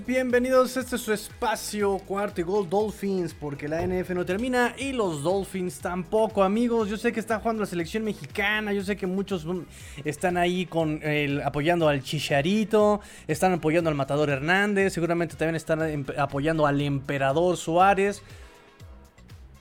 Amigos, 0.00 0.06
bienvenidos. 0.06 0.76
Este 0.76 0.96
es 0.96 1.02
su 1.02 1.12
espacio 1.12 1.98
cuarto 1.98 2.40
y 2.40 2.44
gol 2.44 2.68
Dolphins 2.68 3.34
porque 3.34 3.68
la 3.68 3.86
NF 3.86 4.10
no 4.10 4.24
termina 4.24 4.74
y 4.78 4.92
los 4.92 5.22
Dolphins 5.22 5.80
tampoco 5.80 6.42
amigos. 6.42 6.88
Yo 6.88 6.96
sé 6.96 7.12
que 7.12 7.20
está 7.20 7.38
jugando 7.38 7.60
la 7.60 7.66
selección 7.66 8.04
mexicana, 8.04 8.72
yo 8.72 8.82
sé 8.82 8.96
que 8.96 9.06
muchos 9.06 9.44
mm, 9.44 9.60
están 10.04 10.36
ahí 10.36 10.66
con 10.66 11.00
apoyando 11.44 11.88
al 11.88 12.02
Chicharito, 12.02 13.00
están 13.26 13.52
apoyando 13.54 13.90
al 13.90 13.96
Matador 13.96 14.30
Hernández, 14.30 14.92
seguramente 14.92 15.36
también 15.36 15.56
están 15.56 15.82
em, 15.82 16.04
apoyando 16.18 16.66
al 16.66 16.80
Emperador 16.80 17.56
Suárez. 17.56 18.22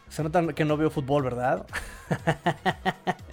Se 0.09 0.23
nota 0.23 0.53
que 0.53 0.65
no 0.65 0.77
veo 0.77 0.89
fútbol, 0.89 1.23
¿verdad? 1.23 1.65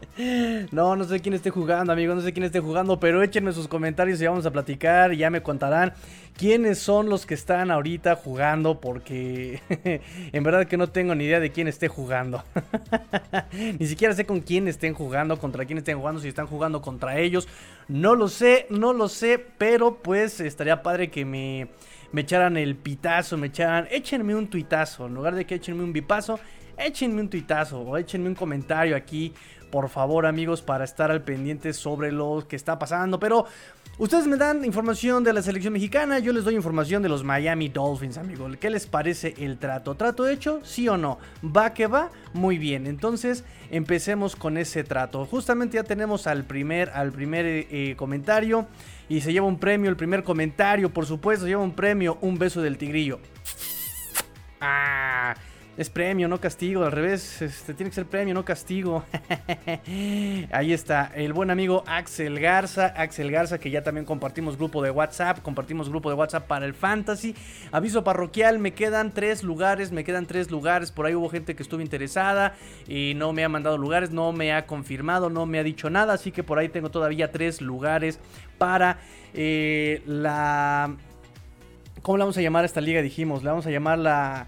No, 0.72 0.96
no 0.96 1.04
sé 1.04 1.20
quién 1.20 1.34
esté 1.34 1.50
jugando, 1.50 1.92
amigos, 1.92 2.16
no 2.16 2.22
sé 2.22 2.32
quién 2.32 2.44
esté 2.44 2.60
jugando, 2.60 2.98
pero 2.98 3.22
échenme 3.22 3.52
sus 3.52 3.68
comentarios 3.68 4.20
y 4.20 4.26
vamos 4.26 4.46
a 4.46 4.50
platicar, 4.50 5.12
ya 5.12 5.28
me 5.28 5.42
contarán 5.42 5.92
quiénes 6.36 6.78
son 6.78 7.08
los 7.08 7.26
que 7.26 7.34
están 7.34 7.70
ahorita 7.70 8.16
jugando, 8.16 8.80
porque 8.80 9.60
en 10.32 10.42
verdad 10.42 10.66
que 10.66 10.76
no 10.76 10.88
tengo 10.88 11.14
ni 11.14 11.24
idea 11.24 11.40
de 11.40 11.50
quién 11.50 11.68
esté 11.68 11.88
jugando. 11.88 12.42
ni 13.78 13.86
siquiera 13.86 14.14
sé 14.14 14.24
con 14.24 14.40
quién 14.40 14.68
estén 14.68 14.94
jugando, 14.94 15.38
contra 15.38 15.66
quién 15.66 15.78
estén 15.78 15.98
jugando, 15.98 16.20
si 16.20 16.28
están 16.28 16.46
jugando 16.46 16.80
contra 16.80 17.18
ellos. 17.18 17.46
No 17.88 18.14
lo 18.14 18.28
sé, 18.28 18.66
no 18.70 18.94
lo 18.94 19.08
sé, 19.08 19.44
pero 19.58 19.98
pues 20.02 20.40
estaría 20.40 20.82
padre 20.82 21.10
que 21.10 21.24
me, 21.24 21.68
me 22.12 22.22
echaran 22.22 22.56
el 22.56 22.76
pitazo, 22.76 23.36
me 23.36 23.48
echaran, 23.48 23.86
échenme 23.90 24.34
un 24.34 24.48
tuitazo, 24.48 25.06
en 25.06 25.14
lugar 25.14 25.34
de 25.34 25.44
que 25.44 25.56
échenme 25.56 25.84
un 25.84 25.92
bipazo, 25.92 26.40
échenme 26.78 27.20
un 27.20 27.28
tuitazo 27.28 27.80
o 27.80 27.96
échenme 27.96 28.28
un 28.28 28.34
comentario 28.34 28.96
aquí 28.96 29.32
por 29.70 29.88
favor 29.88 30.26
amigos, 30.26 30.62
para 30.62 30.84
estar 30.84 31.10
al 31.10 31.22
pendiente 31.22 31.72
sobre 31.72 32.12
lo 32.12 32.46
que 32.48 32.56
está 32.56 32.78
pasando. 32.78 33.18
Pero 33.18 33.46
ustedes 33.98 34.26
me 34.26 34.36
dan 34.36 34.64
información 34.64 35.24
de 35.24 35.32
la 35.32 35.42
selección 35.42 35.72
mexicana, 35.72 36.18
yo 36.18 36.32
les 36.32 36.44
doy 36.44 36.54
información 36.54 37.02
de 37.02 37.08
los 37.08 37.24
Miami 37.24 37.68
Dolphins, 37.68 38.18
amigos. 38.18 38.56
¿Qué 38.58 38.70
les 38.70 38.86
parece 38.86 39.34
el 39.38 39.58
trato? 39.58 39.94
¿Trato 39.94 40.28
hecho? 40.28 40.60
¿Sí 40.64 40.88
o 40.88 40.96
no? 40.96 41.18
¿Va 41.44 41.74
que 41.74 41.86
va? 41.86 42.10
Muy 42.32 42.58
bien, 42.58 42.86
entonces 42.86 43.44
empecemos 43.70 44.36
con 44.36 44.56
ese 44.56 44.84
trato. 44.84 45.26
Justamente 45.26 45.76
ya 45.76 45.84
tenemos 45.84 46.26
al 46.26 46.44
primer, 46.44 46.90
al 46.90 47.12
primer 47.12 47.44
eh, 47.46 47.94
comentario 47.96 48.66
y 49.08 49.20
se 49.20 49.32
lleva 49.32 49.46
un 49.46 49.58
premio, 49.58 49.90
el 49.90 49.96
primer 49.96 50.22
comentario, 50.22 50.90
por 50.90 51.06
supuesto, 51.06 51.46
lleva 51.46 51.62
un 51.62 51.74
premio, 51.74 52.18
un 52.20 52.38
beso 52.38 52.62
del 52.62 52.76
tigrillo. 52.76 53.20
Ah, 54.60 55.34
es 55.76 55.90
premio, 55.90 56.26
no 56.26 56.40
castigo. 56.40 56.84
Al 56.84 56.92
revés, 56.92 57.42
este, 57.42 57.74
tiene 57.74 57.90
que 57.90 57.94
ser 57.94 58.06
premio, 58.06 58.32
no 58.32 58.44
castigo. 58.44 59.04
Ahí 60.50 60.72
está, 60.72 61.12
el 61.14 61.34
buen 61.34 61.50
amigo 61.50 61.84
Axel 61.86 62.40
Garza. 62.40 62.94
Axel 62.96 63.30
Garza, 63.30 63.58
que 63.58 63.70
ya 63.70 63.82
también 63.82 64.06
compartimos 64.06 64.56
grupo 64.56 64.82
de 64.82 64.90
WhatsApp. 64.90 65.42
Compartimos 65.42 65.90
grupo 65.90 66.08
de 66.08 66.14
WhatsApp 66.14 66.46
para 66.46 66.64
el 66.64 66.72
Fantasy. 66.72 67.34
Aviso 67.72 68.04
parroquial, 68.04 68.58
me 68.58 68.72
quedan 68.72 69.12
tres 69.12 69.42
lugares. 69.42 69.92
Me 69.92 70.02
quedan 70.02 70.24
tres 70.24 70.50
lugares. 70.50 70.90
Por 70.92 71.04
ahí 71.04 71.14
hubo 71.14 71.28
gente 71.28 71.54
que 71.54 71.62
estuvo 71.62 71.82
interesada 71.82 72.54
y 72.88 73.12
no 73.14 73.34
me 73.34 73.44
ha 73.44 73.48
mandado 73.50 73.76
lugares. 73.76 74.10
No 74.10 74.32
me 74.32 74.54
ha 74.54 74.66
confirmado, 74.66 75.28
no 75.28 75.44
me 75.44 75.58
ha 75.58 75.62
dicho 75.62 75.90
nada. 75.90 76.14
Así 76.14 76.32
que 76.32 76.42
por 76.42 76.58
ahí 76.58 76.70
tengo 76.70 76.90
todavía 76.90 77.30
tres 77.32 77.60
lugares 77.60 78.18
para 78.56 78.98
eh, 79.34 80.02
la... 80.06 80.96
¿Cómo 82.00 82.16
le 82.16 82.22
vamos 82.22 82.38
a 82.38 82.40
llamar 82.40 82.62
a 82.62 82.66
esta 82.66 82.80
liga? 82.80 83.02
Dijimos, 83.02 83.42
le 83.42 83.50
vamos 83.50 83.66
a 83.66 83.70
llamar 83.70 83.98
la 83.98 84.46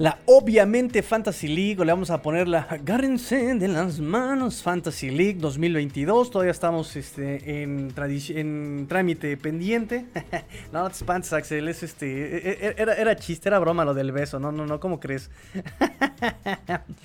la 0.00 0.16
obviamente 0.24 1.02
Fantasy 1.02 1.46
League, 1.46 1.76
o 1.78 1.84
le 1.84 1.92
vamos 1.92 2.08
a 2.08 2.22
poner 2.22 2.48
la 2.48 2.60
agárrense 2.60 3.54
de 3.54 3.68
las 3.68 4.00
manos 4.00 4.62
Fantasy 4.62 5.10
League 5.10 5.36
2022. 5.38 6.30
Todavía 6.30 6.52
estamos 6.52 6.96
este, 6.96 7.62
en, 7.62 7.92
en 7.94 8.86
trámite 8.88 9.36
pendiente. 9.36 10.06
no, 10.72 10.88
te 10.88 10.94
espantes, 10.94 11.34
Axel. 11.34 11.68
Es 11.68 11.82
este, 11.82 12.06
e, 12.06 12.68
e, 12.68 12.74
era, 12.78 12.94
era 12.94 13.14
chiste, 13.14 13.50
era 13.50 13.58
broma 13.58 13.84
lo 13.84 13.92
del 13.92 14.10
beso. 14.10 14.40
No, 14.40 14.50
no, 14.50 14.64
no, 14.64 14.80
¿cómo 14.80 15.00
crees? 15.00 15.30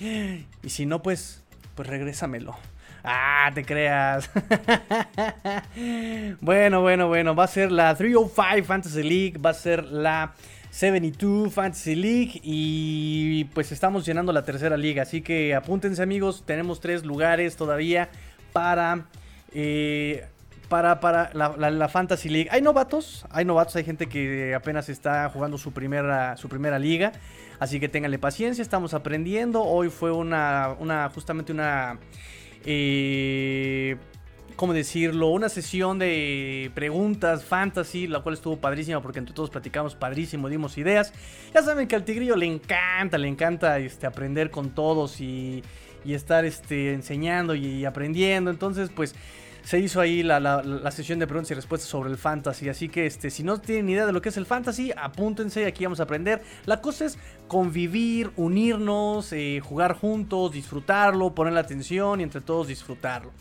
y 0.62 0.70
si 0.70 0.86
no, 0.86 1.02
pues, 1.02 1.44
pues 1.74 1.86
regrésamelo. 1.86 2.56
Ah, 3.04 3.50
te 3.54 3.62
creas. 3.62 4.30
bueno, 6.40 6.80
bueno, 6.80 7.08
bueno. 7.08 7.34
Va 7.34 7.44
a 7.44 7.48
ser 7.48 7.70
la 7.70 7.94
305 7.94 8.64
Fantasy 8.64 9.02
League. 9.02 9.38
Va 9.38 9.50
a 9.50 9.54
ser 9.54 9.84
la 9.84 10.32
72 10.76 11.54
Fantasy 11.54 11.94
League 11.94 12.32
y 12.42 13.44
pues 13.54 13.72
estamos 13.72 14.04
llenando 14.04 14.30
la 14.30 14.44
tercera 14.44 14.76
liga. 14.76 15.04
Así 15.04 15.22
que 15.22 15.54
apúntense 15.54 16.02
amigos, 16.02 16.42
tenemos 16.44 16.80
tres 16.80 17.02
lugares 17.04 17.56
todavía 17.56 18.10
para... 18.52 19.06
Eh, 19.52 20.26
para, 20.68 20.98
para 20.98 21.30
la, 21.32 21.88
Fantasy 21.88 22.28
League. 22.28 22.48
Hay 22.50 22.60
novatos, 22.60 23.24
hay 23.30 23.44
novatos, 23.44 23.76
hay 23.76 23.84
gente 23.84 24.08
que 24.08 24.52
apenas 24.52 24.88
está 24.88 25.30
jugando 25.30 25.56
su 25.58 25.72
primera, 25.72 26.36
su 26.36 26.48
primera 26.48 26.78
liga. 26.78 27.12
Así 27.60 27.78
que 27.78 27.88
ténganle 27.88 28.18
paciencia, 28.18 28.60
estamos 28.60 28.92
aprendiendo. 28.92 29.62
Hoy 29.62 29.90
fue 29.90 30.10
una, 30.10 30.74
una 30.80 31.08
justamente 31.08 31.52
una 31.52 32.00
eh, 32.64 33.96
¿cómo 34.56 34.72
decirlo? 34.72 35.28
Una 35.28 35.48
sesión 35.48 35.98
de 35.98 36.70
preguntas 36.74 37.44
fantasy, 37.44 38.06
la 38.06 38.20
cual 38.20 38.34
estuvo 38.34 38.56
padrísima 38.56 39.00
porque 39.00 39.18
entre 39.18 39.34
todos 39.34 39.50
platicamos 39.50 39.94
padrísimo, 39.94 40.48
dimos 40.48 40.78
ideas. 40.78 41.12
Ya 41.54 41.62
saben 41.62 41.86
que 41.86 41.94
al 41.94 42.04
tigrillo 42.04 42.36
le 42.36 42.46
encanta, 42.46 43.18
le 43.18 43.28
encanta 43.28 43.78
este, 43.78 44.06
aprender 44.06 44.50
con 44.50 44.70
todos 44.70 45.20
y, 45.20 45.62
estar 46.06 46.44
este, 46.44 46.92
enseñando 46.92 47.54
y 47.54 47.84
aprendiendo. 47.84 48.50
Entonces, 48.50 48.90
pues 48.94 49.14
se 49.64 49.80
hizo 49.80 50.00
ahí 50.00 50.22
la, 50.22 50.90
sesión 50.92 51.18
de 51.18 51.26
preguntas 51.26 51.50
y 51.50 51.54
respuestas 51.54 51.90
sobre 51.90 52.10
el 52.10 52.16
fantasy. 52.16 52.68
Así 52.68 52.88
que 52.88 53.06
este, 53.06 53.30
si 53.30 53.42
no 53.42 53.60
tienen 53.60 53.88
idea 53.88 54.06
de 54.06 54.12
lo 54.12 54.22
que 54.22 54.28
es 54.28 54.36
el 54.36 54.46
fantasy, 54.46 54.92
apúntense, 54.96 55.66
aquí 55.66 55.84
vamos 55.84 55.98
a 55.98 56.04
aprender. 56.04 56.40
La 56.66 56.80
cosa 56.80 57.04
es 57.04 57.18
convivir, 57.48 58.30
unirnos, 58.36 59.32
eh, 59.32 59.60
jugar 59.60 59.94
juntos, 59.94 60.52
disfrutarlo, 60.52 61.34
poner 61.34 61.52
la 61.52 61.60
atención 61.60 62.20
y 62.20 62.22
entre 62.22 62.40
todos 62.40 62.68
disfrutarlo. 62.68 63.32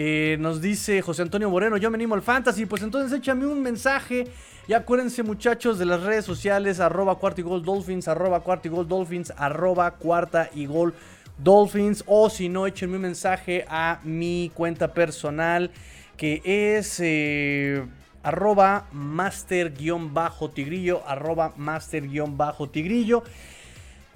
Eh, 0.00 0.36
nos 0.38 0.60
dice 0.60 1.02
José 1.02 1.22
Antonio 1.22 1.50
Moreno, 1.50 1.76
yo 1.76 1.90
me 1.90 1.96
animo 1.96 2.14
al 2.14 2.22
fantasy, 2.22 2.66
pues 2.66 2.84
entonces 2.84 3.18
échame 3.18 3.46
un 3.46 3.60
mensaje. 3.60 4.28
Y 4.68 4.72
acuérdense 4.72 5.24
muchachos 5.24 5.76
de 5.76 5.86
las 5.86 6.04
redes 6.04 6.24
sociales, 6.24 6.78
arroba 6.78 7.16
cuarta 7.16 7.40
y 7.40 7.44
gol 7.44 7.64
dolphins, 7.64 8.06
arroba 8.06 8.44
cuarta 8.44 8.68
y 8.68 8.70
gol 8.70 8.86
dolphins, 8.86 9.32
arroba 9.36 9.96
cuarta 9.96 10.50
y 10.54 10.66
gol 10.66 10.94
Dolphins. 11.36 12.04
O 12.06 12.30
si 12.30 12.48
no, 12.48 12.68
échenme 12.68 12.94
un 12.94 13.02
mensaje 13.02 13.64
a 13.68 13.98
mi 14.04 14.52
cuenta 14.54 14.94
personal 14.94 15.72
que 16.16 16.42
es 16.44 17.00
eh, 17.00 17.84
arroba 18.22 18.86
master-tigrillo, 18.92 21.02
arroba 21.08 21.54
master-tigrillo. 21.56 23.24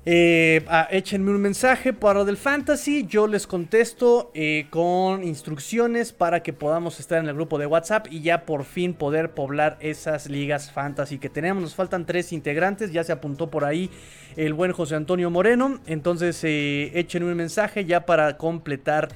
Eh, 0.04 0.64
ah, 0.66 0.88
échenme 0.90 1.30
un 1.30 1.40
mensaje 1.40 1.92
para 1.92 2.24
del 2.24 2.36
fantasy. 2.36 3.06
Yo 3.06 3.28
les 3.28 3.46
contesto 3.46 4.32
eh, 4.34 4.66
con 4.70 5.22
instrucciones 5.22 6.12
para 6.12 6.42
que 6.42 6.52
podamos 6.52 6.98
estar 6.98 7.20
en 7.20 7.28
el 7.28 7.34
grupo 7.34 7.56
de 7.56 7.66
WhatsApp 7.66 8.08
y 8.10 8.20
ya 8.20 8.44
por 8.44 8.64
fin 8.64 8.94
poder 8.94 9.30
poblar 9.30 9.76
esas 9.78 10.28
ligas 10.28 10.72
fantasy 10.72 11.18
que 11.18 11.28
tenemos. 11.28 11.62
Nos 11.62 11.76
faltan 11.76 12.04
tres 12.04 12.32
integrantes. 12.32 12.90
Ya 12.90 13.04
se 13.04 13.12
apuntó 13.12 13.48
por 13.48 13.64
ahí 13.64 13.90
el 14.34 14.54
buen 14.54 14.72
José 14.72 14.96
Antonio 14.96 15.30
Moreno. 15.30 15.78
Entonces 15.86 16.42
eh, 16.42 16.90
échenme 16.98 17.30
un 17.30 17.36
mensaje 17.36 17.84
ya 17.84 18.04
para 18.04 18.36
completar 18.38 19.08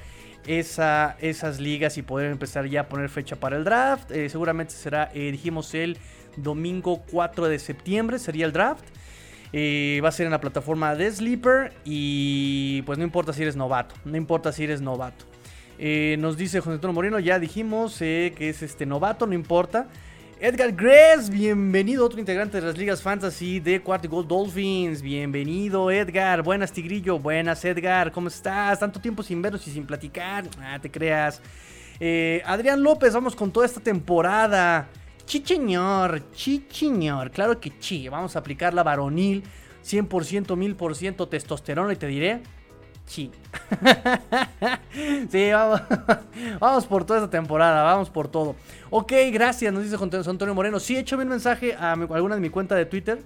esa, 0.45 1.17
esas 1.19 1.59
ligas 1.59 1.97
y 1.97 2.01
poder 2.01 2.31
empezar 2.31 2.65
ya 2.65 2.81
a 2.81 2.87
poner 2.87 3.09
fecha 3.09 3.35
para 3.35 3.57
el 3.57 3.65
draft. 3.65 4.09
seguramente 4.29 4.73
será, 4.73 5.07
dijimos, 5.13 5.73
el 5.73 5.97
domingo 6.37 7.03
4 7.11 7.49
de 7.49 7.59
septiembre 7.59 8.19
sería 8.19 8.45
el 8.45 8.53
draft. 8.53 8.85
Va 9.53 10.09
a 10.09 10.11
ser 10.11 10.25
en 10.25 10.31
la 10.31 10.41
plataforma 10.41 10.95
de 10.95 11.11
Sleeper. 11.11 11.73
Y 11.85 12.81
pues 12.83 12.97
no 12.97 13.03
importa 13.03 13.33
si 13.33 13.43
eres 13.43 13.55
novato. 13.55 13.95
No 14.05 14.17
importa 14.17 14.51
si 14.51 14.63
eres 14.63 14.81
novato. 14.81 15.25
Eh, 15.79 16.17
nos 16.19 16.37
dice 16.37 16.59
José 16.59 16.73
Antonio 16.73 16.93
Moreno, 16.93 17.19
ya 17.19 17.37
dijimos 17.39 18.01
eh, 18.01 18.33
que 18.35 18.49
es 18.49 18.63
este 18.63 18.85
novato, 18.85 19.27
no 19.27 19.33
importa. 19.33 19.87
Edgar 20.39 20.71
Gress, 20.71 21.31
bienvenido, 21.31 22.05
otro 22.05 22.19
integrante 22.19 22.59
de 22.61 22.67
las 22.67 22.77
ligas 22.77 23.01
fantasy 23.01 23.59
de 23.59 23.81
Quarty 23.81 24.07
Gold 24.07 24.27
Dolphins. 24.27 25.01
Bienvenido, 25.01 25.89
Edgar. 25.89 26.43
Buenas, 26.43 26.71
Tigrillo. 26.71 27.17
Buenas, 27.17 27.65
Edgar. 27.65 28.11
¿Cómo 28.11 28.27
estás? 28.27 28.79
Tanto 28.79 28.99
tiempo 28.99 29.23
sin 29.23 29.41
vernos 29.41 29.67
y 29.67 29.71
sin 29.71 29.87
platicar. 29.87 30.45
Ah, 30.61 30.77
te 30.79 30.91
creas. 30.91 31.41
Eh, 31.99 32.43
Adrián 32.45 32.83
López, 32.83 33.15
vamos 33.15 33.35
con 33.35 33.51
toda 33.51 33.65
esta 33.65 33.79
temporada. 33.79 34.89
Chicheñor, 35.27 36.31
chicheñor. 36.31 37.29
Claro 37.29 37.59
que 37.59 37.77
chi. 37.77 38.09
Vamos 38.09 38.35
a 38.35 38.39
aplicar 38.39 38.73
la 38.73 38.81
varonil. 38.81 39.43
100%, 39.83 40.57
1000% 40.57 41.29
testosterona 41.29 41.93
y 41.93 41.95
te 41.95 42.07
diré 42.07 42.41
Sí. 43.07 43.31
sí, 45.31 45.51
vamos, 45.51 45.81
vamos 46.59 46.85
por 46.85 47.05
toda 47.05 47.19
esta 47.19 47.29
temporada, 47.29 47.81
vamos 47.83 48.09
por 48.09 48.27
todo. 48.27 48.57
Ok, 48.89 49.13
gracias, 49.31 49.73
nos 49.73 49.83
dice 49.83 49.95
Antonio 49.95 50.53
Moreno. 50.53 50.79
Sí, 50.79 50.97
échame 50.97 51.23
un 51.23 51.29
mensaje 51.29 51.73
a, 51.73 51.93
alguna 51.93 52.35
de 52.35 52.41
mi 52.41 52.49
cuenta 52.49 52.75
de 52.75 52.85
Twitter 52.85 53.23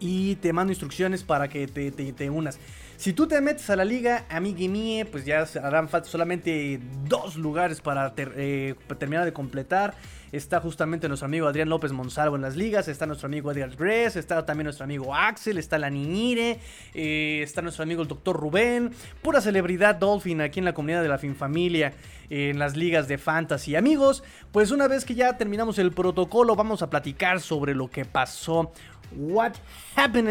y 0.00 0.36
te 0.36 0.52
mando 0.52 0.72
instrucciones 0.72 1.22
para 1.22 1.48
que 1.48 1.68
te, 1.68 2.30
unas. 2.30 2.58
Si 2.96 3.12
tú 3.12 3.26
te 3.26 3.40
metes 3.40 3.70
a 3.70 3.76
la 3.76 3.84
liga, 3.84 4.26
amigue 4.28 4.68
mía, 4.68 5.06
pues 5.10 5.24
ya 5.24 5.46
harán 5.62 5.88
falta 5.88 6.08
solamente 6.08 6.80
dos 7.06 7.36
lugares 7.36 7.80
para 7.80 8.12
eh, 8.16 8.74
terminar 8.98 9.24
de 9.24 9.32
completar. 9.32 9.94
Está 10.32 10.60
justamente 10.60 11.08
nuestro 11.08 11.26
amigo 11.26 11.48
Adrián 11.48 11.68
López 11.68 11.92
Monsalvo 11.92 12.36
en 12.36 12.42
las 12.42 12.56
ligas. 12.56 12.86
Está 12.88 13.06
nuestro 13.06 13.26
amigo 13.26 13.50
Edgar 13.50 13.74
Gress. 13.74 14.16
Está 14.16 14.44
también 14.46 14.64
nuestro 14.64 14.84
amigo 14.84 15.14
Axel. 15.14 15.58
Está 15.58 15.76
la 15.78 15.90
Niñire. 15.90 16.60
Eh, 16.94 17.40
está 17.42 17.62
nuestro 17.62 17.82
amigo 17.82 18.02
el 18.02 18.08
doctor 18.08 18.38
Rubén. 18.38 18.92
Pura 19.22 19.40
celebridad 19.40 19.96
Dolphin 19.96 20.40
aquí 20.40 20.60
en 20.60 20.66
la 20.66 20.74
comunidad 20.74 21.02
de 21.02 21.08
la 21.08 21.18
Finfamilia. 21.18 21.94
en 22.28 22.60
las 22.60 22.76
ligas 22.76 23.08
de 23.08 23.18
fantasy. 23.18 23.74
Amigos, 23.74 24.22
pues 24.52 24.70
una 24.70 24.86
vez 24.86 25.04
que 25.04 25.16
ya 25.16 25.36
terminamos 25.36 25.80
el 25.80 25.90
protocolo, 25.90 26.54
vamos 26.54 26.80
a 26.80 26.88
platicar 26.88 27.40
sobre 27.40 27.74
lo 27.74 27.90
que 27.90 28.04
pasó. 28.04 28.70
What 29.16 29.54
happened 29.96 30.28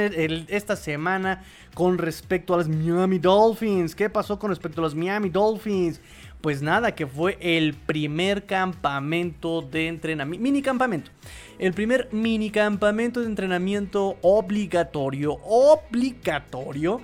esta 0.50 0.76
semana 0.76 1.44
con 1.74 1.98
respecto 1.98 2.54
a 2.54 2.58
los 2.58 2.70
Miami 2.70 3.20
Dolphins. 3.20 3.96
¿Qué 3.96 4.10
pasó 4.10 4.40
con 4.40 4.50
respecto 4.50 4.82
a 4.82 4.84
los 4.84 4.96
Miami 4.96 5.30
Dolphins? 5.30 6.02
Pues 6.42 6.62
nada, 6.62 6.96
que 6.96 7.06
fue 7.06 7.38
el 7.42 7.74
primer 7.74 8.46
campamento 8.46 9.62
de 9.62 9.88
entrenamiento, 9.88 10.42
mini 10.42 10.62
campamento. 10.62 11.12
El 11.58 11.74
primer 11.74 12.08
mini 12.14 12.50
campamento 12.50 13.20
de 13.20 13.26
entrenamiento 13.26 14.18
obligatorio, 14.22 15.34
obligatorio. 15.44 17.02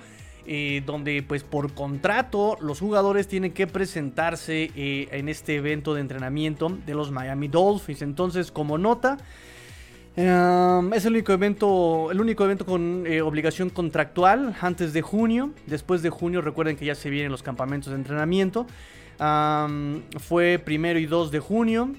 Eh, 0.47 0.83
donde 0.85 1.23
pues 1.23 1.43
por 1.43 1.73
contrato 1.73 2.55
los 2.61 2.79
jugadores 2.79 3.27
tienen 3.27 3.51
que 3.51 3.65
presentarse 3.65 4.69
eh, 4.75 5.07
en 5.09 5.27
este 5.27 5.55
evento 5.55 5.95
de 5.95 6.01
entrenamiento 6.01 6.69
de 6.85 6.93
los 6.93 7.09
Miami 7.09 7.47
Dolphins. 7.47 8.03
Entonces, 8.03 8.51
como 8.51 8.77
nota, 8.77 9.17
em, 10.15 10.93
es 10.93 11.05
el 11.05 11.13
único 11.13 11.33
evento, 11.33 12.11
el 12.11 12.21
único 12.21 12.45
evento 12.45 12.65
con 12.65 13.05
eh, 13.07 13.21
obligación 13.21 13.69
contractual 13.69 14.55
antes 14.61 14.93
de 14.93 15.01
junio. 15.01 15.51
Después 15.67 16.01
de 16.01 16.09
junio, 16.09 16.41
recuerden 16.41 16.77
que 16.77 16.85
ya 16.85 16.95
se 16.95 17.09
vienen 17.09 17.31
los 17.31 17.43
campamentos 17.43 17.91
de 17.91 17.97
entrenamiento 17.97 18.65
fue 20.19 20.61
primero 20.63 20.99
y 20.99 21.05
2 21.05 21.31
de 21.31 21.39
junio. 21.39 21.91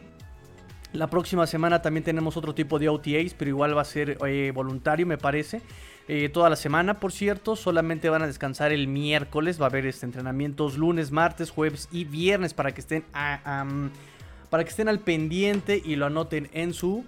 La 0.93 1.09
próxima 1.09 1.47
semana 1.47 1.83
también 1.83 2.05
tenemos 2.05 2.37
otro 2.37 2.55
tipo 2.55 2.79
de 2.79 2.89
OTAs, 2.89 3.35
pero 3.35 3.51
igual 3.51 3.77
va 3.77 3.83
a 3.83 3.85
ser 3.85 4.19
eh, 4.27 4.53
voluntario, 4.55 5.07
me 5.07 5.19
parece. 5.19 5.61
Eh, 6.09 6.29
toda 6.29 6.49
la 6.49 6.57
semana, 6.57 7.01
por 7.01 7.13
cierto, 7.13 7.57
solamente 7.57 8.09
van 8.09 8.23
a 8.23 8.27
descansar 8.27 8.73
el 8.73 8.87
miércoles. 8.87 9.61
Va 9.61 9.67
a 9.67 9.69
haber 9.69 9.87
este 9.87 10.07
entrenamientos 10.07 10.79
lunes, 10.79 11.11
martes, 11.11 11.51
jueves 11.51 11.89
y 11.91 12.05
viernes 12.05 12.55
para 12.55 12.73
que 12.73 12.81
estén 12.81 13.05
para 14.49 14.63
que 14.63 14.71
estén 14.71 14.89
al 14.89 15.01
pendiente 15.01 15.83
y 15.85 15.97
lo 15.97 16.07
anoten 16.07 16.49
en 16.53 16.73
su 16.73 17.05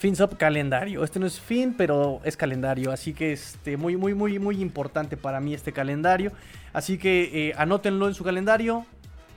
FinSub 0.00 0.38
calendario. 0.38 1.04
Este 1.04 1.20
no 1.20 1.26
es 1.26 1.38
fin, 1.38 1.74
pero 1.76 2.22
es 2.24 2.34
calendario. 2.34 2.90
Así 2.90 3.12
que 3.12 3.34
este, 3.34 3.76
muy, 3.76 3.98
muy, 3.98 4.14
muy, 4.14 4.38
muy 4.38 4.62
importante 4.62 5.18
para 5.18 5.40
mí 5.40 5.52
este 5.52 5.72
calendario. 5.72 6.32
Así 6.72 6.96
que 6.96 7.48
eh, 7.48 7.52
anótenlo 7.58 8.08
en 8.08 8.14
su 8.14 8.24
calendario. 8.24 8.86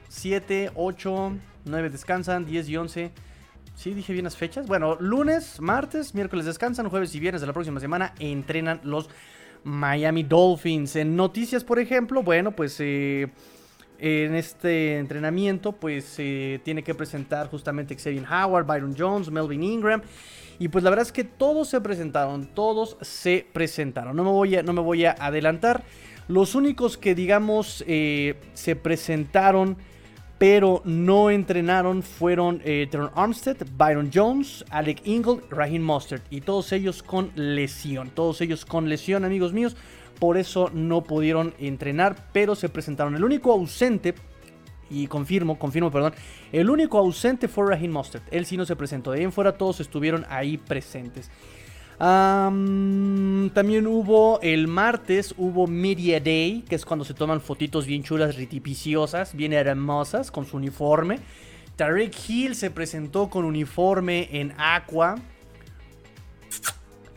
7, 0.08 0.72
8, 0.74 1.34
9 1.66 1.90
descansan, 1.90 2.46
10 2.46 2.70
y 2.70 2.78
11. 2.78 3.12
¿Sí 3.76 3.94
dije 3.94 4.14
bien 4.14 4.24
las 4.24 4.38
fechas? 4.38 4.66
Bueno, 4.66 4.96
lunes, 5.02 5.60
martes, 5.60 6.16
miércoles 6.16 6.46
descansan, 6.46 6.88
jueves 6.88 7.14
y 7.14 7.20
viernes 7.20 7.42
de 7.42 7.48
la 7.48 7.54
próxima 7.54 7.82
semana 7.82 8.14
entrenan 8.20 8.80
los 8.86 9.10
Miami 9.66 10.24
Dolphins. 10.24 10.96
En 10.96 11.18
noticias, 11.18 11.66
por 11.66 11.78
ejemplo, 11.78 12.24
bueno, 12.24 12.52
pues 12.52 12.78
eh, 12.80 13.28
en 14.00 14.34
este 14.34 14.98
entrenamiento, 14.98 15.74
pues 15.74 16.06
se 16.06 16.62
tiene 16.64 16.84
que 16.84 16.96
presentar 16.96 17.50
justamente 17.50 17.98
Xavier 17.98 18.24
Howard, 18.32 18.66
Byron 18.66 18.96
Jones, 18.98 19.30
Melvin 19.30 19.64
Ingram. 19.64 20.02
Y 20.64 20.70
pues 20.70 20.82
la 20.86 20.92
verdad 20.92 21.06
es 21.06 21.12
que 21.12 21.26
todos 21.26 21.68
se 21.68 21.82
presentaron, 21.82 22.46
todos 22.46 22.96
se 23.02 23.46
presentaron. 23.52 24.16
No 24.16 24.24
me 24.24 24.30
voy 24.30 24.56
a, 24.56 24.64
no 24.64 24.72
me 24.72 24.80
voy 24.80 25.04
a 25.04 25.12
adelantar. 25.12 25.84
Los 26.30 26.56
únicos 26.56 26.98
que 26.98 27.16
digamos 27.16 27.84
eh, 27.86 28.36
se 28.54 28.78
presentaron 28.78 29.76
pero 30.38 30.82
no 30.86 31.32
entrenaron 31.32 32.02
fueron 32.02 32.62
eh, 32.64 32.90
Armstead, 33.14 33.58
Byron 33.76 34.10
Jones, 34.14 34.64
Alec 34.70 35.06
Ingle, 35.06 35.42
Raheem 35.50 35.84
Mustard 35.84 36.22
y 36.30 36.40
todos 36.40 36.72
ellos 36.72 37.04
con 37.04 37.32
lesión, 37.36 38.10
todos 38.10 38.40
ellos 38.40 38.64
con 38.64 38.88
lesión 38.88 39.26
amigos 39.26 39.52
míos, 39.52 39.76
por 40.18 40.38
eso 40.38 40.72
no 40.74 41.04
pudieron 41.04 41.54
entrenar, 41.60 42.30
pero 42.32 42.56
se 42.56 42.70
presentaron. 42.70 43.16
El 43.16 43.26
único 43.26 43.52
ausente 43.52 44.16
y 44.90 45.08
confirmo, 45.08 45.58
confirmo, 45.58 45.92
perdón. 45.92 46.14
El 46.52 46.70
único 46.70 46.98
ausente 46.98 47.48
fue 47.48 47.70
Raheem 47.70 47.92
Mustard. 47.92 48.24
Él 48.32 48.46
sí 48.46 48.58
no 48.58 48.66
se 48.66 48.76
presentó. 48.76 49.12
De 49.12 49.20
ahí 49.20 49.24
en 49.24 49.32
fuera 49.32 49.58
todos 49.58 49.80
estuvieron 49.80 50.26
ahí 50.30 50.58
presentes. 50.58 51.30
también 51.98 53.88
hubo 53.88 54.40
el 54.42 54.68
martes, 54.68 55.34
hubo 55.38 55.68
Media 55.68 56.20
Day, 56.20 56.64
que 56.68 56.76
es 56.76 56.86
cuando 56.86 57.06
se 57.06 57.14
toman 57.14 57.42
fotitos 57.42 57.86
bien 57.86 58.04
chulas, 58.04 58.36
ritipiciosas, 58.36 59.36
bien 59.36 59.54
hermosas, 59.54 60.32
con 60.32 60.46
su 60.46 60.58
uniforme. 60.58 61.20
Tarek 61.76 62.14
Hill 62.28 62.56
se 62.56 62.70
presentó 62.70 63.30
con 63.30 63.46
uniforme 63.46 64.30
en 64.32 64.54
Aqua. 64.58 65.16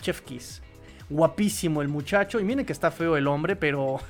Chef 0.00 0.20
Kiss. 0.22 0.62
Guapísimo 1.08 1.82
el 1.82 1.88
muchacho. 1.88 2.40
Y 2.40 2.44
miren 2.44 2.66
que 2.66 2.72
está 2.72 2.90
feo 2.90 3.16
el 3.16 3.26
hombre, 3.26 3.56
pero. 3.56 4.00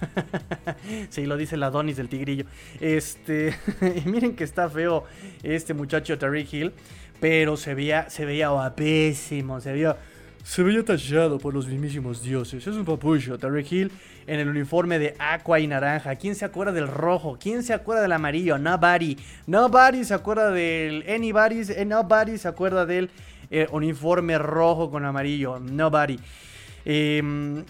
sí, 1.11 1.27
lo 1.27 1.37
dice 1.37 1.57
la 1.57 1.71
Donis 1.71 1.97
del 1.97 2.09
tigrillo. 2.09 2.47
Este. 2.81 3.55
y 4.05 4.09
miren 4.09 4.35
que 4.35 4.45
está 4.45 4.71
feo 4.71 5.05
este 5.43 5.75
muchacho 5.75 6.19
Terry 6.19 6.49
Hill. 6.51 6.73
Pero 7.21 7.57
se 7.57 7.75
veía, 7.75 8.09
se 8.11 8.25
veía 8.25 8.49
guapísimo. 8.49 9.61
Se 9.61 9.73
veía. 9.73 9.97
Se 10.43 10.63
veía 10.63 10.85
tallado 10.85 11.39
por 11.39 11.53
los 11.55 11.67
mismísimos 11.67 12.23
dioses. 12.23 12.67
Es 12.67 12.75
un 12.75 12.85
papucho. 12.85 13.37
Terry 13.37 13.67
Hill 13.69 13.91
en 14.27 14.41
el 14.41 14.49
uniforme 14.49 14.99
de 14.99 15.15
aqua 15.19 15.61
y 15.61 15.67
naranja. 15.67 16.17
¿Quién 16.17 16.35
se 16.35 16.45
acuerda 16.45 16.73
del 16.73 16.89
rojo? 16.89 17.39
¿Quién 17.41 17.63
se 17.63 17.75
acuerda 17.75 18.03
del 18.03 18.13
amarillo? 18.13 18.59
Nobody. 18.59 19.17
Nobody 19.47 20.05
se 20.05 20.15
acuerda 20.15 20.51
del 20.51 21.05
anybody. 21.09 21.63
Eh, 21.73 21.85
nobody 21.85 22.39
se 22.39 22.49
acuerda 22.49 22.87
del 22.87 23.11
eh, 23.51 23.67
uniforme 23.71 24.39
rojo 24.39 24.91
con 24.91 25.05
amarillo. 25.05 25.59
Nobody. 25.59 26.19
Em, 26.89 27.65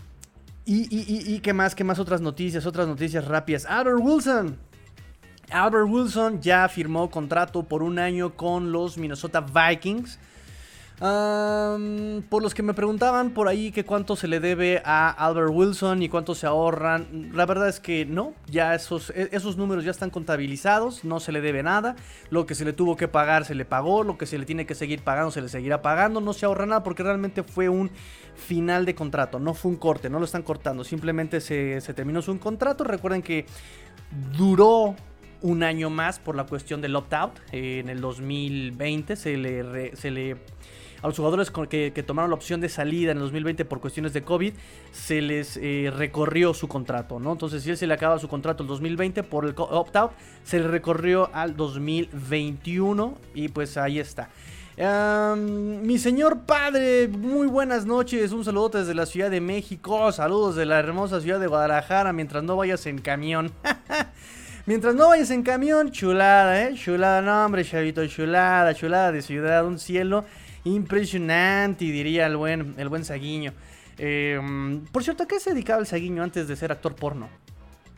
y, 0.66 1.40
qué 1.40 1.52
más, 1.54 1.74
qué 1.74 1.84
más 1.84 1.98
otras 1.98 2.20
noticias, 2.20 2.66
otras 2.66 2.86
noticias 2.86 3.24
rápidas. 3.24 3.64
Albert 3.64 3.98
Wilson. 4.00 4.58
Albert 5.50 5.86
Wilson 5.88 6.42
ya 6.42 6.68
firmó 6.68 7.10
contrato 7.10 7.62
por 7.62 7.82
un 7.82 7.98
año 7.98 8.34
con 8.34 8.72
los 8.72 8.98
Minnesota 8.98 9.40
Vikings 9.40 10.18
por 10.98 12.42
los 12.42 12.54
que 12.54 12.62
me 12.62 12.72
preguntaban 12.72 13.30
por 13.30 13.48
ahí 13.48 13.70
que 13.70 13.84
cuánto 13.84 14.16
se 14.16 14.28
le 14.28 14.40
debe 14.40 14.80
a 14.84 15.10
Albert 15.10 15.50
Wilson 15.52 16.02
y 16.02 16.08
cuánto 16.08 16.34
se 16.34 16.46
ahorran, 16.46 17.30
la 17.34 17.44
verdad 17.44 17.68
es 17.68 17.80
que 17.80 18.06
no, 18.06 18.32
ya 18.46 18.74
esos, 18.74 19.10
e, 19.10 19.28
esos 19.32 19.58
números 19.58 19.84
ya 19.84 19.90
están 19.90 20.08
contabilizados, 20.08 21.04
no 21.04 21.20
se 21.20 21.32
le 21.32 21.42
debe 21.42 21.62
nada, 21.62 21.96
lo 22.30 22.46
que 22.46 22.54
se 22.54 22.64
le 22.64 22.72
tuvo 22.72 22.96
que 22.96 23.08
pagar 23.08 23.44
se 23.44 23.54
le 23.54 23.66
pagó, 23.66 24.04
lo 24.04 24.16
que 24.16 24.24
se 24.24 24.38
le 24.38 24.46
tiene 24.46 24.64
que 24.64 24.74
seguir 24.74 25.02
pagando 25.02 25.30
se 25.30 25.42
le 25.42 25.50
seguirá 25.50 25.82
pagando, 25.82 26.22
no 26.22 26.32
se 26.32 26.46
ahorra 26.46 26.64
nada 26.64 26.82
porque 26.82 27.02
realmente 27.02 27.42
fue 27.42 27.68
un 27.68 27.90
final 28.34 28.86
de 28.86 28.94
contrato, 28.94 29.38
no 29.38 29.52
fue 29.52 29.72
un 29.72 29.76
corte, 29.76 30.08
no 30.08 30.18
lo 30.18 30.24
están 30.24 30.42
cortando, 30.42 30.82
simplemente 30.82 31.42
se, 31.42 31.80
terminó 31.94 32.22
su 32.22 32.38
contrato, 32.38 32.84
recuerden 32.84 33.22
que 33.22 33.44
duró 34.36 34.94
un 35.42 35.62
año 35.62 35.90
más 35.90 36.18
por 36.18 36.34
la 36.36 36.44
cuestión 36.44 36.80
del 36.80 36.96
opt-out. 36.96 37.38
en 37.52 37.90
el 37.90 38.00
2020 38.00 39.16
se 39.16 39.36
le, 39.36 39.94
se 39.94 40.10
le 40.10 40.36
a 41.02 41.06
los 41.06 41.16
jugadores 41.16 41.50
que, 41.50 42.04
tomaron 42.06 42.30
la 42.30 42.36
opción 42.36 42.60
de 42.60 42.68
salida 42.68 43.12
en 43.12 43.18
el 43.18 43.24
2020 43.24 43.64
por 43.64 43.80
cuestiones 43.80 44.12
de 44.12 44.22
COVID, 44.22 44.54
se 44.92 45.20
les 45.20 45.56
eh, 45.56 45.92
recorrió 45.94 46.54
su 46.54 46.68
contrato, 46.68 47.18
¿no? 47.18 47.32
Entonces, 47.32 47.62
si 47.62 47.70
él 47.70 47.76
se 47.76 47.86
le 47.86 47.94
acaba 47.94 48.18
su 48.18 48.28
contrato 48.28 48.62
el 48.62 48.68
2020 48.68 49.22
por 49.22 49.44
el 49.44 49.54
opt-out, 49.56 50.12
se 50.44 50.60
le 50.60 50.68
recorrió 50.68 51.30
al 51.32 51.56
2021 51.56 53.18
y 53.34 53.48
pues 53.48 53.76
ahí 53.76 53.98
está. 53.98 54.30
mi 55.36 55.98
señor 55.98 56.40
padre, 56.40 57.08
muy 57.08 57.46
buenas 57.46 57.86
noches. 57.86 58.32
Un 58.32 58.44
saludo 58.44 58.70
desde 58.70 58.94
la 58.94 59.06
Ciudad 59.06 59.30
de 59.30 59.40
México. 59.40 60.12
Saludos 60.12 60.56
de 60.56 60.66
la 60.66 60.78
hermosa 60.78 61.20
ciudad 61.20 61.40
de 61.40 61.46
Guadalajara 61.46 62.12
mientras 62.12 62.42
no 62.42 62.56
vayas 62.56 62.86
en 62.86 62.98
camión. 62.98 63.52
Mientras 64.68 64.96
no 64.96 65.06
vayas 65.10 65.30
en 65.30 65.44
camión, 65.44 65.92
chulada, 65.92 66.64
¿eh? 66.64 66.74
Chulada, 66.74 67.22
no, 67.22 67.44
hombre, 67.44 67.64
chavito, 67.64 68.04
chulada, 68.08 68.74
chulada 68.74 69.12
de 69.12 69.22
ciudad, 69.22 69.64
un 69.64 69.78
cielo 69.78 70.24
impresionante, 70.66 71.84
diría 71.84 72.26
el 72.26 72.36
buen, 72.36 72.74
el 72.76 72.88
buen 72.88 73.04
Saguiño. 73.04 73.52
Eh, 73.98 74.40
por 74.92 75.02
cierto, 75.02 75.22
¿a 75.22 75.26
qué 75.26 75.40
se 75.40 75.50
dedicaba 75.50 75.80
el 75.80 75.86
Saguiño 75.86 76.22
antes 76.22 76.48
de 76.48 76.56
ser 76.56 76.72
actor 76.72 76.94
porno? 76.94 77.28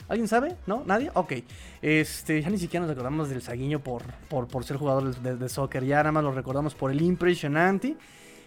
¿Alguien 0.08 0.26
sabe? 0.26 0.56
¿No? 0.66 0.84
¿Nadie? 0.86 1.10
Ok. 1.14 1.34
Este, 1.82 2.40
ya 2.40 2.48
ni 2.48 2.58
siquiera 2.58 2.86
nos 2.86 2.92
acordamos 2.92 3.28
del 3.28 3.42
Saguiño 3.42 3.80
por, 3.80 4.02
por, 4.28 4.64
ser 4.64 4.78
jugador 4.78 5.14
de, 5.14 5.48
soccer. 5.48 5.84
Ya 5.84 5.98
nada 5.98 6.12
más 6.12 6.24
lo 6.24 6.32
recordamos 6.32 6.74
por 6.74 6.90
el 6.90 7.02
impresionante 7.02 7.94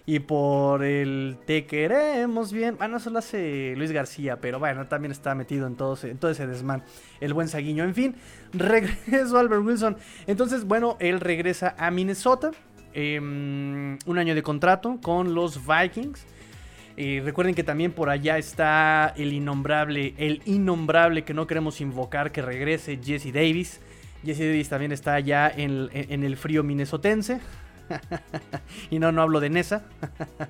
y 0.07 0.19
por 0.19 0.83
el 0.83 1.37
Te 1.45 1.67
queremos 1.67 2.51
bien. 2.51 2.77
Bueno, 2.77 2.97
eso 2.97 3.11
lo 3.11 3.19
hace 3.19 3.75
Luis 3.77 3.91
García, 3.91 4.41
pero 4.41 4.57
bueno, 4.57 4.87
también 4.87 5.11
está 5.11 5.35
metido 5.35 5.67
en 5.67 5.75
todo, 5.75 5.93
ese, 5.93 6.17
ese 6.19 6.47
desmán. 6.47 6.83
El 7.19 7.35
buen 7.35 7.47
Saguiño. 7.47 7.83
En 7.83 7.93
fin, 7.93 8.15
regreso 8.53 9.37
Albert 9.37 9.63
Wilson. 9.63 9.97
Entonces, 10.25 10.65
bueno, 10.65 10.97
él 10.99 11.19
regresa 11.19 11.75
a 11.77 11.91
Minnesota. 11.91 12.49
Em, 12.93 13.98
un 14.05 14.17
año 14.17 14.36
de 14.36 14.43
contrato 14.43 15.00
con 15.01 15.33
los 15.33 15.62
Vikings. 15.65 16.25
Eh, 16.98 17.21
recuerden 17.24 17.55
que 17.55 17.63
también 17.63 17.93
por 17.93 18.10
allá 18.10 18.38
está 18.38 19.13
el 19.15 19.33
innombrable, 19.33 20.13
el 20.17 20.41
innombrable 20.45 21.24
que 21.24 21.33
no 21.33 21.48
queremos 21.48 21.79
invocar 21.79 22.31
que 22.31 22.41
regrese, 22.41 23.00
Jesse 23.01 23.31
Davis. 23.33 23.79
Jesse 24.25 24.39
Davis 24.39 24.69
también 24.69 24.91
está 24.91 25.15
allá 25.15 25.51
en, 25.55 25.89
el 25.91 26.38
frío 26.38 26.63
minnesotense. 26.63 27.39
y 28.91 29.00
no, 29.00 29.12
no 29.12 29.21
hablo 29.21 29.39
de 29.39 29.50
Nesa. 29.50 29.83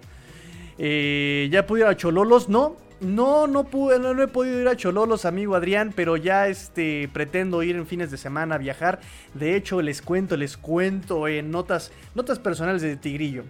eh, 0.77 1.48
ya 1.51 1.65
pude 1.65 1.81
ir 1.81 1.86
a 1.86 1.95
Chololos, 1.95 2.50
no. 2.50 2.75
No, 3.01 3.48
no 3.48 3.63
pude, 3.63 3.98
no, 3.98 4.22
he 4.22 4.27
podido 4.27 4.62
ir 4.62 4.67
a 4.67 4.75
Chololos, 4.75 5.25
amigo 5.25 5.55
Adrián, 5.55 5.91
pero 5.96 6.17
ya 6.17 6.48
este 6.48 7.10
pretendo 7.12 7.63
ir 7.63 7.75
en 7.75 7.88
fines 7.88 8.12
de 8.12 8.17
semana 8.17 8.55
a 8.55 8.58
viajar. 8.60 9.00
De 9.34 9.55
hecho, 9.55 9.81
les 9.81 10.03
cuento, 10.03 10.38
les 10.38 10.55
cuento 10.55 11.27
en 11.27 11.50
notas, 11.50 11.91
notas 12.13 12.38
personales 12.38 12.84
de 12.84 12.96
Tigrillo. 12.98 13.43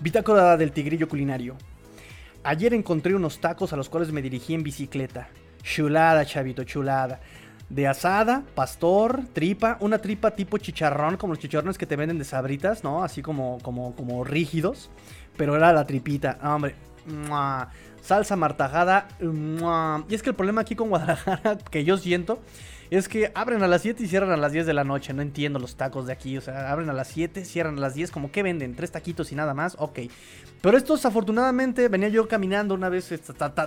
Bitácora 0.00 0.56
del 0.56 0.72
Tigrillo 0.72 1.06
culinario. 1.06 1.56
Ayer 2.44 2.72
encontré 2.72 3.14
unos 3.14 3.40
tacos 3.40 3.74
a 3.74 3.76
los 3.76 3.90
cuales 3.90 4.10
me 4.10 4.22
dirigí 4.22 4.54
en 4.54 4.62
bicicleta. 4.62 5.28
Chulada, 5.62 6.24
chavito, 6.24 6.64
chulada 6.64 7.20
de 7.68 7.86
asada, 7.86 8.44
pastor, 8.54 9.24
tripa, 9.34 9.76
una 9.80 9.98
tripa 9.98 10.30
tipo 10.30 10.56
chicharrón, 10.56 11.18
como 11.18 11.34
los 11.34 11.42
chicharrones 11.42 11.76
que 11.76 11.84
te 11.84 11.96
venden 11.96 12.18
de 12.18 12.24
sabritas, 12.24 12.82
¿no? 12.82 13.04
Así 13.04 13.20
como, 13.20 13.58
como, 13.60 13.94
como 13.94 14.24
rígidos, 14.24 14.90
pero 15.36 15.54
era 15.54 15.72
la 15.72 15.86
tripita, 15.86 16.38
hombre. 16.42 16.74
Salsa 18.00 18.36
martajada. 18.36 19.08
Y 20.08 20.14
es 20.14 20.22
que 20.22 20.30
el 20.30 20.36
problema 20.36 20.62
aquí 20.62 20.74
con 20.74 20.88
Guadalajara, 20.88 21.58
que 21.70 21.84
yo 21.84 21.96
siento, 21.98 22.40
es 22.90 23.08
que 23.08 23.30
abren 23.34 23.62
a 23.62 23.68
las 23.68 23.82
7 23.82 24.02
y 24.02 24.06
cierran 24.06 24.30
a 24.30 24.36
las 24.36 24.52
10 24.52 24.66
de 24.66 24.74
la 24.74 24.84
noche. 24.84 25.12
No 25.12 25.22
entiendo 25.22 25.58
los 25.58 25.76
tacos 25.76 26.06
de 26.06 26.12
aquí. 26.12 26.38
O 26.38 26.40
sea, 26.40 26.70
abren 26.72 26.88
a 26.88 26.92
las 26.92 27.08
7, 27.08 27.44
cierran 27.44 27.78
a 27.78 27.80
las 27.80 27.94
10. 27.94 28.10
Como 28.10 28.30
que 28.30 28.42
venden 28.42 28.74
tres 28.74 28.90
taquitos 28.90 29.32
y 29.32 29.34
nada 29.34 29.54
más. 29.54 29.76
Ok. 29.78 30.00
Pero 30.60 30.76
estos, 30.76 31.04
afortunadamente, 31.04 31.88
venía 31.88 32.08
yo 32.08 32.28
caminando 32.28 32.74
una 32.74 32.88
vez. 32.88 33.12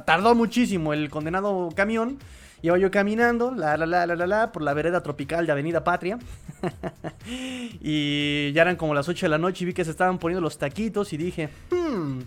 Tardó 0.06 0.36
muchísimo 0.36 0.94
el 0.94 1.10
condenado 1.10 1.70
camión. 1.76 2.18
Iba 2.64 2.78
yo 2.78 2.92
caminando, 2.92 3.52
la, 3.52 3.76
la, 3.76 3.88
la, 3.88 4.06
la, 4.06 4.28
la, 4.28 4.52
por 4.52 4.62
la 4.62 4.76
vereda 4.76 5.02
tropical 5.02 5.48
de 5.48 5.52
Avenida 5.52 5.84
Patria. 5.84 6.20
y 7.82 8.52
ya 8.54 8.62
eran 8.62 8.76
como 8.76 8.94
las 8.94 9.10
8 9.10 9.26
de 9.26 9.30
la 9.30 9.40
noche 9.40 9.64
y 9.64 9.68
vi 9.68 9.74
que 9.74 9.84
se 9.84 9.90
estaban 9.90 10.20
poniendo 10.20 10.42
los 10.42 10.60
taquitos 10.60 11.12
y 11.12 11.18
dije, 11.18 11.50
hmm, 11.72 12.20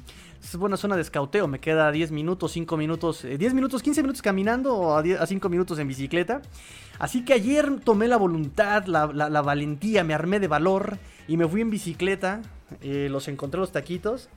es 0.44 0.56
buena 0.56 0.76
zona 0.76 0.96
de 0.96 1.02
escauteo, 1.02 1.48
me 1.48 1.58
queda 1.58 1.90
10 1.90 2.10
minutos, 2.10 2.52
5 2.52 2.76
minutos, 2.76 3.22
10 3.22 3.40
eh, 3.40 3.54
minutos, 3.54 3.82
15 3.82 4.02
minutos 4.02 4.22
caminando 4.22 4.76
o 4.76 4.96
a, 4.96 5.26
5 5.26 5.48
minutos 5.48 5.78
en 5.78 5.88
bicicleta. 5.88 6.42
Así 6.98 7.24
que 7.24 7.32
ayer 7.32 7.80
tomé 7.80 8.08
la 8.08 8.16
voluntad, 8.16 8.84
la, 8.86 9.06
valentía, 9.42 10.04
me 10.04 10.14
armé 10.14 10.40
de 10.40 10.48
valor 10.48 10.98
y 11.26 11.36
me 11.36 11.48
fui 11.48 11.60
en 11.60 11.70
bicicleta. 11.70 12.42
Eh, 12.80 13.08
los 13.10 13.28
encontré 13.28 13.60
los 13.60 13.72
taquitos 13.72 14.28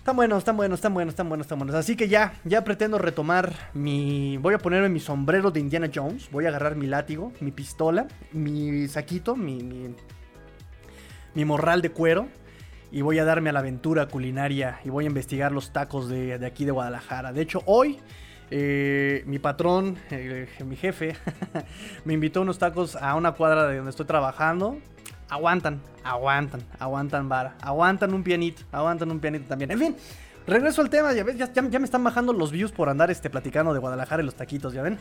están 0.00 0.16
buenos, 0.16 0.38
están 0.38 0.56
buenos, 0.56 0.78
están 0.78 0.94
buenos, 0.94 1.12
están 1.12 1.28
buenos, 1.28 1.44
están 1.44 1.58
buenos. 1.58 1.76
Así 1.76 1.94
que 1.94 2.08
ya, 2.08 2.32
ya 2.44 2.64
pretendo 2.64 2.96
retomar 2.96 3.54
mi... 3.74 4.38
Voy 4.38 4.54
a 4.54 4.58
ponerme 4.58 4.88
mi 4.88 4.98
sombrero 4.98 5.50
de 5.50 5.60
Indiana 5.60 5.90
Jones. 5.94 6.30
Voy 6.30 6.46
a 6.46 6.48
agarrar 6.48 6.74
mi 6.74 6.86
látigo, 6.86 7.32
mi 7.40 7.52
pistola, 7.52 8.08
mi 8.32 8.88
saquito, 8.88 9.36
mi, 9.36 9.94
mi, 11.34 11.44
morral 11.44 11.82
de 11.82 11.90
cuero. 11.90 12.28
Y 12.92 13.02
voy 13.02 13.18
a 13.18 13.24
darme 13.24 13.50
a 13.50 13.52
la 13.52 13.60
aventura 13.60 14.06
culinaria 14.06 14.80
y 14.84 14.90
voy 14.90 15.04
a 15.04 15.08
investigar 15.08 15.52
los 15.52 15.72
tacos 15.72 16.08
de, 16.08 16.34
aquí 16.44 16.64
de 16.64 16.72
Guadalajara. 16.72 17.32
De 17.32 17.42
hecho, 17.42 17.62
hoy 17.66 17.98
eh, 18.50 19.22
mi 19.26 19.38
patrón, 19.38 19.96
eh, 20.10 20.48
mi 20.64 20.76
jefe, 20.76 21.16
me 22.04 22.14
invitó 22.14 22.42
unos 22.42 22.58
tacos 22.58 22.96
a 22.96 23.14
una 23.14 23.32
cuadra 23.32 23.68
de 23.68 23.76
donde 23.76 23.90
estoy 23.90 24.06
trabajando 24.06 24.78
aguantan, 25.30 25.80
aguantan, 26.04 26.60
aguantan 26.78 27.28
vara, 27.28 27.54
aguantan 27.62 28.12
un 28.12 28.22
pianito, 28.22 28.62
aguantan 28.72 29.10
un 29.10 29.20
pianito 29.20 29.46
también. 29.46 29.70
En 29.70 29.78
fin, 29.78 29.96
regreso 30.46 30.82
al 30.82 30.90
tema, 30.90 31.12
ya 31.12 31.24
ves, 31.24 31.36
ya, 31.38 31.62
me 31.62 31.84
están 31.84 32.04
bajando 32.04 32.32
los 32.32 32.50
views 32.50 32.72
por 32.72 32.88
andar 32.88 33.10
este, 33.10 33.30
platicando 33.30 33.72
de 33.72 33.78
Guadalajara 33.78 34.22
y 34.22 34.26
los 34.26 34.34
taquitos, 34.34 34.74
¿ya 34.74 34.82
ven? 34.82 34.98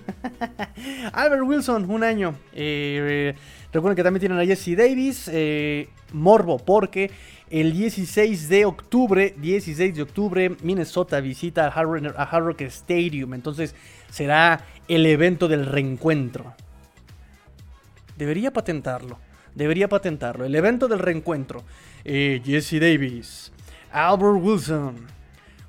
Albert 1.14 1.44
Wilson, 1.44 1.90
un 1.90 2.04
año. 2.04 2.36
Eh, 2.54 3.36
recuerden 3.72 3.96
que 3.96 4.04
también 4.04 4.20
tienen 4.20 4.40
a 4.40 4.46
Jesse 4.46 4.76
Davis, 4.76 5.30
eh, 5.32 5.90
Morbo, 6.14 6.58
porque 6.58 7.12
el 7.50 7.74
16 7.74 8.50
de 8.50 8.66
octubre, 8.66 9.34
16 9.38 9.96
de 9.96 10.02
octubre, 10.02 10.56
Minnesota 10.62 11.20
visita 11.20 11.66
a 11.66 11.70
Hard 11.70 12.44
Rock 12.44 12.62
Stadium, 12.62 13.34
entonces 13.34 13.76
será 14.10 14.66
el 14.88 15.06
evento 15.06 15.48
del 15.48 15.66
reencuentro. 15.66 16.54
Debería 18.18 18.52
patentarlo. 18.52 19.18
Debería 19.56 19.88
patentarlo. 19.88 20.46
El 20.46 20.56
evento 20.56 20.88
del 20.88 21.00
reencuentro. 21.00 21.64
Eh, 22.04 22.42
Jesse 22.44 22.80
Davis, 22.80 23.52
Albert 23.92 24.44
Wilson, 24.44 25.08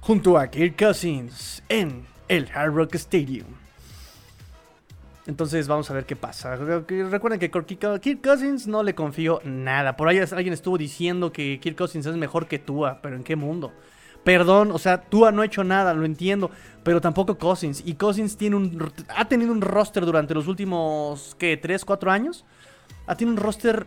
junto 0.00 0.36
a 0.38 0.48
Kirk 0.50 0.76
Cousins 0.76 1.62
en 1.68 2.04
el 2.28 2.48
Hard 2.54 2.74
Rock 2.74 2.94
Stadium. 2.96 3.59
Entonces 5.26 5.68
vamos 5.68 5.90
a 5.90 5.94
ver 5.94 6.06
qué 6.06 6.16
pasa. 6.16 6.56
Recuerden 6.56 7.38
que 7.38 7.50
Kirk 7.50 8.22
Cousins 8.22 8.66
no 8.66 8.82
le 8.82 8.94
confío 8.94 9.40
nada. 9.44 9.96
Por 9.96 10.08
ahí 10.08 10.18
alguien 10.18 10.52
estuvo 10.52 10.78
diciendo 10.78 11.32
que 11.32 11.60
Kirk 11.60 11.76
Cousins 11.76 12.06
es 12.06 12.16
mejor 12.16 12.46
que 12.46 12.58
Tua, 12.58 13.00
pero 13.02 13.16
¿en 13.16 13.22
qué 13.22 13.36
mundo? 13.36 13.72
Perdón, 14.24 14.70
o 14.72 14.78
sea, 14.78 15.00
Tua 15.00 15.32
no 15.32 15.42
ha 15.42 15.46
hecho 15.46 15.64
nada, 15.64 15.94
lo 15.94 16.04
entiendo, 16.04 16.50
pero 16.82 17.00
tampoco 17.00 17.38
Cousins. 17.38 17.82
Y 17.86 17.94
Cousins 17.94 18.36
tiene 18.36 18.56
un, 18.56 18.92
ha 19.16 19.26
tenido 19.26 19.52
un 19.52 19.60
roster 19.60 20.04
durante 20.04 20.34
los 20.34 20.46
últimos, 20.46 21.36
¿qué? 21.38 21.60
¿3, 21.60 21.84
4 21.84 22.10
años? 22.10 22.44
Ah, 23.06 23.14
tiene 23.14 23.32
un 23.32 23.38
roster 23.38 23.86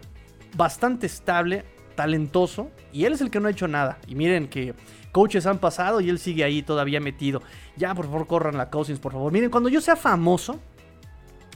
bastante 0.55 1.05
estable, 1.05 1.65
talentoso, 1.95 2.71
y 2.91 3.05
él 3.05 3.13
es 3.13 3.21
el 3.21 3.29
que 3.29 3.39
no 3.39 3.47
ha 3.47 3.51
hecho 3.51 3.67
nada. 3.67 3.99
Y 4.07 4.15
miren 4.15 4.47
que 4.47 4.73
coaches 5.11 5.45
han 5.45 5.59
pasado 5.59 6.01
y 6.01 6.09
él 6.09 6.17
sigue 6.17 6.43
ahí 6.43 6.63
todavía 6.63 6.99
metido. 6.99 7.41
Ya, 7.75 7.93
por 7.93 8.05
favor, 8.05 8.25
corran 8.25 8.57
la 8.57 8.69
Cousins, 8.71 8.99
por 8.99 9.11
favor. 9.11 9.31
Miren, 9.31 9.51
cuando 9.51 9.69
yo 9.69 9.81
sea 9.81 9.95
famoso, 9.95 10.59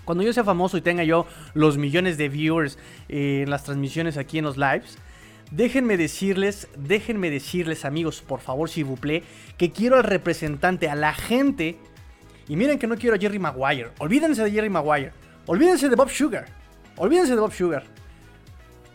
cuando 0.07 0.23
yo 0.23 0.31
sea 0.31 0.45
famoso 0.45 0.77
y 0.77 0.81
tenga 0.81 1.03
yo 1.03 1.27
los 1.53 1.77
millones 1.77 2.17
de 2.17 2.29
viewers 2.29 2.79
eh, 3.09 3.41
en 3.43 3.49
las 3.49 3.65
transmisiones 3.65 4.15
aquí 4.15 4.37
en 4.37 4.45
los 4.45 4.55
lives, 4.55 4.97
déjenme 5.51 5.97
decirles, 5.97 6.69
déjenme 6.77 7.29
decirles, 7.29 7.83
amigos, 7.83 8.21
por 8.25 8.39
favor, 8.39 8.69
si 8.69 8.83
buple, 8.83 9.23
que 9.57 9.73
quiero 9.73 9.97
al 9.97 10.05
representante, 10.05 10.89
a 10.89 10.95
la 10.95 11.13
gente. 11.13 11.77
Y 12.47 12.55
miren 12.55 12.79
que 12.79 12.87
no 12.87 12.95
quiero 12.95 13.17
a 13.17 13.19
Jerry 13.19 13.37
Maguire. 13.37 13.89
Olvídense 13.99 14.45
de 14.45 14.49
Jerry 14.49 14.69
Maguire. 14.69 15.11
Olvídense 15.45 15.89
de 15.89 15.97
Bob 15.97 16.09
Sugar. 16.09 16.45
Olvídense 16.95 17.35
de 17.35 17.41
Bob 17.41 17.51
Sugar. 17.51 17.83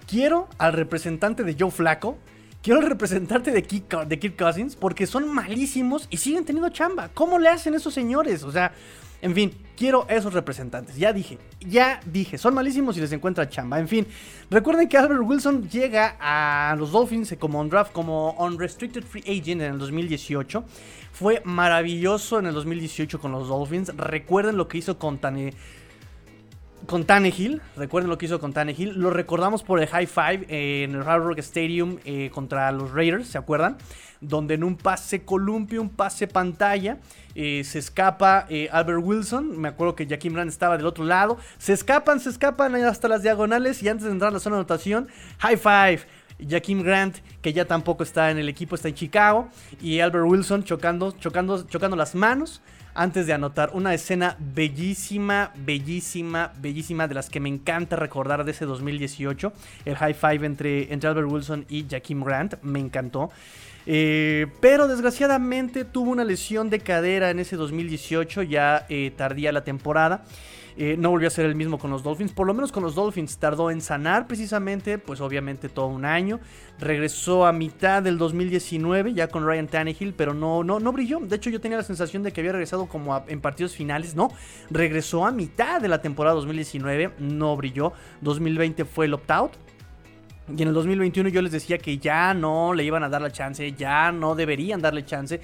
Quiero 0.06 0.48
al 0.56 0.72
representante 0.72 1.44
de 1.44 1.54
Joe 1.58 1.70
Flaco. 1.70 2.16
Quiero 2.62 2.80
al 2.80 2.86
representante 2.86 3.50
de 3.50 3.62
Kirk, 3.64 4.06
de 4.06 4.34
Cousins. 4.34 4.76
Porque 4.76 5.06
son 5.06 5.28
malísimos 5.28 6.06
y 6.08 6.16
siguen 6.16 6.46
teniendo 6.46 6.70
chamba. 6.70 7.10
¿Cómo 7.12 7.38
le 7.38 7.50
hacen 7.50 7.74
esos 7.74 7.92
señores? 7.92 8.44
O 8.44 8.50
sea, 8.50 8.72
en 9.22 9.34
fin, 9.34 9.52
quiero 9.76 10.04
esos 10.08 10.34
representantes. 10.34 10.96
Ya 10.96 11.12
dije, 11.12 11.38
ya 11.60 12.00
dije, 12.04 12.38
son 12.38 12.54
malísimos 12.54 12.96
y 12.96 13.00
les 13.00 13.12
encuentra 13.12 13.48
chamba. 13.48 13.78
En 13.78 13.86
fin, 13.86 14.04
recuerden 14.50 14.88
que 14.88 14.98
Albert 14.98 15.22
Wilson 15.24 15.68
llega 15.68 16.16
a 16.20 16.74
los 16.76 16.90
Dolphins 16.90 17.34
como 17.38 17.60
on 17.60 17.70
draft, 17.70 17.92
como 17.92 18.32
unrestricted 18.32 19.04
free 19.04 19.22
agent 19.22 19.62
en 19.62 19.74
el 19.74 19.78
2018. 19.78 20.64
Fue 21.12 21.40
maravilloso 21.44 22.40
en 22.40 22.46
el 22.46 22.54
2018 22.54 23.20
con 23.20 23.30
los 23.30 23.46
Dolphins. 23.46 23.96
Recuerden 23.96 24.56
lo 24.56 24.66
que 24.66 24.78
hizo 24.78 24.98
con 24.98 25.18
Tane 25.18 25.54
con 26.86 27.04
Tannehill. 27.04 27.60
Recuerden 27.76 28.10
lo 28.10 28.18
que 28.18 28.26
hizo 28.26 28.40
con 28.40 28.52
Tannehill. 28.52 28.94
Lo 28.98 29.10
recordamos 29.10 29.62
por 29.62 29.80
el 29.80 29.86
high 29.88 30.06
five 30.06 30.46
en 30.48 30.94
el 30.94 31.02
Hard 31.02 31.22
Rock 31.22 31.38
Stadium 31.38 31.98
eh, 32.04 32.30
contra 32.32 32.70
los 32.72 32.92
Raiders, 32.92 33.28
¿se 33.28 33.38
acuerdan? 33.38 33.76
Donde 34.20 34.54
en 34.54 34.64
un 34.64 34.76
pase 34.76 35.24
columpio, 35.24 35.82
un 35.82 35.90
pase 35.90 36.28
pantalla, 36.28 36.98
eh, 37.34 37.62
se 37.64 37.78
escapa 37.78 38.46
eh, 38.48 38.68
Albert 38.70 39.00
Wilson. 39.02 39.60
Me 39.60 39.68
acuerdo 39.68 39.94
que 39.94 40.06
Jaquim 40.06 40.32
Brand 40.32 40.50
estaba 40.50 40.76
del 40.76 40.86
otro 40.86 41.04
lado. 41.04 41.38
Se 41.58 41.72
escapan, 41.72 42.20
se 42.20 42.30
escapan 42.30 42.74
hasta 42.76 43.08
las 43.08 43.22
diagonales 43.22 43.82
y 43.82 43.88
antes 43.88 44.06
de 44.06 44.12
entrar 44.12 44.30
a 44.30 44.34
la 44.34 44.40
zona 44.40 44.56
de 44.56 44.60
anotación, 44.60 45.08
high 45.38 45.56
five. 45.56 46.00
Jaquim 46.48 46.82
Grant, 46.82 47.18
que 47.40 47.52
ya 47.52 47.66
tampoco 47.66 48.02
está 48.02 48.30
en 48.30 48.38
el 48.38 48.48
equipo, 48.48 48.74
está 48.74 48.88
en 48.88 48.94
Chicago. 48.94 49.48
Y 49.80 50.00
Albert 50.00 50.26
Wilson 50.26 50.64
chocando, 50.64 51.12
chocando, 51.12 51.64
chocando 51.66 51.96
las 51.96 52.14
manos 52.14 52.60
antes 52.94 53.26
de 53.26 53.32
anotar 53.32 53.70
una 53.72 53.94
escena 53.94 54.36
bellísima, 54.38 55.52
bellísima, 55.56 56.52
bellísima 56.60 57.08
de 57.08 57.14
las 57.14 57.30
que 57.30 57.40
me 57.40 57.48
encanta 57.48 57.96
recordar 57.96 58.44
de 58.44 58.50
ese 58.50 58.64
2018. 58.64 59.52
El 59.84 59.96
high 59.96 60.14
five 60.14 60.46
entre, 60.46 60.92
entre 60.92 61.08
Albert 61.08 61.28
Wilson 61.30 61.64
y 61.68 61.86
Jaquim 61.88 62.22
Grant, 62.22 62.54
me 62.62 62.80
encantó. 62.80 63.30
Eh, 63.86 64.46
pero 64.60 64.86
desgraciadamente 64.86 65.84
tuvo 65.84 66.10
una 66.10 66.24
lesión 66.24 66.70
de 66.70 66.80
cadera 66.80 67.30
en 67.30 67.40
ese 67.40 67.56
2018, 67.56 68.42
ya 68.42 68.86
eh, 68.88 69.12
tardía 69.16 69.52
la 69.52 69.64
temporada. 69.64 70.24
Eh, 70.76 70.96
no 70.98 71.10
volvió 71.10 71.28
a 71.28 71.30
ser 71.30 71.44
el 71.46 71.54
mismo 71.54 71.78
con 71.78 71.90
los 71.90 72.02
Dolphins. 72.02 72.32
Por 72.32 72.46
lo 72.46 72.54
menos 72.54 72.72
con 72.72 72.82
los 72.82 72.94
Dolphins 72.94 73.38
tardó 73.38 73.70
en 73.70 73.80
sanar 73.80 74.26
precisamente, 74.26 74.98
pues 74.98 75.20
obviamente 75.20 75.68
todo 75.68 75.86
un 75.86 76.04
año. 76.04 76.40
Regresó 76.78 77.46
a 77.46 77.52
mitad 77.52 78.02
del 78.02 78.18
2019 78.18 79.12
ya 79.14 79.28
con 79.28 79.46
Ryan 79.46 79.68
Tannehill, 79.68 80.14
pero 80.14 80.34
no, 80.34 80.64
no, 80.64 80.80
no 80.80 80.92
brilló. 80.92 81.20
De 81.20 81.36
hecho 81.36 81.50
yo 81.50 81.60
tenía 81.60 81.78
la 81.78 81.84
sensación 81.84 82.22
de 82.22 82.32
que 82.32 82.40
había 82.40 82.52
regresado 82.52 82.86
como 82.86 83.22
en 83.28 83.40
partidos 83.40 83.74
finales. 83.74 84.14
No, 84.14 84.30
regresó 84.70 85.26
a 85.26 85.30
mitad 85.30 85.80
de 85.80 85.88
la 85.88 86.00
temporada 86.00 86.34
2019, 86.36 87.12
no 87.18 87.56
brilló. 87.56 87.92
2020 88.22 88.84
fue 88.84 89.06
el 89.06 89.14
opt-out. 89.14 89.52
Y 90.56 90.62
en 90.62 90.68
el 90.68 90.74
2021 90.74 91.28
yo 91.28 91.40
les 91.40 91.52
decía 91.52 91.78
que 91.78 91.98
ya 91.98 92.34
no 92.34 92.74
le 92.74 92.84
iban 92.84 93.04
a 93.04 93.08
dar 93.08 93.22
la 93.22 93.30
chance, 93.30 93.72
ya 93.72 94.10
no 94.10 94.34
deberían 94.34 94.80
darle 94.80 95.04
chance. 95.04 95.40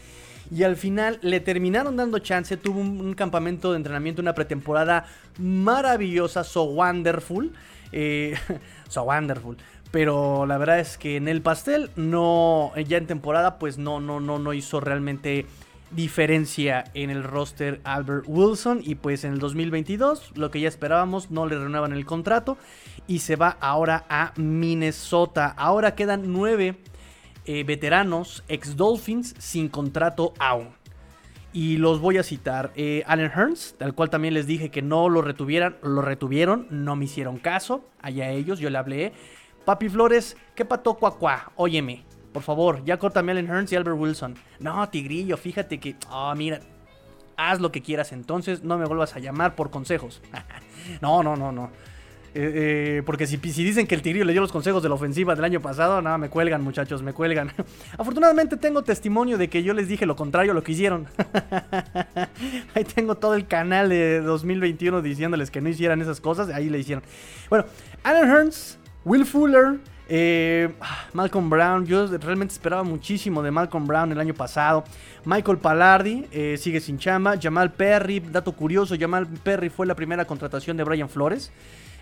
Y 0.51 0.63
al 0.63 0.77
final 0.77 1.19
le 1.23 1.41
terminaron 1.41 1.97
dando 1.97 2.19
chance. 2.19 2.57
Tuvo 2.57 2.81
un, 2.81 3.15
campamento 3.15 3.73
de 3.73 3.77
entrenamiento, 3.77 4.23
una 4.23 4.35
pretemporada 4.35 5.07
maravillosa, 5.39 6.45
so 6.45 6.65
wonderful. 6.65 7.53
Eh, 7.93 8.35
so 8.89 9.03
wonderful. 9.03 9.57
Pero 9.91 10.47
la 10.47 10.59
verdad 10.59 10.81
es 10.81 10.99
que 10.99 11.17
en 11.17 11.29
el 11.29 11.43
pastel, 11.43 11.91
no, 11.97 12.73
ya 12.87 12.99
en 12.99 13.07
temporada, 13.07 13.59
pues 13.59 13.79
no, 13.79 14.01
no, 14.01 14.21
no, 14.21 14.39
no 14.39 14.53
hizo 14.53 14.81
realmente 14.81 15.47
diferencia 15.91 16.85
en 16.93 17.09
el 17.09 17.25
roster 17.25 17.81
Albert 17.85 18.25
Wilson. 18.27 18.81
Y 18.83 18.97
pues 18.97 19.25
en 19.25 19.35
el 19.35 19.39
2022, 19.39 20.33
lo 20.37 20.51
que 20.51 20.61
ya 20.61 20.69
esperábamos, 20.69 21.31
no 21.31 21.47
le 21.47 21.59
renuevan 21.59 21.93
el 21.93 22.05
contrato. 22.05 22.59
Y 23.07 23.21
se 23.21 23.37
va 23.37 23.57
ahora 23.61 24.05
a 24.09 24.33
Minnesota. 24.37 25.55
Ahora 25.57 25.95
quedan 25.95 26.33
nueve 26.33 26.77
eh, 27.49 27.65
veteranos 27.65 28.45
ex 28.47 28.77
Dolphins 28.77 29.35
sin 29.39 29.71
contrato 29.71 30.35
aún. 30.39 30.69
Y 31.55 31.79
los 31.79 31.99
voy 31.99 32.19
a 32.19 32.23
citar. 32.23 32.73
Eh, 32.77 33.03
Allen 33.07 33.31
Hearns, 33.35 33.75
tal 33.79 33.95
cual 33.95 34.11
también 34.11 34.35
les 34.35 34.47
dije 34.47 34.71
que 34.71 34.83
no 34.83 35.09
lo 35.09 35.23
retuvieran, 35.23 35.79
lo 35.83 36.03
retuvieron, 36.03 36.67
no 36.71 36.95
me 36.95 37.07
hicieron 37.07 37.39
caso. 37.39 37.87
Allá 38.03 38.29
ellos, 38.31 38.59
yo 38.59 38.69
le 38.69 38.77
hablé. 38.77 39.13
Papi 39.65 39.89
Flores, 39.89 40.37
¿qué 40.55 40.67
pato 40.67 40.95
cuacuá? 40.99 41.53
Óyeme, 41.57 42.05
por 42.35 42.43
favor, 42.43 42.85
ya 42.85 42.99
córtame 42.99 43.33
Allen 43.33 43.47
Hearns 43.47 43.73
y 43.73 43.77
Albert 43.77 43.97
Wilson. 43.99 44.35
No, 44.61 44.87
Tigrillo, 44.91 45.39
fíjate 45.39 45.81
que. 45.81 45.97
Oh, 46.11 46.35
mira, 46.37 46.61
haz 47.39 47.61
lo 47.61 47.73
que 47.73 47.81
quieras 47.81 48.13
entonces, 48.13 48.63
no 48.63 48.77
me 48.77 48.85
vuelvas 48.85 49.17
a 49.17 49.21
llamar 49.21 49.55
por 49.55 49.71
consejos. 49.71 50.21
no, 51.01 51.23
no, 51.23 51.35
no, 51.35 51.51
no. 51.51 51.71
Eh, 52.35 52.99
eh, 52.99 53.03
porque 53.07 53.27
si, 53.27 53.39
dicen 53.39 53.87
que 53.87 53.95
el 53.95 54.03
Tigrillo 54.03 54.25
le 54.25 54.33
dio 54.33 54.43
los 54.43 54.53
consejos 54.53 54.83
de 54.83 54.89
la 54.89 54.95
ofensiva 54.95 55.35
del 55.35 55.45
año 55.45 55.61
pasado, 55.61 56.03
nada, 56.03 56.19
me 56.19 56.29
cuelgan, 56.29 56.63
muchachos, 56.63 57.03
me 57.03 57.13
cuelgan. 57.13 57.53
Afortunadamente 57.99 58.57
tengo 58.57 58.83
testimonio 58.83 59.39
de 59.39 59.49
que 59.49 59.63
yo 59.63 59.73
les 59.73 59.89
dije 59.89 60.05
lo 60.05 60.15
contrario 60.15 60.53
a 60.53 60.55
lo 60.55 60.63
que 60.63 60.73
hicieron. 60.73 61.07
ahí 62.75 62.85
tengo 62.85 63.15
todo 63.15 63.35
el 63.35 63.47
canal 63.47 63.89
de 63.89 64.21
2021 64.21 65.01
diciéndoles 65.01 65.51
que 65.51 65.61
no 65.61 65.69
hicieran 65.69 66.03
esas 66.03 66.21
cosas. 66.21 66.51
Ahí 66.51 66.69
le 66.69 66.79
hicieron. 66.79 67.03
Bueno, 67.49 67.65
Alan 68.03 68.29
Hearns, 68.29 68.79
Will 69.05 69.25
Fuller. 69.25 69.79
Eh, 70.11 70.73
Malcolm 71.13 71.51
Brown, 71.51 71.85
yo 71.85 72.07
realmente 72.07 72.55
esperaba 72.55 72.83
muchísimo 72.83 73.43
de 73.43 73.51
Malcolm 73.51 73.87
Brown 73.87 74.11
el 74.11 74.19
año 74.19 74.33
pasado. 74.33 74.85
Michael 75.27 75.59
Palardi 75.59 76.27
sigue 76.57 76.81
sin 76.81 76.99
chamba. 76.99 77.35
Jamal 77.41 77.73
Perry, 77.73 78.21
dato 78.21 78.53
curioso, 78.53 78.97
Jamal 78.99 79.27
Perry 79.27 79.69
fue 79.69 79.87
la 79.87 79.95
primera 79.95 80.25
contratación 80.25 80.79
de 80.79 80.85
Brian 80.85 81.11
Flores. 81.11 81.53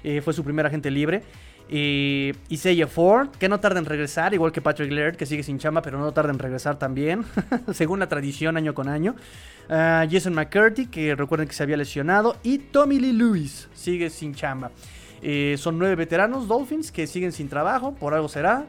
Eh, 0.09 0.21
fue 0.21 0.33
su 0.33 0.45
primer 0.45 0.65
agente 0.65 0.89
libre. 0.89 1.25
y 1.69 2.33
Isaiah 2.49 2.87
Ford, 2.87 3.31
que 3.41 3.49
no 3.49 3.59
tarda 3.59 3.81
en 3.81 3.87
regresar, 3.87 4.33
igual 4.35 4.53
que 4.53 4.61
Patrick 4.61 4.93
Laird, 4.93 5.17
que 5.17 5.27
sigue 5.27 5.43
sin 5.43 5.59
chamba, 5.59 5.83
pero 5.83 5.99
no 5.99 6.13
tarda 6.13 6.31
en 6.31 6.39
regresar 6.39 6.79
también, 6.79 7.25
según 7.73 7.99
la 7.99 8.09
tradición 8.09 8.57
año 8.57 8.73
con 8.73 8.89
año. 8.89 9.17
Ah, 9.69 10.07
Jason 10.09 10.33
McCurdy, 10.33 10.87
que 10.87 11.17
recuerden 11.17 11.49
que 11.49 11.55
se 11.55 11.65
había 11.65 11.77
lesionado. 11.77 12.37
Y 12.45 12.59
Tommy 12.59 13.01
Lee 13.01 13.13
Lewis, 13.13 13.69
sigue 13.75 14.09
sin 14.09 14.33
chamba. 14.33 14.71
Eh, 15.23 15.57
son 15.59 15.77
nueve 15.77 15.97
veteranos 15.97 16.47
Dolphins 16.47 16.93
que 16.93 17.09
siguen 17.09 17.33
sin 17.33 17.49
trabajo, 17.49 17.93
por 17.97 18.15
algo 18.15 18.29
será. 18.29 18.65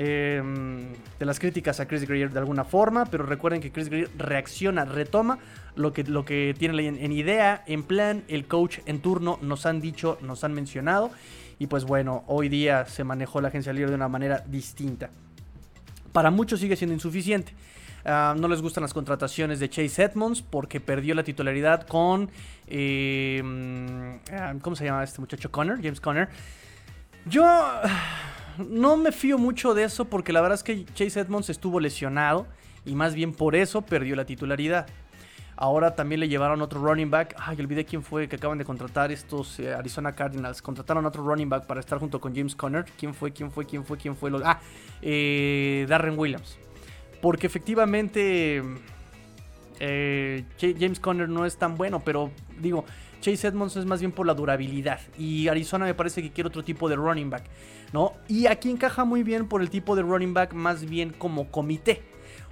Em, 0.00 0.92
de 1.18 1.26
las 1.26 1.40
críticas 1.40 1.80
a 1.80 1.88
Chris 1.88 2.06
Greer 2.06 2.30
de 2.30 2.38
alguna 2.38 2.62
forma, 2.62 3.04
pero 3.06 3.26
recuerden 3.26 3.60
que 3.60 3.72
Chris 3.72 3.88
Greer 3.88 4.08
reacciona, 4.16 4.84
retoma 4.84 5.40
lo 5.78 5.92
que, 5.92 6.04
lo 6.04 6.24
que 6.24 6.54
tiene 6.58 6.86
en, 6.86 7.12
idea, 7.12 7.62
en 7.66 7.82
plan, 7.82 8.24
el 8.28 8.46
coach 8.46 8.80
en 8.86 9.00
turno 9.00 9.38
nos 9.40 9.64
han 9.64 9.80
dicho, 9.80 10.18
nos 10.20 10.44
han 10.44 10.52
mencionado, 10.52 11.10
y 11.58 11.68
pues 11.68 11.84
bueno, 11.84 12.24
hoy 12.26 12.48
día 12.48 12.84
se 12.86 13.04
manejó 13.04 13.40
la 13.40 13.48
agencia 13.48 13.72
libre 13.72 13.90
de 13.90 13.96
una 13.96 14.08
manera 14.08 14.44
distinta. 14.46 15.10
Para 16.12 16.30
muchos 16.30 16.60
sigue 16.60 16.76
siendo 16.76 16.94
insuficiente. 16.94 17.54
Ah, 18.04 18.34
no 18.38 18.48
les 18.48 18.62
gustan 18.62 18.82
las 18.82 18.94
contrataciones 18.94 19.60
de 19.60 19.68
Chase 19.68 20.02
Edmonds 20.02 20.42
porque 20.42 20.80
perdió 20.80 21.14
la 21.14 21.22
titularidad 21.22 21.86
con. 21.86 22.30
Em, 22.66 24.18
ah, 24.32 24.54
¿Cómo 24.62 24.76
se 24.76 24.84
llama 24.84 25.04
este 25.04 25.20
muchacho? 25.20 25.50
Connor, 25.50 25.76
James 25.82 26.00
Conner. 26.00 26.28
Yo 27.26 27.44
no 28.58 28.96
me 28.96 29.12
fío 29.12 29.36
mucho 29.38 29.74
de 29.74 29.84
eso 29.84 30.06
porque 30.06 30.32
la 30.32 30.40
verdad 30.40 30.54
es 30.56 30.62
que 30.62 30.84
Chase 30.94 31.20
Edmonds 31.20 31.50
estuvo 31.50 31.80
lesionado 31.80 32.46
y 32.84 32.94
más 32.94 33.14
bien 33.14 33.32
por 33.32 33.54
eso 33.54 33.82
perdió 33.82 34.16
la 34.16 34.24
titularidad. 34.24 34.86
Ahora 35.60 35.96
también 35.96 36.20
le 36.20 36.28
llevaron 36.28 36.62
otro 36.62 36.80
running 36.80 37.10
back. 37.10 37.34
Ay, 37.36 37.56
olvidé 37.58 37.84
quién 37.84 38.04
fue 38.04 38.28
que 38.28 38.36
acaban 38.36 38.58
de 38.58 38.64
contratar 38.64 39.10
estos 39.10 39.58
eh, 39.58 39.74
Arizona 39.74 40.14
Cardinals. 40.14 40.62
Contrataron 40.62 41.04
otro 41.04 41.24
running 41.24 41.48
back 41.48 41.66
para 41.66 41.80
estar 41.80 41.98
junto 41.98 42.20
con 42.20 42.32
James 42.32 42.54
Conner. 42.54 42.84
¿Quién 42.96 43.12
fue? 43.12 43.32
¿Quién 43.32 43.50
fue? 43.50 43.66
¿Quién 43.66 43.84
fue? 43.84 43.98
¿Quién 43.98 44.14
fue? 44.14 44.30
Ah, 44.44 44.60
eh, 45.02 45.84
Darren 45.88 46.16
Williams. 46.16 46.56
Porque 47.20 47.48
efectivamente 47.48 48.62
eh, 49.80 50.44
James 50.60 51.00
Conner 51.00 51.28
no 51.28 51.44
es 51.44 51.56
tan 51.56 51.74
bueno, 51.74 52.02
pero 52.04 52.30
digo, 52.60 52.84
Chase 53.20 53.48
Edmonds 53.48 53.74
es 53.74 53.84
más 53.84 53.98
bien 53.98 54.12
por 54.12 54.28
la 54.28 54.34
durabilidad. 54.34 55.00
Y 55.18 55.48
Arizona 55.48 55.86
me 55.86 55.94
parece 55.94 56.22
que 56.22 56.30
quiere 56.30 56.46
otro 56.46 56.62
tipo 56.62 56.88
de 56.88 56.94
running 56.94 57.30
back. 57.30 57.42
¿no? 57.92 58.14
Y 58.28 58.46
aquí 58.46 58.70
encaja 58.70 59.04
muy 59.04 59.22
bien 59.24 59.48
por 59.48 59.60
el 59.62 59.70
tipo 59.70 59.96
de 59.96 60.02
running 60.02 60.34
back, 60.34 60.52
más 60.52 60.88
bien 60.88 61.10
como 61.10 61.50
comité. 61.50 62.02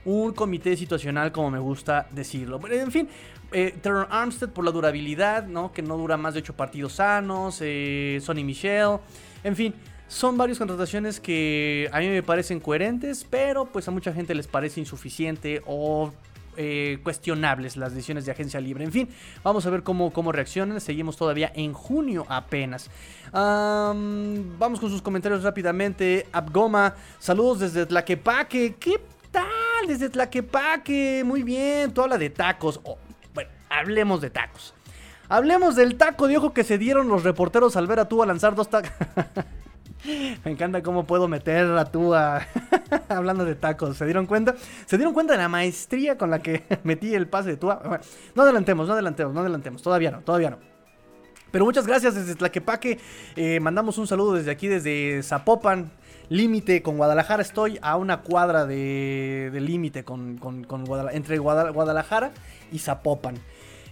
Un 0.07 0.33
comité 0.33 0.77
situacional, 0.77 1.33
como 1.33 1.51
me 1.51 1.59
gusta 1.59 2.07
decirlo. 2.13 2.61
En 2.71 2.93
fin, 2.93 3.09
eh, 3.51 3.75
Armstead 4.09 4.51
por 4.51 4.65
la 4.65 4.71
durabilidad, 4.71 5.47
¿no? 5.47 5.73
Que 5.73 5.83
no 5.83 5.97
dura 5.97 6.17
más 6.17 6.35
de 6.35 6.41
8 6.41 6.55
partidos 6.55 6.95
sanos. 6.95 7.59
Eh, 7.61 8.21
Sonny 8.23 8.45
Michel. 8.45 8.99
En 9.43 9.57
fin, 9.57 9.75
son 10.07 10.37
varias 10.39 10.59
contrataciones 10.59 11.19
que 11.19 11.91
a 11.93 11.99
mí 11.99 12.09
me 12.09 12.23
parecen 12.23 12.61
coherentes, 12.61 13.27
pero 13.29 13.67
pues 13.67 13.89
a 13.89 13.91
mucha 13.91 14.13
gente 14.13 14.33
les 14.37 14.47
parece 14.47 14.79
insuficiente 14.79 15.61
o 15.67 16.13
eh, 16.57 17.01
cuestionables 17.03 17.77
las 17.77 17.93
decisiones 17.93 18.25
de 18.27 18.33
agencia 18.33 18.61
libre. 18.61 18.85
En 18.85 18.93
fin, 18.93 19.09
vamos 19.43 19.67
a 19.67 19.71
ver 19.71 19.83
cómo, 19.83 20.13
cómo 20.13 20.31
reaccionan. 20.31 20.81
Seguimos 20.81 21.17
todavía 21.17 21.51
en 21.55 21.73
junio 21.73 22.27
apenas. 22.29 22.91
vamos 23.33 24.81
con 24.81 24.89
sus 24.89 25.03
comentarios 25.03 25.43
rápidamente. 25.43 26.27
Abgoma, 26.33 26.95
saludos 27.19 27.59
desde 27.59 27.87
Tlaquepaque. 27.87 28.77
¿Qué 28.79 29.01
Desde 29.87 30.09
Tlaquepaque. 30.09 31.23
Muy 31.25 31.45
bien, 31.45 31.95
tú 31.95 32.03
habla 32.03 32.19
de 32.19 32.29
tacos. 32.31 32.81
Oh, 32.83 32.99
bueno, 33.35 33.51
hablemos 33.69 34.21
de 34.21 34.31
tacos. 34.31 34.75
Hablemos 35.29 35.77
del 35.77 35.97
taco 35.97 36.27
de 36.27 36.37
ojo 36.39 36.53
que 36.53 36.65
se 36.65 36.77
dieron 36.77 37.09
los 37.09 37.23
reporteros 37.23 37.77
al 37.77 37.87
ver 37.87 38.01
a 38.01 38.09
tú 38.09 38.23
a 38.23 38.27
lanzar 38.27 38.57
dos 38.57 38.69
tacos. 38.69 38.91
Me 40.45 40.51
encanta 40.51 40.83
cómo 40.83 41.07
puedo 41.07 41.29
meter 41.29 41.67
a 41.67 41.85
tú 41.85 42.15
hablando 43.09 43.45
de 43.45 43.55
tacos. 43.55 43.97
¿Se 43.97 44.05
dieron 44.05 44.27
cuenta? 44.27 44.57
¿Se 44.87 44.97
dieron 44.97 45.15
cuenta 45.15 45.35
de 45.35 45.39
la 45.39 45.49
maestría 45.49 46.19
con 46.19 46.31
la 46.31 46.41
que 46.41 46.65
metí 46.85 47.15
el 47.15 47.29
pase 47.29 47.51
de 47.51 47.57
Tua? 47.57 48.01
no 48.35 48.43
adelantemos, 48.43 48.89
no 48.89 48.95
adelantemos, 48.95 49.35
no 49.35 49.41
adelantemos. 49.41 49.83
Todavía 49.83 50.11
no, 50.11 50.21
todavía 50.21 50.51
no. 50.51 50.59
Pero 51.53 51.65
muchas 51.65 51.87
gracias 51.87 52.15
desde 52.17 52.35
Tlaquepaque. 52.35 52.99
Eh, 53.37 53.61
mandamos 53.61 53.99
un 53.99 54.07
saludo 54.07 54.35
desde 54.35 54.51
aquí, 54.51 54.67
desde 54.67 55.23
Zapopan. 55.23 55.93
Límite 56.29 56.83
con 56.83 56.97
Guadalajara. 56.97 57.43
Estoy 57.43 57.79
a 57.83 57.97
una 57.97 58.23
cuadra 58.23 58.67
de, 58.67 59.51
límite 59.55 60.05
con, 60.05 60.41
entre 61.13 61.39
Guadalajara 61.39 62.33
y 62.73 62.79
Zapopan. 62.79 63.37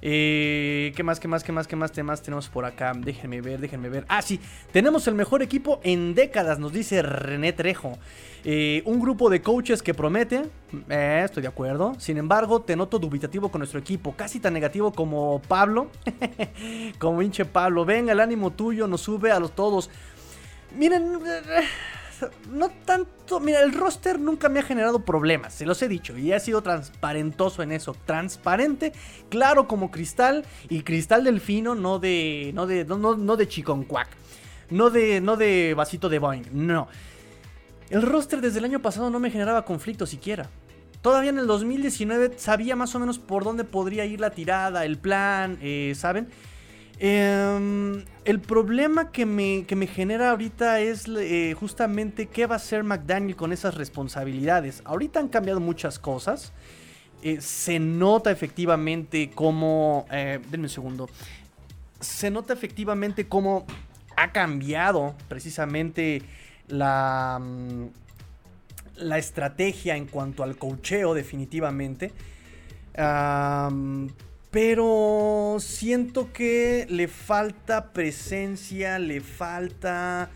Eh, 0.07 0.93
¿Qué 0.95 1.03
más, 1.03 1.19
qué 1.19 1.29
más, 1.29 1.43
qué 1.43 1.51
más, 1.51 1.67
qué 1.67 1.77
más 1.77 1.91
temas 1.91 2.21
tenemos 2.21 2.51
por 2.51 2.67
acá? 2.67 2.93
Déjenme 2.95 3.41
ver, 3.41 3.59
déjenme 3.59 3.89
ver. 3.89 4.05
Ah, 4.09 4.21
sí, 4.21 4.39
tenemos 4.71 5.07
el 5.09 5.15
mejor 5.15 5.43
equipo 5.43 5.81
en 5.83 6.15
décadas, 6.15 6.59
nos 6.59 6.75
dice 6.75 7.01
René 7.01 7.55
Trejo. 7.55 7.97
Eh, 8.45 8.83
un 8.85 9.01
grupo 9.01 9.31
de 9.31 9.41
coaches 9.41 9.83
que 9.83 9.95
promete, 9.95 10.43
eh, 10.91 11.23
estoy 11.25 11.43
de 11.43 11.49
acuerdo. 11.49 11.95
Sin 11.99 12.19
embargo, 12.19 12.61
te 12.61 12.77
noto 12.77 12.99
dubitativo 12.99 13.51
con 13.51 13.61
nuestro 13.61 13.81
equipo, 13.81 14.15
casi 14.15 14.41
tan 14.41 14.53
negativo 14.53 14.93
como 14.93 15.41
Pablo. 15.49 15.89
como 16.99 17.23
hinche 17.23 17.47
Pablo. 17.47 17.87
Venga, 17.87 18.13
el 18.13 18.21
ánimo 18.21 18.51
tuyo 18.51 18.87
nos 18.87 19.01
sube 19.01 19.33
a 19.33 19.41
los 19.41 19.53
todos. 19.53 19.89
Miren, 20.77 21.19
no 22.51 22.71
tanto. 22.85 23.41
Mira, 23.41 23.61
el 23.63 23.73
roster 23.73 24.19
nunca 24.19 24.49
me 24.49 24.61
ha 24.61 24.63
generado 24.63 25.05
problemas, 25.05 25.55
se 25.55 25.67
los 25.67 25.81
he 25.83 25.89
dicho, 25.89 26.17
y 26.17 26.33
he 26.33 26.41
sido 26.41 26.63
transparentoso 26.63 27.63
en 27.63 27.73
eso. 27.73 27.97
Transparente, 28.05 28.93
claro 29.29 29.67
como 29.69 29.91
cristal, 29.91 30.45
y 30.69 30.83
cristal 30.83 31.25
delfino, 31.25 31.75
no 31.75 31.99
de. 31.99 32.53
no 32.55 32.67
de. 32.67 32.85
no, 32.85 33.17
no 33.17 33.37
de 33.37 33.49
chiconcuac. 33.49 34.09
No 34.71 34.91
de. 34.91 35.21
no 35.21 35.37
de 35.37 35.75
vasito 35.75 36.09
de 36.09 36.19
Boeing. 36.19 36.45
No. 36.53 36.89
El 37.91 38.03
roster 38.03 38.41
desde 38.41 38.59
el 38.59 38.65
año 38.65 38.81
pasado 38.81 39.11
no 39.11 39.21
me 39.21 39.31
generaba 39.31 39.65
conflicto 39.65 40.07
siquiera. 40.07 40.49
Todavía 41.03 41.31
en 41.31 41.39
el 41.39 41.47
2019 41.47 42.39
sabía 42.39 42.77
más 42.77 42.95
o 42.95 42.99
menos 42.99 43.19
por 43.19 43.45
dónde 43.45 43.65
podría 43.65 44.07
ir 44.07 44.21
la 44.21 44.31
tirada, 44.31 44.87
el 44.87 44.97
plan, 44.97 45.59
eh, 45.61 45.93
¿saben? 45.95 46.29
Em, 46.99 48.05
el 48.25 48.41
problema 48.41 49.11
que 49.11 49.27
me, 49.27 49.67
me, 49.75 49.87
genera 49.87 50.31
ahorita 50.31 50.81
es 50.81 51.07
eh, 51.09 51.55
justamente 51.59 52.27
qué 52.27 52.47
va 52.47 52.55
a 52.55 52.57
hacer 52.57 52.85
McDaniel 52.85 53.37
con 53.37 53.53
esas 53.53 53.75
responsabilidades. 53.75 54.83
Ahorita 54.85 55.21
han 55.21 55.29
cambiado 55.29 55.61
muchas 55.61 55.99
cosas. 55.99 56.53
Eh, 57.23 57.41
se 57.41 57.79
nota 57.79 58.31
efectivamente 58.31 59.31
cómo... 59.35 60.07
Eh, 60.11 60.41
denme 60.51 60.67
un 60.67 60.71
segundo. 60.71 61.09
Se 62.01 62.31
nota 62.31 62.53
efectivamente 62.53 63.27
cómo 63.27 63.67
ha 64.17 64.31
cambiado 64.31 65.15
precisamente 65.29 66.23
la, 66.69 67.41
mm, 67.41 67.87
la 68.97 69.19
estrategia 69.19 69.97
en 69.97 70.07
cuanto 70.07 70.45
al 70.45 70.57
cocheo 70.57 71.15
definitivamente. 71.15 72.13
Pero 74.55 75.57
siento 75.59 76.33
que 76.33 76.87
le 76.89 77.09
falta 77.09 77.93
presencia, 77.93 79.01
le 79.01 79.21
falta... 79.21 80.31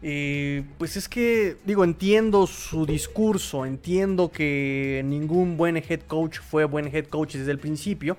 Eh, 0.00 0.62
pues 0.78 0.96
es 0.96 1.06
que, 1.06 1.58
digo, 1.66 1.84
entiendo 1.84 2.46
su 2.46 2.86
discurso, 2.86 3.66
entiendo 3.66 4.30
que 4.30 5.02
ningún 5.04 5.58
buen 5.58 5.76
head 5.76 6.00
coach 6.06 6.38
fue 6.38 6.64
buen 6.64 6.86
head 6.86 7.08
coach 7.08 7.34
desde 7.34 7.50
el 7.50 7.58
principio, 7.58 8.16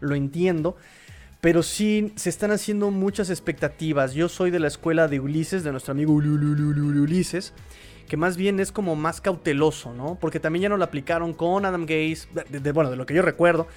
lo 0.00 0.14
entiendo, 0.14 0.76
pero 1.40 1.62
sí 1.62 2.12
se 2.16 2.28
están 2.28 2.50
haciendo 2.50 2.90
muchas 2.90 3.30
expectativas. 3.30 4.12
Yo 4.12 4.28
soy 4.28 4.50
de 4.50 4.60
la 4.60 4.68
escuela 4.68 5.08
de 5.08 5.20
Ulises, 5.20 5.64
de 5.64 5.70
nuestro 5.70 5.92
amigo 5.92 6.12
Ulises, 6.12 7.54
que 8.08 8.18
más 8.18 8.36
bien 8.36 8.60
es 8.60 8.72
como 8.72 8.94
más 8.94 9.22
cauteloso, 9.22 9.94
¿no? 9.94 10.18
Porque 10.20 10.38
también 10.38 10.64
ya 10.64 10.68
no 10.68 10.76
lo 10.76 10.84
aplicaron 10.84 11.32
con 11.32 11.64
Adam 11.64 11.86
Gaze, 11.86 12.28
bueno, 12.74 12.90
de 12.90 12.96
lo 12.96 13.06
que 13.06 13.14
yo 13.14 13.22
recuerdo, 13.22 13.68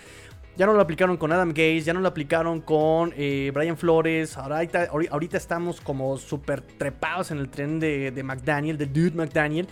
ya 0.57 0.65
no 0.65 0.73
lo 0.73 0.81
aplicaron 0.81 1.17
con 1.17 1.31
Adam 1.31 1.49
Gaze, 1.49 1.81
ya 1.81 1.93
no 1.93 1.99
lo 1.99 2.07
aplicaron 2.07 2.61
con 2.61 3.13
eh, 3.17 3.51
Brian 3.53 3.77
Flores. 3.77 4.37
Ahorita, 4.37 4.89
ahorita 5.11 5.37
estamos 5.37 5.81
como 5.81 6.17
súper 6.17 6.61
trepados 6.61 7.31
en 7.31 7.39
el 7.39 7.49
tren 7.49 7.79
de, 7.79 8.21
McDaniel, 8.23 8.77
de 8.77 8.85
Dude 8.85 9.11
McDaniel. 9.11 9.67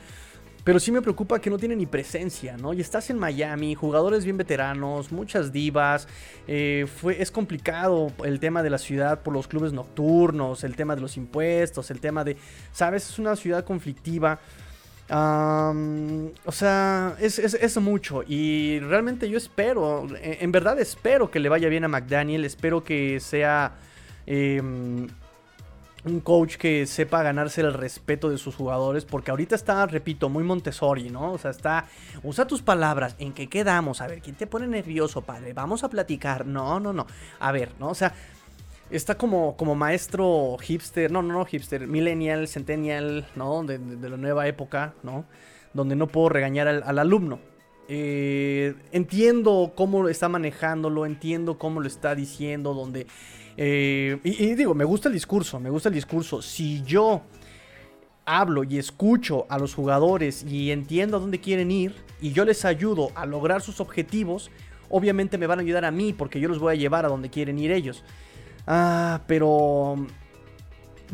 Pero 0.63 0.79
sí 0.79 0.93
me 0.93 1.01
preocupa 1.01 1.41
que 1.41 1.49
no 1.49 1.57
tiene 1.57 1.75
ni 1.75 1.85
presencia, 1.85 2.55
¿no? 2.55 2.73
Y 2.73 2.79
estás 2.79 3.09
en 3.09 3.19
Miami, 3.19 3.75
jugadores 3.75 4.23
bien 4.23 4.37
veteranos, 4.37 5.11
muchas 5.11 5.51
divas. 5.51 6.07
Eh, 6.47 6.85
fue, 7.01 7.21
es 7.21 7.31
complicado 7.31 8.13
el 8.23 8.39
tema 8.39 8.63
de 8.63 8.69
la 8.69 8.77
ciudad 8.77 9.23
por 9.23 9.33
los 9.33 9.49
clubes 9.49 9.73
nocturnos, 9.73 10.63
el 10.63 10.77
tema 10.77 10.95
de 10.95 11.01
los 11.01 11.17
impuestos, 11.17 11.91
el 11.91 11.99
tema 11.99 12.23
de. 12.23 12.37
¿Sabes? 12.71 13.09
Es 13.09 13.19
una 13.19 13.35
ciudad 13.35 13.65
conflictiva 13.65 14.39
o 15.15 16.52
sea, 16.52 17.15
es, 17.19 17.78
mucho. 17.78 18.23
Y 18.28 18.80
realmente 18.80 19.30
yo 19.30 19.38
espero, 19.38 20.08
en, 20.21 20.52
verdad 20.52 20.80
espero 20.80 21.30
que 21.30 21.39
le 21.39 21.49
vaya 21.49 21.69
bien 21.69 21.84
a 21.84 21.88
McDaniel. 21.88 22.45
Espero 22.45 22.84
que 22.84 23.19
sea 23.19 23.73
em, 24.26 25.08
un 26.06 26.19
coach 26.21 26.56
que 26.56 26.88
sepa 26.88 27.21
ganarse 27.21 27.62
el 27.62 27.73
respeto 27.73 28.30
de 28.30 28.38
sus 28.38 28.56
jugadores. 28.56 29.06
Porque 29.06 29.30
ahorita 29.30 29.56
está, 29.56 29.86
repito, 29.86 30.30
muy 30.30 30.43
Montessori, 30.43 31.10
¿no? 31.10 31.34
O 31.34 31.38
sea, 31.38 31.52
está. 31.52 31.86
Usa 32.23 32.47
tus 32.47 32.63
palabras. 32.63 33.15
¿En 33.19 33.34
qué 33.34 33.47
quedamos? 33.47 34.02
A 34.02 34.08
ver, 34.08 34.21
¿quién 34.21 34.36
te 34.36 34.47
pone 34.47 34.67
nervioso, 34.67 35.21
padre? 35.21 35.54
Vamos 35.54 35.84
a 35.84 35.89
platicar. 35.89 36.45
No, 36.45 36.80
no, 36.80 36.91
no. 36.91 37.06
A 37.39 37.52
ver, 37.52 37.69
¿no? 37.80 37.89
O 37.89 37.95
sea 37.95 38.13
está 38.95 39.15
como, 39.15 39.58
como 39.58 39.75
maestro 39.75 40.58
hipster, 40.62 41.12
no, 41.12 41.21
no, 41.21 41.34
no 41.34 41.45
hipster, 41.45 41.88
millennial, 41.88 42.47
centennial, 42.47 43.27
¿no? 43.36 43.63
De, 43.63 43.79
la 44.10 44.17
nueva 44.17 44.47
época, 44.47 44.93
¿no? 45.03 45.25
Donde 45.73 45.95
no 45.95 46.08
puedo 46.08 46.29
regañar 46.29 46.67
al, 46.67 46.99
alumno. 46.99 47.39
Eh, 47.88 48.75
entiendo 48.91 49.73
cómo 49.75 50.08
está 50.08 50.29
manejándolo, 50.29 51.06
entiendo 51.06 51.58
cómo 51.58 51.82
lo 51.82 51.88
está 51.88 52.15
diciendo, 52.15 52.73
donde... 52.73 53.08
Eh, 53.58 54.19
y, 54.23 54.43
y, 54.45 54.56
digo, 54.56 54.73
me 54.73 54.84
gusta 54.84 55.10
el 55.10 55.13
discurso, 55.13 55.60
me 55.60 55.69
gusta 55.69 55.89
el 55.89 55.95
discurso. 55.95 56.41
Si 56.41 56.84
yo 56.84 57.21
hablo 58.25 58.63
y 58.63 58.77
escucho 58.77 59.45
a 59.49 59.58
los 59.58 59.73
jugadores 59.73 60.43
y 60.43 60.71
entiendo 60.71 61.17
a 61.17 61.19
dónde 61.19 61.39
quieren 61.39 61.71
ir 61.71 61.93
y 62.21 62.32
yo 62.32 62.45
les 62.45 62.63
ayudo 62.63 63.12
a 63.15 63.25
lograr 63.25 63.62
sus 63.62 63.79
objetivos, 63.79 64.49
obviamente 64.89 65.38
me 65.38 65.47
van 65.47 65.60
a 65.60 65.62
ayudar 65.63 65.86
a 65.86 65.91
mí 65.91 66.13
porque 66.13 66.39
yo 66.39 66.47
los 66.47 66.60
voy 66.60 66.73
a 66.73 66.77
llevar 66.77 67.06
a 67.06 67.10
donde 67.10 67.29
quieren 67.29 67.60
ir 67.60 67.71
ellos. 67.71 68.03
Ah, 68.65 69.21
pero 69.28 69.95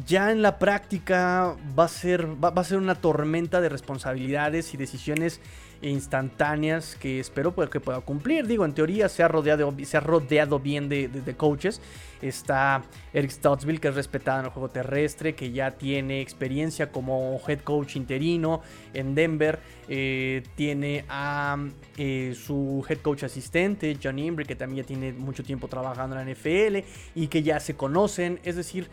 ya 0.06 0.32
en 0.32 0.42
la 0.42 0.60
práctica 0.60 1.56
va 1.78 1.86
a 1.86 1.88
ser, 1.88 2.28
va, 2.44 2.50
a 2.50 2.64
ser 2.64 2.78
una 2.78 2.96
tormenta 2.96 3.62
de 3.62 3.70
responsabilidades 3.70 4.74
y 4.74 4.78
decisiones 4.78 5.42
instantáneas 5.82 6.96
que 6.96 7.20
espero 7.20 7.54
que 7.70 7.80
pueda 7.80 8.02
cumplir. 8.02 8.48
Digo, 8.48 8.66
en 8.66 8.74
teoría 8.74 9.10
se 9.10 9.24
ha 9.24 9.28
rodeado, 9.28 9.74
se 9.84 9.98
ha 9.98 10.00
rodeado 10.00 10.60
bien 10.60 10.90
de, 10.90 11.36
coaches. 11.38 11.82
Está 12.22 12.84
Eric 13.14 13.32
Stoutsville, 13.32 13.80
que 13.80 13.88
es 13.88 13.96
respetado 13.96 14.40
en 14.40 14.46
el 14.46 14.52
juego 14.52 14.70
terrestre, 14.70 15.36
que 15.36 15.52
ya 15.52 15.72
tiene 15.72 16.20
experiencia 16.20 16.92
como 16.92 17.40
head 17.48 17.60
coach 17.60 17.96
interino 17.96 18.62
en 18.94 19.16
Denver. 19.16 19.60
Eh, 19.88 20.44
tiene 20.56 21.06
a 21.08 21.58
eh, 21.98 22.36
su 22.36 22.86
head 22.88 23.00
coach 23.00 23.24
asistente, 23.24 23.98
John 24.04 24.20
Imbri, 24.20 24.46
que 24.46 24.56
también 24.56 24.84
ya 24.84 24.88
tiene 24.88 25.14
mucho 25.14 25.44
tiempo 25.44 25.68
trabajando 25.68 26.20
en 26.20 26.28
la 26.28 26.34
NFL 26.34 26.86
y 27.16 27.28
que 27.28 27.42
ya 27.42 27.60
se 27.60 27.76
conocen. 27.76 28.40
Es 28.44 28.58
decir, 28.58 28.90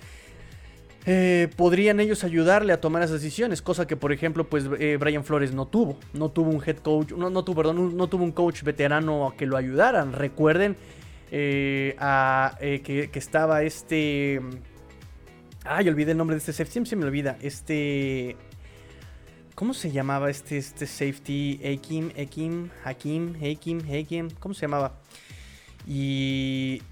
eh, 1.09 1.49
podrían 1.55 2.01
ellos 2.01 2.25
ayudarle 2.25 2.73
a 2.73 2.81
tomar 2.81 3.01
esas 3.01 3.23
decisiones, 3.23 3.63
cosa 3.63 3.87
que 3.87 3.97
por 3.97 4.13
ejemplo 4.13 4.49
pues 4.49 4.65
eh, 4.81 4.97
Brian 4.99 5.23
Flores 5.23 5.55
no 5.55 5.67
tuvo, 5.67 5.97
no 6.13 6.31
tuvo 6.31 6.51
un 6.51 6.61
head 6.67 6.79
coach, 6.79 7.13
no, 7.13 7.45
tuvo, 7.45 7.57
perdón, 7.57 7.97
no, 7.97 8.09
tuvo 8.09 8.25
un 8.25 8.33
coach 8.33 8.65
veterano 8.65 9.29
a 9.29 9.37
que 9.37 9.47
lo 9.47 9.57
ayudaran. 9.57 10.13
Recuerden 10.13 10.77
eh, 11.31 11.95
a, 12.01 12.57
que, 12.59 13.09
estaba 13.15 13.63
este, 13.63 14.41
ay 15.65 15.89
olvidé 15.89 16.11
el 16.11 16.19
nombre 16.19 16.35
de 16.35 16.39
este 16.39 16.53
safety, 16.53 16.73
siempre 16.73 16.91
se 16.91 16.97
me 16.97 17.05
olvida, 17.05 17.39
este, 17.41 18.35
¿cómo 19.55 19.75
se 19.75 19.93
llamaba 19.93 20.29
este, 20.29 20.59
este 20.59 20.87
safety? 20.89 21.61
Akim, 21.73 22.11
Akim, 22.21 22.71
Hakim, 22.85 23.35
Hakim, 23.41 23.81
Hakim, 23.89 24.29
¿cómo 24.41 24.55
se 24.55 24.63
llamaba? 24.63 24.99
Y 25.87 26.83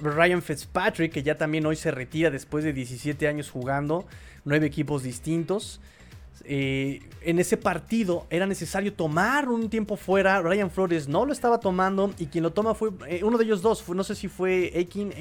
Ryan 0.00 0.42
Fitzpatrick, 0.42 1.12
que 1.12 1.22
ya 1.22 1.36
también 1.36 1.64
hoy 1.66 1.76
se 1.76 1.90
retira 1.90 2.30
después 2.30 2.64
de 2.64 2.72
17 2.72 3.28
años 3.28 3.50
jugando, 3.50 4.06
nueve 4.44 4.66
equipos 4.66 5.02
distintos. 5.02 5.80
Eh, 6.44 7.00
en 7.22 7.38
ese 7.38 7.56
partido 7.56 8.26
era 8.30 8.46
necesario 8.46 8.92
tomar 8.92 9.48
un 9.48 9.68
tiempo 9.68 9.96
fuera. 9.96 10.40
Ryan 10.40 10.70
Flores 10.70 11.08
no 11.08 11.26
lo 11.26 11.32
estaba 11.32 11.60
tomando 11.60 12.12
y 12.18 12.26
quien 12.26 12.44
lo 12.44 12.52
toma 12.52 12.74
fue 12.74 12.90
eh, 13.06 13.22
uno 13.24 13.38
de 13.38 13.44
ellos 13.44 13.60
dos. 13.60 13.86
no 13.88 14.04
sé 14.04 14.14
si 14.14 14.28
fue 14.28 14.72
Aiken. 14.74 15.12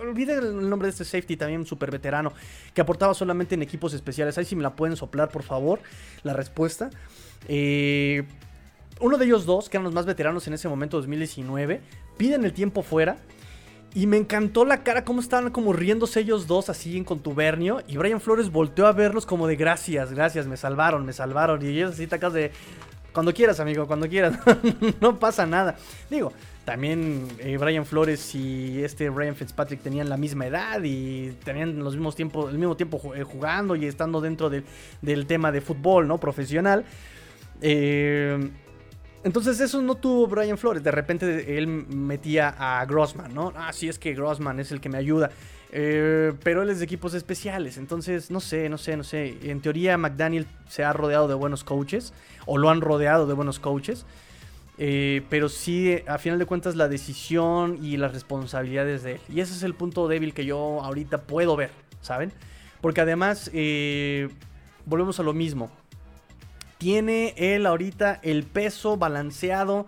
olvide 0.00 0.34
el 0.34 0.68
nombre 0.68 0.86
de 0.86 0.90
este 0.90 1.04
safety, 1.04 1.36
también 1.36 1.60
un 1.60 1.66
super 1.66 1.90
veterano 1.90 2.32
que 2.74 2.80
aportaba 2.80 3.14
solamente 3.14 3.54
en 3.54 3.62
equipos 3.62 3.94
especiales. 3.94 4.38
Ahí 4.38 4.44
si 4.44 4.56
me 4.56 4.62
la 4.62 4.76
pueden 4.76 4.96
soplar, 4.96 5.30
por 5.30 5.42
favor, 5.42 5.80
la 6.22 6.32
respuesta. 6.32 6.90
Eh, 7.48 8.24
uno 9.00 9.16
de 9.16 9.24
ellos 9.24 9.46
dos, 9.46 9.68
que 9.68 9.76
eran 9.76 9.84
los 9.84 9.94
más 9.94 10.06
veteranos 10.06 10.46
en 10.48 10.54
ese 10.54 10.68
momento, 10.68 10.96
2019, 10.98 11.80
piden 12.16 12.44
el 12.44 12.52
tiempo 12.52 12.82
fuera. 12.82 13.16
Y 13.94 14.06
me 14.06 14.18
encantó 14.18 14.64
la 14.64 14.82
cara, 14.82 15.04
cómo 15.04 15.20
estaban 15.20 15.50
como 15.50 15.72
riéndose 15.72 16.20
ellos 16.20 16.46
dos 16.46 16.68
así 16.68 16.96
en 16.96 17.04
contubernio. 17.04 17.82
Y 17.88 17.96
Brian 17.96 18.20
Flores 18.20 18.50
volteó 18.50 18.86
a 18.86 18.92
verlos 18.92 19.24
como 19.26 19.46
de 19.46 19.56
gracias, 19.56 20.12
gracias, 20.12 20.46
me 20.46 20.56
salvaron, 20.56 21.06
me 21.06 21.12
salvaron. 21.12 21.62
Y 21.62 21.68
ellos 21.68 21.92
así 21.92 22.06
tacas 22.06 22.32
de 22.32 22.52
cuando 23.12 23.32
quieras, 23.32 23.58
amigo, 23.60 23.86
cuando 23.86 24.08
quieras. 24.08 24.38
no 25.00 25.18
pasa 25.18 25.46
nada. 25.46 25.76
Digo, 26.10 26.32
también 26.64 27.28
eh, 27.38 27.56
Brian 27.56 27.86
Flores 27.86 28.34
y 28.34 28.84
este 28.84 29.08
Brian 29.08 29.34
Fitzpatrick 29.34 29.80
tenían 29.80 30.10
la 30.10 30.18
misma 30.18 30.46
edad 30.46 30.82
y 30.84 31.32
tenían 31.42 31.78
los 31.78 31.94
mismos 31.94 32.14
tiempos, 32.14 32.50
el 32.52 32.58
mismo 32.58 32.76
tiempo 32.76 33.14
eh, 33.14 33.24
jugando 33.24 33.74
y 33.74 33.86
estando 33.86 34.20
dentro 34.20 34.50
del 34.50 35.26
tema 35.26 35.50
de 35.50 35.62
fútbol, 35.62 36.06
¿no? 36.06 36.18
Profesional. 36.18 36.84
Eh, 37.62 38.50
entonces 39.24 39.60
eso 39.60 39.82
no 39.82 39.96
tuvo 39.96 40.26
Brian 40.26 40.58
Flores. 40.58 40.82
De 40.82 40.90
repente 40.90 41.58
él 41.58 41.66
metía 41.66 42.54
a 42.58 42.84
Grossman, 42.86 43.34
¿no? 43.34 43.52
Ah, 43.56 43.72
sí, 43.72 43.88
es 43.88 43.98
que 43.98 44.14
Grossman 44.14 44.60
es 44.60 44.72
el 44.72 44.80
que 44.80 44.88
me 44.88 44.98
ayuda. 44.98 45.30
Eh, 45.70 46.32
pero 46.42 46.62
él 46.62 46.70
es 46.70 46.78
de 46.78 46.84
equipos 46.84 47.14
especiales. 47.14 47.76
Entonces, 47.76 48.30
no 48.30 48.40
sé, 48.40 48.68
no 48.68 48.78
sé, 48.78 48.96
no 48.96 49.04
sé. 49.04 49.36
En 49.42 49.60
teoría, 49.60 49.98
McDaniel 49.98 50.46
se 50.68 50.84
ha 50.84 50.92
rodeado 50.92 51.28
de 51.28 51.34
buenos 51.34 51.64
coaches. 51.64 52.12
O 52.46 52.58
lo 52.58 52.70
han 52.70 52.80
rodeado 52.80 53.26
de 53.26 53.34
buenos 53.34 53.58
coaches. 53.58 54.06
Eh, 54.78 55.22
pero 55.28 55.48
sí, 55.48 55.98
a 56.06 56.18
final 56.18 56.38
de 56.38 56.46
cuentas, 56.46 56.76
la 56.76 56.88
decisión 56.88 57.78
y 57.82 57.96
las 57.96 58.12
responsabilidades 58.12 59.02
de 59.02 59.12
él. 59.12 59.20
Y 59.28 59.40
ese 59.40 59.52
es 59.52 59.64
el 59.64 59.74
punto 59.74 60.06
débil 60.06 60.32
que 60.32 60.44
yo 60.44 60.82
ahorita 60.82 61.22
puedo 61.22 61.56
ver, 61.56 61.70
¿saben? 62.00 62.32
Porque 62.80 63.00
además, 63.00 63.50
eh, 63.52 64.28
volvemos 64.86 65.18
a 65.18 65.24
lo 65.24 65.34
mismo. 65.34 65.70
Tiene 66.78 67.34
él 67.36 67.66
ahorita 67.66 68.20
el 68.22 68.44
peso 68.44 68.96
balanceado 68.96 69.86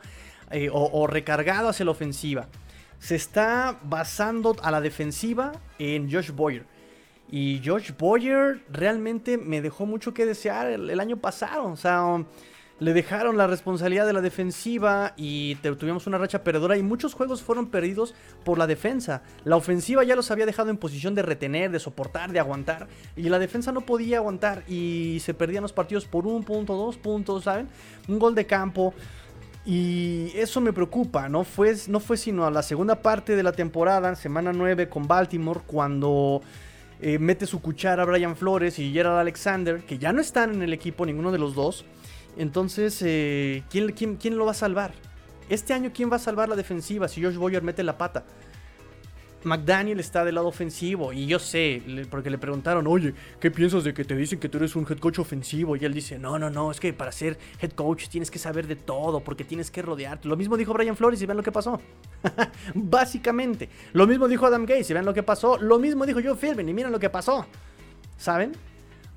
eh, 0.50 0.68
o, 0.72 1.06
recargado 1.06 1.68
hacia 1.68 1.84
la 1.84 1.92
ofensiva. 1.92 2.48
Se 2.98 3.14
está 3.14 3.78
basando 3.84 4.56
a 4.62 4.70
la 4.70 4.80
defensiva 4.80 5.52
en 5.78 6.10
Josh 6.12 6.32
Boyer. 6.32 6.66
Y 7.30 7.62
Josh 7.64 7.92
Boyer 7.96 8.60
realmente 8.68 9.38
me 9.38 9.62
dejó 9.62 9.86
mucho 9.86 10.12
que 10.12 10.26
desear 10.26 10.66
el, 10.66 10.90
el 10.90 11.00
año 11.00 11.16
pasado. 11.16 11.66
O 11.66 11.76
sea, 11.76 12.24
le 12.80 12.94
dejaron 12.94 13.36
la 13.36 13.46
responsabilidad 13.46 14.06
de 14.06 14.14
la 14.14 14.22
defensiva 14.22 15.12
y 15.16 15.54
tuvimos 15.56 16.06
una 16.06 16.16
racha 16.18 16.42
perdedora 16.42 16.78
y 16.78 16.82
muchos 16.82 17.12
juegos 17.12 17.42
fueron 17.42 17.66
perdidos 17.66 18.14
por 18.42 18.58
la 18.58 18.66
defensa. 18.66 19.22
La 19.44 19.56
ofensiva 19.56 20.02
ya 20.02 20.16
los 20.16 20.30
había 20.30 20.46
dejado 20.46 20.70
en 20.70 20.78
posición 20.78 21.14
de 21.14 21.22
retener, 21.22 21.70
de 21.70 21.78
soportar, 21.78 22.32
de 22.32 22.40
aguantar 22.40 22.88
y 23.16 23.28
la 23.28 23.38
defensa 23.38 23.70
no 23.70 23.82
podía 23.82 24.16
aguantar 24.16 24.64
y 24.66 25.18
se 25.20 25.34
perdían 25.34 25.62
los 25.62 25.74
partidos 25.74 26.06
por 26.06 26.26
un 26.26 26.42
punto, 26.42 26.74
dos 26.74 26.96
puntos, 26.96 27.44
¿saben? 27.44 27.68
Un 28.08 28.18
gol 28.18 28.34
de 28.34 28.46
campo. 28.46 28.94
Y 29.66 30.32
eso 30.34 30.62
me 30.62 30.72
preocupa, 30.72 31.28
¿no? 31.28 31.44
Fue, 31.44 31.76
no 31.88 32.00
fue 32.00 32.16
sino 32.16 32.46
a 32.46 32.50
la 32.50 32.62
segunda 32.62 33.02
parte 33.02 33.36
de 33.36 33.42
la 33.42 33.52
temporada, 33.52 34.16
semana 34.16 34.54
9 34.54 34.88
con 34.88 35.06
Baltimore, 35.06 35.60
cuando 35.66 36.40
eh, 37.02 37.18
mete 37.18 37.44
su 37.44 37.60
cuchara 37.60 38.06
Brian 38.06 38.36
Flores 38.36 38.78
y 38.78 38.90
Gerald 38.90 39.18
Alexander, 39.18 39.82
que 39.82 39.98
ya 39.98 40.14
no 40.14 40.22
están 40.22 40.54
en 40.54 40.62
el 40.62 40.72
equipo, 40.72 41.04
ninguno 41.04 41.30
de 41.30 41.38
los 41.38 41.54
dos. 41.54 41.84
Entonces, 42.36 43.00
eh, 43.02 43.64
¿quién, 43.70 44.16
quién, 44.16 44.36
lo 44.36 44.44
va 44.44 44.52
a 44.52 44.54
salvar? 44.54 44.92
Este 45.48 45.72
año, 45.72 45.90
¿quién 45.92 46.10
va 46.10 46.16
a 46.16 46.20
salvar 46.20 46.48
la 46.48 46.56
defensiva 46.56 47.08
si 47.08 47.22
Josh 47.22 47.36
Boyer 47.36 47.62
mete 47.62 47.82
la 47.82 47.98
pata? 47.98 48.24
McDaniel 49.44 49.98
está 50.00 50.24
del 50.24 50.34
lado 50.34 50.48
ofensivo 50.48 51.12
y 51.12 51.26
yo 51.26 51.38
sé, 51.38 51.82
porque 52.10 52.30
le 52.30 52.38
preguntaron, 52.38 52.86
oye, 52.86 53.14
¿qué 53.40 53.50
piensas 53.50 53.84
de 53.84 53.94
que 53.94 54.04
te 54.04 54.14
dicen 54.14 54.38
que 54.38 54.48
tú 54.48 54.58
eres 54.58 54.76
un 54.76 54.86
head 54.88 54.98
coach 54.98 55.18
ofensivo? 55.18 55.76
Y 55.76 55.84
él 55.84 55.94
dice, 55.94 56.18
no, 56.18 56.38
no, 56.38 56.50
no, 56.50 56.70
es 56.70 56.78
que 56.78 56.92
para 56.92 57.10
ser 57.10 57.38
head 57.60 57.72
coach 57.72 58.08
tienes 58.08 58.30
que 58.30 58.38
saber 58.38 58.66
de 58.66 58.76
todo, 58.76 59.20
porque 59.20 59.44
tienes 59.44 59.70
que 59.70 59.82
rodearte. 59.82 60.28
Lo 60.28 60.36
mismo 60.36 60.56
dijo 60.56 60.74
Brian 60.74 60.96
Flores 60.96 61.22
y 61.22 61.26
vean 61.26 61.38
lo 61.38 61.42
que 61.42 61.52
pasó. 61.52 61.80
Básicamente. 62.74 63.70
Lo 63.92 64.06
mismo 64.06 64.28
dijo 64.28 64.46
Adam 64.46 64.66
Gates 64.66 64.90
y 64.90 64.92
vean 64.92 65.06
lo 65.06 65.14
que 65.14 65.22
pasó. 65.22 65.56
Lo 65.56 65.78
mismo 65.78 66.04
dijo 66.04 66.20
Joe 66.22 66.36
Philbin 66.36 66.68
y 66.68 66.74
miren 66.74 66.92
lo 66.92 67.00
que 67.00 67.08
pasó. 67.08 67.46
¿Saben? 68.18 68.52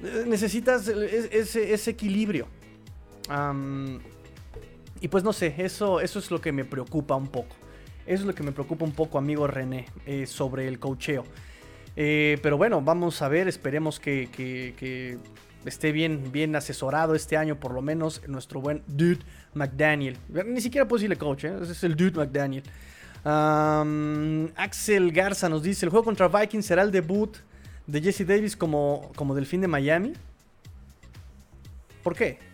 Eh, 0.01 0.23
necesitas 0.25 0.87
ese, 0.87 1.73
ese 1.73 1.91
equilibrio 1.91 2.47
y 5.01 5.07
pues 5.07 5.23
no 5.23 5.33
sé, 5.33 5.53
eso, 5.57 5.99
eso 5.99 6.19
es 6.19 6.31
lo 6.31 6.39
que 6.39 6.51
me 6.51 6.65
preocupa 6.65 7.15
un 7.15 7.27
poco. 7.27 7.55
Eso 8.05 8.21
es 8.21 8.25
lo 8.25 8.35
que 8.35 8.43
me 8.43 8.51
preocupa 8.51 8.83
un 8.83 8.91
poco, 8.91 9.17
amigo 9.17 9.47
René, 9.47 9.85
eh, 10.05 10.25
sobre 10.25 10.67
el 10.67 10.79
cocheo. 10.79 11.23
Eh, 11.95 12.37
pero 12.41 12.57
bueno, 12.57 12.81
vamos 12.81 13.21
a 13.21 13.27
ver, 13.27 13.47
esperemos 13.47 13.99
que, 13.99 15.19
esté 15.65 15.91
bien, 15.93 16.31
bien 16.31 16.55
asesorado 16.55 17.15
este 17.15 17.37
año, 17.37 17.59
por 17.59 17.73
lo 17.73 17.81
menos, 17.81 18.21
nuestro 18.27 18.59
buen 18.59 18.83
Dude 18.87 19.19
McDaniel. 19.53 20.17
Ni 20.45 20.59
siquiera 20.59 20.87
puedo 20.87 20.99
decirle 20.99 21.17
coach, 21.17 21.45
¿eh? 21.45 21.53
es 21.61 21.83
el 21.83 21.95
Dude 21.95 22.17
McDaniel. 22.17 22.63
Axel 24.55 25.11
Garza 25.13 25.47
nos 25.47 25.63
dice, 25.63 25.85
el 25.85 25.89
juego 25.89 26.03
contra 26.03 26.27
Vikings 26.27 26.65
será 26.65 26.81
el 26.81 26.91
debut 26.91 27.37
de 27.87 28.01
Jesse 28.01 28.27
Davis 28.27 28.57
como, 28.57 29.11
como 29.15 29.33
Delfín 29.33 29.61
de 29.61 29.67
Miami. 29.67 30.13
¿Por 32.03 32.15
qué? 32.15 32.52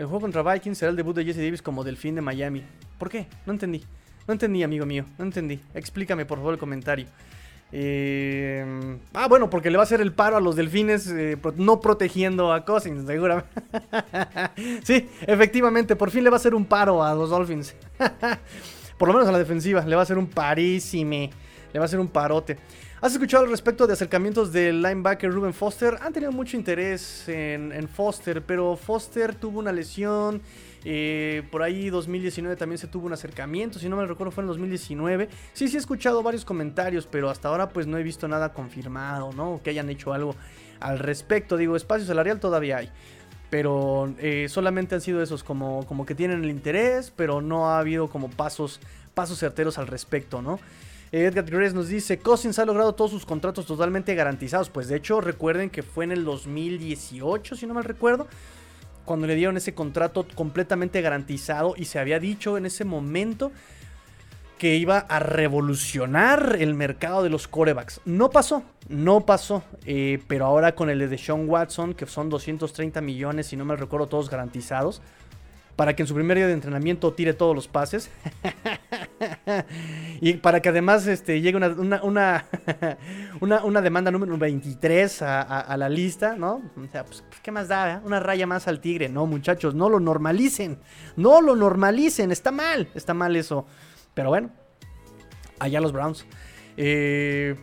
El 0.00 0.06
juego 0.06 0.22
contra 0.22 0.42
Vikings 0.42 0.78
será 0.78 0.88
el 0.88 0.96
debut 0.96 1.14
de 1.14 1.26
Jesse 1.26 1.36
Davis 1.36 1.60
como 1.60 1.84
Delfín 1.84 2.14
de 2.14 2.22
Miami. 2.22 2.64
¿Por 2.96 3.10
qué? 3.10 3.26
No 3.44 3.52
entendí. 3.52 3.84
No 4.26 4.32
entendí, 4.32 4.62
amigo 4.62 4.86
mío. 4.86 5.04
No 5.18 5.26
entendí. 5.26 5.60
Explícame, 5.74 6.24
por 6.24 6.38
favor, 6.38 6.54
el 6.54 6.58
comentario. 6.58 7.04
Eh, 7.70 8.96
ah, 9.12 9.28
bueno, 9.28 9.50
porque 9.50 9.68
le 9.68 9.76
va 9.76 9.82
a 9.82 9.84
hacer 9.84 10.00
el 10.00 10.14
paro 10.14 10.38
a 10.38 10.40
los 10.40 10.56
delfines, 10.56 11.06
eh, 11.08 11.36
no 11.56 11.82
protegiendo 11.82 12.50
a 12.50 12.64
Cousins, 12.64 13.06
seguramente. 13.06 13.50
sí, 14.84 15.06
efectivamente, 15.26 15.94
por 15.96 16.10
fin 16.10 16.24
le 16.24 16.30
va 16.30 16.36
a 16.36 16.40
hacer 16.40 16.54
un 16.54 16.64
paro 16.64 17.04
a 17.04 17.14
los 17.14 17.28
Dolphins. 17.28 17.74
por 18.96 19.06
lo 19.06 19.12
menos 19.12 19.28
a 19.28 19.32
la 19.32 19.38
defensiva, 19.38 19.84
le 19.84 19.96
va 19.96 20.00
a 20.00 20.04
hacer 20.04 20.16
un 20.16 20.28
parísime. 20.28 21.28
Le 21.74 21.78
va 21.78 21.84
a 21.84 21.88
hacer 21.88 22.00
un 22.00 22.08
parote. 22.08 22.56
¿Has 23.02 23.14
escuchado 23.14 23.44
al 23.44 23.50
respecto 23.50 23.86
de 23.86 23.94
acercamientos 23.94 24.52
del 24.52 24.82
linebacker 24.82 25.32
Ruben 25.32 25.54
Foster? 25.54 25.96
Han 26.02 26.12
tenido 26.12 26.32
mucho 26.32 26.58
interés 26.58 27.26
en, 27.30 27.88
Foster, 27.88 28.42
pero 28.42 28.76
Foster 28.76 29.34
tuvo 29.34 29.58
una 29.58 29.72
lesión. 29.72 30.42
Eh, 30.84 31.42
por 31.50 31.62
ahí 31.62 31.88
2019 31.88 32.56
también 32.56 32.76
se 32.76 32.88
tuvo 32.88 33.06
un 33.06 33.14
acercamiento, 33.14 33.78
si 33.78 33.88
no 33.88 33.96
me 33.96 34.04
recuerdo 34.04 34.32
fue 34.32 34.42
en 34.42 34.48
2019. 34.48 35.30
Sí, 35.54 35.68
sí 35.68 35.76
he 35.76 35.78
escuchado 35.78 36.22
varios 36.22 36.44
comentarios, 36.44 37.06
pero 37.06 37.30
hasta 37.30 37.48
ahora 37.48 37.70
pues 37.70 37.86
no 37.86 37.96
he 37.96 38.02
visto 38.02 38.28
nada 38.28 38.52
confirmado, 38.52 39.32
¿no? 39.32 39.62
Que 39.64 39.70
hayan 39.70 39.88
hecho 39.88 40.12
algo 40.12 40.36
al 40.78 40.98
respecto. 40.98 41.56
Digo, 41.56 41.76
espacio 41.76 42.06
salarial 42.06 42.38
todavía 42.38 42.76
hay. 42.76 42.90
Pero 43.48 44.12
eh, 44.18 44.46
solamente 44.50 44.94
han 44.94 45.00
sido 45.00 45.22
esos 45.22 45.42
como, 45.42 45.86
como 45.86 46.04
que 46.04 46.14
tienen 46.14 46.44
el 46.44 46.50
interés, 46.50 47.10
pero 47.16 47.40
no 47.40 47.70
ha 47.70 47.78
habido 47.78 48.10
como 48.10 48.28
pasos, 48.28 48.78
pasos 49.14 49.38
certeros 49.38 49.78
al 49.78 49.86
respecto, 49.86 50.42
¿no? 50.42 50.60
Edgar 51.12 51.44
Grace 51.44 51.74
nos 51.74 51.88
dice, 51.88 52.18
Cousins 52.18 52.58
ha 52.60 52.64
logrado 52.64 52.94
todos 52.94 53.10
sus 53.10 53.26
contratos 53.26 53.66
totalmente 53.66 54.14
garantizados. 54.14 54.70
Pues 54.70 54.88
de 54.88 54.96
hecho, 54.96 55.20
recuerden 55.20 55.68
que 55.68 55.82
fue 55.82 56.04
en 56.04 56.12
el 56.12 56.24
2018, 56.24 57.56
si 57.56 57.66
no 57.66 57.74
mal 57.74 57.84
recuerdo, 57.84 58.28
cuando 59.04 59.26
le 59.26 59.34
dieron 59.34 59.56
ese 59.56 59.74
contrato 59.74 60.24
completamente 60.36 61.00
garantizado 61.00 61.74
y 61.76 61.86
se 61.86 61.98
había 61.98 62.20
dicho 62.20 62.56
en 62.56 62.66
ese 62.66 62.84
momento 62.84 63.50
que 64.56 64.76
iba 64.76 64.98
a 64.98 65.18
revolucionar 65.18 66.56
el 66.60 66.74
mercado 66.74 67.22
de 67.22 67.30
los 67.30 67.48
corebacks. 67.48 68.02
No 68.04 68.30
pasó, 68.30 68.62
no 68.88 69.24
pasó. 69.24 69.64
Eh, 69.86 70.22
pero 70.28 70.44
ahora 70.44 70.74
con 70.74 70.90
el 70.90 70.98
de 70.98 71.08
Deshaun 71.08 71.48
Watson, 71.48 71.94
que 71.94 72.06
son 72.06 72.28
230 72.28 73.00
millones, 73.00 73.48
si 73.48 73.56
no 73.56 73.64
me 73.64 73.74
recuerdo, 73.74 74.06
todos 74.06 74.30
garantizados 74.30 75.00
para 75.76 75.96
que 75.96 76.02
en 76.02 76.06
su 76.06 76.14
primer 76.14 76.36
día 76.36 76.46
de 76.46 76.52
entrenamiento 76.52 77.12
tire 77.12 77.32
todos 77.32 77.54
los 77.54 77.68
pases. 77.68 78.10
y 80.20 80.34
para 80.34 80.60
que 80.60 80.68
además 80.68 81.06
este, 81.06 81.40
llegue 81.40 81.56
una, 81.56 82.02
una, 82.02 83.80
demanda 83.80 84.10
número 84.10 84.36
23 84.36 85.22
a, 85.22 85.76
la 85.76 85.88
lista, 85.88 86.36
¿no? 86.36 86.62
O 86.76 86.86
sea, 86.90 87.04
pues, 87.04 87.24
¿qué 87.42 87.50
más 87.50 87.68
da? 87.68 87.94
Eh? 87.94 88.00
Una 88.04 88.20
raya 88.20 88.46
más 88.46 88.68
al 88.68 88.80
tigre. 88.80 89.08
No, 89.08 89.26
muchachos, 89.26 89.74
no 89.74 89.88
lo 89.88 90.00
normalicen. 90.00 90.78
No 91.16 91.40
lo 91.40 91.56
normalicen. 91.56 92.30
Está 92.30 92.50
mal, 92.50 92.88
está 92.94 93.14
mal 93.14 93.36
eso. 93.36 93.66
Pero 94.14 94.28
bueno, 94.30 94.50
allá 95.58 95.80
los 95.80 95.92
Browns. 95.92 96.26
Eh, 96.76 97.56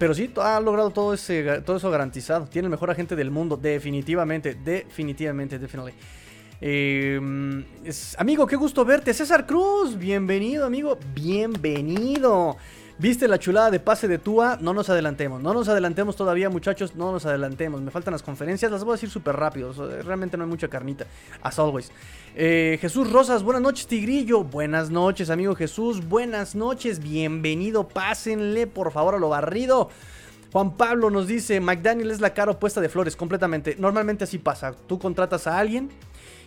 pero 0.00 0.14
sí, 0.14 0.32
ha 0.36 0.60
logrado 0.60 0.90
todo, 0.90 1.12
ese, 1.12 1.60
todo 1.60 1.76
eso 1.76 1.90
garantizado. 1.90 2.46
Tiene 2.46 2.66
el 2.66 2.70
mejor 2.70 2.90
agente 2.90 3.16
del 3.16 3.30
mundo, 3.30 3.58
definitivamente, 3.58 4.54
definitivamente, 4.54 5.58
Em, 6.62 7.64
amigo, 8.18 8.46
qué 8.46 8.56
gusto 8.56 8.84
verte. 8.84 9.14
César 9.14 9.46
Cruz, 9.46 9.96
bienvenido, 9.96 10.66
amigo. 10.66 10.98
Bienvenido. 11.14 12.58
¿Viste 12.98 13.26
la 13.28 13.38
chulada 13.38 13.70
de 13.70 13.80
pase 13.80 14.08
de 14.08 14.18
Tua? 14.18 14.58
No 14.60 14.74
nos 14.74 14.90
adelantemos. 14.90 15.40
No 15.40 15.54
nos 15.54 15.70
adelantemos 15.70 16.16
todavía, 16.16 16.50
muchachos. 16.50 16.94
No 16.96 17.12
nos 17.12 17.24
adelantemos. 17.24 17.80
Me 17.80 17.90
faltan 17.90 18.12
las 18.12 18.22
conferencias. 18.22 18.70
Las 18.70 18.84
voy 18.84 18.92
a 18.92 18.96
decir 18.96 19.08
súper 19.08 19.36
rápido. 19.36 19.72
Realmente 20.02 20.36
no 20.36 20.44
hay 20.44 20.50
mucha 20.50 20.68
carnita. 20.68 21.06
As 21.40 21.58
always. 21.58 21.90
Eh, 22.36 22.76
Jesús 22.78 23.10
Rosas, 23.10 23.42
buenas 23.42 23.62
noches, 23.62 23.86
Tigrillo. 23.86 24.44
Buenas 24.44 24.90
noches, 24.90 25.30
amigo 25.30 25.54
Jesús. 25.54 26.06
Buenas 26.06 26.54
noches. 26.54 26.98
Bienvenido. 26.98 27.88
Pásenle, 27.88 28.66
por 28.66 28.92
favor, 28.92 29.14
a 29.14 29.18
lo 29.18 29.30
barrido. 29.30 29.88
Juan 30.52 30.76
Pablo 30.76 31.08
nos 31.08 31.26
dice: 31.26 31.58
McDaniel 31.58 32.10
es 32.10 32.20
la 32.20 32.34
cara 32.34 32.50
opuesta 32.50 32.82
de 32.82 32.90
Flores. 32.90 33.16
Completamente. 33.16 33.76
Normalmente 33.78 34.24
así 34.24 34.36
pasa. 34.36 34.74
Tú 34.86 34.98
contratas 34.98 35.46
a 35.46 35.58
alguien 35.58 35.88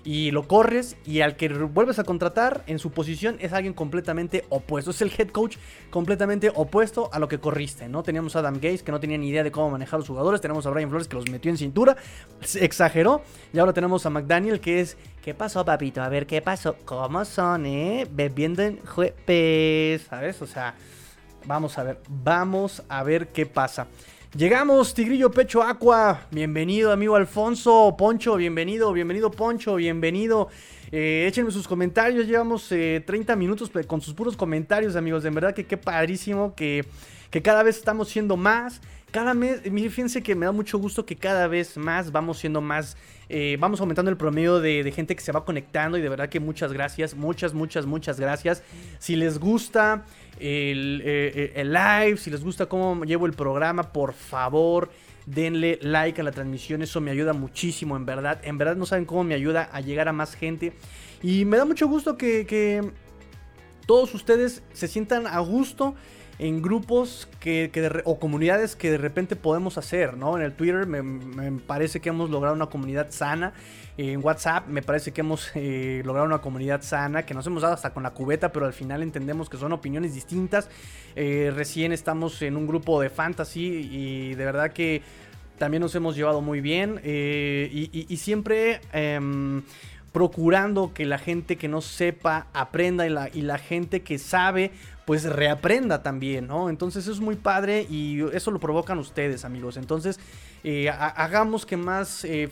y 0.03 0.31
lo 0.31 0.47
corres 0.47 0.97
y 1.05 1.21
al 1.21 1.35
que 1.35 1.49
vuelves 1.49 1.99
a 1.99 2.03
contratar 2.03 2.63
en 2.67 2.79
su 2.79 2.91
posición 2.91 3.37
es 3.39 3.53
alguien 3.53 3.73
completamente 3.73 4.45
opuesto. 4.49 4.91
Es 4.91 5.01
el 5.01 5.11
head 5.17 5.29
coach 5.29 5.57
completamente 5.89 6.51
opuesto 6.53 7.09
a 7.13 7.19
lo 7.19 7.27
que 7.27 7.39
corriste, 7.39 7.87
¿no? 7.87 8.03
Teníamos 8.03 8.35
a 8.35 8.39
Adam 8.39 8.55
Gates 8.55 8.83
que 8.83 8.91
no 8.91 8.99
tenía 8.99 9.17
ni 9.17 9.29
idea 9.29 9.43
de 9.43 9.51
cómo 9.51 9.69
manejar 9.69 9.99
los 9.99 10.07
jugadores, 10.07 10.41
tenemos 10.41 10.65
a 10.65 10.69
Brian 10.69 10.89
Flores 10.89 11.07
que 11.07 11.15
los 11.15 11.29
metió 11.29 11.51
en 11.51 11.57
cintura, 11.57 11.95
exageró 12.59 13.21
y 13.53 13.59
ahora 13.59 13.73
tenemos 13.73 14.05
a 14.05 14.09
McDaniel 14.09 14.59
que 14.59 14.81
es 14.81 14.97
¿Qué 15.23 15.33
pasó, 15.33 15.63
papito? 15.63 16.03
A 16.03 16.09
ver, 16.09 16.27
¿qué 16.27 16.41
pasó? 16.41 16.75
¿Cómo 16.83 17.23
son, 17.23 17.65
eh? 17.65 18.05
Bebiendo 18.11 18.61
en 18.61 18.85
jueves, 18.85 20.01
¿sabes? 20.01 20.41
O 20.41 20.45
sea, 20.45 20.75
vamos 21.45 21.77
a 21.77 21.83
ver, 21.83 22.01
vamos 22.09 22.83
a 22.89 23.03
ver 23.03 23.29
qué 23.29 23.45
pasa. 23.45 23.87
Llegamos, 24.35 24.95
Tigrillo 24.95 25.29
Pecho 25.29 25.61
Aqua. 25.61 26.25
Bienvenido, 26.31 26.91
amigo 26.91 27.15
Alfonso. 27.15 27.93
Poncho, 27.95 28.35
bienvenido, 28.35 28.91
bienvenido, 28.91 29.29
Poncho, 29.29 29.75
bienvenido. 29.75 30.47
Eh, 30.91 31.25
échenme 31.27 31.51
sus 31.51 31.67
comentarios. 31.67 32.25
Llevamos 32.25 32.67
30 32.67 33.11
eh, 33.11 33.35
minutos 33.35 33.71
con 33.85 34.01
sus 34.01 34.15
puros 34.15 34.35
comentarios, 34.35 34.95
amigos. 34.95 35.21
De 35.21 35.29
verdad 35.29 35.53
que 35.53 35.67
qué 35.67 35.77
padrísimo 35.77 36.55
que, 36.55 36.83
que 37.29 37.43
cada 37.43 37.61
vez 37.61 37.77
estamos 37.77 38.09
siendo 38.09 38.35
más 38.35 38.81
cada 39.13 39.35
mes, 39.35 39.61
fíjense 39.61 40.23
que 40.23 40.33
me 40.33 40.47
da 40.47 40.51
mucho 40.51 40.79
gusto 40.79 41.05
que 41.05 41.15
cada 41.15 41.47
vez 41.47 41.77
más 41.77 42.11
vamos 42.11 42.39
siendo 42.39 42.61
más, 42.61 42.97
eh, 43.35 43.57
vamos 43.59 43.79
aumentando 43.79 44.11
el 44.11 44.17
promedio 44.17 44.59
de, 44.59 44.91
gente 44.91 45.15
que 45.15 45.23
se 45.23 45.31
va 45.31 45.43
conectando 45.43 45.97
y 45.97 46.01
de 46.01 46.09
verdad 46.09 46.29
que 46.29 46.39
muchas 46.39 46.71
gracias, 46.71 47.15
muchas, 47.15 47.55
muchas, 47.55 47.87
muchas 47.87 48.19
gracias. 48.19 48.61
Si 48.99 49.15
les 49.15 49.39
gusta 49.39 50.05
el, 50.39 51.01
eh, 51.03 51.53
el 51.55 51.73
live, 51.73 52.17
si 52.17 52.29
les 52.29 52.43
gusta 52.43 52.67
cómo 52.67 53.03
llevo 53.05 53.25
el 53.25 53.33
programa, 53.33 53.91
por 53.91 54.13
favor 54.13 54.91
denle 55.25 55.79
like 55.81 56.21
a 56.21 56.23
la 56.23 56.31
transmisión, 56.31 56.83
eso 56.83 57.01
me 57.01 57.09
ayuda 57.09 57.33
muchísimo, 57.33 57.97
en 57.97 58.05
verdad. 58.05 58.39
En 58.43 58.59
verdad 58.59 58.75
no 58.75 58.85
saben 58.85 59.05
cómo 59.05 59.23
me 59.23 59.33
ayuda 59.33 59.67
a 59.71 59.81
llegar 59.81 60.07
a 60.07 60.13
más 60.13 60.35
gente. 60.35 60.73
Y 61.23 61.45
me 61.45 61.57
da 61.57 61.65
mucho 61.65 61.87
gusto 61.87 62.17
que, 62.17 62.91
todos 63.87 64.13
ustedes 64.13 64.63
se 64.73 64.87
sientan 64.87 65.27
a 65.27 65.39
gusto 65.39 65.95
en 66.39 66.61
grupos 66.61 67.27
que, 67.39 67.71
o 68.05 68.19
comunidades 68.19 68.75
que 68.75 68.91
de 68.91 68.97
repente 68.97 69.35
podemos 69.35 69.77
hacer, 69.77 70.17
¿no? 70.17 70.35
En 70.37 70.43
el 70.43 70.53
Twitter 70.53 70.87
me, 70.87 71.51
parece 71.59 71.99
que 71.99 72.09
hemos 72.09 72.29
logrado 72.29 72.55
una 72.55 72.67
comunidad 72.67 73.11
sana. 73.11 73.53
En 73.97 74.23
WhatsApp 74.23 74.67
me 74.67 74.81
parece 74.81 75.11
que 75.11 75.21
hemos 75.21 75.51
eh, 75.53 76.01
logrado 76.03 76.25
una 76.25 76.39
comunidad 76.39 76.81
sana, 76.81 77.25
que 77.25 77.35
nos 77.35 77.45
hemos 77.45 77.61
dado 77.61 77.75
hasta 77.75 77.93
con 77.93 78.01
la 78.01 78.11
cubeta, 78.11 78.51
pero 78.51 78.65
al 78.65 78.73
final 78.73 79.03
entendemos 79.03 79.49
que 79.49 79.57
son 79.57 79.71
opiniones 79.73 80.15
distintas. 80.15 80.69
Eh, 81.15 81.51
recién 81.55 81.91
estamos 81.91 82.41
en 82.41 82.57
un 82.57 82.65
grupo 82.65 82.99
de 82.99 83.09
fantasy 83.11 83.89
y 83.91 84.33
de 84.33 84.45
verdad 84.45 84.73
que 84.73 85.03
también 85.59 85.81
nos 85.81 85.93
hemos 85.93 86.15
llevado 86.15 86.41
muy 86.41 86.61
bien. 86.61 86.99
Eh, 87.03 87.69
y, 87.71 88.17
siempre 88.17 88.81
em, 88.91 89.61
procurando 90.11 90.93
que 90.93 91.05
la 91.05 91.19
gente 91.19 91.57
que 91.57 91.67
no 91.67 91.81
sepa 91.81 92.47
aprenda 92.53 93.05
y 93.05 93.09
la, 93.09 93.29
y 93.31 93.41
la 93.41 93.59
gente 93.59 94.01
que 94.01 94.17
sabe 94.17 94.71
pues 95.05 95.23
reaprenda 95.23 96.01
también, 96.01 96.47
¿no? 96.47 96.69
Entonces 96.69 97.07
es 97.07 97.19
muy 97.19 97.35
padre 97.35 97.85
y 97.89 98.21
eso 98.33 98.51
lo 98.51 98.59
provocan 98.59 98.99
ustedes, 98.99 99.45
amigos. 99.45 99.77
Entonces 99.77 100.19
eh, 100.63 100.89
hagamos 100.89 101.65
que 101.65 101.77
más 101.77 102.23
eh, 102.23 102.49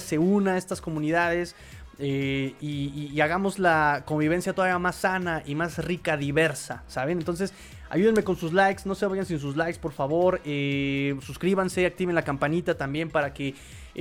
se 0.00 0.18
una 0.18 0.52
a 0.52 0.56
estas 0.56 0.80
comunidades. 0.80 1.54
Eh, 1.98 2.54
y, 2.60 3.20
hagamos 3.20 3.58
la 3.58 4.02
convivencia 4.06 4.54
todavía 4.54 4.78
más 4.78 4.96
sana 4.96 5.42
y 5.46 5.54
más 5.54 5.78
rica, 5.78 6.16
diversa, 6.16 6.82
¿saben? 6.88 7.18
Entonces, 7.18 7.52
ayúdenme 7.90 8.24
con 8.24 8.36
sus 8.36 8.52
likes, 8.52 8.82
no 8.86 8.94
se 8.94 9.06
vayan 9.06 9.26
sin 9.26 9.38
sus 9.38 9.56
likes, 9.56 9.78
por 9.78 9.92
favor. 9.92 10.40
Eh, 10.44 11.16
suscríbanse, 11.20 11.86
activen 11.86 12.14
la 12.14 12.22
campanita 12.22 12.76
también 12.76 13.10
para 13.10 13.32
que 13.32 13.54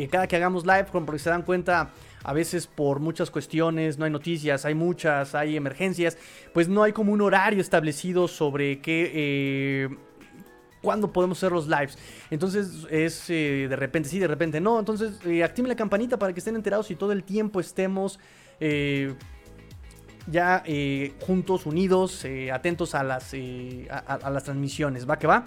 cada 0.10 0.26
que 0.26 0.38
hagamos 0.38 0.66
live, 0.66 0.86
porque 0.92 1.20
se 1.20 1.30
dan 1.30 1.44
cuenta, 1.44 1.90
a 2.24 2.34
veces 2.34 2.68
por 2.68 3.00
muchas 3.00 3.32
cuestiones, 3.32 3.98
no 3.98 4.06
hay 4.06 4.12
noticias, 4.12 4.66
hay 4.66 4.76
muchas, 4.76 5.36
hay 5.36 5.56
emergencias, 5.56 6.18
pues 6.54 6.68
no 6.68 6.84
hay 6.84 6.94
como 6.94 7.12
un 7.12 7.22
horario 7.22 7.62
establecido 7.62 8.28
sobre 8.28 8.80
qué... 8.80 9.12
Eh, 9.14 9.90
cuándo 10.82 11.14
podemos 11.14 11.38
hacer 11.38 11.52
los 11.52 11.68
lives. 11.68 11.96
Entonces 12.32 12.88
es 12.90 13.30
eh, 13.30 13.68
de 13.70 13.76
repente, 13.76 14.10
sí, 14.10 14.18
de 14.18 14.26
repente 14.26 14.60
no. 14.60 14.80
Entonces 14.80 15.14
eh, 15.26 15.44
activen 15.44 15.70
la 15.70 15.76
campanita 15.76 16.18
para 16.18 16.34
que 16.34 16.40
estén 16.40 16.56
enterados 16.56 16.90
y 16.90 16.96
todo 16.96 17.12
el 17.12 17.24
tiempo 17.24 17.60
estemos 17.60 18.20
ya 20.28 20.64
juntos, 21.20 21.68
unidos, 21.68 22.26
atentos 22.52 22.96
a 22.96 23.04
las, 23.04 23.34
a, 23.90 24.30
las 24.32 24.44
transmisiones. 24.44 25.08
Va 25.08 25.20
que 25.20 25.28
va. 25.28 25.46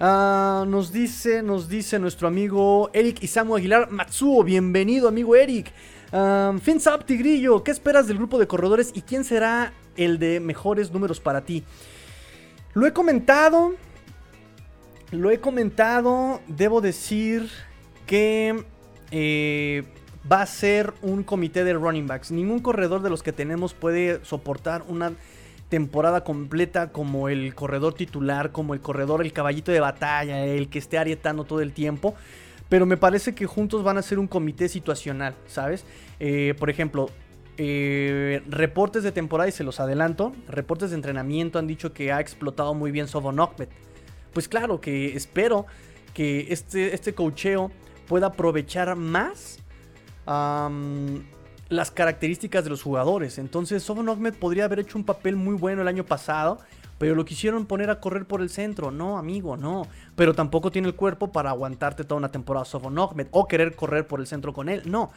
Ah, 0.00 0.64
nos 0.68 0.92
dice, 0.92 1.42
nos 1.42 1.68
dice 1.68 1.98
nuestro 1.98 2.28
amigo 2.28 2.88
Eric 2.92 3.20
Isamu 3.20 3.56
Aguilar 3.56 3.90
Matsuo. 3.90 4.44
Bienvenido, 4.44 5.08
amigo 5.08 5.34
Eric. 5.34 5.72
Um, 6.10 6.56
Up, 6.56 7.04
Tigrillo, 7.04 7.62
¿qué 7.62 7.70
esperas 7.70 8.06
del 8.06 8.16
grupo 8.16 8.38
de 8.38 8.46
corredores 8.46 8.92
y 8.94 9.02
quién 9.02 9.24
será 9.24 9.74
el 9.96 10.18
de 10.18 10.40
mejores 10.40 10.90
números 10.90 11.20
para 11.20 11.42
ti? 11.42 11.64
Lo 12.72 12.86
he 12.86 12.92
comentado, 12.94 13.74
lo 15.10 15.30
he 15.30 15.38
comentado, 15.38 16.40
debo 16.46 16.80
decir 16.80 17.50
que 18.06 18.64
eh, 19.10 19.84
va 20.30 20.40
a 20.40 20.46
ser 20.46 20.94
un 21.02 21.24
comité 21.24 21.62
de 21.64 21.74
running 21.74 22.06
backs. 22.06 22.30
Ningún 22.30 22.60
corredor 22.60 23.02
de 23.02 23.10
los 23.10 23.22
que 23.22 23.32
tenemos 23.32 23.74
puede 23.74 24.24
soportar 24.24 24.84
una 24.88 25.12
temporada 25.68 26.24
completa 26.24 26.90
como 26.90 27.28
el 27.28 27.54
corredor 27.54 27.92
titular, 27.92 28.50
como 28.50 28.72
el 28.72 28.80
corredor, 28.80 29.20
el 29.20 29.34
caballito 29.34 29.72
de 29.72 29.80
batalla, 29.80 30.42
el 30.46 30.70
que 30.70 30.78
esté 30.78 30.96
arietando 30.96 31.44
todo 31.44 31.60
el 31.60 31.72
tiempo 31.72 32.14
pero 32.68 32.86
me 32.86 32.96
parece 32.96 33.34
que 33.34 33.46
juntos 33.46 33.82
van 33.82 33.98
a 33.98 34.02
ser 34.02 34.18
un 34.18 34.26
comité 34.26 34.68
situacional, 34.68 35.34
¿sabes? 35.46 35.84
Eh, 36.20 36.54
por 36.58 36.70
ejemplo, 36.70 37.10
eh, 37.56 38.42
reportes 38.48 39.02
de 39.02 39.12
temporada, 39.12 39.48
y 39.48 39.52
se 39.52 39.64
los 39.64 39.80
adelanto, 39.80 40.32
reportes 40.48 40.90
de 40.90 40.96
entrenamiento 40.96 41.58
han 41.58 41.66
dicho 41.66 41.92
que 41.92 42.12
ha 42.12 42.20
explotado 42.20 42.74
muy 42.74 42.90
bien 42.90 43.08
Sobon 43.08 43.36
Pues 44.32 44.48
claro 44.48 44.80
que 44.80 45.16
espero 45.16 45.66
que 46.14 46.46
este, 46.50 46.94
este 46.94 47.14
cocheo 47.14 47.70
pueda 48.06 48.28
aprovechar 48.28 48.94
más 48.96 49.58
las 51.70 51.90
características 51.90 52.64
de 52.64 52.70
los 52.70 52.82
jugadores. 52.82 53.38
Entonces, 53.38 53.82
Sobon 53.82 54.34
podría 54.38 54.66
haber 54.66 54.80
hecho 54.80 54.98
un 54.98 55.04
papel 55.04 55.36
muy 55.36 55.54
bueno 55.54 55.82
el 55.82 55.88
año 55.88 56.04
pasado 56.04 56.58
pero 56.98 57.14
lo 57.14 57.24
quisieron 57.24 57.66
poner 57.66 57.90
a 57.90 58.00
correr 58.00 58.26
por 58.26 58.42
el 58.42 58.50
centro. 58.50 58.90
No, 58.90 59.18
amigo, 59.18 59.56
no. 59.56 59.86
Pero 60.16 60.34
tampoco 60.34 60.70
tiene 60.70 60.88
el 60.88 60.94
cuerpo 60.94 61.30
para 61.30 61.50
aguantarte 61.50 62.04
toda 62.04 62.18
una 62.18 62.30
temporada 62.30 62.64
Sofon 62.64 62.96
o 63.30 63.48
querer 63.48 63.74
correr 63.76 64.06
por 64.06 64.20
el 64.20 64.26
centro 64.26 64.52
con 64.52 64.68
él. 64.68 64.82
No. 64.84 65.12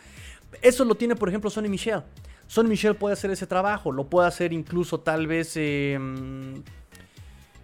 Eso 0.62 0.86
lo 0.86 0.96
tiene, 0.96 1.16
por 1.16 1.30
ejemplo, 1.30 1.50
Sonny 1.50 1.70
Michel. 1.70 2.04
Sonny 2.46 2.70
Michel 2.70 2.96
puede 2.96 3.14
hacer 3.14 3.32
ese 3.32 3.48
trabajo. 3.48 3.92
Lo 3.92 4.08
puede 4.08 4.28
hacer 4.28 4.54
incluso 4.54 5.00
tal 5.00 5.26
vez 5.26 5.54
eh, 5.56 5.98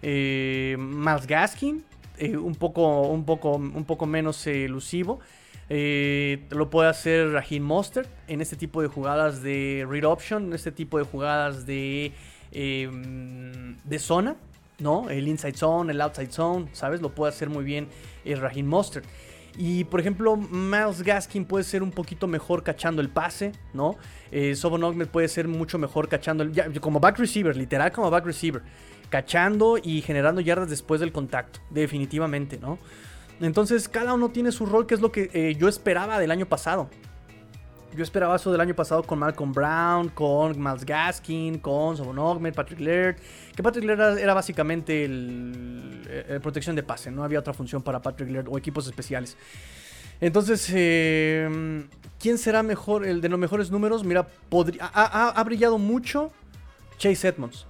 eh, 0.02 0.76
Miles 0.78 1.26
Gaskin. 1.26 1.84
Eh, 2.16 2.36
un, 2.36 2.56
poco, 2.56 3.02
un, 3.02 3.24
poco, 3.24 3.54
un 3.54 3.84
poco 3.84 4.06
menos 4.06 4.44
elusivo. 4.48 5.20
lo 5.68 6.70
puede 6.70 6.88
hacer 6.88 7.30
Raheem 7.30 7.62
Mostert 7.62 8.08
en 8.26 8.40
este 8.40 8.56
tipo 8.56 8.82
de 8.82 8.88
jugadas 8.88 9.42
de 9.42 9.86
read 9.88 10.04
option, 10.04 10.46
en 10.46 10.54
este 10.54 10.72
tipo 10.72 10.98
de 10.98 11.04
jugadas 11.04 11.66
de 11.66 12.12
Em, 12.52 13.76
de 13.84 13.98
zona, 13.98 14.36
¿no? 14.78 15.10
El 15.10 15.28
inside 15.28 15.56
zone, 15.56 15.92
el 15.92 16.00
outside 16.00 16.30
zone, 16.30 16.68
¿sabes? 16.72 17.00
Lo 17.00 17.14
puede 17.14 17.32
hacer 17.32 17.48
muy 17.48 17.64
bien 17.64 17.88
el 18.24 18.40
Raheem 18.40 18.66
Monster. 18.66 19.02
Y 19.56 19.84
por 19.84 20.00
ejemplo, 20.00 20.36
Miles 20.36 21.02
Gaskin 21.02 21.44
puede 21.44 21.64
ser 21.64 21.82
un 21.82 21.90
poquito 21.90 22.26
mejor 22.26 22.62
cachando 22.62 23.02
el 23.02 23.08
pase, 23.08 23.52
¿no? 23.74 23.96
Eh, 24.30 24.54
Sobon 24.54 25.06
puede 25.08 25.28
ser 25.28 25.48
mucho 25.48 25.78
mejor 25.78 26.08
cachando 26.08 26.44
el, 26.44 26.80
como 26.80 27.00
back 27.00 27.18
receiver, 27.18 27.56
literal 27.56 27.90
como 27.90 28.08
back 28.08 28.24
receiver, 28.24 28.62
cachando 29.10 29.76
y 29.82 30.00
generando 30.00 30.40
yardas 30.40 30.70
después 30.70 31.00
del 31.00 31.12
contacto, 31.12 31.60
definitivamente, 31.70 32.58
¿no? 32.58 32.78
Entonces 33.40 33.88
cada 33.88 34.14
uno 34.14 34.30
tiene 34.30 34.52
su 34.52 34.64
rol, 34.64 34.86
que 34.86 34.94
es 34.94 35.00
lo 35.00 35.12
que 35.12 35.30
eh, 35.32 35.56
yo 35.58 35.68
esperaba 35.68 36.18
del 36.18 36.30
año 36.30 36.46
pasado. 36.46 36.88
Yo 37.98 38.04
esperaba 38.04 38.36
eso 38.36 38.52
del 38.52 38.60
año 38.60 38.76
pasado 38.76 39.02
con 39.02 39.18
Malcolm 39.18 39.52
Brown, 39.52 40.10
con 40.10 40.56
Miles 40.56 40.86
Gaskin, 40.86 41.58
con 41.58 41.96
Sobon 41.96 42.52
Patrick 42.52 42.78
Laird. 42.78 43.16
Que 43.56 43.60
Patrick 43.60 43.84
Laird 43.84 44.18
era, 44.18 44.34
básicamente 44.34 45.04
el, 45.04 46.06
eh, 46.08 46.38
protección 46.40 46.76
de 46.76 46.84
pase, 46.84 47.10
no 47.10 47.24
había 47.24 47.40
otra 47.40 47.52
función 47.52 47.82
para 47.82 48.00
Patrick 48.00 48.30
Laird 48.30 48.46
o 48.48 48.56
equipos 48.56 48.86
especiales. 48.86 49.36
Entonces, 50.20 50.70
eh, 50.72 51.88
¿quién 52.20 52.38
será 52.38 52.62
mejor, 52.62 53.04
el 53.04 53.20
de 53.20 53.30
los 53.30 53.38
mejores 53.40 53.72
números? 53.72 54.04
Mira, 54.04 54.28
ha, 54.80 55.42
brillado 55.44 55.76
mucho 55.76 56.30
Chase 56.98 57.26
Edmonds. 57.26 57.66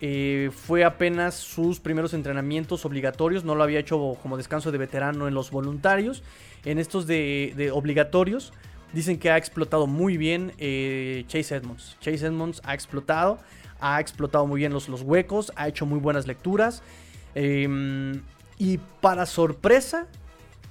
Eh, 0.00 0.52
fue 0.54 0.84
apenas 0.84 1.34
sus 1.34 1.80
primeros 1.80 2.14
entrenamientos 2.14 2.84
obligatorios, 2.84 3.42
no 3.42 3.56
lo 3.56 3.64
había 3.64 3.80
hecho 3.80 4.16
como 4.22 4.36
descanso 4.36 4.70
de 4.70 4.78
veterano 4.78 5.26
en 5.26 5.34
los 5.34 5.50
voluntarios. 5.50 6.22
En 6.64 6.78
estos 6.78 7.08
de 7.08 7.72
obligatorios 7.74 8.52
Dicen 8.92 9.18
que 9.18 9.30
ha 9.30 9.36
explotado 9.36 9.86
muy 9.86 10.16
bien 10.16 10.52
eh, 10.58 11.24
Chase 11.26 11.56
Edmonds. 11.56 11.96
Chase 12.00 12.26
Edmonds 12.26 12.60
ha 12.64 12.74
explotado, 12.74 13.38
ha 13.80 14.00
explotado 14.00 14.46
muy 14.46 14.58
bien 14.60 14.72
los, 14.72 14.88
los 14.88 15.02
huecos, 15.02 15.52
ha 15.56 15.68
hecho 15.68 15.84
muy 15.84 15.98
buenas 15.98 16.26
lecturas. 16.26 16.82
Em, 17.34 18.22
y 18.56 18.78
para 19.00 19.26
sorpresa, 19.26 20.06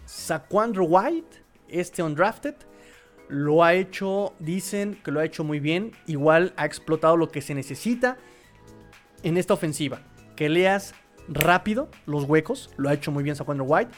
Saquandro 0.06 0.86
White, 0.86 1.44
este 1.70 2.02
undrafted, 2.02 2.56
lo 3.30 3.64
ha 3.64 3.74
hecho, 3.74 4.34
dicen 4.40 5.00
que 5.04 5.12
lo 5.12 5.20
ha 5.20 5.26
hecho 5.26 5.44
muy 5.44 5.60
bien. 5.60 5.92
Igual 6.08 6.54
ha 6.58 6.66
explotado 6.66 7.18
lo 7.18 7.30
que 7.30 7.42
se 7.42 7.54
necesita 7.54 8.18
en 9.22 9.38
esta 9.38 9.54
ofensiva. 9.54 10.02
Que 10.36 10.50
leas 10.50 10.96
rápido 11.28 11.90
los 12.06 12.24
huecos, 12.24 12.72
lo 12.78 12.90
ha 12.90 12.94
hecho 12.94 13.12
muy 13.12 13.24
bien 13.24 13.36
Saquandro 13.36 13.66
White 13.66 13.92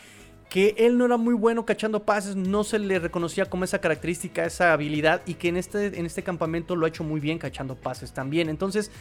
que 0.49 0.73
él 0.79 0.97
no 0.97 1.05
era 1.05 1.17
muy 1.17 1.35
bueno 1.35 1.65
cachando 1.65 2.03
pases, 2.03 2.35
no 2.35 2.63
se 2.63 2.79
le 2.79 2.97
reconocía 2.97 3.45
como 3.45 3.63
esa 3.63 3.79
característica, 3.79 4.45
esa 4.45 4.73
habilidad, 4.73 5.21
y 5.27 5.35
que 5.35 5.49
en 5.49 5.57
este, 5.57 5.99
en 5.99 6.05
este 6.05 6.23
campamento 6.23 6.75
lo 6.75 6.85
ha 6.85 6.89
hecho 6.89 7.03
muy 7.03 7.19
bien 7.19 7.37
cachando 7.37 7.75
pases 7.75 8.11
también. 8.13 8.49
Entonces, 8.49 8.91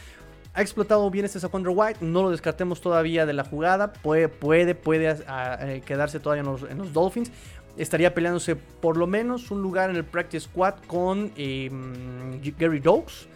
ha 0.53 0.61
explotado 0.61 1.09
bien 1.09 1.25
este 1.25 1.39
Saquon 1.39 1.63
White, 1.67 1.99
no 2.01 2.23
lo 2.23 2.31
descartemos 2.31 2.81
todavía 2.81 3.25
de 3.25 3.33
la 3.33 3.43
jugada, 3.43 3.93
puede, 3.93 4.29
puede, 4.29 4.75
puede 4.75 5.17
eh, 5.27 5.81
quedarse 5.85 6.19
todavía 6.19 6.41
en 6.69 6.77
los, 6.77 6.93
Dolphins. 6.93 7.31
Estaría 7.77 8.13
peleándose 8.13 8.55
por 8.55 8.97
lo 8.97 9.07
menos 9.07 9.51
un 9.51 9.61
lugar 9.61 9.89
en 9.89 9.95
el 9.95 10.03
Practice 10.03 10.45
Squad 10.45 10.75
con 10.85 11.31
em, 11.35 12.41
Gary 12.57 12.79
Dokes. 12.79 13.27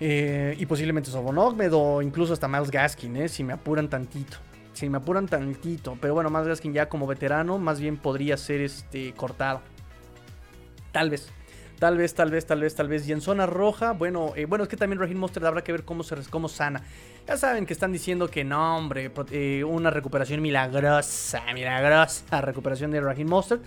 Eh, 0.00 0.56
y 0.58 0.66
posiblemente 0.66 1.10
Sobon 1.10 1.38
o 1.38 2.02
incluso 2.02 2.32
hasta 2.32 2.48
Miles 2.48 2.72
Gaskin, 2.72 3.16
eh, 3.18 3.28
si 3.28 3.44
me 3.44 3.52
apuran 3.52 3.88
tantito. 3.88 4.38
Si 4.72 4.88
me 4.88 4.98
apuran 4.98 5.26
tantito. 5.26 5.96
Pero 6.00 6.14
bueno, 6.14 6.30
más 6.30 6.46
Gaskin 6.46 6.72
ya 6.72 6.88
como 6.88 7.06
veterano, 7.06 7.58
más 7.58 7.80
bien 7.80 7.96
podría 7.96 8.36
ser 8.36 8.60
este 8.60 9.12
cortado. 9.14 9.60
Tal 10.92 11.10
vez. 11.10 11.30
Tal 11.82 11.96
vez, 11.96 12.14
tal 12.14 12.30
vez, 12.30 12.46
tal 12.46 12.60
vez, 12.60 12.74
tal 12.76 12.86
vez. 12.86 13.08
Y 13.08 13.12
en 13.12 13.20
zona 13.20 13.44
roja, 13.44 13.90
bueno, 13.90 14.34
eh, 14.36 14.44
bueno, 14.44 14.62
es 14.62 14.70
que 14.70 14.76
también 14.76 15.00
Raheem 15.00 15.18
Monster 15.18 15.44
habrá 15.44 15.64
que 15.64 15.72
ver 15.72 15.84
cómo 15.84 16.04
se 16.04 16.14
cómo 16.30 16.48
sana. 16.48 16.84
Ya 17.26 17.36
saben 17.36 17.66
que 17.66 17.72
están 17.72 17.90
diciendo 17.90 18.28
que 18.28 18.44
no, 18.44 18.76
hombre, 18.76 19.10
eh, 19.32 19.64
una 19.64 19.90
recuperación 19.90 20.40
milagrosa, 20.40 21.42
milagrosa 21.52 22.40
recuperación 22.40 22.92
de 22.92 23.00
Raheem 23.00 23.28
Monster. 23.28 23.58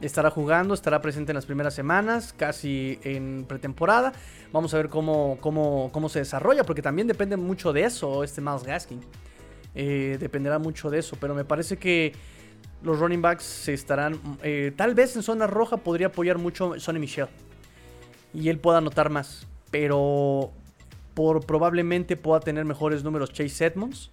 Estará 0.00 0.30
jugando, 0.30 0.72
estará 0.72 1.02
presente 1.02 1.32
en 1.32 1.34
las 1.34 1.44
primeras 1.44 1.74
semanas, 1.74 2.32
casi 2.32 3.00
en 3.02 3.44
pretemporada. 3.46 4.14
Vamos 4.50 4.72
a 4.72 4.78
ver 4.78 4.88
cómo, 4.88 5.36
cómo, 5.40 5.90
cómo 5.92 6.08
se 6.08 6.20
desarrolla, 6.20 6.64
porque 6.64 6.80
también 6.80 7.06
depende 7.06 7.36
mucho 7.36 7.74
de 7.74 7.82
eso, 7.82 8.24
este 8.24 8.40
Miles 8.40 8.62
Gaskin. 8.62 9.00
Eh, 9.74 10.16
dependerá 10.18 10.58
mucho 10.58 10.90
de 10.90 10.98
eso, 10.98 11.16
pero 11.20 11.34
me 11.34 11.44
parece 11.44 11.76
que 11.76 12.12
los 12.82 12.98
running 12.98 13.22
backs 13.22 13.44
se 13.44 13.74
estarán. 13.74 14.18
tal 14.76 14.94
vez 14.94 15.16
en 15.16 15.22
zona 15.22 15.46
roja 15.46 15.78
podría 15.78 16.08
apoyar 16.08 16.38
mucho 16.38 16.78
Sonny 16.78 16.98
Michel 16.98 17.28
y 18.34 18.48
él 18.48 18.58
pueda 18.58 18.78
anotar 18.78 19.10
más. 19.10 19.46
Pero 19.70 20.52
por, 21.14 21.44
probablemente 21.44 22.16
pueda 22.16 22.40
tener 22.40 22.64
mejores 22.64 23.04
números 23.04 23.32
Chase 23.32 23.66
Edmonds. 23.66 24.10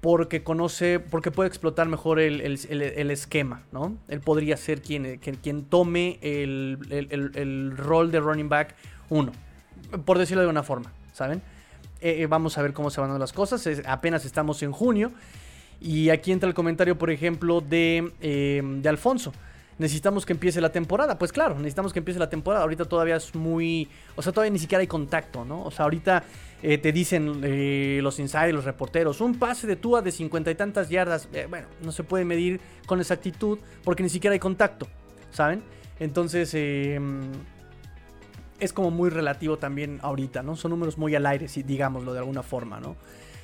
Porque 0.00 0.42
conoce, 0.42 0.98
porque 0.98 1.30
puede 1.30 1.48
explotar 1.48 1.86
mejor 1.86 2.20
el, 2.20 3.10
esquema, 3.10 3.64
¿no? 3.70 3.98
Él 4.08 4.20
podría 4.20 4.56
ser 4.56 4.80
quien, 4.80 5.18
quien, 5.18 5.64
tome 5.64 6.18
el, 6.22 7.74
rol 7.76 8.10
de 8.10 8.18
running 8.20 8.48
back 8.48 8.74
1. 9.10 9.30
Por 10.06 10.16
decirlo 10.16 10.42
de 10.42 10.48
una 10.48 10.62
forma, 10.62 10.90
¿saben? 11.12 11.42
Eh, 12.00 12.22
eh, 12.22 12.26
vamos 12.26 12.56
a 12.56 12.62
ver 12.62 12.72
cómo 12.72 12.90
se 12.90 13.00
van 13.00 13.18
las 13.18 13.32
cosas. 13.32 13.66
apenas 13.86 14.24
estamos 14.24 14.62
en 14.62 14.72
junio. 14.72 15.12
Y 15.80 16.10
aquí 16.10 16.32
entra 16.32 16.48
el 16.48 16.54
comentario, 16.54 16.98
por 16.98 17.10
ejemplo, 17.10 17.60
de, 17.60 18.12
eh, 18.20 18.62
de 18.62 18.88
Alfonso 18.88 19.32
necesitamos 19.78 20.26
que 20.26 20.34
empiece 20.34 20.60
la 20.60 20.70
temporada. 20.70 21.16
Pues 21.18 21.32
claro, 21.32 21.54
necesitamos 21.54 21.94
que 21.94 22.00
empiece 22.00 22.20
la 22.20 22.28
temporada. 22.28 22.64
Ahorita 22.64 22.84
todavía 22.84 23.16
es 23.16 23.34
muy. 23.34 23.88
O 24.14 24.20
sea, 24.20 24.30
todavía 24.30 24.52
ni 24.52 24.58
siquiera 24.58 24.82
hay 24.82 24.86
contacto, 24.86 25.42
¿no? 25.46 25.64
O 25.64 25.70
sea, 25.70 25.84
ahorita 25.84 26.22
te 26.60 26.92
dicen 26.92 28.02
los 28.02 28.18
insiders, 28.18 28.52
los 28.52 28.66
reporteros, 28.66 29.22
un 29.22 29.38
pase 29.38 29.66
de 29.66 29.76
Tua 29.76 30.02
de 30.02 30.12
cincuenta 30.12 30.50
y 30.50 30.54
tantas 30.54 30.90
yardas. 30.90 31.30
Bueno, 31.48 31.66
no 31.82 31.92
se 31.92 32.04
puede 32.04 32.26
medir 32.26 32.60
con 32.84 33.00
exactitud 33.00 33.58
porque 33.82 34.02
ni 34.02 34.10
siquiera 34.10 34.34
hay 34.34 34.38
contacto, 34.38 34.86
¿saben? 35.30 35.62
Entonces. 35.98 36.54
Es 38.60 38.72
como 38.72 38.90
muy 38.90 39.10
relativo 39.10 39.58
también 39.58 39.98
ahorita, 40.02 40.42
¿no? 40.42 40.54
Son 40.54 40.70
números 40.70 40.98
muy 40.98 41.14
al 41.14 41.26
aire, 41.26 41.48
si 41.48 41.62
digámoslo 41.62 42.12
de 42.12 42.18
alguna 42.20 42.42
forma, 42.42 42.78
¿no? 42.78 42.96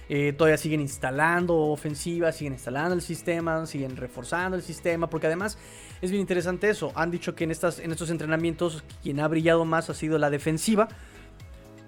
Eh, 0.08 0.32
todavía 0.32 0.56
siguen 0.56 0.80
instalando 0.80 1.56
ofensivas, 1.56 2.36
siguen 2.36 2.52
instalando 2.52 2.94
el 2.94 3.02
sistema, 3.02 3.66
siguen 3.66 3.96
reforzando 3.96 4.56
el 4.56 4.62
sistema, 4.62 5.10
porque 5.10 5.26
además 5.26 5.58
es 6.00 6.10
bien 6.10 6.20
interesante 6.20 6.70
eso. 6.70 6.92
Han 6.94 7.10
dicho 7.10 7.34
que 7.34 7.44
en, 7.44 7.50
estas, 7.50 7.80
en 7.80 7.90
estos 7.90 8.10
entrenamientos 8.10 8.84
quien 9.02 9.18
ha 9.18 9.26
brillado 9.26 9.64
más 9.64 9.90
ha 9.90 9.94
sido 9.94 10.18
la 10.18 10.30
defensiva. 10.30 10.88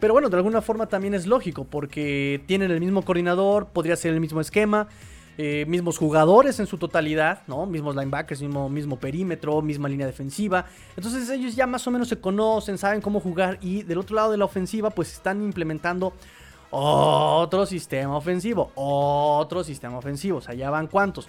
Pero 0.01 0.12
bueno, 0.12 0.31
de 0.31 0.37
alguna 0.37 0.62
forma 0.62 0.87
también 0.87 1.14
es 1.14 1.26
lógico, 1.26 1.64
porque 1.64 2.43
tienen 2.47 2.70
el 2.70 2.81
mismo 2.81 3.03
coordinador, 3.03 3.68
podría 3.68 3.97
ser 3.97 4.14
el 4.14 4.20
mismo 4.20 4.41
esquema, 4.41 4.89
eh, 5.39 5.64
mismos 5.66 5.97
jugadores 5.97 6.61
en 6.61 6.66
su 6.66 6.76
totalidad, 6.76 7.43
¿no? 7.47 7.64
Mismos 7.64 7.97
linebackers, 7.97 8.43
mismo, 8.43 8.68
mismo 8.68 8.99
perímetro, 8.99 9.62
misma 9.62 9.89
línea 9.89 10.07
defensiva. 10.07 10.66
Entonces 10.97 11.30
ellos 11.30 11.57
ya 11.57 11.66
más 11.66 11.86
o 11.86 11.91
menos 11.91 12.09
se 12.09 12.20
conocen, 12.20 12.76
saben 12.76 13.01
cómo 13.01 13.20
jugar 13.20 13.59
y 13.62 13.84
del 13.84 13.99
otro 13.99 14.16
lado 14.16 14.32
de 14.32 14.36
la 14.36 14.45
ofensiva 14.45 14.91
pues 14.91 15.12
están 15.12 15.43
implementando 15.43 16.12
otro 16.70 17.66
sistema 17.66 18.16
ofensivo. 18.16 18.72
Otro 18.74 19.64
sistema 19.64 19.97
ofensivo. 19.97 20.39
O 20.39 20.41
sea, 20.41 20.55
ya 20.55 20.70
van 20.70 20.86
cuántos. 20.86 21.28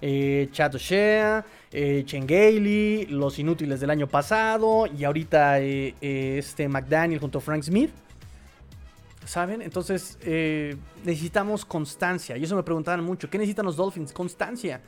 Eh, 0.00 0.48
Chato 0.52 0.78
Shea, 0.78 1.44
eh, 1.72 3.06
los 3.10 3.38
inútiles 3.38 3.80
del 3.80 3.90
año 3.90 4.06
pasado 4.06 4.86
y 4.86 5.04
ahorita 5.04 5.60
eh, 5.60 5.94
eh, 6.00 6.36
este 6.38 6.68
McDaniel 6.68 7.20
junto 7.20 7.38
a 7.38 7.40
Frank 7.40 7.62
Smith. 7.64 7.90
¿Saben? 9.28 9.60
Entonces 9.60 10.16
necesitamos 11.04 11.66
constancia. 11.66 12.38
Y 12.38 12.44
eso 12.44 12.56
me 12.56 12.62
preguntaban 12.62 13.04
mucho. 13.04 13.28
¿Qué 13.28 13.36
necesitan 13.36 13.66
los 13.66 13.76
Dolphins? 13.76 14.10
Constancia. 14.10 14.80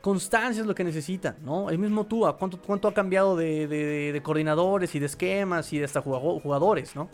Constancia 0.00 0.62
es 0.62 0.66
lo 0.66 0.74
que 0.74 0.82
necesitan, 0.82 1.36
¿no? 1.44 1.70
El 1.70 1.78
mismo 1.78 2.04
Tua, 2.04 2.36
¿cuánto, 2.36 2.60
cuánto 2.60 2.88
ha 2.88 2.92
cambiado 2.92 3.36
de, 3.36 3.68
de, 3.68 4.22
coordinadores 4.22 4.94
y 4.96 4.98
de 4.98 5.06
esquemas 5.06 5.72
y 5.72 5.78
de 5.78 5.84
hasta 5.84 6.02
jugadores, 6.02 6.96
¿no? 6.96 7.08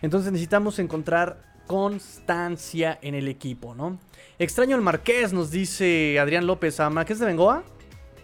Entonces 0.00 0.30
necesitamos 0.30 0.78
encontrar 0.78 1.42
constancia 1.66 2.98
en 3.02 3.16
el 3.16 3.26
equipo, 3.26 3.74
¿no? 3.74 3.98
Extraño 4.38 4.76
el 4.76 4.82
Marqués, 4.82 5.32
nos 5.32 5.50
dice 5.50 6.18
Adrián 6.20 6.46
López. 6.46 6.78
¿A 6.78 6.88
Marqués 6.90 7.18
de 7.18 7.26
Bengoa? 7.26 7.64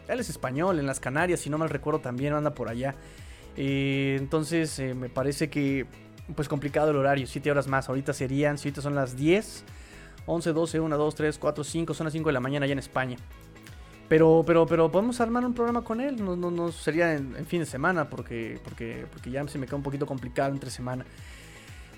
Él 0.07 0.21
es 0.21 0.31
español, 0.31 0.79
en 0.79 0.87
las 0.87 1.01
Canarias, 1.01 1.41
si 1.41 1.51
no 1.51 1.59
mal 1.59 1.71
recuerdo 1.71 1.99
también 1.99 2.35
anda 2.35 2.55
por 2.55 2.69
allá. 2.69 2.95
Eh, 3.57 4.17
entonces 4.19 4.79
eh, 4.79 4.95
me 4.95 5.09
parece 5.09 5.51
que 5.51 5.87
pues 6.35 6.49
complicado 6.49 6.91
el 6.91 6.97
horario, 6.97 7.27
7 7.27 7.51
horas 7.51 7.67
más. 7.67 7.89
Ahorita 7.89 8.13
serían, 8.13 8.59
si 8.59 8.69
ahorita 8.69 8.83
son 8.83 8.95
las 8.95 9.17
10, 9.17 9.65
11, 10.27 10.53
12, 10.53 10.81
1, 10.81 10.99
2, 10.99 11.15
3, 11.15 11.39
4, 11.39 11.65
5, 11.65 11.95
son 11.95 12.05
las 12.05 12.13
5 12.13 12.29
de 12.29 12.33
la 12.33 12.41
mañana 12.41 12.65
allá 12.65 12.73
en 12.73 12.79
España. 12.79 13.17
Pero, 14.09 14.45
pero, 14.47 14.67
pero 14.67 14.91
podemos 14.91 15.21
armar 15.21 15.45
un 15.45 15.55
programa 15.55 15.83
con 15.83 16.01
él. 16.01 16.23
No, 16.23 16.37
no, 16.37 16.73
sería 16.73 17.15
en, 17.15 17.35
en, 17.37 17.47
fin 17.47 17.61
de 17.61 17.67
semana 17.67 18.09
porque, 18.09 18.59
porque, 18.63 19.07
porque 19.11 19.31
ya 19.31 19.47
se 19.49 19.59
me 19.59 19.67
queda 19.67 19.77
un 19.77 19.83
poquito 19.83 20.07
complicado 20.07 20.53
entre 20.53 20.71
semana. 20.71 21.05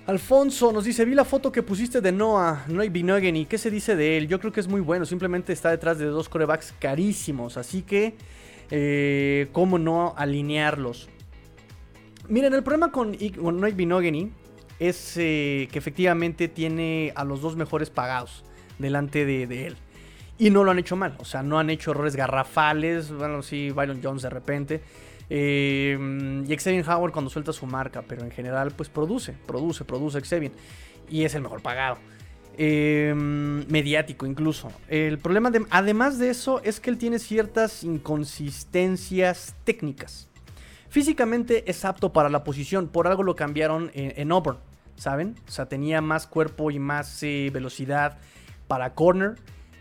Alfonso 0.07 0.71
nos 0.71 0.85
dice, 0.85 1.05
vi 1.05 1.15
la 1.15 1.25
foto 1.25 1.51
que 1.51 1.65
pusiste 1.65 2.01
de 2.01 2.13
Noah, 2.13 2.65
Noah 2.69 2.89
Binogany, 2.89 3.45
¿qué 3.45 3.59
se 3.59 3.73
dice 3.73 3.97
de 3.97 4.17
él? 4.17 4.29
Yo 4.29 4.39
creo 4.39 4.53
que 4.53 4.61
es 4.61 4.69
muy 4.69 4.81
bueno, 4.81 5.05
simplemente 5.05 5.53
está 5.53 5.71
detrás 5.71 5.99
de 5.99 6.05
dos 6.05 6.29
corebacks 6.29 6.73
carísimos, 6.79 7.57
así 7.57 7.83
que, 7.83 8.15
eh, 8.71 9.49
¿cómo 9.51 9.81
no 9.81 10.15
alinearlos? 10.17 11.09
Miren, 12.29 12.55
el 12.55 12.63
problema 12.63 12.91
con, 12.91 13.13
Noah 13.13 13.71
Binogany 13.71 14.33
es 14.79 15.17
eh, 15.17 15.69
que 15.71 15.79
efectivamente 15.79 16.49
tiene 16.49 17.13
a 17.15 17.25
los 17.25 17.41
dos 17.41 17.57
mejores 17.57 17.91
pagados 17.91 18.45
delante 18.79 19.25
de, 19.25 19.47
de, 19.47 19.69
él. 19.69 19.77
Y 20.39 20.51
no 20.51 20.65
lo 20.65 20.71
han 20.71 20.79
hecho 20.79 20.97
mal, 20.97 21.17
o 21.19 21.25
sea, 21.25 21.43
no 21.43 21.59
han 21.59 21.71
hecho 21.71 21.93
errores 21.93 22.15
garrafales, 22.15 23.11
bueno, 23.11 23.43
sí, 23.43 23.71
Byron 23.71 24.01
Jones 24.03 24.23
de 24.23 24.31
repente. 24.31 24.83
Eh, 25.29 26.45
y 26.47 26.57
Xavier 26.57 26.89
Howard 26.89 27.13
cuando 27.13 27.31
suelta 27.31 27.53
su 27.53 27.67
marca, 27.67 28.03
pero 28.07 28.23
en 28.23 28.31
general 28.31 28.73
pues 28.77 28.89
produce, 28.89 29.35
produce, 29.47 29.85
produce 29.85 30.21
Xavier. 30.21 30.53
Y 31.09 31.25
es 31.25 31.35
el 31.35 31.43
mejor 31.43 31.63
pagado. 31.63 31.99
Eh, 32.59 33.13
mediático 33.15 34.25
incluso. 34.25 34.73
El 34.89 35.19
problema, 35.19 35.51
de, 35.51 35.67
además 35.71 36.19
de 36.19 36.31
eso, 36.31 36.63
es 36.63 36.81
que 36.81 36.91
él 36.91 36.97
tiene 36.97 37.19
ciertas 37.19 37.85
inconsistencias 37.85 39.55
técnicas. 39.65 40.29
Físicamente 40.89 41.69
es 41.71 41.85
apto 41.85 42.13
para 42.13 42.29
la 42.29 42.45
posición, 42.45 42.89
por 42.89 43.07
algo 43.07 43.23
lo 43.23 43.37
cambiaron 43.37 43.91
en, 43.95 44.33
Auburn, 44.33 44.59
¿saben? 44.97 45.35
O 45.49 45.51
sea, 45.51 45.67
tenía 45.67 46.01
más 46.01 46.27
cuerpo 46.27 46.71
y 46.71 46.79
más 46.79 47.23
eh, 47.23 47.51
velocidad 47.53 48.19
para 48.69 48.95
corner 48.95 49.37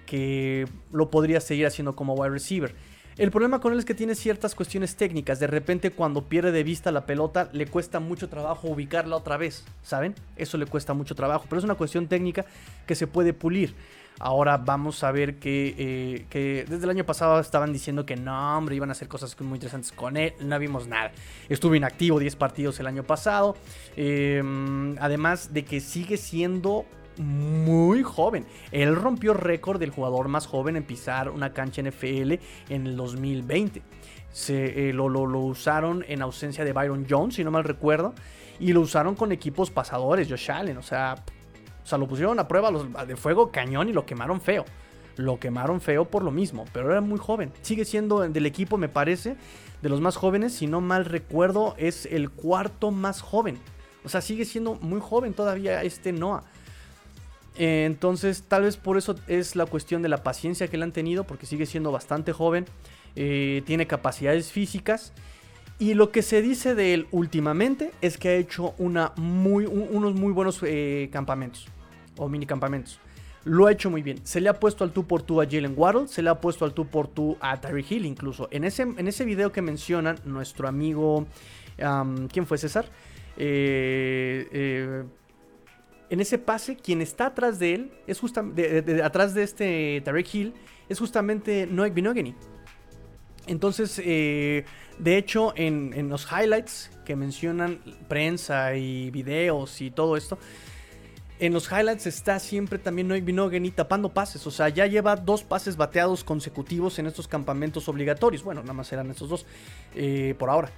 que 0.05 0.67
lo 0.91 1.09
podría 1.09 1.39
seguir 1.41 1.67
haciendo 1.67 1.95
como 1.95 2.13
wide 2.13 2.31
receiver. 2.31 2.75
El 3.17 3.31
problema 3.31 3.61
con 3.61 3.71
él 3.71 3.79
es 3.79 3.85
que 3.85 3.93
tiene 3.93 4.13
ciertas 4.13 4.55
cuestiones 4.55 4.97
técnicas. 4.97 5.39
De 5.39 5.47
repente 5.47 5.91
cuando 5.91 6.25
pierde 6.25 6.51
de 6.51 6.63
vista 6.63 6.91
la 6.91 7.05
pelota 7.05 7.49
le 7.53 7.65
cuesta 7.65 8.01
mucho 8.01 8.27
trabajo 8.27 8.67
ubicarla 8.67 9.15
otra 9.15 9.37
vez, 9.37 9.63
¿saben? 9.83 10.15
Eso 10.35 10.57
le 10.57 10.65
cuesta 10.65 10.93
mucho 10.93 11.15
trabajo, 11.15 11.45
pero 11.47 11.59
es 11.59 11.63
una 11.63 11.75
cuestión 11.75 12.07
técnica 12.07 12.45
que 12.85 12.93
se 12.93 13.07
puede 13.07 13.33
pulir. 13.33 13.73
Ahora 14.19 14.57
vamos 14.57 15.03
a 15.03 15.11
ver 15.11 15.39
que, 15.39 16.25
eh, 16.31 16.65
desde 16.67 16.83
el 16.83 16.89
año 16.89 17.05
pasado 17.05 17.39
estaban 17.39 17.73
diciendo 17.73 18.05
que 18.05 18.15
no, 18.15 18.57
hombre, 18.57 18.75
iban 18.75 18.89
a 18.89 18.93
hacer 18.93 19.07
cosas 19.07 19.39
muy 19.41 19.55
interesantes 19.55 19.91
con 19.91 20.15
él. 20.17 20.33
No 20.39 20.57
vimos 20.57 20.87
nada. 20.87 21.11
Estuvo 21.49 21.75
inactivo 21.75 22.19
10 22.19 22.35
partidos 22.35 22.79
el 22.79 22.87
año 22.87 23.03
pasado. 23.03 23.55
Em, 23.97 24.95
además 24.99 25.53
de 25.53 25.65
que 25.65 25.81
sigue 25.81 26.17
siendo 26.17 26.85
muy 27.17 28.03
joven. 28.03 28.45
Él 28.71 28.95
rompió 28.95 29.33
récord 29.33 29.79
del 29.79 29.89
jugador 29.89 30.27
más 30.27 30.47
joven 30.47 30.75
en 30.75 30.83
pisar 30.83 31.29
una 31.29 31.53
cancha 31.53 31.81
NFL 31.81 32.39
en 32.69 32.87
el 32.87 32.97
2020. 32.97 33.81
Se, 34.31 34.89
eh, 34.89 34.93
lo, 34.93 35.05
usaron 35.05 36.03
en 36.07 36.21
ausencia 36.21 36.65
de 36.65 36.73
Byron 36.73 37.05
Jones, 37.09 37.35
si 37.35 37.43
no 37.43 37.51
mal 37.51 37.63
recuerdo. 37.63 38.13
Y 38.59 38.73
lo 38.73 38.81
usaron 38.81 39.15
con 39.15 39.31
equipos 39.31 39.71
pasadores, 39.71 40.29
Josh 40.29 40.51
Allen. 40.51 40.77
O 40.77 40.81
sea, 40.81 41.15
o 41.85 41.87
sea 41.87 41.99
lo 41.99 42.07
pusieron 42.07 42.39
a 42.39 42.47
prueba 42.47 42.71
de 43.05 43.15
fuego 43.15 43.51
cañón 43.51 43.89
y 43.89 43.93
lo 43.93 44.07
quemaron 44.07 44.41
feo. 44.41 44.65
Lo 45.17 45.39
quemaron 45.39 45.79
feo 45.79 46.05
por 46.05 46.23
lo 46.23 46.31
mismo, 46.31 46.65
pero 46.73 46.91
era 46.91 46.99
muy 46.99 47.19
joven. 47.19 47.51
Sigue 47.61 47.85
siendo 47.85 48.21
del 48.21 48.45
equipo, 48.47 48.77
me 48.77 48.89
parece, 48.89 49.35
de 49.83 49.89
los 49.89 50.01
más 50.01 50.15
jóvenes. 50.15 50.53
Si 50.53 50.65
no 50.65 50.81
mal 50.81 51.05
recuerdo, 51.05 51.75
es 51.77 52.07
el 52.07 52.31
cuarto 52.31 52.89
más 52.89 53.21
joven. 53.21 53.59
O 54.03 54.09
sea, 54.09 54.21
sigue 54.21 54.45
siendo 54.45 54.73
muy 54.75 54.99
joven 54.99 55.33
todavía 55.33 55.83
este 55.83 56.11
Noah. 56.11 56.43
Eh, 57.55 57.85
entonces, 57.85 58.43
tal 58.47 58.63
vez 58.63 58.77
por 58.77 58.97
eso 58.97 59.15
es 59.27 59.55
la 59.55 59.67
cuestión 59.67 60.01
de 60.01 60.09
la 60.09 60.23
paciencia 60.23 60.67
que 60.67 60.77
le 60.77 60.83
han 60.83 60.91
tenido, 60.91 61.23
porque 61.23 61.45
sigue 61.45 61.67
siendo 61.67 61.91
bastante 61.91 62.33
joven, 62.33 62.65
eh, 63.15 63.61
tiene 63.67 63.85
capacidades 63.85 64.51
físicas. 64.51 65.13
Y 65.77 65.93
lo 65.93 66.09
que 66.09 66.23
se 66.23 66.41
dice 66.41 66.73
de 66.73 66.95
él 66.95 67.07
últimamente 67.11 67.91
es 68.01 68.17
que 68.17 68.29
ha 68.29 68.35
hecho 68.35 68.73
unos 68.79 69.11
muy 69.17 69.65
buenos 69.67 70.59
eh, 70.63 71.09
campamentos 71.11 71.69
o 72.17 72.29
mini 72.29 72.45
campamentos. 72.45 72.99
lo 73.43 73.67
ha 73.67 73.71
hecho 73.71 73.91
muy 73.91 74.01
bien. 74.01 74.25
Se 74.25 74.41
le 74.41 74.49
ha 74.49 74.59
puesto 74.59 74.83
al 74.83 74.91
tú 74.91 75.05
por 75.05 75.21
tú 75.21 75.39
a 75.41 75.45
Jalen 75.45 75.73
Waddle, 75.77 76.07
se 76.07 76.23
le 76.23 76.29
ha 76.29 76.41
puesto 76.41 76.65
al 76.65 76.73
tú 76.73 76.87
por 76.87 77.07
tú 77.07 77.37
a 77.39 77.61
Terry 77.61 77.85
Hill 77.87 78.05
incluso. 78.05 78.47
En 78.51 78.63
ese, 78.63 78.83
en 78.83 79.07
ese 79.07 79.23
video 79.23 79.51
que 79.51 79.61
mencionan, 79.61 80.17
nuestro 80.25 80.67
amigo, 80.67 81.27
¿quién 81.77 82.47
fue 82.47 82.57
César? 82.57 82.85
Eh, 83.37 84.47
eh, 84.51 85.03
en 86.09 86.19
ese 86.21 86.37
pase, 86.37 86.75
quien 86.75 87.01
está 87.01 87.27
atrás 87.27 87.59
de 87.59 87.75
él, 87.75 87.91
es 88.07 88.19
justamente, 88.19 89.03
atrás 89.03 89.33
de 89.33 89.43
este 89.43 90.01
Tarek 90.03 90.33
Hill, 90.33 90.53
es 90.89 90.99
justamente 90.99 91.67
Noek 91.67 91.93
Binogany. 91.93 92.35
Entonces, 93.47 94.01
eh, 94.03 94.65
de 94.97 95.17
hecho, 95.17 95.53
en, 95.55 96.09
los 96.09 96.27
highlights 96.31 96.91
que 97.05 97.15
mencionan 97.15 97.79
prensa 98.07 98.75
y 98.75 99.11
videos 99.11 99.81
y 99.81 99.91
todo 99.91 100.17
esto, 100.17 100.37
en 101.39 101.53
los 101.53 101.71
highlights 101.71 102.07
está 102.07 102.39
siempre 102.39 102.79
también 102.79 103.07
Noek 103.07 103.23
Binogany 103.25 103.71
tapando 103.71 104.13
pases. 104.13 104.45
O 104.47 104.51
sea, 104.51 104.69
ya 104.69 104.87
lleva 104.87 105.15
dos 105.15 105.43
pases 105.43 105.77
bateados 105.77 106.23
consecutivos 106.23 106.99
en 106.99 107.07
estos 107.07 107.27
campamentos 107.27 107.87
obligatorios. 107.89 108.43
Bueno, 108.43 108.61
nada 108.61 108.73
más 108.73 108.91
eran 108.91 109.09
estos 109.11 109.29
dos 109.29 109.45
por 110.37 110.49
ahora. 110.49 110.71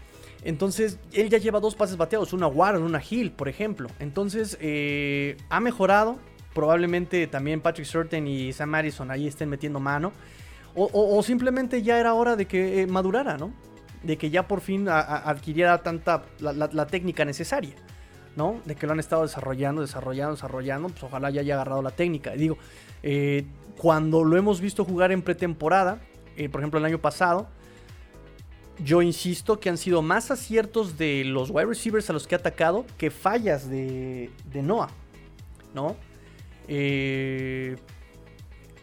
Entonces, 0.43 0.99
él 1.13 1.29
ya 1.29 1.37
lleva 1.37 1.59
dos 1.59 1.75
pases 1.75 1.97
bateados, 1.97 2.33
una 2.33 2.47
Warren, 2.47 2.83
una 2.83 3.01
Hill, 3.07 3.31
por 3.31 3.49
ejemplo. 3.49 3.89
Entonces, 3.99 4.57
eh, 4.61 5.37
ha 5.49 5.59
mejorado. 5.59 6.17
Probablemente 6.53 7.27
también 7.27 7.61
Patrick 7.61 7.85
Surtain 7.85 8.25
y 8.25 8.51
Sam 8.51 8.69
Madison 8.69 9.11
ahí 9.11 9.27
estén 9.27 9.49
metiendo 9.49 9.79
mano. 9.79 10.11
O, 10.79 11.23
simplemente 11.23 11.81
ya 11.81 11.99
era 11.99 12.13
hora 12.13 12.35
de 12.35 12.45
que 12.45 12.81
eh, 12.81 12.87
madurara, 12.87 13.35
¿no? 13.35 13.51
De 14.03 14.17
que 14.17 14.29
ya 14.29 14.47
por 14.47 14.61
fin 14.61 14.87
adquiriera 14.87 15.79
tanta 15.79 16.23
la, 16.39 16.85
técnica 16.85 17.25
necesaria, 17.25 17.73
¿no? 18.37 18.61
De 18.63 18.75
que 18.75 18.87
lo 18.87 18.93
han 18.93 18.99
estado 18.99 19.23
desarrollando, 19.23 19.81
desarrollando, 19.81 20.35
desarrollando. 20.35 20.87
Pues 20.87 21.03
ojalá 21.03 21.29
ya 21.29 21.41
haya 21.41 21.55
agarrado 21.55 21.81
la 21.81 21.91
técnica. 21.91 22.31
digo, 22.31 22.57
eh, 23.03 23.45
cuando 23.77 24.23
lo 24.23 24.37
hemos 24.37 24.61
visto 24.61 24.85
jugar 24.85 25.11
en 25.11 25.21
pretemporada, 25.21 25.99
por 26.51 26.61
ejemplo 26.61 26.79
el 26.79 26.85
año 26.85 26.99
pasado, 26.99 27.47
yo 28.79 29.01
insisto 29.01 29.59
que 29.59 29.69
han 29.69 29.77
sido 29.77 30.01
más 30.01 30.31
aciertos 30.31 30.97
de 30.97 31.23
los 31.25 31.49
wide 31.49 31.65
receivers 31.65 32.09
a 32.09 32.13
los 32.13 32.27
que 32.27 32.35
ha 32.35 32.37
atacado 32.37 32.85
que 32.97 33.11
fallas 33.11 33.69
de, 33.69 34.29
de 34.51 34.61
Noah. 34.61 34.89
¿No? 35.73 35.95
Eh, 36.67 37.75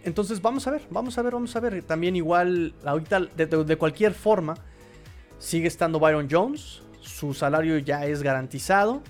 entonces 0.05 0.41
vamos 0.43 0.67
a 0.67 0.71
ver, 0.71 0.83
vamos 0.91 1.17
a 1.17 1.23
ver, 1.23 1.33
vamos 1.33 1.55
a 1.57 1.61
ver. 1.61 1.83
También 1.83 2.17
igual, 2.17 2.75
ahorita 2.85 3.21
de, 3.21 3.77
cualquier 3.77 4.15
forma, 4.15 4.55
sigue 5.39 5.69
estando 5.69 5.99
Byron 5.99 6.29
Jones. 6.31 6.83
Su 7.01 7.35
salario 7.35 7.79
ya 7.79 8.07
es 8.07 8.23
garantizado. 8.23 9.03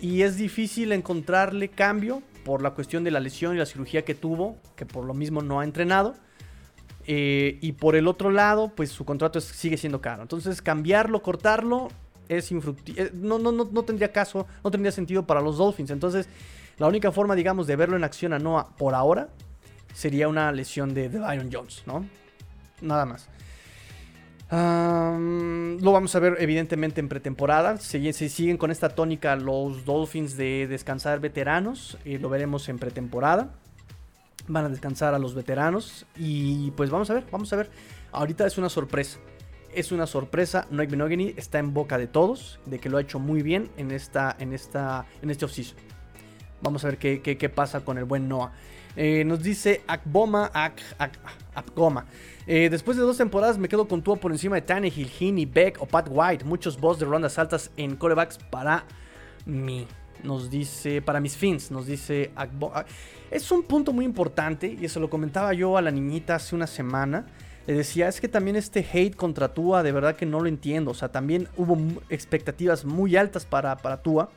Y 0.00 0.22
es 0.22 0.36
difícil 0.36 0.92
encontrarle 0.92 1.68
cambio 1.68 2.22
por 2.44 2.62
la 2.62 2.70
cuestión 2.70 3.04
de 3.04 3.10
la 3.10 3.20
lesión 3.20 3.54
y 3.54 3.58
la 3.58 3.66
cirugía 3.66 4.04
que 4.04 4.14
tuvo, 4.14 4.56
que 4.76 4.86
por 4.86 5.04
lo 5.04 5.14
mismo 5.14 5.42
no 5.42 5.60
ha 5.60 5.64
entrenado. 5.64 6.14
Eh, 7.06 7.58
y 7.62 7.72
por 7.72 7.96
el 7.96 8.06
otro 8.06 8.30
lado, 8.30 8.72
pues 8.74 8.90
su 8.90 9.04
contrato 9.04 9.40
sigue 9.40 9.76
siendo 9.76 10.00
caro. 10.00 10.22
Entonces, 10.22 10.60
cambiarlo, 10.62 11.22
cortarlo, 11.22 11.88
es 12.28 12.52
infructífero. 12.52 13.08
Eh, 13.08 13.10
no, 13.14 13.38
no, 13.38 13.50
no, 13.50 13.68
no 13.70 13.82
tendría 13.82 14.12
caso, 14.12 14.46
no 14.62 14.70
tendría 14.70 14.92
sentido 14.92 15.26
para 15.26 15.40
los 15.40 15.56
Dolphins. 15.56 15.90
Entonces, 15.90 16.28
la 16.78 16.86
única 16.86 17.10
forma, 17.10 17.34
digamos, 17.34 17.66
de 17.66 17.76
verlo 17.76 17.96
en 17.96 18.04
acción 18.04 18.32
a 18.32 18.38
Noah 18.38 18.76
por 18.76 18.94
ahora 18.94 19.28
sería 19.94 20.28
una 20.28 20.52
lesión 20.52 20.94
de, 20.94 21.08
de 21.08 21.18
Byron 21.18 21.50
Jones, 21.52 21.82
¿no? 21.86 22.04
Nada 22.80 23.04
más. 23.04 23.28
Lo 24.50 25.92
vamos 25.92 26.14
a 26.14 26.18
ver 26.18 26.36
evidentemente 26.40 27.00
en 27.00 27.08
pretemporada. 27.08 27.78
Si, 27.78 28.12
siguen 28.12 28.56
con 28.56 28.70
esta 28.70 28.90
tónica 28.90 29.36
los 29.36 29.84
Dolphins 29.84 30.36
de 30.36 30.66
descansar 30.66 31.20
veteranos, 31.20 31.98
eh, 32.04 32.18
lo 32.18 32.28
veremos 32.28 32.68
en 32.68 32.78
pretemporada 32.78 33.50
van 34.48 34.64
a 34.64 34.68
descansar 34.68 35.14
a 35.14 35.18
los 35.18 35.34
veteranos 35.34 36.06
y 36.16 36.70
pues 36.72 36.90
vamos 36.90 37.10
a 37.10 37.14
ver, 37.14 37.24
vamos 37.30 37.52
a 37.52 37.56
ver. 37.56 37.70
Ahorita 38.12 38.46
es 38.46 38.58
una 38.58 38.68
sorpresa. 38.68 39.18
Es 39.74 39.92
una 39.92 40.06
sorpresa, 40.06 40.66
Noik 40.70 40.90
Benogany 40.90 41.34
está 41.36 41.58
en 41.58 41.74
boca 41.74 41.98
de 41.98 42.06
todos, 42.06 42.58
de 42.64 42.78
que 42.78 42.88
lo 42.88 42.96
ha 42.96 43.02
hecho 43.02 43.18
muy 43.18 43.42
bien 43.42 43.70
en, 43.76 43.90
esta, 43.90 44.34
en, 44.38 44.54
esta, 44.54 45.04
en 45.20 45.30
este 45.30 45.44
offseason. 45.44 45.76
Vamos 46.62 46.84
a 46.84 46.88
ver 46.88 46.98
qué, 46.98 47.20
qué, 47.20 47.48
pasa 47.48 47.84
con 47.84 47.98
el 47.98 48.04
buen 48.04 48.28
Noah. 48.28 48.52
Eh, 48.96 49.24
nos 49.24 49.42
dice 49.42 49.82
Akboma, 49.86 50.50
Ak, 50.54 50.80
Eh, 52.46 52.68
después 52.70 52.96
de 52.96 53.02
dos 53.02 53.16
temporadas 53.16 53.58
me 53.58 53.68
quedo 53.68 53.86
con 53.88 54.02
Tua 54.02 54.16
por 54.16 54.32
encima 54.32 54.56
de 54.56 54.62
Tannehill, 54.62 55.10
Heaney, 55.18 55.46
Beck 55.46 55.80
o 55.80 55.86
Pat 55.86 56.08
White. 56.10 56.44
Muchos 56.44 56.78
boss 56.78 56.98
de 56.98 57.06
rondas 57.06 57.38
altas 57.38 57.70
en 57.76 57.96
corebacks 57.96 58.38
para 58.38 58.84
mí. 59.46 59.86
Nos 60.22 60.50
dice, 60.50 61.00
para 61.00 61.20
mis 61.20 61.36
fins, 61.36 61.70
nos 61.70 61.86
dice 61.86 62.32
Akboma. 62.34 62.84
Es 63.30 63.50
un 63.52 63.62
punto 63.62 63.92
muy 63.92 64.04
importante 64.04 64.76
y 64.80 64.84
eso 64.84 64.98
lo 64.98 65.08
comentaba 65.08 65.52
yo 65.52 65.76
a 65.76 65.82
la 65.82 65.90
niñita 65.90 66.34
hace 66.34 66.56
una 66.56 66.66
semana. 66.66 67.26
Le 67.66 67.74
decía, 67.74 68.08
es 68.08 68.20
que 68.20 68.28
también 68.28 68.56
este 68.56 68.80
hate 68.80 69.14
contra 69.14 69.48
Tua, 69.52 69.82
de 69.82 69.92
verdad 69.92 70.16
que 70.16 70.24
no 70.24 70.40
lo 70.40 70.48
entiendo. 70.48 70.90
O 70.90 70.94
sea, 70.94 71.10
también 71.10 71.48
hubo 71.56 71.76
expectativas 72.08 72.86
muy 72.86 73.14
altas 73.14 73.44
para, 73.44 73.76
para 73.76 74.02
Tua. 74.02 74.30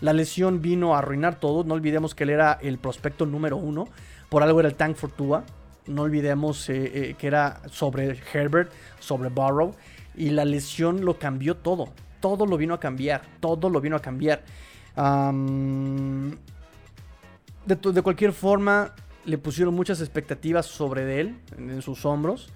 La 0.00 0.12
lesión 0.12 0.60
vino 0.60 0.94
a 0.94 0.98
arruinar 0.98 1.40
todo. 1.40 1.64
No 1.64 1.72
olvidemos 1.72 2.14
que 2.14 2.24
él 2.24 2.30
era 2.30 2.52
el 2.60 2.76
prospecto 2.78 3.24
número 3.24 3.56
uno. 3.56 3.88
Por 4.28 4.42
algo 4.42 4.60
era 4.60 4.68
el 4.68 4.74
tank 4.74 4.96
for 4.96 5.10
Tua. 5.10 5.44
No 5.86 6.02
olvidemos 6.02 6.68
eh, 6.68 7.10
eh, 7.10 7.14
que 7.18 7.26
era 7.26 7.62
sobre 7.70 8.18
Herbert, 8.32 8.70
sobre 8.98 9.28
Burrow. 9.28 9.74
Y 10.16 10.30
la 10.30 10.44
lesión 10.44 11.04
lo 11.04 11.18
cambió 11.18 11.56
todo. 11.56 11.92
Todo 12.20 12.46
lo 12.46 12.56
vino 12.56 12.74
a 12.74 12.80
cambiar. 12.80 13.22
Todo 13.40 13.70
lo 13.70 13.80
vino 13.80 13.96
a 13.96 14.00
cambiar 14.00 14.42
de, 17.66 18.02
cualquier 18.02 18.32
forma, 18.32 18.94
le 19.24 19.38
pusieron 19.38 19.74
muchas 19.74 20.00
expectativas 20.00 20.66
sobre 20.66 21.20
él, 21.20 21.38
en, 21.56 21.82
sus 21.82 22.04
hombros. 22.04 22.48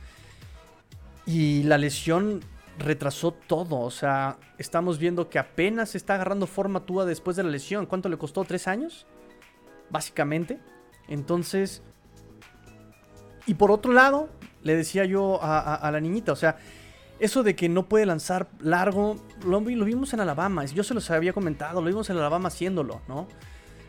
Y 1.26 1.62
la 1.64 1.78
lesión 1.78 2.40
retrasó 2.78 3.32
todo. 3.32 3.80
O 3.80 3.90
sea, 3.90 4.38
estamos 4.58 4.98
viendo 4.98 5.28
que 5.28 5.38
apenas 5.38 5.94
está 5.94 6.14
agarrando 6.14 6.46
forma 6.46 6.86
Tua 6.86 7.04
después 7.04 7.36
de 7.36 7.42
la 7.42 7.50
lesión. 7.50 7.86
¿Cuánto 7.86 8.08
le 8.08 8.16
costó? 8.16 8.44
¿Tres 8.44 8.66
años? 8.66 9.06
Básicamente. 9.90 10.58
Entonces. 11.08 11.82
Y 13.50 13.54
por 13.54 13.72
otro 13.72 13.92
lado, 13.92 14.28
le 14.62 14.76
decía 14.76 15.04
yo 15.06 15.40
a, 15.42 15.90
la 15.90 16.00
niñita, 16.00 16.30
o 16.30 16.36
sea, 16.36 16.58
eso 17.18 17.42
de 17.42 17.56
que 17.56 17.68
no 17.68 17.88
puede 17.88 18.06
lanzar 18.06 18.46
largo, 18.60 19.16
lo, 19.44 19.60
vimos 19.60 20.14
en 20.14 20.20
Alabama. 20.20 20.64
Yo 20.66 20.84
se 20.84 20.94
los 20.94 21.10
había 21.10 21.32
comentado, 21.32 21.80
lo 21.80 21.88
vimos 21.88 22.08
en 22.10 22.16
Alabama 22.18 22.46
haciéndolo, 22.46 23.00
¿no? 23.08 23.26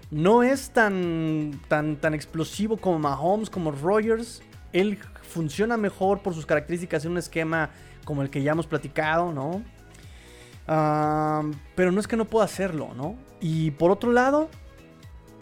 no 0.09 0.41
es 0.41 0.72
tan, 0.72 1.62
tan, 1.68 1.97
tan 1.97 2.16
explosivo 2.16 2.78
como 2.78 2.97
Mahomes, 2.97 3.51
como 3.51 3.72
Rogers. 3.72 4.41
Él 4.74 4.97
funciona 5.22 5.78
mejor 5.78 6.24
por 6.24 6.34
sus 6.34 6.47
características 6.47 7.05
en 7.05 7.12
un 7.12 7.20
esquema 7.20 7.70
como 8.03 8.24
el 8.24 8.32
que 8.32 8.41
ya 8.41 8.53
hemos 8.53 8.66
platicado, 8.66 9.32
¿no? 9.32 9.64
pero 11.76 11.91
no 11.91 11.99
es 11.99 12.07
que 12.07 12.18
no 12.18 12.26
pueda 12.26 12.45
hacerlo, 12.45 12.95
¿no? 12.95 13.16
Y 13.41 13.72
por 13.72 13.91
otro 13.91 14.12
lado, 14.12 14.49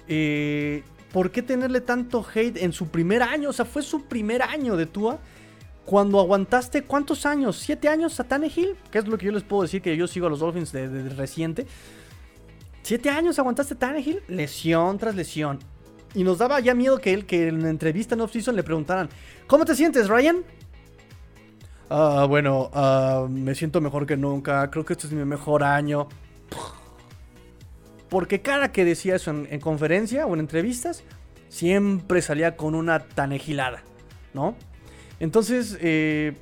eh, 0.10 0.84
¿por 1.12 1.32
qué 1.32 1.42
tenerle 1.42 1.82
tanto 1.82 2.26
hate 2.34 2.58
en 2.58 2.74
su 2.74 2.88
primer 2.88 3.24
año? 3.24 3.50
O 3.50 3.54
sea, 3.54 3.66
fue 3.66 3.82
su 3.82 4.06
primer 4.06 4.42
año 4.42 4.76
de 4.76 4.86
Tua. 4.86 5.20
Cuando 5.86 6.20
aguantaste, 6.20 6.84
¿cuántos 6.84 7.26
años? 7.26 7.58
¿Siete 7.58 7.90
años 7.90 8.20
a 8.20 8.24
Tannehill? 8.24 8.76
Que 8.92 9.00
es 9.00 9.08
lo 9.08 9.18
que 9.18 9.26
yo 9.26 9.32
les 9.32 9.44
puedo 9.44 9.64
decir 9.64 9.82
que 9.82 9.98
yo 9.98 10.08
sigo 10.08 10.28
a 10.28 10.30
los 10.30 10.40
Dolphins 10.40 10.72
de 10.72 11.10
reciente. 11.10 11.66
Siete 12.84 13.10
años 13.10 13.38
aguantaste 13.40 13.76
Tannehill, 13.76 14.22
lesión 14.28 14.98
tras 14.98 15.16
lesión. 15.16 15.60
Y 16.16 16.24
nos 16.24 16.40
daba 16.40 16.60
ya 16.60 16.74
miedo 16.74 16.98
que 17.00 17.14
él, 17.14 17.26
que 17.26 17.48
en 17.48 17.62
la 17.62 17.70
entrevista 17.70 18.16
en 18.16 18.22
off-season 18.22 18.56
le 18.56 18.64
preguntaran: 18.64 19.10
¿Cómo 19.48 19.66
te 19.66 19.76
sientes, 19.76 20.08
Ryan? 20.08 20.44
Ah, 21.90 22.26
bueno, 22.28 22.70
ah, 22.74 23.28
me 23.30 23.56
siento 23.56 23.82
mejor 23.82 24.06
que 24.06 24.18
nunca. 24.18 24.70
Creo 24.72 24.86
que 24.86 24.94
este 24.94 25.08
es 25.08 25.14
mi 25.14 25.26
mejor 25.26 25.64
año. 25.64 26.08
Porque 28.10 28.42
cada 28.42 28.72
que 28.72 28.86
decía 28.86 29.16
eso 29.16 29.32
en, 29.32 29.60
conferencia 29.60 30.26
o 30.26 30.34
en 30.34 30.40
entrevistas, 30.40 31.04
siempre 31.48 32.22
salía 32.22 32.58
con 32.58 32.76
una 32.76 33.00
tanejilada, 33.00 33.84
¿no? 34.34 34.56
Entonces, 35.20 35.78
eh, 35.82 36.34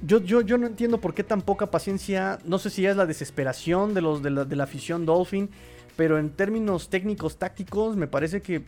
yo, 0.00 0.22
yo, 0.22 0.40
yo 0.40 0.56
no 0.58 0.66
entiendo 0.66 1.00
por 1.00 1.14
qué 1.14 1.24
tan 1.24 1.42
poca 1.42 1.70
paciencia. 1.70 2.38
No 2.44 2.58
sé 2.58 2.70
si 2.70 2.86
es 2.86 2.96
la 2.96 3.06
desesperación 3.06 3.94
de, 3.94 4.00
los, 4.00 4.22
de, 4.22 4.30
la, 4.30 4.64
afición 4.64 5.04
Dolphin. 5.04 5.50
Pero 5.96 6.18
en 6.18 6.30
términos 6.30 6.88
técnicos, 6.88 7.38
tácticos, 7.38 7.96
me 7.96 8.06
parece 8.06 8.40
que 8.40 8.62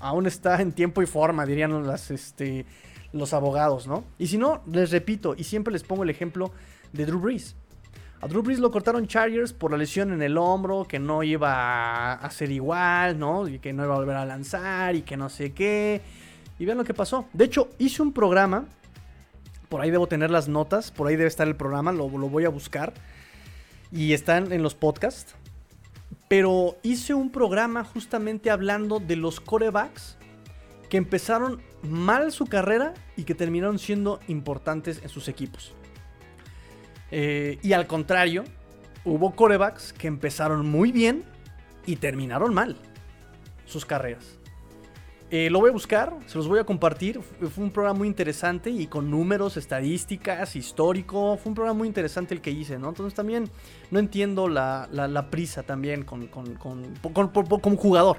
aún 0.00 0.26
está 0.26 0.60
en 0.60 0.72
tiempo 0.72 1.00
y 1.00 1.06
forma, 1.06 1.46
dirían 1.46 1.86
las, 1.86 2.10
este, 2.10 2.66
los 3.12 3.32
abogados, 3.32 3.86
¿no? 3.86 4.04
Y 4.18 4.26
si 4.26 4.36
no, 4.36 4.60
les 4.66 4.90
repito, 4.90 5.36
y 5.36 5.44
siempre 5.44 5.72
les 5.72 5.84
pongo 5.84 6.02
el 6.02 6.10
ejemplo 6.10 6.50
de 6.92 7.06
Drew 7.06 7.20
Brees. 7.20 7.54
A 8.20 8.28
Drew 8.28 8.42
Brees 8.42 8.58
lo 8.58 8.70
cortaron 8.70 9.06
Chargers 9.06 9.52
por 9.52 9.70
la 9.70 9.76
lesión 9.76 10.12
en 10.12 10.22
el 10.22 10.38
hombro, 10.38 10.86
que 10.88 10.98
no 10.98 11.22
iba 11.22 12.14
a 12.14 12.30
ser 12.30 12.50
igual, 12.50 13.18
¿no? 13.18 13.46
Y 13.46 13.58
que 13.58 13.72
no 13.72 13.84
iba 13.84 13.94
a 13.94 13.98
volver 13.98 14.16
a 14.16 14.24
lanzar 14.24 14.96
y 14.96 15.02
que 15.02 15.16
no 15.16 15.28
sé 15.28 15.52
qué. 15.52 16.00
Y 16.58 16.64
vean 16.64 16.78
lo 16.78 16.84
que 16.84 16.94
pasó. 16.94 17.26
De 17.32 17.44
hecho, 17.44 17.68
hice 17.78 18.02
un 18.02 18.12
programa 18.12 18.66
por 19.68 19.80
ahí 19.80 19.90
debo 19.90 20.06
tener 20.06 20.30
las 20.30 20.48
notas, 20.48 20.90
por 20.90 21.08
ahí 21.08 21.16
debe 21.16 21.28
estar 21.28 21.48
el 21.48 21.56
programa, 21.56 21.92
lo, 21.92 22.08
voy 22.08 22.44
a 22.44 22.48
buscar. 22.48 22.92
Y 23.90 24.12
están 24.12 24.52
en 24.52 24.62
los 24.62 24.74
podcasts. 24.74 25.34
Pero 26.28 26.76
hice 26.82 27.14
un 27.14 27.30
programa 27.30 27.84
justamente 27.84 28.50
hablando 28.50 28.98
de 28.98 29.16
los 29.16 29.40
corebacks 29.40 30.16
que 30.88 30.96
empezaron 30.96 31.62
mal 31.82 32.32
su 32.32 32.46
carrera 32.46 32.94
y 33.16 33.24
que 33.24 33.34
terminaron 33.34 33.78
siendo 33.78 34.20
importantes 34.28 35.00
en 35.02 35.08
sus 35.08 35.28
equipos. 35.28 35.74
Eh, 37.10 37.58
y 37.62 37.72
al 37.72 37.86
contrario, 37.86 38.44
hubo 39.04 39.34
corebacks 39.34 39.92
que 39.92 40.08
empezaron 40.08 40.68
muy 40.68 40.92
bien 40.92 41.24
y 41.86 41.96
terminaron 41.96 42.52
mal 42.52 42.76
sus 43.64 43.84
carreras. 43.84 44.38
Eh, 45.28 45.50
lo 45.50 45.58
voy 45.58 45.70
a 45.70 45.72
buscar, 45.72 46.16
se 46.26 46.38
los 46.38 46.46
voy 46.46 46.60
a 46.60 46.64
compartir. 46.64 47.20
Fue 47.20 47.64
un 47.64 47.70
programa 47.70 47.98
muy 47.98 48.08
interesante 48.08 48.70
y 48.70 48.86
con 48.86 49.10
números, 49.10 49.56
estadísticas, 49.56 50.54
histórico. 50.54 51.36
Fue 51.36 51.50
un 51.50 51.54
programa 51.54 51.78
muy 51.78 51.88
interesante 51.88 52.32
el 52.32 52.40
que 52.40 52.52
hice, 52.52 52.78
¿no? 52.78 52.90
Entonces 52.90 53.14
también 53.14 53.50
no 53.90 53.98
entiendo 53.98 54.48
la, 54.48 55.28
prisa 55.30 55.64
también 55.64 56.04
con, 56.04 56.28
como 56.28 57.76
jugador. 57.76 58.18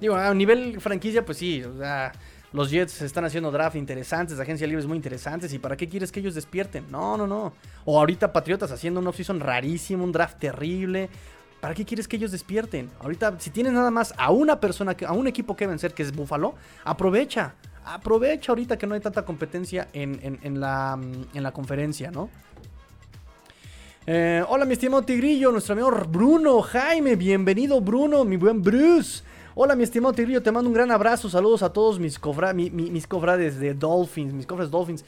Digo, 0.00 0.16
a 0.16 0.34
nivel 0.34 0.80
franquicia, 0.80 1.24
pues 1.24 1.38
sí, 1.38 1.62
o 1.62 1.78
sea, 1.78 2.12
los 2.54 2.70
Jets 2.70 3.02
están 3.02 3.24
haciendo 3.24 3.50
draft 3.50 3.74
interesantes, 3.74 4.38
agencia 4.38 4.64
libres 4.68 4.86
muy 4.86 4.96
interesantes. 4.96 5.52
¿Y 5.52 5.58
para 5.58 5.76
qué 5.76 5.88
quieres 5.88 6.12
que 6.12 6.20
ellos 6.20 6.36
despierten? 6.36 6.84
No, 6.88 7.16
no, 7.16 7.26
no. 7.26 7.52
O 7.84 7.98
ahorita 7.98 8.32
Patriotas 8.32 8.70
haciendo 8.70 9.00
un 9.00 9.08
offseason 9.08 9.40
rarísimo, 9.40 10.04
un 10.04 10.12
draft 10.12 10.38
terrible. 10.38 11.10
¿Para 11.60 11.74
qué 11.74 11.84
quieres 11.84 12.06
que 12.06 12.14
ellos 12.14 12.30
despierten? 12.30 12.90
Ahorita, 13.00 13.34
si 13.40 13.50
tienes 13.50 13.72
nada 13.72 13.90
más 13.90 14.14
a 14.16 14.30
una 14.30 14.60
persona, 14.60 14.96
a 15.04 15.12
un 15.12 15.26
equipo 15.26 15.56
que 15.56 15.66
vencer, 15.66 15.94
que 15.94 16.04
es 16.04 16.14
Buffalo, 16.14 16.54
aprovecha. 16.84 17.54
Aprovecha 17.86 18.52
ahorita 18.52 18.78
que 18.78 18.86
no 18.86 18.94
hay 18.94 19.00
tanta 19.00 19.24
competencia 19.24 19.88
en, 19.92 20.60
la, 20.60 20.96
en 21.34 21.42
la 21.42 21.52
conferencia, 21.52 22.12
¿no? 22.12 22.30
Eh, 24.06 24.44
hola, 24.48 24.64
mi 24.64 24.74
estimado 24.74 25.02
Tigrillo, 25.02 25.50
nuestro 25.50 25.72
amigo 25.72 25.90
Bruno 26.08 26.62
Jaime. 26.62 27.16
Bienvenido, 27.16 27.80
Bruno, 27.80 28.24
mi 28.24 28.36
buen 28.36 28.62
Bruce. 28.62 29.24
Hola, 29.56 29.76
mi 29.76 29.84
estimado 29.84 30.12
Tigrillo, 30.12 30.42
te 30.42 30.50
mando 30.50 30.68
un 30.68 30.74
gran 30.74 30.90
abrazo. 30.90 31.30
Saludos 31.30 31.62
a 31.62 31.72
todos 31.72 32.00
mis, 32.00 32.18
mis 32.56 33.06
cofrades 33.06 33.60
de 33.60 33.72
Dolphins, 33.72 34.32
mis 34.32 34.48
cofres 34.48 34.68
Dolphins. 34.68 35.04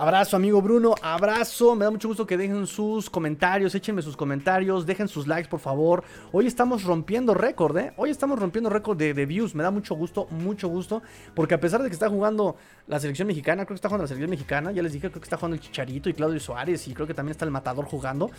Abrazo, 0.00 0.34
amigo 0.34 0.62
Bruno. 0.62 0.94
Abrazo. 1.02 1.74
Me 1.76 1.84
da 1.84 1.90
mucho 1.90 2.08
gusto 2.08 2.26
que 2.26 2.38
dejen 2.38 2.66
sus 2.66 3.10
comentarios. 3.10 3.74
Échenme 3.74 4.00
sus 4.00 4.16
comentarios. 4.16 4.86
Dejen 4.86 5.08
sus 5.08 5.26
likes, 5.26 5.50
por 5.50 5.60
favor. 5.60 6.02
Hoy 6.32 6.46
estamos 6.46 6.84
rompiendo 6.84 7.34
récord, 7.34 7.76
¿eh? 7.76 7.92
Hoy 7.98 8.08
estamos 8.08 8.38
rompiendo 8.38 8.70
récord 8.70 8.96
de, 8.96 9.12
views. 9.26 9.54
Me 9.54 9.62
da 9.62 9.70
mucho 9.70 9.94
gusto, 9.94 10.26
mucho 10.30 10.68
gusto. 10.68 11.02
Porque 11.34 11.52
a 11.52 11.60
pesar 11.60 11.82
de 11.82 11.90
que 11.90 11.92
está 11.92 12.08
jugando 12.08 12.56
la 12.86 12.98
selección 12.98 13.28
mexicana, 13.28 13.66
creo 13.66 13.74
que 13.74 13.78
está 13.78 13.90
jugando 13.90 14.04
la 14.04 14.08
selección 14.08 14.30
mexicana. 14.30 14.72
Ya 14.72 14.82
les 14.82 14.94
dije, 14.94 15.10
creo 15.10 15.20
que 15.20 15.26
está 15.26 15.36
jugando 15.36 15.56
el 15.56 15.60
Chicharito 15.60 16.08
y 16.08 16.14
Claudio 16.14 16.40
Suárez. 16.40 16.88
Y 16.88 16.94
creo 16.94 17.06
que 17.06 17.12
también 17.12 17.32
está 17.32 17.44
el 17.44 17.50
Matador 17.50 17.84
jugando. 17.84 18.30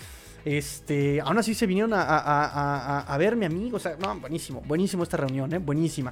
Este, 0.43 1.22
aún 1.22 1.38
así 1.38 1.53
se 1.53 1.68
vinieron 1.68 1.93
a, 1.93 2.01
a, 2.01 2.22
a, 2.22 2.99
a 3.01 3.18
verme. 3.20 3.47
O 3.72 3.78
sea, 3.78 3.97
no, 3.99 4.20
buenísimo, 4.20 4.64
buenísimo 4.66 5.03
esta 5.03 5.18
reunión, 5.18 5.53
¿eh? 5.53 5.59
Buenísima. 5.59 6.12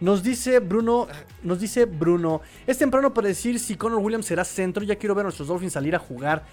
Nos 0.00 0.22
dice 0.22 0.60
Bruno, 0.60 1.08
nos 1.42 1.60
dice 1.60 1.84
Bruno, 1.84 2.40
es 2.66 2.78
temprano 2.78 3.12
para 3.12 3.28
decir 3.28 3.58
si 3.60 3.76
Connor 3.76 4.00
Williams 4.00 4.24
será 4.24 4.44
centro, 4.44 4.82
ya 4.82 4.96
quiero 4.96 5.14
ver 5.14 5.22
a 5.22 5.24
nuestros 5.24 5.48
Dolphins 5.48 5.74
salir 5.74 5.94
a 5.94 5.98
jugar. 5.98 6.46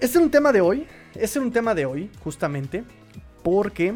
Este 0.00 0.18
es 0.18 0.22
un 0.24 0.30
tema 0.30 0.52
de 0.52 0.60
hoy, 0.60 0.86
este 1.14 1.24
es 1.24 1.36
un 1.36 1.52
tema 1.52 1.76
de 1.76 1.86
hoy, 1.86 2.10
justamente, 2.24 2.82
porque 3.44 3.94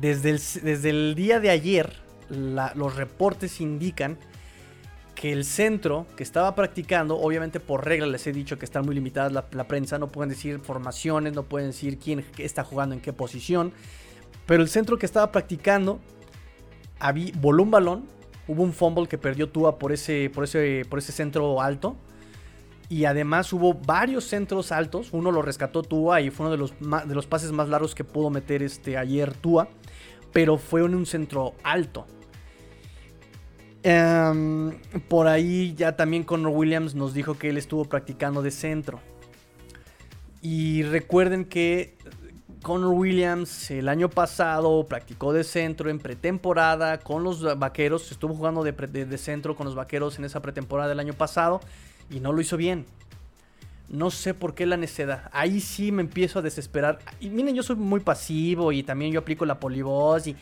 desde 0.00 0.30
el, 0.30 0.40
desde 0.62 0.90
el 0.90 1.14
día 1.14 1.40
de 1.40 1.50
ayer 1.50 1.92
los 2.30 2.96
reportes 2.96 3.60
indican 3.60 4.16
que 5.14 5.30
el 5.30 5.44
centro 5.44 6.06
que 6.16 6.22
estaba 6.22 6.54
practicando, 6.54 7.18
obviamente 7.18 7.60
por 7.60 7.84
regla 7.84 8.06
les 8.06 8.26
he 8.26 8.32
dicho 8.32 8.58
que 8.58 8.64
están 8.64 8.86
muy 8.86 8.94
limitadas 8.94 9.30
la, 9.30 9.44
la, 9.52 9.68
prensa, 9.68 9.98
no 9.98 10.10
pueden 10.10 10.30
decir 10.30 10.58
formaciones, 10.60 11.34
no 11.34 11.42
pueden 11.44 11.68
decir 11.68 11.98
quién 11.98 12.24
está 12.38 12.64
jugando 12.64 12.94
en 12.94 13.02
qué 13.02 13.12
posición, 13.12 13.72
pero 14.46 14.62
el 14.62 14.70
centro 14.70 14.98
que 14.98 15.06
estaba 15.06 15.30
practicando 15.30 16.00
voló 17.40 17.62
un 17.62 17.70
balón, 17.70 18.04
hubo 18.48 18.62
un 18.62 18.72
fumble 18.72 19.06
que 19.06 19.18
perdió 19.18 19.48
Tua 19.48 19.78
por 19.78 19.92
ese, 19.92 20.30
por 20.30 20.44
ese, 20.44 20.84
por 20.88 20.98
ese 20.98 21.12
centro 21.12 21.60
alto. 21.60 21.96
Y 22.88 23.06
además 23.06 23.52
hubo 23.52 23.74
varios 23.74 24.24
centros 24.24 24.70
altos. 24.70 25.08
Uno 25.12 25.32
lo 25.32 25.42
rescató 25.42 25.82
Tua 25.82 26.20
y 26.20 26.30
fue 26.30 26.46
uno 26.46 26.52
de 26.52 26.58
los, 26.58 26.74
de 27.08 27.14
los 27.14 27.26
pases 27.26 27.50
más 27.50 27.68
largos 27.68 27.94
que 27.94 28.04
pudo 28.04 28.30
meter 28.30 28.62
este, 28.62 28.96
ayer 28.96 29.32
Tua. 29.34 29.68
Pero 30.32 30.58
fue 30.58 30.84
en 30.84 30.94
un 30.94 31.06
centro 31.06 31.54
alto. 31.62 32.06
Em, 33.82 34.78
por 35.08 35.26
ahí 35.26 35.74
ya 35.74 35.94
también 35.94 36.24
Connor 36.24 36.52
Williams 36.54 36.94
nos 36.94 37.12
dijo 37.12 37.36
que 37.36 37.50
él 37.50 37.58
estuvo 37.58 37.84
practicando 37.84 38.42
de 38.42 38.50
centro. 38.50 39.00
Y 40.40 40.82
recuerden 40.82 41.44
que 41.44 41.96
Connor 42.64 42.94
Williams 42.94 43.70
el 43.70 43.90
año 43.90 44.08
pasado 44.08 44.86
practicó 44.88 45.34
de 45.34 45.44
centro 45.44 45.90
en 45.90 45.98
pretemporada 45.98 46.98
con 46.98 47.22
los 47.22 47.58
vaqueros. 47.58 48.10
Estuvo 48.10 48.34
jugando 48.34 48.64
de, 48.64 49.18
centro 49.18 49.54
con 49.54 49.66
los 49.66 49.74
vaqueros 49.74 50.18
en 50.18 50.24
esa 50.24 50.40
pretemporada 50.40 50.88
del 50.88 50.98
año 50.98 51.12
pasado 51.12 51.60
y 52.10 52.20
no 52.20 52.32
lo 52.32 52.40
hizo 52.40 52.56
bien. 52.56 52.86
No 53.90 54.10
sé 54.10 54.32
por 54.32 54.54
qué 54.54 54.64
la 54.64 54.78
necedad. 54.78 55.28
Ahí 55.32 55.60
sí 55.60 55.92
me 55.92 56.00
empiezo 56.00 56.38
a 56.38 56.42
desesperar. 56.42 57.00
Y 57.20 57.28
miren, 57.28 57.54
yo 57.54 57.62
soy 57.62 57.76
muy 57.76 58.00
pasivo 58.00 58.72
y 58.72 58.82
también 58.82 59.12
yo 59.12 59.20
aplico 59.20 59.44
la 59.44 59.60
polivoz 59.60 60.26
y. 60.26 60.34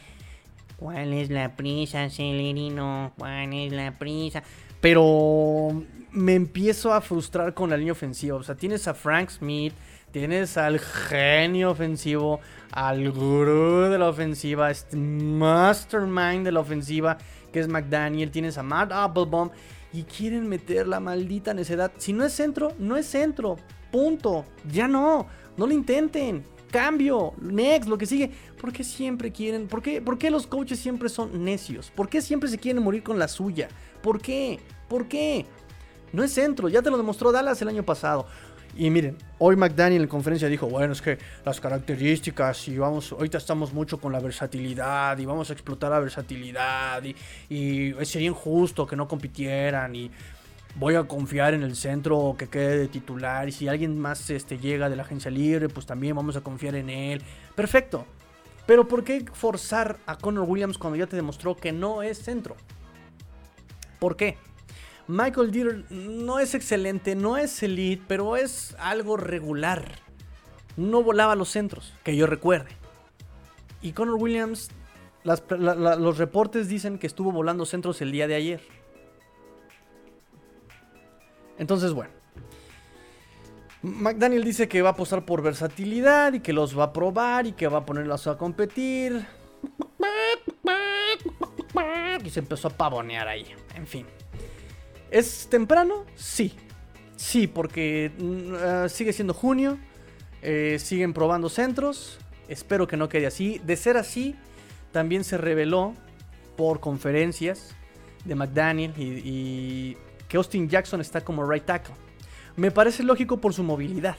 ¿Cuál 0.79 1.13
es 1.13 1.29
la 1.29 1.57
prisa, 1.57 2.09
Celerino? 2.09 3.13
¿Cuál 3.19 3.53
es 3.53 3.73
la 3.73 3.99
prisa? 3.99 4.45
Pero 4.81 5.85
me 6.13 6.35
empiezo 6.35 6.93
a 6.93 7.01
frustrar 7.01 7.53
con 7.53 7.71
la 7.71 7.77
línea 7.77 7.93
ofensiva. 7.93 8.37
O 8.37 8.43
sea, 8.45 8.55
tienes 8.55 8.87
a 8.87 8.95
Frank 8.95 9.31
Smith, 9.31 9.75
Tienes 10.13 10.59
al 10.59 10.79
genio 10.79 11.71
ofensivo, 11.71 12.41
al 12.71 13.11
gurú 13.13 13.89
de 13.89 13.99
la 13.99 14.11
ofensiva, 14.11 14.71
este 14.71 14.95
mastermind 14.95 16.45
de 16.45 16.53
la 16.53 16.61
ofensiva, 16.61 17.17
que 17.51 17.61
es 17.61 17.69
McDaniel. 17.69 18.31
Tienes 18.31 18.59
a 18.59 18.63
Matt 18.63 18.93
Applebaum 18.93 19.49
y 19.91 20.03
quieren 20.03 20.51
meter 20.51 20.87
la 20.87 21.01
maldita 21.01 21.55
necedad. 21.55 21.93
Si 21.97 22.13
no 22.13 22.27
es 22.27 22.35
centro, 22.35 22.73
no 22.79 22.99
es 22.99 23.07
centro. 23.07 23.57
Punto. 23.91 24.45
Ya 24.71 24.87
no. 24.87 25.27
No 25.57 25.67
lo 25.67 25.73
intenten. 25.73 26.45
Cambio. 26.71 27.33
Next, 27.41 27.89
lo 27.89 27.97
que 27.97 28.05
sigue. 28.05 28.31
¿Por 28.61 28.71
qué 28.71 28.85
siempre 28.85 29.33
quieren? 29.33 29.67
¿Por 29.67 29.81
qué, 29.81 30.03
¿Por 30.03 30.19
qué 30.19 30.31
los 30.31 30.47
coaches 30.47 30.79
siempre 30.79 31.09
son 31.09 31.43
necios? 31.43 31.91
¿Por 31.91 32.11
qué 32.11 32.21
siempre 32.21 32.51
se 32.51 32.59
quieren 32.59 32.83
morir 32.83 33.03
con 33.03 33.19
la 33.19 33.29
suya? 33.29 33.69
¿Por 34.03 34.21
qué? 34.21 34.61
¿Por 34.91 35.09
qué? 35.09 35.47
No 36.13 36.23
es 36.23 36.33
centro. 36.33 36.69
Ya 36.69 36.83
te 36.83 36.91
lo 36.91 36.99
demostró 36.99 37.33
Dallas 37.33 37.63
el 37.63 37.69
año 37.69 37.83
pasado. 37.83 38.27
Y 38.75 38.89
miren, 38.89 39.19
hoy 39.39 39.57
McDaniel 39.57 40.03
en 40.03 40.09
conferencia 40.09 40.49
dijo, 40.49 40.67
bueno, 40.67 40.95
es 40.95 41.03
que 41.03 41.19
las 41.45 41.61
características 41.61 42.69
y 42.69 42.79
vamos, 42.79 43.13
ahorita 43.13 43.37
estamos 43.37 43.73
mucho 43.73 44.01
con 44.01 44.13
la 44.13 44.21
versatilidad 44.21 45.19
y 45.19 45.27
vamos 45.27 45.51
a 45.51 45.53
explotar 45.53 45.91
la 45.91 45.99
versatilidad 45.99 47.03
y, 47.05 47.15
y 47.51 47.95
sería 48.05 48.29
injusto 48.29 48.87
que 48.87 48.97
no 48.97 49.07
compitieran 49.07 49.95
y 49.95 50.11
voy 50.77 50.95
a 50.95 51.05
confiar 51.05 51.53
en 51.55 51.63
el 51.63 51.77
centro 51.77 52.35
que 52.39 52.49
quede 52.49 52.79
de 52.79 52.89
titular 52.89 53.49
y 53.49 53.53
si 53.53 53.69
alguien 53.69 53.99
más 53.99 54.31
este, 54.31 54.59
llega 54.59 54.89
de 54.89 54.97
la 54.97 55.03
agencia 55.03 55.31
libre, 55.31 55.69
pues 55.69 55.85
también 55.85 56.17
vamos 56.17 56.37
a 56.37 56.41
confiar 56.41 56.75
en 56.75 56.89
él. 56.89 57.23
Perfecto. 57.55 58.07
Pero 58.67 58.87
¿por 58.87 59.05
qué 59.05 59.25
forzar 59.33 59.99
a 60.07 60.17
Connor 60.17 60.49
Williams 60.49 60.79
cuando 60.79 60.97
ya 60.97 61.07
te 61.07 61.17
demostró 61.17 61.57
que 61.57 61.73
no 61.73 62.03
es 62.03 62.23
centro? 62.23 62.57
¿Por 63.99 64.17
qué? 64.17 64.39
Michael 65.09 65.51
Dieter 65.51 65.85
no 65.91 66.39
es 66.39 66.55
excelente, 66.55 67.15
no 67.15 67.37
es 67.37 67.63
elite, 67.63 68.03
pero 68.07 68.37
es 68.37 68.75
algo 68.79 69.17
regular. 69.17 69.85
No 70.77 71.03
volaba 71.03 71.35
los 71.35 71.51
centros, 71.51 71.93
que 72.03 72.17
yo 72.17 72.27
recuerde. 72.27 72.71
Y 73.83 73.93
Connor 73.93 74.15
Williams, 74.15 74.71
los 75.25 76.19
reportes 76.19 76.69
dicen 76.69 76.99
que 76.99 77.07
estuvo 77.07 77.33
volando 77.33 77.67
centros 77.67 78.01
el 78.01 78.13
día 78.13 78.27
de 78.27 78.35
ayer. 78.35 78.61
Entonces, 81.59 81.93
bueno. 81.93 82.11
McDaniel 83.83 84.45
dice 84.45 84.69
que 84.69 84.81
va 84.81 84.91
a 84.91 84.93
apostar 84.93 85.25
por 85.25 85.43
versatilidad 85.43 86.33
y 86.35 86.41
que 86.41 86.53
los 86.53 86.79
va 86.79 86.85
a 86.85 86.93
probar 86.93 87.49
y 87.49 87.53
que 87.53 87.67
va 87.67 87.79
a 87.79 87.85
ponerlos 87.85 88.29
a 88.29 88.39
competir. 88.39 89.27
Y 92.25 92.31
se 92.31 92.41
empezó 92.41 92.69
a 92.69 92.71
pavonear 92.71 93.27
ahí. 93.27 93.45
En 93.75 93.87
fin. 93.87 94.07
¿Es 95.13 95.49
temprano? 95.51 96.07
Sí. 96.17 96.55
Sí, 97.17 97.47
porque 97.47 98.11
mm, 98.19 98.55
ah, 98.55 98.89
sigue 98.89 99.13
siendo 99.13 99.35
junio. 99.35 99.79
Eh, 100.41 100.79
siguen 100.81 101.13
probando 101.13 101.51
centros. 101.51 102.19
Espero 102.49 102.89
que 102.89 102.97
no 102.97 103.11
quede 103.11 103.27
así. 103.27 103.61
De 103.63 103.77
ser 103.77 103.99
así, 103.99 104.35
también 104.91 105.23
se 105.23 105.37
reveló 105.37 105.95
por 106.57 106.81
conferencias 106.81 107.77
de 108.25 108.35
McDaniel 108.35 108.93
y, 108.97 109.97
que 110.29 110.39
Austin 110.39 110.69
Jackson 110.69 111.03
está 111.03 111.21
como 111.21 111.49
right 111.49 111.65
tackle. 111.65 111.95
Me 112.57 112.71
parece 112.71 113.03
lógico 113.03 113.37
por 113.37 113.53
su 113.53 113.63
movilidad. 113.63 114.17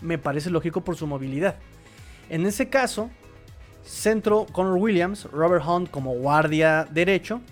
Me 0.00 0.16
parece 0.16 0.48
lógico 0.48 0.80
por 0.80 0.96
su 0.96 1.06
movilidad. 1.06 1.56
En 2.30 2.46
ese 2.46 2.70
caso, 2.70 3.10
centro 3.82 4.46
Connor 4.52 4.78
Williams, 4.78 5.24
Robert 5.24 5.64
Hunt 5.66 5.90
como 5.90 6.14
guardia 6.14 6.88
derecho 6.90 7.42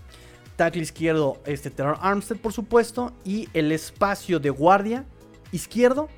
tackle 0.59 0.83
izquierdo, 0.83 1.41
este 1.47 1.71
Terror 1.71 1.97
Armstead, 2.01 2.37
por 2.39 2.53
supuesto. 2.53 3.13
Y 3.25 3.49
el 3.55 3.71
espacio 3.71 4.41
de 4.41 4.51
guardia 4.51 5.07
izquierdo 5.53 6.09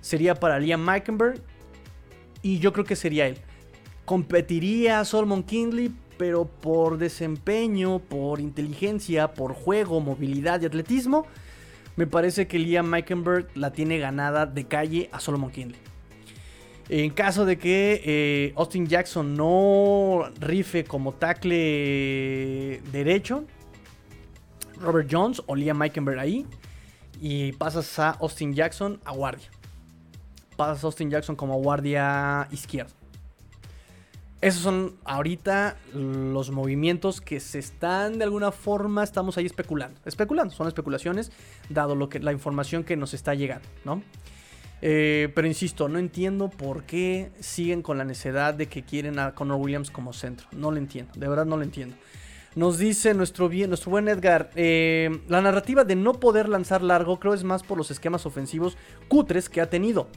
sería 0.00 0.36
para 0.36 0.60
Liam 0.60 0.80
Meikenberg. 0.80 1.42
Y 2.40 2.60
yo 2.60 2.72
creo 2.72 2.86
que 2.86 2.96
sería 2.96 3.26
él. 3.26 3.36
competiría 4.04 5.04
Solomon 5.04 5.42
Kindley, 5.42 5.92
pero 6.16 6.46
por 6.46 6.96
desempeño, 6.96 7.98
por 7.98 8.40
inteligencia, 8.40 9.34
por 9.34 9.52
juego, 9.52 10.00
movilidad 10.00 10.62
y 10.62 10.66
atletismo, 10.66 11.26
me 11.96 12.06
parece 12.06 12.46
que 12.46 12.58
Liam 12.58 12.86
Meikenberg 12.86 13.48
la 13.54 13.72
tiene 13.72 13.98
ganada 13.98 14.46
de 14.46 14.64
calle 14.64 15.10
a 15.12 15.20
Solomon 15.20 15.50
Kindley. 15.50 15.80
En 16.88 17.10
caso 17.10 17.44
de 17.44 17.58
que 17.58 18.00
eh, 18.04 18.52
Austin 18.56 18.86
Jackson 18.86 19.36
no 19.36 20.30
rife 20.40 20.84
como 20.84 21.12
tackle 21.12 22.80
derecho, 22.92 23.44
Robert 24.80 25.08
Jones 25.10 25.42
o 25.46 25.54
Liam 25.54 25.78
Meikenberg 25.78 26.18
ahí. 26.18 26.46
Y 27.20 27.52
pasas 27.52 27.98
a 27.98 28.10
Austin 28.10 28.54
Jackson 28.54 29.00
a 29.04 29.12
guardia. 29.12 29.48
Pasas 30.56 30.82
a 30.84 30.86
Austin 30.86 31.10
Jackson 31.10 31.36
como 31.36 31.60
guardia 31.60 32.48
izquierdo. 32.50 32.92
Esos 34.40 34.62
son 34.62 34.94
ahorita 35.04 35.76
los 35.92 36.52
movimientos 36.52 37.20
que 37.20 37.40
se 37.40 37.58
están 37.58 38.18
de 38.18 38.24
alguna 38.24 38.52
forma, 38.52 39.02
estamos 39.02 39.36
ahí 39.36 39.46
especulando. 39.46 40.00
Especulando, 40.04 40.54
son 40.54 40.68
especulaciones, 40.68 41.32
dado 41.68 41.96
lo 41.96 42.08
que, 42.08 42.20
la 42.20 42.32
información 42.32 42.84
que 42.84 42.96
nos 42.96 43.14
está 43.14 43.34
llegando, 43.34 43.66
¿no? 43.84 44.00
Eh, 44.80 45.32
pero 45.34 45.48
insisto, 45.48 45.88
no 45.88 45.98
entiendo 45.98 46.50
por 46.50 46.84
qué 46.84 47.32
siguen 47.40 47.82
con 47.82 47.98
la 47.98 48.04
necesidad 48.04 48.54
de 48.54 48.68
que 48.68 48.84
quieren 48.84 49.18
a 49.18 49.34
Connor 49.34 49.60
Williams 49.60 49.90
como 49.90 50.12
centro. 50.12 50.46
No 50.52 50.70
lo 50.70 50.76
entiendo, 50.76 51.12
de 51.16 51.28
verdad 51.28 51.44
no 51.44 51.56
lo 51.56 51.64
entiendo. 51.64 51.96
Nos 52.58 52.76
dice 52.76 53.14
nuestro, 53.14 53.48
bien, 53.48 53.70
nuestro 53.70 53.92
buen 53.92 54.08
Edgar, 54.08 54.50
eh, 54.56 55.20
la 55.28 55.40
narrativa 55.40 55.84
de 55.84 55.94
no 55.94 56.14
poder 56.14 56.48
lanzar 56.48 56.82
largo 56.82 57.20
creo 57.20 57.32
es 57.32 57.44
más 57.44 57.62
por 57.62 57.78
los 57.78 57.92
esquemas 57.92 58.26
ofensivos 58.26 58.76
cutres 59.06 59.48
que 59.48 59.60
ha 59.60 59.70
tenido. 59.70 60.08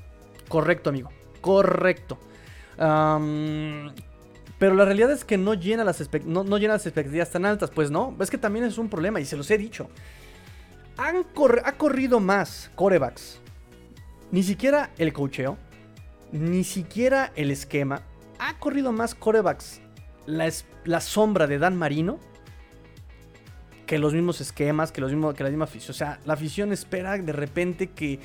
Correcto, 0.50 0.90
amigo. 0.90 1.12
Correcto. 1.40 2.18
pero 2.78 4.74
la 4.74 4.86
realidad 4.86 5.12
es 5.12 5.24
que 5.24 5.38
no 5.38 5.54
llena, 5.54 5.84
las 5.84 6.02
no, 6.26 6.58
llena 6.58 6.74
las 6.74 6.88
expectativas 6.88 7.30
tan 7.30 7.46
altas. 7.46 7.70
Pues 7.70 7.92
no, 7.92 8.18
es 8.20 8.32
que 8.32 8.40
también 8.40 8.66
es 8.66 8.80
un 8.80 8.90
problema 8.90 9.20
y 9.20 9.26
se 9.26 9.38
los 9.38 9.52
he 9.52 9.60
dicho. 9.60 9.88
Han 10.98 11.24
ha 11.64 11.72
corrido 11.74 12.20
más 12.20 12.72
corebacks. 12.74 13.40
Ni 14.32 14.42
siquiera 14.42 14.90
el 14.98 15.14
cocheo, 15.14 15.60
ni 16.32 16.64
siquiera 16.64 17.34
el 17.36 17.52
esquema. 17.52 18.02
Ha 18.40 18.58
corrido 18.58 18.92
más 18.92 19.14
corebacks 19.14 19.80
la, 20.26 20.52
la 20.86 21.02
sombra 21.02 21.46
de 21.46 21.60
Dan 21.60 21.78
Marino 21.78 22.31
que 23.92 24.00
los 24.00 24.14
mismos 24.14 24.40
esquemas, 24.40 24.94
que, 24.94 25.02
los 25.02 25.12
mismos, 25.12 25.36
que 25.36 25.44
la 25.44 25.50
misma 25.50 25.66
afición. 25.66 25.92
O 25.92 25.94
sea, 25.94 26.18
la 26.24 26.36
afición 26.36 26.72
espera 26.72 27.18
de 27.18 27.34
repente 27.34 27.90
que 27.90 28.22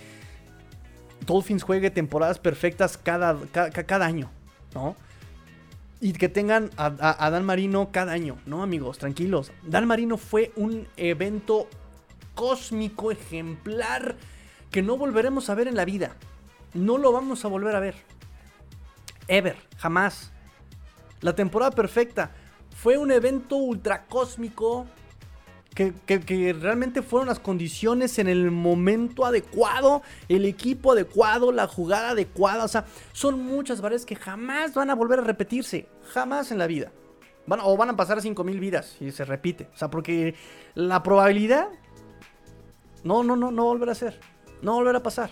Dolphins 1.26 1.64
juegue 1.64 1.90
temporadas 1.90 2.38
perfectas 2.38 2.96
cada, 2.96 3.36
cada, 3.50 4.06
año, 4.06 4.30
¿no? 4.76 4.94
Y 6.00 6.12
que 6.12 6.28
tengan 6.28 6.70
a, 6.76 6.90
Dan 7.30 7.44
Marino 7.44 7.90
cada 7.90 8.12
año, 8.12 8.38
¿no, 8.46 8.62
amigos? 8.62 8.98
Tranquilos. 8.98 9.50
Dan 9.64 9.88
Marino 9.88 10.18
fue 10.18 10.52
un 10.54 10.86
evento 10.96 11.66
cósmico, 12.36 13.10
ejemplar, 13.10 14.14
que 14.70 14.82
no 14.82 14.96
volveremos 14.96 15.50
a 15.50 15.56
ver 15.56 15.66
en 15.66 15.74
la 15.74 15.84
vida. 15.84 16.14
No 16.74 16.96
lo 16.96 17.10
vamos 17.10 17.44
a 17.44 17.48
volver 17.48 17.74
a 17.74 17.80
ver. 17.80 17.96
Ever, 19.26 19.56
jamás. 19.78 20.30
La 21.22 21.34
temporada 21.34 21.72
perfecta 21.72 22.30
fue 22.70 22.98
un 22.98 23.10
evento 23.10 23.56
ultra 23.56 24.04
que, 25.76 26.56
realmente 26.58 27.02
fueron 27.02 27.28
las 27.28 27.38
condiciones 27.38 28.18
en 28.18 28.28
el 28.28 28.50
momento 28.50 29.26
adecuado, 29.26 30.00
el 30.26 30.46
equipo 30.46 30.92
adecuado, 30.92 31.52
la 31.52 31.66
jugada 31.66 32.10
adecuada. 32.10 32.64
O 32.64 32.68
sea, 32.68 32.86
son 33.12 33.42
muchas 33.42 33.82
variables 33.82 34.06
que 34.06 34.16
jamás 34.16 34.72
van 34.72 34.88
a 34.88 34.94
volver 34.94 35.18
a 35.18 35.22
repetirse. 35.22 35.86
Jamás 36.14 36.50
en 36.50 36.58
la 36.58 36.66
vida. 36.66 36.92
O 37.62 37.76
van 37.76 37.90
a 37.90 37.96
pasar 37.96 38.22
5000 38.22 38.58
vidas 38.58 38.96
y 39.00 39.12
se 39.12 39.26
repite. 39.26 39.68
O 39.74 39.76
sea, 39.76 39.90
porque 39.90 40.34
la 40.74 41.02
probabilidad. 41.02 41.68
No, 43.04 43.22
no, 43.22 43.36
no, 43.36 43.50
no 43.50 43.64
volverá 43.64 43.92
a 43.92 43.96
ser. 43.96 44.18
No 44.62 44.74
volverá 44.74 44.98
a 44.98 45.02
pasar. 45.02 45.30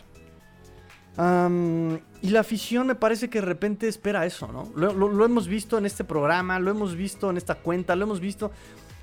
y 2.21 2.29
la 2.29 2.41
afición 2.41 2.87
me 2.87 2.95
parece 2.97 3.31
que 3.31 3.41
de 3.41 3.47
repente 3.47 3.89
espera 3.89 4.27
eso, 4.27 4.49
¿no? 4.49 4.71
lo, 4.75 5.25
hemos 5.25 5.49
visto 5.49 5.79
en 5.79 5.87
este 5.87 6.05
programa, 6.05 6.59
lo 6.59 6.71
hemos 6.71 6.97
visto 6.97 7.31
en 7.31 7.37
esta 7.37 7.55
cuenta, 7.55 7.97
lo 7.97 8.03
hemos 8.03 8.21
visto 8.21 8.51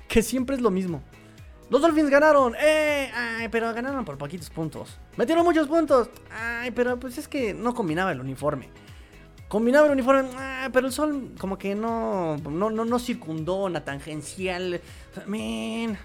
que 0.08 0.22
siempre 0.22 0.54
es 0.54 0.62
lo 0.62 0.70
mismo. 0.70 1.02
Los 1.72 1.80
Dolphins 1.80 2.10
ganaron. 2.10 2.54
¡Eh! 2.60 3.10
Ay, 3.14 3.48
pero 3.48 3.72
ganaron 3.72 4.04
por 4.04 4.18
poquitos 4.18 4.50
puntos. 4.50 4.98
Metieron 5.16 5.42
muchos 5.42 5.66
puntos. 5.68 6.10
Ay, 6.30 6.70
pero 6.70 7.00
pues 7.00 7.16
es 7.16 7.26
que 7.26 7.54
no 7.54 7.72
combinaba 7.72 8.12
el 8.12 8.20
uniforme. 8.20 8.68
Combinaba 9.48 9.86
el 9.86 9.92
uniforme. 9.94 10.28
Ah, 10.36 10.68
pero 10.70 10.86
el 10.86 10.92
sol 10.92 11.30
como 11.38 11.56
que 11.56 11.74
no, 11.74 12.36
no, 12.36 12.68
no, 12.68 12.84
no 12.84 12.98
circundó 12.98 13.64
una 13.64 13.82
tangencial. 13.82 14.82
Man. 15.24 15.96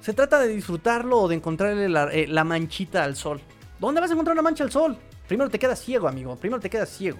Se 0.00 0.12
trata 0.12 0.38
de 0.38 0.46
disfrutarlo 0.46 1.22
o 1.22 1.28
de 1.28 1.34
encontrarle 1.34 1.88
la, 1.88 2.04
eh, 2.12 2.28
la 2.28 2.44
manchita 2.44 3.02
al 3.02 3.16
sol. 3.16 3.40
¿Dónde 3.80 4.00
vas 4.00 4.10
a 4.10 4.12
encontrar 4.12 4.34
una 4.34 4.42
mancha 4.42 4.62
al 4.62 4.70
sol? 4.70 4.96
Primero 5.26 5.50
te 5.50 5.58
quedas 5.58 5.80
ciego, 5.80 6.06
amigo. 6.06 6.36
Primero 6.36 6.60
te 6.60 6.70
quedas 6.70 6.90
ciego. 6.90 7.18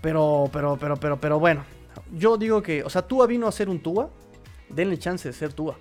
Pero, 0.00 0.48
pero, 0.52 0.76
pero, 0.76 0.96
pero, 0.96 1.20
pero 1.20 1.40
bueno. 1.40 1.64
Yo 2.12 2.36
digo 2.36 2.62
que, 2.62 2.84
o 2.84 2.88
sea, 2.88 3.02
Tua 3.02 3.26
vino 3.26 3.48
a 3.48 3.52
ser 3.52 3.68
un 3.68 3.82
Tua. 3.82 4.08
Denle 4.68 4.96
chance 4.96 5.26
de 5.26 5.34
ser 5.34 5.52
Tua. 5.52 5.76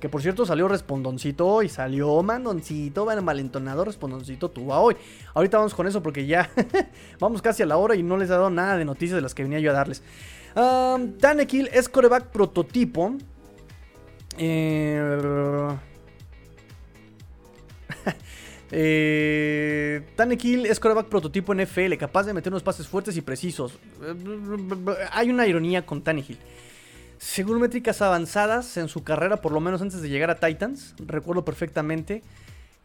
Que 0.00 0.08
por 0.08 0.20
cierto 0.20 0.44
salió 0.44 0.68
respondoncito 0.68 1.46
hoy, 1.46 1.68
salió 1.68 2.22
mandoncito, 2.22 3.06
malentonado 3.22 3.84
respondoncito 3.84 4.50
tuvo 4.50 4.74
hoy. 4.74 4.96
Ahorita 5.32 5.56
vamos 5.56 5.74
con 5.74 5.86
eso 5.86 6.02
porque 6.02 6.26
ya 6.26 6.50
vamos 7.20 7.40
casi 7.40 7.62
a 7.62 7.66
la 7.66 7.76
hora 7.76 7.94
y 7.94 8.02
no 8.02 8.16
les 8.16 8.28
he 8.28 8.32
dado 8.32 8.50
nada 8.50 8.76
de 8.76 8.84
noticias 8.84 9.16
de 9.16 9.22
las 9.22 9.34
que 9.34 9.42
venía 9.42 9.60
yo 9.60 9.70
a 9.70 9.74
darles. 9.74 10.02
Tanekil 10.54 11.68
es 11.72 11.88
prototipo. 11.88 13.14
Eh... 14.36 15.68
eh, 18.70 20.02
Tanekil 20.16 20.66
es 20.66 20.78
coreback 20.80 21.06
prototipo 21.06 21.52
en 21.52 21.60
FL, 21.60 21.96
capaz 21.96 22.24
de 22.24 22.34
meter 22.34 22.52
unos 22.52 22.62
pases 22.62 22.86
fuertes 22.86 23.16
y 23.16 23.22
precisos. 23.22 23.78
Hay 25.12 25.30
una 25.30 25.46
ironía 25.46 25.84
con 25.86 26.02
Tannehill. 26.02 26.38
Según 27.24 27.58
métricas 27.58 28.02
avanzadas 28.02 28.76
en 28.76 28.88
su 28.88 29.02
carrera, 29.02 29.40
por 29.40 29.50
lo 29.50 29.58
menos 29.58 29.80
antes 29.80 30.02
de 30.02 30.10
llegar 30.10 30.30
a 30.30 30.38
Titans, 30.38 30.94
recuerdo 30.98 31.42
perfectamente 31.42 32.22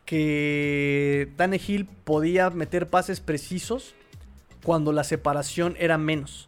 que 0.06 1.30
Tannehill 1.36 1.86
podía 1.86 2.50
meter 2.50 2.88
pases 2.88 3.20
precisos 3.20 3.96
cuando 4.64 4.94
la 4.94 5.04
separación 5.04 5.76
era 5.78 5.98
menos. 5.98 6.48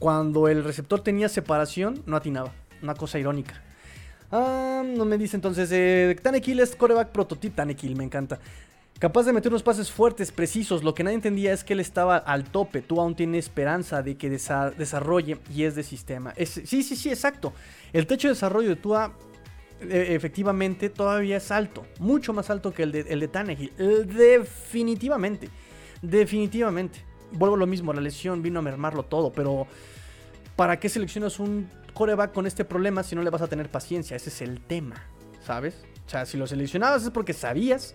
Cuando 0.00 0.48
el 0.48 0.64
receptor 0.64 1.00
tenía 1.00 1.28
separación, 1.28 2.02
no 2.06 2.16
atinaba. 2.16 2.52
Una 2.82 2.96
cosa 2.96 3.20
irónica. 3.20 3.62
Ah, 4.32 4.82
no 4.84 5.04
me 5.04 5.16
dice 5.16 5.36
entonces. 5.36 5.70
Eh, 5.70 6.16
es 6.20 6.76
coreback 6.76 7.10
prototipo. 7.10 7.54
Tannehill, 7.54 7.94
me 7.94 8.02
encanta. 8.02 8.40
Capaz 8.98 9.24
de 9.24 9.32
meter 9.32 9.50
unos 9.50 9.64
pases 9.64 9.90
fuertes, 9.90 10.30
precisos. 10.30 10.84
Lo 10.84 10.94
que 10.94 11.02
nadie 11.02 11.16
entendía 11.16 11.52
es 11.52 11.64
que 11.64 11.72
él 11.72 11.80
estaba 11.80 12.16
al 12.16 12.44
tope. 12.44 12.82
Tú 12.82 13.00
aún 13.00 13.16
tienes 13.16 13.46
esperanza 13.46 14.02
de 14.02 14.16
que 14.16 14.30
desarrolle 14.30 15.38
y 15.52 15.64
es 15.64 15.74
de 15.74 15.82
sistema. 15.82 16.34
sí, 16.36 16.82
sí, 16.82 16.94
sí, 16.96 17.08
exacto. 17.08 17.52
El 17.92 18.06
techo 18.06 18.28
de 18.28 18.34
desarrollo 18.34 18.68
de 18.68 18.76
Tua 18.76 19.12
e, 19.80 20.14
efectivamente 20.14 20.88
todavía 20.88 21.38
es 21.38 21.50
alto. 21.50 21.84
Mucho 21.98 22.32
más 22.32 22.50
alto 22.50 22.72
que 22.72 22.84
el 22.84 22.92
de, 22.92 23.00
el 23.00 23.28
Tannehill. 23.28 23.72
definitivamente. 23.76 25.48
Definitivamente. 26.00 27.04
Vuelvo 27.32 27.56
a 27.56 27.58
lo 27.58 27.66
mismo. 27.66 27.92
La 27.92 28.00
lesión 28.00 28.42
vino 28.42 28.60
a 28.60 28.62
mermarlo 28.62 29.02
todo. 29.04 29.32
Pero 29.32 29.66
¿para 30.54 30.78
qué 30.78 30.88
seleccionas 30.88 31.40
un 31.40 31.68
coreback 31.94 32.32
con 32.32 32.46
este 32.46 32.64
problema 32.64 33.02
si 33.02 33.16
no 33.16 33.22
le 33.22 33.30
vas 33.30 33.42
a 33.42 33.48
tener 33.48 33.68
paciencia? 33.68 34.16
Ese 34.16 34.30
es 34.30 34.42
el 34.42 34.60
tema. 34.60 35.02
¿Sabes? 35.44 35.82
O 36.06 36.08
sea, 36.08 36.24
si 36.24 36.36
lo 36.36 36.46
seleccionabas 36.46 37.04
es 37.04 37.10
porque 37.10 37.32
sabías 37.32 37.94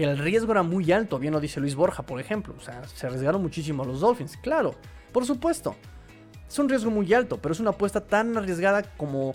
que 0.00 0.06
el 0.06 0.16
riesgo 0.16 0.52
era 0.52 0.62
muy 0.62 0.90
alto, 0.92 1.18
bien 1.18 1.34
lo 1.34 1.40
dice 1.40 1.60
Luis 1.60 1.74
Borja, 1.74 2.02
por 2.02 2.18
ejemplo. 2.18 2.54
O 2.56 2.60
sea, 2.62 2.82
se 2.88 3.06
arriesgaron 3.06 3.42
muchísimo 3.42 3.84
los 3.84 4.00
Dolphins, 4.00 4.38
claro, 4.38 4.74
por 5.12 5.26
supuesto. 5.26 5.76
Es 6.48 6.58
un 6.58 6.70
riesgo 6.70 6.90
muy 6.90 7.12
alto, 7.12 7.36
pero 7.36 7.52
es 7.52 7.60
una 7.60 7.68
apuesta 7.68 8.00
tan 8.00 8.34
arriesgada 8.34 8.82
como 8.96 9.34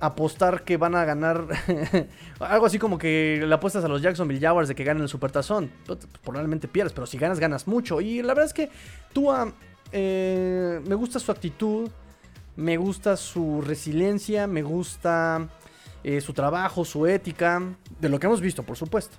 apostar 0.00 0.64
que 0.64 0.78
van 0.78 0.94
a 0.94 1.04
ganar 1.04 1.48
algo 2.40 2.64
así 2.64 2.78
como 2.78 2.96
que 2.96 3.44
le 3.46 3.54
apuestas 3.54 3.84
a 3.84 3.88
los 3.88 4.00
Jacksonville 4.00 4.40
Jaguars 4.40 4.68
de 4.68 4.74
que 4.74 4.84
ganen 4.84 5.02
el 5.02 5.10
Supertazón. 5.10 5.70
Pues, 5.84 5.98
probablemente 6.24 6.66
pierdes, 6.66 6.94
pero 6.94 7.06
si 7.06 7.18
ganas, 7.18 7.38
ganas 7.38 7.66
mucho. 7.66 8.00
Y 8.00 8.22
la 8.22 8.28
verdad 8.28 8.46
es 8.46 8.54
que 8.54 8.70
Tua 9.12 9.52
eh, 9.92 10.80
me 10.86 10.94
gusta 10.94 11.18
su 11.18 11.30
actitud, 11.30 11.90
me 12.56 12.78
gusta 12.78 13.18
su 13.18 13.60
resiliencia, 13.60 14.46
me 14.46 14.62
gusta 14.62 15.46
eh, 16.04 16.22
su 16.22 16.32
trabajo, 16.32 16.86
su 16.86 17.06
ética, 17.06 17.62
de 18.00 18.08
lo 18.08 18.18
que 18.18 18.28
hemos 18.28 18.40
visto, 18.40 18.62
por 18.62 18.78
supuesto. 18.78 19.18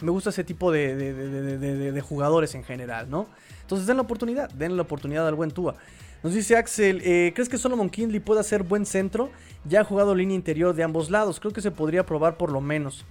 Me 0.00 0.10
gusta 0.10 0.30
ese 0.30 0.44
tipo 0.44 0.70
de, 0.70 2.02
jugadores 2.06 2.54
en 2.54 2.64
general, 2.64 3.08
¿no? 3.08 3.26
Entonces 3.62 3.86
den 3.86 3.96
la 3.96 4.02
oportunidad, 4.02 4.50
den 4.50 4.76
la 4.76 4.82
oportunidad 4.82 5.26
al 5.26 5.34
buen 5.34 5.50
Tua. 5.50 5.74
Nos 6.22 6.34
dice 6.34 6.56
Axel, 6.56 7.00
eh, 7.04 7.32
¿crees 7.34 7.48
que 7.48 7.58
Solomon 7.58 7.90
Kindley 7.90 8.20
puede 8.20 8.42
ser 8.42 8.62
buen 8.62 8.84
centro? 8.86 9.30
Ya 9.64 9.80
ha 9.80 9.84
jugado 9.84 10.14
línea 10.14 10.34
interior 10.34 10.74
de 10.74 10.82
ambos 10.82 11.10
lados, 11.10 11.40
creo 11.40 11.52
que 11.52 11.60
se 11.60 11.70
podría 11.70 12.04
probar 12.04 12.36
por 12.36 12.50
lo 12.50 12.60
menos. 12.60 13.04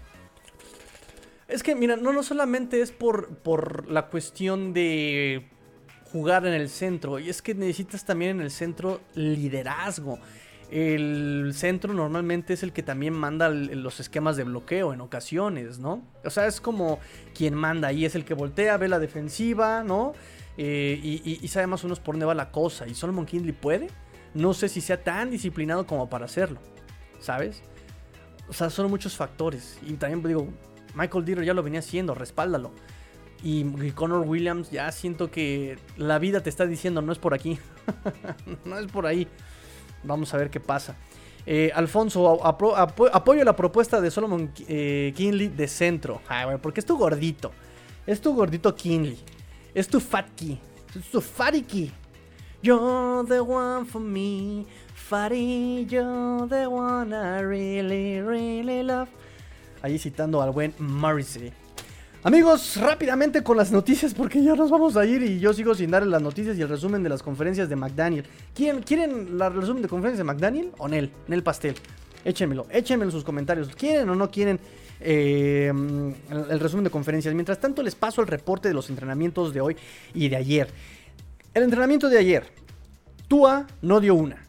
Es 1.48 1.62
que, 1.62 1.76
mira, 1.76 1.96
no, 1.96 2.12
no 2.12 2.24
solamente 2.24 2.82
es 2.82 2.92
por, 2.92 3.30
por 3.38 3.90
la 3.90 4.08
cuestión 4.08 4.74
de 4.74 5.48
jugar 6.12 6.46
en 6.46 6.54
el 6.54 6.70
centro. 6.70 7.20
Y 7.20 7.30
es 7.30 7.42
que 7.42 7.54
necesitas 7.54 8.06
también 8.06 8.38
en 8.38 8.42
el 8.42 8.52
centro 8.52 9.02
liderazgo. 9.14 10.18
El 10.72 11.52
centro 11.54 11.94
normalmente 11.94 12.54
es 12.54 12.64
el 12.64 12.74
que 12.74 12.82
también 12.82 13.14
manda 13.14 13.50
los 13.50 14.00
esquemas 14.00 14.36
de 14.36 14.44
bloqueo 14.44 14.94
en 14.94 15.02
ocasiones, 15.02 15.80
¿no? 15.80 16.02
O 16.24 16.30
sea, 16.30 16.48
es 16.48 16.60
como 16.60 17.00
quien 17.34 17.54
manda 17.54 17.90
ahí, 17.90 18.04
es 18.06 18.16
el 18.16 18.26
que 18.26 18.34
voltea, 18.34 18.78
ve 18.78 18.88
la 18.88 19.00
defensiva, 19.00 19.84
¿no? 19.84 20.14
Eh, 20.58 21.00
y, 21.04 21.48
sabe 21.50 21.68
más 21.68 21.84
o 21.84 21.88
por 21.96 22.16
dónde 22.16 22.26
va 22.26 22.34
la 22.34 22.52
cosa. 22.52 22.88
Y 22.88 22.96
Solomon 22.96 23.26
Kindley 23.26 23.54
puede. 23.54 23.90
No 24.34 24.54
sé 24.54 24.68
si 24.68 24.82
sea 24.82 25.02
tan 25.02 25.30
disciplinado 25.30 25.86
como 25.86 26.10
para 26.10 26.26
hacerlo, 26.26 26.60
¿sabes? 27.20 27.62
O 28.50 28.54
sea, 28.54 28.70
son 28.70 28.90
muchos 28.90 29.16
factores. 29.16 29.80
Y 29.86 29.94
también 29.94 30.22
digo, 30.24 30.48
Michael 30.94 31.26
Dieter 31.26 31.46
ya 31.46 31.54
lo 31.54 31.64
venía 31.64 31.80
haciendo, 31.80 32.16
respáldalo. 32.16 32.72
Y, 33.44 33.64
Connor 33.92 34.26
Williams, 34.28 34.72
ya 34.72 34.92
siento 34.92 35.30
que 35.30 35.78
la 35.98 36.20
vida 36.20 36.42
te 36.42 36.50
está 36.50 36.66
diciendo, 36.66 37.02
no 37.02 37.12
es 37.12 37.20
por 37.20 37.34
aquí. 37.34 37.60
no 38.66 38.78
es 38.78 38.88
por 38.88 39.06
ahí. 39.06 39.28
Vamos 40.06 40.34
a 40.34 40.38
ver 40.38 40.50
qué 40.50 40.60
pasa. 40.60 40.96
Eh, 41.46 41.72
Alfonso, 41.76 42.46
apoyo 42.46 43.44
la 43.44 43.56
propuesta 43.56 44.02
de 44.02 44.10
Solomon 44.10 44.52
eh, 44.68 45.14
Kinley 45.16 45.50
de 45.50 45.68
centro. 45.68 46.22
Porque 46.62 46.80
es 46.80 46.86
tu 46.86 46.98
gordito. 46.98 47.52
Es 48.06 48.22
tu 48.22 48.34
gordito 48.34 48.74
Kinley. 48.76 49.20
Es 49.74 49.88
tu 49.88 50.00
fatki. 50.00 50.60
Es 50.98 51.12
tu 51.12 51.22
fatiki. 51.22 51.92
You're 52.62 53.28
the 53.28 53.42
one 53.42 53.86
for 53.86 54.02
me. 54.02 54.66
Fatty, 54.96 55.86
you're 55.88 56.48
the 56.48 56.66
one 56.66 57.14
I 57.14 57.42
really, 57.42 58.22
really 58.22 58.82
love. 58.82 59.10
Ahí 59.84 60.00
citando 60.00 60.42
al 60.42 60.52
buen 60.52 60.74
Morrissey. 60.80 61.54
Amigos, 62.26 62.78
rápidamente 62.78 63.44
con 63.44 63.56
las 63.56 63.72
noticias 63.72 64.16
porque 64.16 64.42
ya 64.42 64.56
nos 64.56 64.72
vamos 64.72 64.98
a 64.98 65.06
ir 65.06 65.22
y 65.22 65.38
yo 65.38 65.54
sigo 65.54 65.76
sin 65.76 65.92
dar 65.92 66.08
las 66.08 66.24
noticias 66.24 66.58
y 66.58 66.62
el 66.64 66.68
resumen 66.68 67.04
de 67.04 67.10
las 67.10 67.22
conferencias 67.22 67.70
de 67.70 67.76
McDaniel. 67.76 68.26
¿Quieren, 68.56 68.82
¿quieren 68.82 69.40
el 69.40 69.54
resumen 69.54 69.84
de 69.84 69.88
conferencias 69.88 70.18
de 70.18 70.24
McDaniel 70.24 70.72
o 70.80 70.88
Nel? 70.88 71.12
Nel 71.28 71.44
Pastel. 71.44 71.76
Échenmelo, 72.24 72.66
échenmelo 72.72 73.10
en 73.10 73.12
sus 73.12 73.24
comentarios. 73.24 73.68
¿Quieren 73.76 74.10
o 74.10 74.16
no 74.16 74.32
quieren 74.32 74.60
eh, 75.02 75.72
el, 76.32 76.60
resumen 76.60 76.86
de 76.86 76.90
conferencias? 76.90 77.32
Mientras 77.36 77.60
tanto 77.60 77.84
les 77.84 77.94
paso 77.94 78.22
el 78.22 78.28
reporte 78.28 78.70
de 78.70 78.74
los 78.74 78.90
entrenamientos 78.90 79.54
de 79.54 79.62
hoy 79.62 79.78
y 80.16 80.28
de 80.28 80.38
ayer. 80.38 80.68
El 81.54 81.62
entrenamiento 81.62 82.10
de 82.10 82.18
ayer. 82.18 82.48
Tua 83.28 83.68
no 83.84 84.00
dio 84.00 84.16
una. 84.16 84.48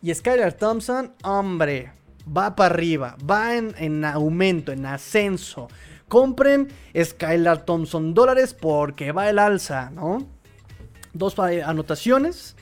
Y 0.00 0.14
Skylar 0.14 0.52
Thompson, 0.52 1.10
hombre, 1.24 1.90
va 2.24 2.54
para 2.54 2.72
arriba, 2.72 3.16
va 3.28 3.56
en, 3.56 3.74
en 3.78 4.04
aumento, 4.04 4.70
en 4.70 4.86
ascenso. 4.86 5.66
Compren 6.08 6.68
Skylar 6.96 7.64
Thompson 7.64 8.14
dólares 8.14 8.54
porque 8.54 9.12
va 9.12 9.28
el 9.28 9.38
alza, 9.38 9.90
¿no? 9.90 10.26
Dos 11.12 11.38
anotaciones. 11.38 12.56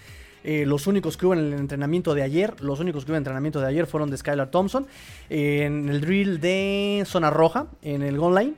Eh, 0.45 0.67
los 0.67 0.87
únicos 0.87 1.17
que 1.17 1.25
hubo 1.25 1.33
en 1.33 1.41
el 1.41 1.53
entrenamiento 1.55 2.15
de 2.15 2.23
ayer, 2.23 2.61
los 2.61 2.79
únicos 2.79 3.05
que 3.05 3.11
hubo 3.11 3.17
en 3.17 3.23
el 3.23 3.23
entrenamiento 3.23 3.61
de 3.61 3.67
ayer 3.67 3.87
fueron 3.87 4.11
de 4.11 4.19
Skylar 4.19 4.51
Thompson. 4.51 4.87
en 5.31 5.89
el 5.89 6.01
drill 6.03 6.41
de 6.41 7.03
zona 7.07 7.31
roja, 7.31 7.67
en 7.83 8.03
el 8.03 8.19
goal 8.19 8.35
line. 8.35 8.55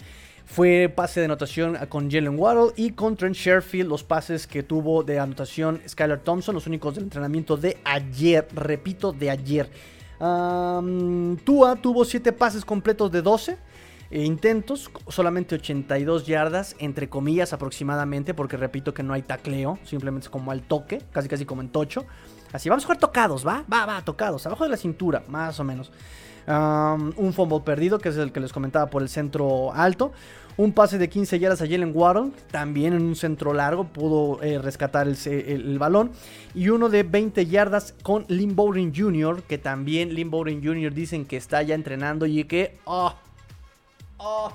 Fue 0.47 0.93
pase 0.95 1.21
de 1.21 1.27
anotación 1.27 1.77
con 1.89 2.09
Jalen 2.09 2.39
Waddle 2.39 2.73
y 2.77 2.93
con 2.93 3.17
Trent 3.17 3.35
Sherfield, 3.35 3.89
los 3.89 4.05
pases 4.05 4.47
que 4.47 4.63
tuvo 4.63 5.03
de 5.03 5.19
anotación 5.19 5.81
Skylar 5.89 6.21
Thompson, 6.21 6.55
los 6.55 6.69
únicos 6.69 6.95
del 6.95 7.05
entrenamiento 7.05 7.57
de 7.57 7.79
ayer, 7.85 8.47
repito, 8.55 9.13
de 9.13 9.31
ayer. 9.31 9.71
Tua 10.19 11.77
tuvo 11.83 12.05
7 12.05 12.33
pases 12.33 12.65
completos 12.65 13.11
de 13.11 13.23
12. 13.23 13.59
Eh, 14.11 14.25
intentos, 14.25 14.91
solamente 15.09 15.57
82 15.57 16.27
yardas, 16.27 16.77
entre 16.79 17.09
comillas 17.09 17.53
aproximadamente, 17.53 18.35
porque 18.35 18.57
repito 18.57 18.95
que 18.95 19.03
no 19.03 19.15
hay 19.15 19.23
tacleo, 19.23 19.79
simplemente 19.85 20.27
es 20.27 20.31
como 20.31 20.51
al 20.53 20.63
toque, 20.63 21.03
casi 21.13 21.29
casi 21.29 21.45
como 21.45 21.63
en 21.63 21.71
tocho. 21.71 22.05
Así, 22.53 22.69
vamos 22.69 22.85
a 22.85 22.87
jugar 22.87 22.99
tocados, 22.99 23.47
¿va? 23.47 23.65
Va, 23.73 23.87
va, 23.87 24.03
tocados, 24.03 24.47
abajo 24.47 24.65
de 24.65 24.71
la 24.71 24.77
cintura, 24.77 25.25
más 25.29 25.59
o 25.59 25.65
menos. 25.65 25.91
un 26.47 27.33
fumble 27.33 27.61
perdido, 27.61 27.99
que 27.99 28.11
es 28.11 28.17
el 28.17 28.31
que 28.31 28.41
les 28.41 28.53
comentaba 28.53 28.87
por 28.87 29.03
el 29.03 29.09
centro 29.09 29.73
alto. 29.73 30.13
Un 30.59 30.73
pase 30.73 30.97
de 30.97 31.11
15 31.11 31.39
yardas 31.39 31.61
a 31.61 31.67
Jalen 31.67 31.93
Waddle, 31.95 32.31
también 32.51 32.95
en 32.95 33.03
un 33.03 33.15
centro 33.15 33.53
largo, 33.53 33.89
pudo 33.89 34.43
eh, 34.43 34.59
rescatar 34.59 35.07
el, 35.07 35.79
balón. 35.79 36.13
Y 36.55 36.71
uno 36.71 36.89
de 36.89 37.03
20 37.03 37.45
yardas 37.45 37.95
con 38.03 38.25
Lynn 38.29 38.57
Jr., 38.97 39.43
que 39.43 39.59
también 39.59 40.15
Lynn 40.15 40.31
Jr. 40.31 40.95
dicen 40.95 41.27
que 41.27 41.37
está 41.37 41.63
ya 41.63 41.75
entrenando 41.75 42.25
y 42.25 42.45
que, 42.45 42.79
oh, 42.87 43.15
Oh, 44.19 44.53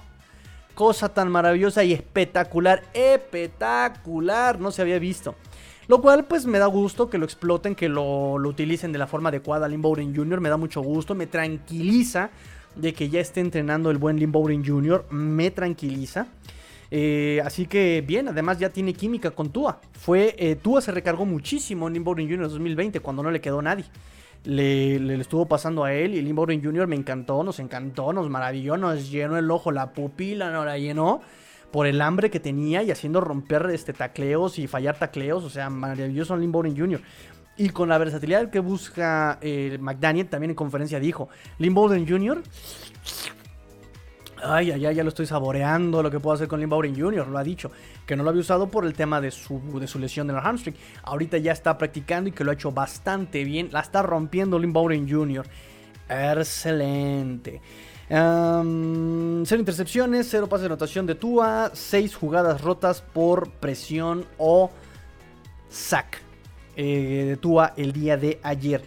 cosa 0.74 1.10
tan 1.10 1.30
maravillosa 1.30 1.84
y 1.84 1.94
espectacular, 1.94 2.84
espectacular, 2.94 4.60
no 4.60 4.72
se 4.72 4.82
había 4.82 5.00
visto. 5.00 5.36
Lo 5.88 6.02
cual 6.02 6.26
pues 6.26 6.46
me 6.46 6.58
da 6.58 6.68
gusto 6.68 7.10
que 7.10 7.18
lo 7.18 7.26
exploten, 7.26 7.76
que 7.76 7.90
lo, 7.90 8.34
utilicen 8.34 8.92
de 8.92 9.00
la 9.00 9.08
forma 9.08 9.30
adecuada 9.30 9.68
Lynn 9.68 9.82
Bowden 9.82 10.16
Jr. 10.16 10.40
Me 10.40 10.50
da 10.50 10.58
mucho 10.58 10.82
gusto, 10.82 11.16
me 11.16 11.28
tranquiliza 11.28 12.30
de 12.76 12.94
que 12.94 13.10
ya 13.10 13.20
esté 13.20 13.42
entrenando 13.42 13.92
el 13.92 13.98
buen 13.98 14.32
Bowden 14.32 14.66
Jr. 14.66 15.06
Me 15.12 15.52
tranquiliza. 15.52 16.28
Eh, 16.90 17.42
así 17.46 17.68
que 17.68 18.04
bien, 18.06 18.28
además 18.28 18.58
ya 18.58 18.70
tiene 18.70 18.94
química 18.94 19.32
con 19.32 19.50
Tua. 19.50 19.82
Fue, 19.94 20.36
eh, 20.38 20.56
Tua 20.56 20.82
se 20.82 20.92
recargó 20.92 21.26
muchísimo 21.26 21.88
en 21.88 21.94
Lynn 21.94 22.04
Bowden 22.04 22.28
Jr. 22.28 22.44
en 22.44 22.50
2020 22.50 23.00
cuando 23.02 23.24
no 23.24 23.32
le 23.32 23.42
quedó 23.42 23.62
nadie 23.62 23.86
le, 24.44 25.16
estuvo 25.22 25.46
pasando 25.46 25.84
a 25.84 25.94
él 25.94 26.16
y 26.16 26.22
Lynn 26.22 26.36
Bowden 26.36 26.64
Jr. 26.64 26.88
me 26.88 26.96
encantó, 26.96 27.44
nos 27.44 27.60
encantó, 27.60 28.14
nos 28.14 28.30
maravilló, 28.30 28.78
nos 28.78 29.10
llenó 29.10 29.38
el 29.38 29.50
ojo, 29.52 29.72
la 29.72 29.94
pupila 29.94 30.52
nos 30.52 30.66
la 30.66 30.78
llenó 30.78 31.22
por 31.72 31.88
el 31.88 32.02
hambre 32.02 32.30
que 32.30 32.40
tenía 32.40 32.84
y 32.84 32.92
haciendo 32.92 33.22
romper 33.22 33.70
este, 33.72 33.94
tacleos 33.94 34.60
y 34.60 34.68
fallar 34.68 34.98
tacleos, 34.98 35.44
o 35.44 35.50
sea, 35.50 35.70
maravilloso 35.70 36.36
Lynn 36.36 36.52
Bowden 36.52 36.78
Jr. 36.78 37.02
Y 37.58 37.70
con 37.70 37.90
la 37.90 37.98
versatilidad 37.98 38.50
que 38.50 38.60
busca 38.60 39.38
eh, 39.42 39.78
McDaniel, 39.80 40.28
también 40.28 40.52
en 40.52 40.56
conferencia 40.56 41.00
dijo, 41.00 41.30
Lynn 41.60 41.74
Bowden 41.74 42.08
Jr. 42.08 42.42
Ay, 44.44 44.72
ay, 44.72 44.86
ay, 44.86 44.96
ya 44.96 45.04
lo 45.04 45.10
estoy 45.10 45.26
saboreando 45.26 46.02
lo 46.02 46.10
que 46.10 46.20
puedo 46.20 46.36
hacer 46.36 46.48
con 46.48 46.60
Lynn 46.60 46.70
Bowden 46.70 47.00
Jr., 47.00 47.28
lo 47.28 47.38
ha 47.38 47.44
dicho 47.44 47.72
que 48.06 48.16
no 48.16 48.24
lo 48.24 48.30
había 48.30 48.42
usado 48.42 48.70
por 48.70 48.86
el 48.86 48.94
tema 48.94 49.22
de 49.22 49.32
su, 49.32 49.62
de 49.80 49.88
su 49.88 50.00
lesión 50.00 50.28
de 50.28 50.34
la 50.34 50.42
hamstring. 50.42 50.76
Ahorita 51.04 51.38
ya 51.38 51.52
está 51.52 51.78
practicando 51.78 52.30
y 52.30 52.32
que 52.32 52.44
lo 52.44 52.52
ha 52.52 52.54
hecho 52.54 52.72
bastante 52.72 53.44
bien. 53.44 53.70
La 53.72 53.82
está 53.82 54.02
rompiendo 54.02 54.58
Lynn 54.58 54.74
Bowden 54.74 55.10
Jr. 55.10 55.46
Excelente. 56.10 57.62
cero 58.10 59.60
intercepciones, 59.60 60.28
cero 60.30 60.48
pases 60.50 60.64
de 60.64 60.68
anotación 60.68 61.06
de 61.06 61.16
Tua, 61.16 61.72
seis 61.74 62.16
jugadas 62.16 62.62
rotas 62.62 63.02
por 63.02 63.52
presión 63.52 64.26
o 64.38 64.72
sack 65.70 66.22
eh, 66.76 67.26
de 67.30 67.38
Tua 67.38 67.74
el 67.78 67.94
día 67.94 68.18
de 68.18 68.40
ayer. 68.44 68.84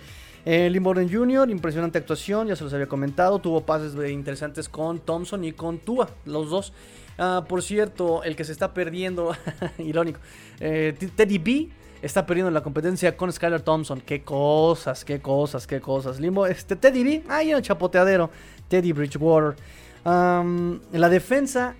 Eh, 0.46 0.70
Jr., 1.10 1.50
impresionante 1.50 1.98
actuación, 1.98 2.48
ya 2.48 2.56
se 2.56 2.64
los 2.64 2.72
había 2.74 2.86
comentado. 2.86 3.38
Tuvo 3.38 3.62
pases 3.62 3.94
interesantes 4.10 4.68
con 4.68 4.98
Thompson 5.00 5.44
y 5.44 5.52
con 5.52 5.78
Tua, 5.78 6.10
los 6.26 6.50
dos. 6.50 6.72
Ah, 7.16 7.44
por 7.48 7.62
cierto, 7.62 8.22
el 8.24 8.36
que 8.36 8.44
se 8.44 8.52
está 8.52 8.74
perdiendo, 8.74 9.34
irónico, 9.78 10.20
eh, 10.60 10.94
Teddy 11.16 11.38
B 11.38 11.68
está 12.02 12.26
perdiendo 12.26 12.50
la 12.50 12.62
competencia 12.62 13.16
con 13.16 13.32
Skylar 13.32 13.62
Thompson. 13.62 14.00
Qué 14.00 14.22
cosas, 14.22 15.04
qué 15.04 15.20
cosas, 15.20 15.66
qué 15.66 15.80
cosas. 15.80 16.20
Limbo, 16.20 16.46
este 16.46 16.76
Teddy 16.76 17.04
B, 17.04 17.22
ahí 17.28 17.50
en 17.50 17.56
el 17.56 17.62
chapoteadero. 17.62 18.30
Teddy 18.68 18.92
Bridgewater. 18.92 19.56
la 20.04 21.08
defensa, 21.08 21.74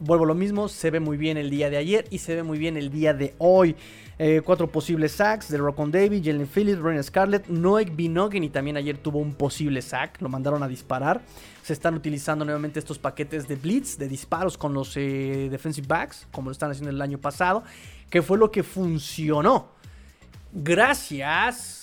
vuelvo 0.00 0.24
lo 0.24 0.34
mismo, 0.34 0.68
se 0.68 0.90
ve 0.90 1.00
muy 1.00 1.16
bien 1.16 1.36
el 1.36 1.50
día 1.50 1.68
de 1.70 1.76
ayer 1.76 2.06
y 2.10 2.18
se 2.18 2.36
ve 2.36 2.42
muy 2.42 2.58
bien 2.58 2.76
el 2.76 2.90
día 2.90 3.12
de 3.12 3.34
hoy. 3.38 3.76
Eh, 4.24 4.40
cuatro 4.40 4.70
posibles 4.70 5.10
sacks 5.10 5.48
de 5.48 5.58
Rockon 5.58 5.90
David, 5.90 6.22
Jalen 6.24 6.46
Phillips, 6.46 6.80
Brian 6.80 7.02
Scarlett, 7.02 7.48
Noek 7.48 7.96
Binogen 7.96 8.44
y 8.44 8.50
también 8.50 8.76
ayer 8.76 8.96
tuvo 8.96 9.18
un 9.18 9.34
posible 9.34 9.82
sack, 9.82 10.22
lo 10.22 10.28
mandaron 10.28 10.62
a 10.62 10.68
disparar. 10.68 11.22
Se 11.64 11.72
están 11.72 11.96
utilizando 11.96 12.44
nuevamente 12.44 12.78
estos 12.78 13.00
paquetes 13.00 13.48
de 13.48 13.56
blitz, 13.56 13.98
de 13.98 14.06
disparos 14.06 14.56
con 14.56 14.74
los 14.74 14.96
eh, 14.96 15.48
defensive 15.50 15.88
backs, 15.88 16.28
como 16.30 16.50
lo 16.50 16.52
están 16.52 16.70
haciendo 16.70 16.90
el 16.90 17.02
año 17.02 17.18
pasado, 17.18 17.64
que 18.10 18.22
fue 18.22 18.38
lo 18.38 18.52
que 18.52 18.62
funcionó. 18.62 19.70
Gracias 20.52 21.81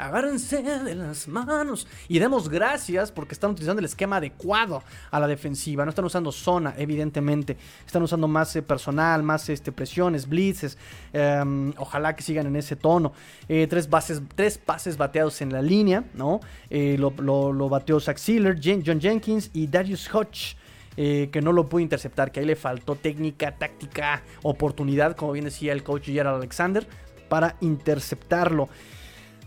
agárrense 0.00 0.62
de 0.62 0.94
las 0.94 1.28
manos 1.28 1.86
y 2.08 2.18
demos 2.18 2.48
gracias 2.48 3.12
porque 3.12 3.34
están 3.34 3.50
utilizando 3.50 3.80
el 3.80 3.84
esquema 3.84 4.16
adecuado 4.16 4.82
a 5.10 5.20
la 5.20 5.26
defensiva. 5.26 5.84
No 5.84 5.90
están 5.90 6.04
usando 6.04 6.32
zona, 6.32 6.74
evidentemente. 6.78 7.56
Están 7.86 8.02
usando 8.02 8.26
más 8.26 8.54
eh, 8.56 8.62
personal, 8.62 9.22
más 9.22 9.48
este, 9.48 9.72
presiones, 9.72 10.28
blitzes. 10.28 10.78
Em, 11.12 11.72
ojalá 11.76 12.16
que 12.16 12.22
sigan 12.22 12.46
en 12.46 12.56
ese 12.56 12.76
tono. 12.76 13.12
Eh, 13.48 13.66
tres, 13.68 13.88
bases, 13.88 14.22
tres 14.34 14.58
pases 14.58 14.96
bateados 14.96 15.40
en 15.42 15.52
la 15.52 15.60
línea, 15.60 16.04
¿no? 16.14 16.40
Eh, 16.70 16.96
lo, 16.98 17.68
bateó 17.68 18.00
Zach 18.00 18.16
Sealer, 18.16 18.58
John 18.62 19.00
Jenkins 19.00 19.50
y 19.52 19.66
Darius 19.66 20.12
Hodge. 20.12 20.56
que 20.96 21.40
no 21.42 21.52
lo 21.52 21.66
pudo 21.68 21.80
interceptar, 21.80 22.30
que 22.30 22.40
ahí 22.40 22.46
le 22.46 22.56
faltó 22.56 22.94
técnica, 22.94 23.56
táctica, 23.56 24.22
oportunidad, 24.42 25.16
como 25.16 25.32
bien 25.32 25.46
decía 25.46 25.72
el 25.72 25.82
coach 25.82 26.06
Gerald 26.06 26.38
Alexander, 26.38 26.86
para 27.28 27.56
interceptarlo 27.60 28.68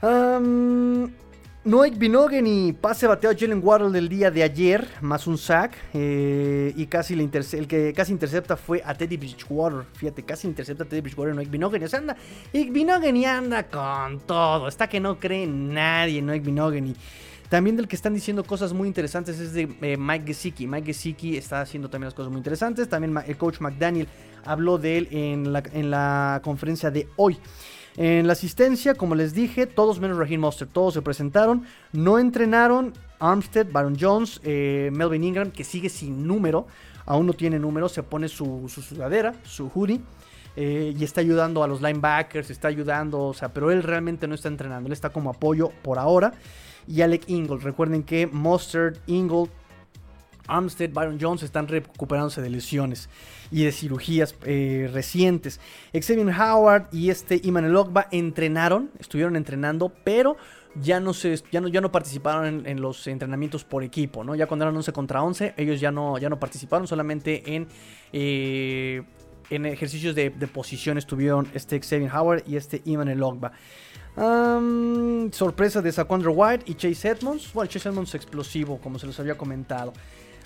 Noik 0.03 1.97
Binogany, 1.97 2.73
pase 2.73 3.07
bateo 3.07 3.31
a 3.31 3.33
Jalen 3.33 3.61
Waddle 3.63 3.89
del 3.91 4.09
día 4.09 4.29
de 4.29 4.43
ayer, 4.43 4.85
más 4.99 5.27
un 5.27 5.37
sack. 5.37 5.77
Eh, 5.93 6.73
y 6.75 6.87
casi 6.87 7.13
el 7.13 7.67
que 7.67 7.93
casi 7.95 8.11
intercepta 8.11 8.57
fue 8.57 8.81
a 8.83 8.93
Teddy 8.93 9.15
Bridgewater. 9.15 9.85
Fíjate, 9.93 10.23
casi 10.23 10.47
intercepta 10.47 10.83
a 10.83 10.87
Teddy 10.87 10.99
Bridgewater 10.99 11.33
Noik 11.33 11.49
Binogany. 11.49 11.85
O 11.85 11.87
sea, 11.87 11.99
anda, 11.99 12.17
Binogany 12.51 13.23
anda 13.25 13.63
con 13.63 14.19
todo. 14.19 14.67
Está 14.67 14.89
que 14.89 14.99
no 14.99 15.17
cree 15.21 15.47
nadie 15.47 16.21
Noik 16.21 16.43
Binogany. 16.43 16.95
También 17.47 17.77
del 17.77 17.87
que 17.87 17.95
están 17.95 18.13
diciendo 18.13 18.43
cosas 18.43 18.73
muy 18.73 18.89
interesantes 18.89 19.39
es 19.39 19.53
de 19.53 19.69
eh, 19.83 19.95
Mike 19.95 20.25
Gesicki. 20.27 20.67
Mike 20.67 20.87
Gesicki 20.87 21.37
está 21.37 21.61
haciendo 21.61 21.89
también 21.89 22.07
las 22.07 22.13
cosas 22.13 22.29
muy 22.29 22.39
interesantes. 22.39 22.89
También 22.89 23.17
el 23.25 23.37
coach 23.37 23.61
McDaniel 23.61 24.09
habló 24.43 24.77
de 24.77 24.97
él 24.97 25.07
en 25.11 25.53
la, 25.53 25.63
en 25.71 25.89
la 25.91 26.41
conferencia 26.43 26.91
de 26.91 27.07
hoy. 27.15 27.37
En 27.95 28.25
la 28.25 28.33
asistencia, 28.33 28.95
como 28.95 29.13
les 29.13 29.33
dije, 29.33 29.67
todos 29.67 29.99
menos 29.99 30.17
Raheem 30.17 30.41
Monster, 30.41 30.67
todos 30.67 30.95
se 30.95 31.01
presentaron, 31.01 31.63
no 31.91 32.17
entrenaron. 32.17 32.93
Armstead, 33.19 33.67
Baron 33.71 33.95
Jones, 33.99 34.41
eh, 34.43 34.89
Melvin 34.91 35.23
Ingram, 35.23 35.51
que 35.51 35.63
sigue 35.63 35.89
sin 35.89 36.27
número, 36.27 36.67
aún 37.05 37.25
no 37.25 37.33
tiene 37.33 37.57
número, 37.57 37.87
se 37.87 38.03
pone 38.03 38.27
su, 38.27 38.67
sudadera, 38.67 39.33
su 39.43 39.69
hoodie. 39.69 40.01
Eh, 40.55 40.93
y 40.95 41.03
está 41.03 41.21
ayudando 41.21 41.63
a 41.63 41.67
los 41.67 41.81
linebackers, 41.81 42.49
está 42.51 42.67
ayudando, 42.67 43.19
o 43.21 43.33
sea, 43.33 43.49
pero 43.53 43.71
él 43.71 43.81
realmente 43.81 44.27
no 44.27 44.35
está 44.35 44.49
entrenando, 44.49 44.87
él 44.87 44.93
está 44.93 45.09
como 45.09 45.29
apoyo 45.29 45.69
por 45.81 45.97
ahora. 45.97 46.33
Y 46.87 47.01
Alec 47.01 47.27
Ingold, 47.27 47.63
recuerden 47.63 48.03
que 48.03 48.27
Mustard, 48.27 48.97
Ingold, 49.07 49.49
Armstead, 50.47 50.91
Byron 50.91 51.17
Jones 51.19 51.43
están 51.43 51.67
recuperándose 51.67 52.41
de 52.41 52.49
lesiones 52.49 53.09
y 53.53 53.65
de 53.65 53.71
cirugías 53.71 54.35
eh, 54.45 54.89
recientes. 54.91 55.59
Xavier 55.93 56.27
Howard 56.29 56.87
y 56.91 57.11
este 57.11 57.39
Iman 57.43 57.73
Ogba 57.75 58.07
entrenaron, 58.09 58.89
estuvieron 58.99 59.35
entrenando, 59.35 59.93
pero 60.03 60.37
ya 60.73 60.99
no, 60.99 61.13
se, 61.13 61.39
ya 61.51 61.61
no, 61.61 61.67
ya 61.67 61.79
no 61.79 61.91
participaron 61.91 62.65
en, 62.65 62.81
los 62.81 63.05
entrenamientos 63.05 63.63
por 63.63 63.83
equipo, 63.83 64.23
¿no? 64.23 64.33
Ya 64.33 64.47
cuando 64.47 64.65
eran 64.65 64.75
11 64.75 64.91
contra 64.91 65.21
11, 65.21 65.53
ellos 65.55 65.79
ya 65.79 65.91
no, 65.91 66.17
ya 66.17 66.29
no 66.29 66.39
participaron, 66.39 66.87
solamente 66.87 67.55
en, 67.55 67.67
eh, 68.11 69.03
en 69.51 69.67
ejercicios 69.67 70.15
de, 70.15 70.31
posición 70.51 70.97
estuvieron 70.97 71.47
este 71.53 71.79
Xavier 71.79 72.11
Howard 72.11 72.43
y 72.47 72.55
este 72.55 72.81
Iman 72.85 73.21
Ogba. 73.21 73.51
sorpresa 75.31 75.79
de 75.83 75.91
Saquandra 75.91 76.31
White 76.31 76.65
y 76.65 76.73
Chase 76.73 77.09
Edmonds. 77.09 77.53
Bueno, 77.53 77.69
Chase 77.69 77.89
Edmonds 77.89 78.15
explosivo, 78.15 78.79
como 78.79 78.97
se 78.97 79.05
los 79.05 79.19
había 79.19 79.37
comentado. 79.37 79.93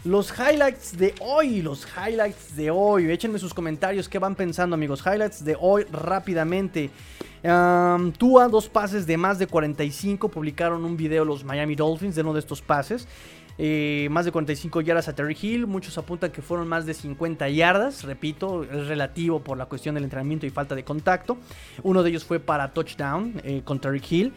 Los 0.03 0.31
highlights 0.31 0.97
de 0.97 1.13
hoy, 1.19 1.61
los 1.61 1.85
highlights 1.85 2.55
de 2.55 2.71
hoy. 2.71 3.11
Échenme 3.11 3.39
sus 3.39 3.53
comentarios, 3.53 4.07
qué 4.07 4.19
van 4.19 4.35
pensando 4.35 4.75
amigos. 4.75 5.03
Highlights 5.05 5.43
de 5.43 5.57
hoy 5.59 5.85
rápidamente. 5.91 6.91
Um, 7.43 8.11
Tua, 8.11 8.47
dos 8.47 8.69
pases 8.69 9.07
de 9.07 9.17
más 9.17 9.39
de 9.39 9.47
45. 9.47 10.29
Publicaron 10.29 10.85
un 10.85 10.95
video 10.95 11.25
los 11.25 11.43
Miami 11.43 11.75
Dolphins 11.75 12.15
de 12.15 12.21
uno 12.21 12.33
de 12.33 12.39
estos 12.39 12.61
pases. 12.61 13.07
Eh, 13.57 14.07
más 14.11 14.23
de 14.25 14.31
45 14.31 14.81
yardas 14.81 15.07
a 15.07 15.15
Terry 15.15 15.35
Hill. 15.39 15.65
Muchos 15.65 15.97
apuntan 15.97 16.31
que 16.31 16.43
fueron 16.43 16.67
más 16.67 16.85
de 16.85 16.93
50 16.93 17.49
yardas. 17.49 18.03
Repito, 18.03 18.63
es 18.63 18.87
relativo 18.87 19.41
por 19.41 19.57
la 19.57 19.65
cuestión 19.65 19.95
del 19.95 20.03
entrenamiento 20.03 20.45
y 20.45 20.51
falta 20.51 20.75
de 20.75 20.83
contacto. 20.83 21.37
Uno 21.83 22.03
de 22.03 22.11
ellos 22.11 22.23
fue 22.23 22.39
para 22.39 22.71
touchdown 22.71 23.41
eh, 23.43 23.61
con 23.65 23.79
Terry 23.79 24.01
Hill 24.07 24.33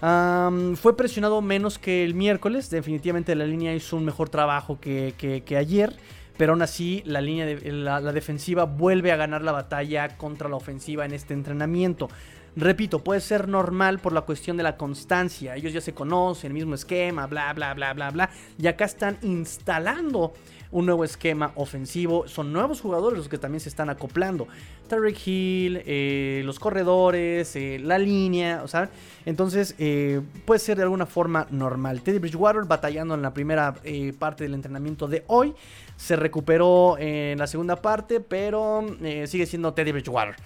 fue 0.00 0.96
presionado 0.96 1.40
menos 1.42 1.78
que 1.78 2.04
el 2.04 2.14
miércoles. 2.14 2.70
Definitivamente 2.70 3.34
la 3.34 3.46
línea 3.46 3.74
hizo 3.74 3.96
un 3.96 4.04
mejor 4.04 4.28
trabajo 4.28 4.78
que, 4.80 5.44
ayer. 5.56 5.96
Pero 6.36 6.52
aún 6.52 6.62
así, 6.62 7.02
la 7.04 7.20
línea 7.20 7.46
de, 7.46 7.72
la, 7.72 8.00
defensiva 8.12 8.64
vuelve 8.64 9.10
a 9.10 9.16
ganar 9.16 9.42
la 9.42 9.50
batalla 9.50 10.16
contra 10.16 10.48
la 10.48 10.54
ofensiva 10.54 11.04
en 11.04 11.12
este 11.12 11.34
entrenamiento. 11.34 12.08
Repito, 12.54 13.02
puede 13.02 13.20
ser 13.20 13.48
normal 13.48 13.98
por 13.98 14.12
la 14.12 14.22
cuestión 14.22 14.56
de 14.56 14.62
la 14.62 14.76
constancia. 14.76 15.56
Ellos 15.56 15.72
ya 15.72 15.80
se 15.80 15.94
conocen, 15.94 16.52
el 16.52 16.54
mismo 16.54 16.74
esquema, 16.74 17.26
bla, 17.26 17.52
bla, 17.52 17.74
bla, 17.74 17.92
bla, 17.92 18.10
bla. 18.10 18.30
Y 18.56 18.66
acá 18.68 18.84
están 18.84 19.18
instalando 19.22 20.32
un 20.70 20.86
nuevo 20.86 21.04
esquema 21.04 21.52
ofensivo. 21.54 22.28
Son 22.28 22.52
nuevos 22.52 22.80
jugadores 22.80 23.18
los 23.18 23.28
que 23.28 23.38
también 23.38 23.60
se 23.60 23.68
están 23.68 23.90
acoplando. 23.90 24.48
Tarek 24.88 25.26
Hill, 25.26 25.82
eh, 25.84 26.42
los 26.44 26.58
corredores, 26.58 27.54
eh, 27.56 27.78
la 27.82 27.98
línea, 27.98 28.62
o 28.64 28.68
sea, 28.68 28.90
entonces 29.26 29.74
eh, 29.78 30.20
puede 30.44 30.58
ser 30.58 30.76
de 30.76 30.84
alguna 30.84 31.06
forma 31.06 31.46
normal. 31.50 32.02
Teddy 32.02 32.18
Bridgewater 32.18 32.64
batallando 32.64 33.14
en 33.14 33.22
la 33.22 33.34
primera 33.34 33.74
parte 34.18 34.44
del 34.44 34.54
entrenamiento 34.54 35.06
de 35.06 35.24
hoy. 35.26 35.54
Se 35.96 36.16
recuperó 36.16 36.96
en 36.98 37.38
la 37.38 37.46
segunda 37.46 37.76
parte, 37.76 38.20
pero 38.20 38.86
sigue 39.26 39.46
siendo 39.46 39.74
Teddy 39.74 39.92
Bridgewater. 39.92 40.36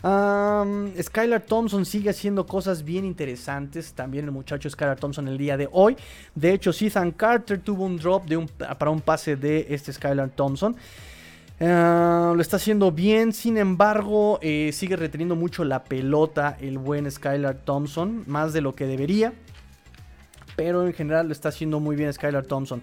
Skylar 0.00 1.42
Thompson 1.42 1.84
sigue 1.84 2.10
haciendo 2.10 2.46
cosas 2.46 2.84
bien 2.84 3.04
interesantes. 3.04 3.92
También 3.92 4.26
el 4.26 4.30
muchacho 4.30 4.70
Skylar 4.70 4.98
Thompson 4.98 5.28
el 5.28 5.38
día 5.38 5.56
de 5.56 5.68
hoy. 5.72 5.96
De 6.34 6.52
hecho, 6.52 6.70
Ethan 6.70 7.10
Carter 7.12 7.60
tuvo 7.60 7.84
un 7.84 7.96
drop 7.96 8.26
de 8.26 8.46
para 8.78 8.90
un 8.90 9.00
pase 9.00 9.36
de 9.36 9.66
este 9.70 9.92
Skylar 9.92 10.30
Thompson. 10.30 10.76
Lo 11.60 12.40
está 12.40 12.56
haciendo 12.56 12.92
bien, 12.92 13.32
sin 13.32 13.58
embargo, 13.58 14.38
eh, 14.42 14.70
sigue 14.72 14.94
reteniendo 14.94 15.34
mucho 15.34 15.64
la 15.64 15.82
pelota 15.82 16.56
el 16.60 16.78
buen 16.78 17.10
Skylar 17.10 17.56
Thompson, 17.56 18.22
más 18.26 18.52
de 18.52 18.60
lo 18.60 18.76
que 18.76 18.86
debería. 18.86 19.32
Pero 20.54 20.86
en 20.86 20.92
general 20.92 21.26
lo 21.26 21.32
está 21.32 21.48
haciendo 21.48 21.80
muy 21.80 21.96
bien 21.96 22.12
Skylar 22.12 22.46
Thompson. 22.46 22.80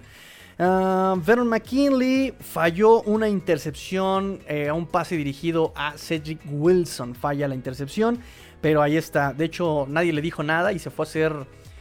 Uh, 0.57 1.19
Vernon 1.19 1.49
McKinley 1.49 2.33
falló 2.39 3.01
una 3.01 3.27
intercepción 3.27 4.39
eh, 4.47 4.69
a 4.69 4.73
un 4.73 4.87
pase 4.87 5.17
dirigido 5.17 5.73
a 5.75 5.97
Cedric 5.97 6.39
Wilson. 6.49 7.13
Falla 7.13 7.47
la 7.49 7.55
intercepción, 7.55 8.19
pero 8.61 8.81
ahí 8.81 8.95
está. 8.95 9.33
De 9.33 9.45
hecho, 9.45 9.85
nadie 9.89 10.13
le 10.13 10.21
dijo 10.21 10.43
nada 10.43 10.71
y 10.71 10.79
se 10.79 10.89
fue 10.89 11.05
a 11.05 11.07
hacer 11.09 11.35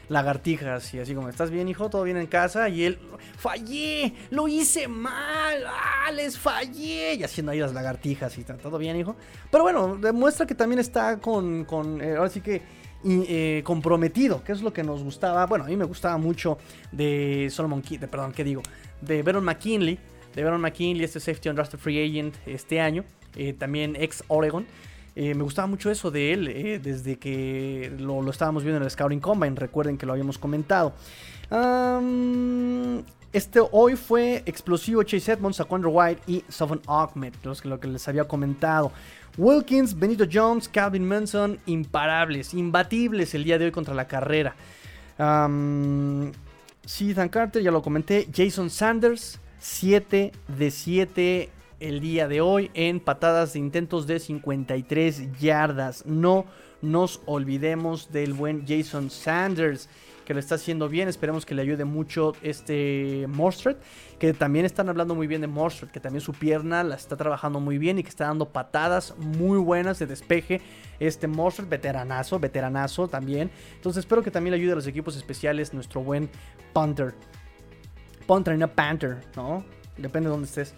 lagartijas 0.09 0.93
y 0.93 0.99
así 0.99 1.15
como, 1.15 1.29
¿estás 1.29 1.51
bien, 1.51 1.69
hijo? 1.69 1.89
¿Todo 1.89 2.03
bien 2.03 2.17
en 2.17 2.27
casa? 2.27 2.69
Y 2.69 2.85
él, 2.85 2.99
fallé, 3.39 4.13
lo 4.31 4.49
hice 4.49 4.89
mal, 4.89 5.65
ah, 5.67 6.11
les 6.11 6.37
fallé. 6.37 7.15
Y 7.15 7.23
haciendo 7.23 7.53
ahí 7.53 7.61
las 7.61 7.75
lagartijas 7.75 8.37
y 8.39 8.45
todo 8.45 8.79
bien, 8.79 8.97
hijo. 8.97 9.15
Pero 9.53 9.65
bueno, 9.65 9.97
demuestra 9.97 10.47
que 10.47 10.55
también 10.57 10.81
está 10.81 11.19
con, 11.19 11.65
con 11.65 12.01
eh, 12.03 12.17
ahora 12.17 12.29
sí 12.29 12.41
que 12.41 12.61
eh, 13.07 13.61
comprometido, 13.65 14.43
que 14.43 14.53
es 14.53 14.63
lo 14.63 14.73
que 14.73 14.83
nos 14.83 15.03
gustaba. 15.03 15.45
Bueno, 15.45 15.67
a 15.67 15.69
mí 15.69 15.77
me 15.77 15.85
gustaba 15.85 16.17
mucho 16.17 16.57
de 16.91 17.49
Solomon 17.51 17.83
de, 17.83 18.09
perdón, 18.09 18.33
¿qué 18.33 18.45
digo? 18.45 18.63
De 19.03 19.23
Baron 19.23 19.45
McKinley, 19.45 19.99
de 20.35 20.43
Baron 20.43 20.63
McKinley, 20.63 21.05
este 21.05 21.21
safety 21.21 21.51
undrafted 21.51 21.79
free 21.79 22.03
agent 22.03 22.35
este 22.47 22.81
año, 22.81 23.05
eh, 23.37 23.53
también 23.53 23.95
ex 23.97 24.25
Oregon. 24.29 24.67
Eh, 25.17 25.35
me 25.35 25.43
gustaba 25.43 25.67
mucho 25.69 25.91
eso 25.91 26.11
de 26.11 26.33
él 26.33 26.81
desde 26.83 27.19
que 27.19 27.93
lo, 27.99 28.29
estábamos 28.31 28.65
viendo 28.65 28.79
en 28.79 28.85
el 28.85 28.91
Scouting 28.91 29.21
Combine. 29.21 29.55
Recuerden 29.55 29.99
que 29.99 30.07
lo 30.07 30.13
habíamos 30.13 30.39
comentado. 30.39 30.95
este 33.33 33.61
hoy 33.71 33.97
fue 33.97 34.43
explosivo 34.47 35.03
Chase 35.03 35.33
Edmonds, 35.33 35.59
Saquon 35.59 35.85
White 35.85 36.23
y 36.27 36.43
Sofon 36.49 36.81
Ahmed, 36.87 37.35
los 37.43 37.61
que, 37.61 37.69
lo 37.69 37.79
que 37.79 37.87
les 37.87 38.09
había 38.09 38.25
comentado. 38.25 38.93
Wilkins, 39.37 39.99
Benito 39.99 40.25
Jones, 40.31 40.69
Calvin 40.69 41.07
Manson, 41.07 41.59
imparables, 41.67 42.55
imbatibles 42.55 43.35
el 43.35 43.45
día 43.45 43.59
de 43.59 43.67
hoy 43.67 43.71
contra 43.73 43.95
la 43.95 44.07
carrera. 44.07 44.55
Um, 45.19 46.31
Carter, 47.31 47.63
ya 47.63 47.71
lo 47.71 47.83
comenté. 47.83 48.29
Jason 48.33 48.71
Sanders, 48.71 49.41
7 49.59 50.33
de 50.47 50.71
7 50.71 51.51
el 51.81 52.01
día 52.01 52.29
de 52.29 52.41
hoy 52.41 52.71
en 52.75 53.01
patadas 53.01 53.55
de 53.55 53.59
intentos 53.59 54.07
de 54.07 54.21
53 54.21 55.39
yardas. 55.41 56.07
No 56.07 56.47
nos 56.83 57.21
olvidemos 57.27 58.13
del 58.13 58.35
buen 58.35 58.67
Jason 58.67 59.11
Sanders 59.11 59.89
que 60.25 60.35
lo 60.35 60.41
está 60.41 60.57
haciendo 60.57 60.89
bien. 60.89 61.09
Esperemos 61.09 61.47
que 61.47 61.55
le 61.55 61.63
ayude 61.63 61.85
mucho 61.85 62.33
este 62.43 63.27
Morstred, 63.29 63.77
que 64.19 64.33
también 64.33 64.65
están 64.65 64.89
hablando 64.89 65.15
muy 65.15 65.27
bien 65.27 65.41
de 65.41 65.47
Morstred, 65.47 65.89
que 65.89 66.01
también 66.01 66.21
su 66.21 66.33
pierna 66.33 66.83
la 66.83 66.95
está 66.95 67.17
trabajando 67.17 67.61
muy 67.61 67.79
bien 67.79 67.99
y 67.99 68.03
que 68.03 68.09
está 68.09 68.27
dando 68.27 68.49
patadas 68.49 69.15
muy 69.19 69.59
buenas 69.59 69.99
de 69.99 70.07
despeje. 70.07 70.61
Este 71.01 71.27
Morstred, 71.27 71.69
veteranazo, 71.69 72.39
veteranazo 72.39 73.09
también. 73.09 73.51
Entonces 73.77 74.01
espero 74.01 74.23
que 74.23 74.31
también 74.31 74.53
le 74.53 74.59
ayude 74.59 74.73
a 74.73 74.77
los 74.77 74.87
equipos 74.87 75.17
especiales 75.17 75.75
nuestro 75.75 76.03
buen 76.03 76.31
Punter. 76.73 77.15
Punter 78.27 78.59
no 78.59 78.69
Panther, 78.69 79.21
¿no? 79.37 79.65
Depende 79.97 80.29
de 80.29 80.33
dónde 80.33 80.47
estés. 80.47 80.75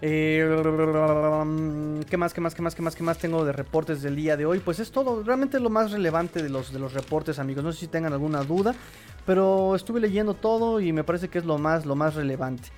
Eh, 0.00 2.04
¿Qué 2.08 2.16
más, 2.16 2.32
qué 2.32 2.40
más, 2.40 2.54
qué 2.54 2.62
más, 2.62 2.74
qué 2.74 2.82
más, 2.82 2.94
qué 2.94 3.02
más 3.02 3.18
tengo 3.18 3.44
de 3.44 3.52
reportes 3.52 4.02
del 4.02 4.14
día 4.14 4.36
de 4.36 4.46
hoy? 4.46 4.60
Pues 4.60 4.78
es 4.78 4.90
todo, 4.90 5.22
realmente 5.22 5.58
lo 5.58 5.70
más 5.70 5.90
relevante 5.90 6.42
de 6.42 6.48
los, 6.48 6.72
de 6.72 6.78
los 6.78 6.92
reportes, 6.92 7.38
amigos. 7.38 7.64
No 7.64 7.72
sé 7.72 7.80
si 7.80 7.88
tengan 7.88 8.12
alguna 8.12 8.44
duda, 8.44 8.74
pero 9.26 9.74
estuve 9.74 10.00
leyendo 10.00 10.34
todo 10.34 10.80
y 10.80 10.92
me 10.92 11.04
parece 11.04 11.28
que 11.28 11.38
es 11.38 11.44
lo 11.44 11.58
más, 11.58 11.84
lo 11.84 11.96
más 11.96 12.14
relevante. 12.14 12.68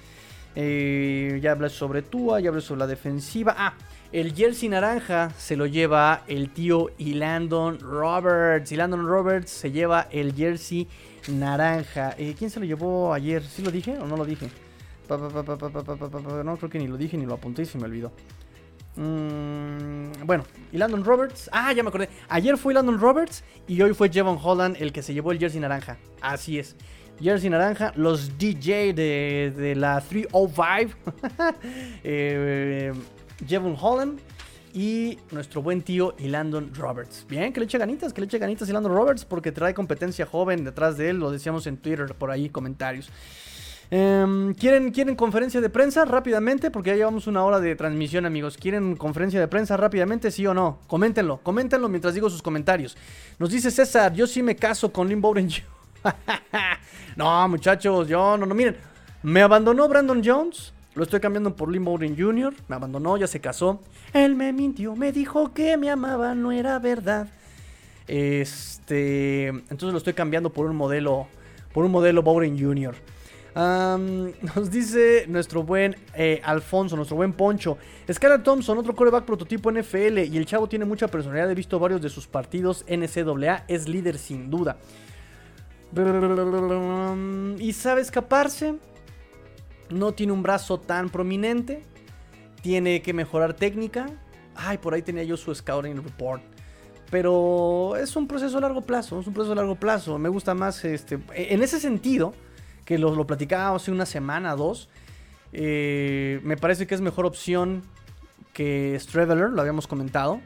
Eh, 0.56 1.38
ya 1.42 1.52
hablé 1.52 1.68
sobre 1.68 2.02
Tua, 2.02 2.40
ya 2.40 2.48
hablé 2.48 2.62
sobre 2.62 2.80
la 2.80 2.86
defensiva. 2.86 3.54
Ah, 3.56 3.74
el 4.12 4.34
jersey 4.34 4.68
naranja 4.68 5.30
se 5.38 5.56
lo 5.56 5.66
lleva 5.66 6.22
el 6.26 6.50
tío 6.50 6.88
Landon 6.98 7.78
Roberts. 7.78 8.72
Landon 8.72 9.06
Roberts 9.06 9.50
se 9.50 9.70
lleva 9.70 10.08
el 10.10 10.34
jersey 10.34 10.88
naranja. 11.28 12.14
Eh, 12.18 12.34
¿Quién 12.36 12.50
se 12.50 12.58
lo 12.58 12.66
llevó 12.66 13.12
ayer? 13.12 13.44
¿Sí 13.44 13.62
lo 13.62 13.70
dije 13.70 13.96
o 13.98 14.06
no 14.06 14.16
lo 14.16 14.24
dije? 14.24 14.48
No, 15.16 16.56
creo 16.56 16.70
que 16.70 16.78
ni 16.78 16.86
lo 16.86 16.96
dije 16.96 17.16
ni 17.16 17.26
lo 17.26 17.34
apunté 17.34 17.62
y 17.62 17.66
se 17.66 17.78
me 17.78 17.84
olvidó. 17.84 18.12
Mm, 18.96 20.26
bueno, 20.26 20.44
y 20.72 20.78
Landon 20.78 21.04
Roberts. 21.04 21.48
Ah, 21.52 21.72
ya 21.72 21.82
me 21.82 21.88
acordé. 21.88 22.08
Ayer 22.28 22.56
fue 22.56 22.74
Landon 22.74 22.98
Roberts 22.98 23.44
y 23.66 23.80
hoy 23.82 23.94
fue 23.94 24.10
Jevon 24.10 24.38
Holland 24.42 24.76
el 24.80 24.92
que 24.92 25.02
se 25.02 25.14
llevó 25.14 25.32
el 25.32 25.38
jersey 25.38 25.60
naranja. 25.60 25.98
Así 26.20 26.58
es. 26.58 26.76
Jersey 27.20 27.50
naranja, 27.50 27.92
los 27.96 28.38
DJ 28.38 28.94
de, 28.94 29.74
la 29.76 30.00
305. 30.00 30.96
eh, 32.02 32.92
Jevon 33.46 33.76
Holland 33.78 34.20
y 34.72 35.18
nuestro 35.30 35.62
buen 35.62 35.82
tío 35.82 36.14
Landon 36.18 36.72
Roberts. 36.74 37.26
Bien, 37.28 37.52
que 37.52 37.60
le 37.60 37.66
eche 37.66 37.78
ganitas, 37.78 38.12
que 38.12 38.20
le 38.20 38.26
eche 38.26 38.38
ganitas 38.38 38.68
Landon 38.68 38.94
Roberts 38.94 39.24
porque 39.24 39.52
trae 39.52 39.74
competencia 39.74 40.26
joven 40.26 40.64
detrás 40.64 40.96
de 40.96 41.10
él. 41.10 41.18
Lo 41.18 41.30
decíamos 41.30 41.66
en 41.66 41.76
Twitter 41.76 42.14
por 42.14 42.30
ahí, 42.30 42.48
comentarios. 42.48 43.10
Em, 43.92 44.54
¿quieren, 44.54 44.92
¿Quieren 44.92 45.16
conferencia 45.16 45.60
de 45.60 45.68
prensa 45.68 46.04
rápidamente? 46.04 46.70
Porque 46.70 46.90
ya 46.90 46.96
llevamos 46.96 47.26
una 47.26 47.42
hora 47.42 47.58
de 47.58 47.74
transmisión, 47.74 48.24
amigos. 48.24 48.56
¿Quieren 48.56 48.94
conferencia 48.94 49.40
de 49.40 49.48
prensa 49.48 49.76
rápidamente? 49.76 50.30
¿Sí 50.30 50.46
o 50.46 50.54
no? 50.54 50.78
Coméntenlo, 50.86 51.38
coméntenlo 51.42 51.88
mientras 51.88 52.14
digo 52.14 52.30
sus 52.30 52.40
comentarios. 52.40 52.96
Nos 53.40 53.50
dice 53.50 53.70
César, 53.72 54.12
yo 54.14 54.28
sí 54.28 54.42
me 54.42 54.54
caso 54.54 54.92
con 54.92 55.08
Lynn 55.08 55.20
Bowden. 55.20 55.50
no, 57.16 57.48
muchachos, 57.48 58.06
yo 58.06 58.36
no, 58.36 58.46
no, 58.46 58.54
miren. 58.54 58.76
Me 59.24 59.42
abandonó 59.42 59.88
Brandon 59.88 60.22
Jones. 60.24 60.72
Lo 60.94 61.02
estoy 61.02 61.18
cambiando 61.18 61.56
por 61.56 61.70
Lynn 61.70 61.84
Bowden 61.84 62.16
Jr. 62.16 62.54
Me 62.68 62.76
abandonó, 62.76 63.16
ya 63.16 63.26
se 63.26 63.40
casó. 63.40 63.82
Él 64.12 64.36
me 64.36 64.52
mintió, 64.52 64.94
me 64.94 65.10
dijo 65.10 65.52
que 65.52 65.76
me 65.76 65.90
amaba, 65.90 66.36
no 66.36 66.52
era 66.52 66.78
verdad. 66.78 67.28
Este, 68.06 69.48
entonces 69.48 69.90
lo 69.92 69.98
estoy 69.98 70.14
cambiando 70.14 70.52
por 70.52 70.66
un 70.66 70.76
modelo, 70.76 71.26
por 71.72 71.84
un 71.84 71.90
modelo 71.90 72.22
Bowden 72.22 72.56
Jr 72.58 72.94
nos 73.54 74.70
dice 74.70 75.24
nuestro 75.28 75.62
buen 75.62 75.96
eh, 76.14 76.40
Alfonso, 76.44 76.96
nuestro 76.96 77.16
buen 77.16 77.32
Poncho. 77.32 77.78
Skylar 78.10 78.42
Thompson, 78.42 78.78
otro 78.78 78.94
coreback 78.94 79.24
prototipo 79.24 79.72
NFL. 79.72 80.18
Y 80.18 80.36
el 80.36 80.46
chavo 80.46 80.68
tiene 80.68 80.84
mucha 80.84 81.08
personalidad. 81.08 81.50
He 81.50 81.54
visto 81.54 81.78
varios 81.78 82.00
de 82.00 82.08
sus 82.08 82.26
partidos 82.26 82.84
NCAA. 82.88 83.64
Es 83.68 83.88
líder 83.88 84.18
sin 84.18 84.50
duda. 84.50 84.76
Y 87.58 87.72
sabe 87.72 88.00
escaparse. 88.00 88.76
No 89.90 90.12
tiene 90.12 90.32
un 90.32 90.42
brazo 90.42 90.78
tan 90.78 91.08
prominente. 91.10 91.82
Tiene 92.62 93.02
que 93.02 93.12
mejorar 93.12 93.54
técnica. 93.54 94.06
Ay, 94.54 94.78
por 94.78 94.94
ahí 94.94 95.02
tenía 95.02 95.24
yo 95.24 95.36
su 95.36 95.52
scouting 95.52 95.96
report. 96.04 96.42
Pero 97.10 97.96
es 97.96 98.14
un 98.14 98.28
proceso 98.28 98.58
a 98.58 98.60
largo 98.60 98.82
plazo. 98.82 99.18
Es 99.18 99.26
un 99.26 99.34
proceso 99.34 99.52
a 99.52 99.56
largo 99.56 99.74
plazo. 99.74 100.16
Me 100.18 100.28
gusta 100.28 100.54
más 100.54 100.84
este. 100.84 101.18
En 101.34 101.60
ese 101.64 101.80
sentido 101.80 102.32
que 102.90 102.98
lo, 102.98 103.14
lo 103.14 103.24
platicábamos 103.24 103.82
hace 103.82 103.92
una 103.92 104.04
semana, 104.04 104.56
dos. 104.56 104.88
Eh, 105.52 106.40
me 106.42 106.56
parece 106.56 106.88
que 106.88 106.96
es 106.96 107.00
mejor 107.00 107.24
opción 107.24 107.84
que 108.52 108.98
Straveler, 108.98 109.50
lo 109.50 109.60
habíamos 109.60 109.86
comentado. 109.86 110.40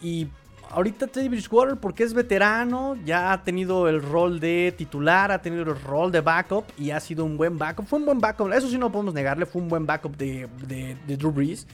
Y 0.00 0.28
ahorita 0.70 1.08
Teddy 1.08 1.28
Bridgewater, 1.28 1.76
porque 1.76 2.04
es 2.04 2.14
veterano, 2.14 2.96
ya 3.04 3.34
ha 3.34 3.44
tenido 3.44 3.86
el 3.90 4.00
rol 4.00 4.40
de 4.40 4.72
titular, 4.78 5.30
ha 5.30 5.42
tenido 5.42 5.64
el 5.64 5.78
rol 5.78 6.10
de 6.10 6.22
backup 6.22 6.64
y 6.78 6.90
ha 6.90 7.00
sido 7.00 7.22
un 7.26 7.36
buen 7.36 7.58
backup. 7.58 7.84
Fue 7.84 7.98
un 7.98 8.06
buen 8.06 8.18
backup, 8.18 8.50
eso 8.54 8.70
sí 8.70 8.78
no 8.78 8.90
podemos 8.90 9.12
negarle, 9.12 9.44
fue 9.44 9.60
un 9.60 9.68
buen 9.68 9.84
backup 9.84 10.16
de, 10.16 10.48
de, 10.66 11.16
Drew 11.18 11.32
Brees. 11.32 11.66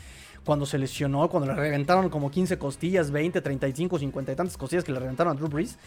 Cuando 0.45 0.67
se 0.67 0.77
lesionó, 0.77 1.29
cuando 1.29 1.47
le 1.47 1.55
reventaron 1.55 2.09
como 2.09 2.33
15 2.33 2.59
costillas, 2.59 3.13
20, 3.13 3.41
35, 3.41 3.97
50 4.01 4.33
y 4.33 4.35
tantas 4.35 4.57
costillas 4.57 4.83
que 4.83 4.91
le 4.91 4.99
reventaron 4.99 5.37
a 5.37 5.37
Drew 5.39 5.49
Brees. 5.49 5.79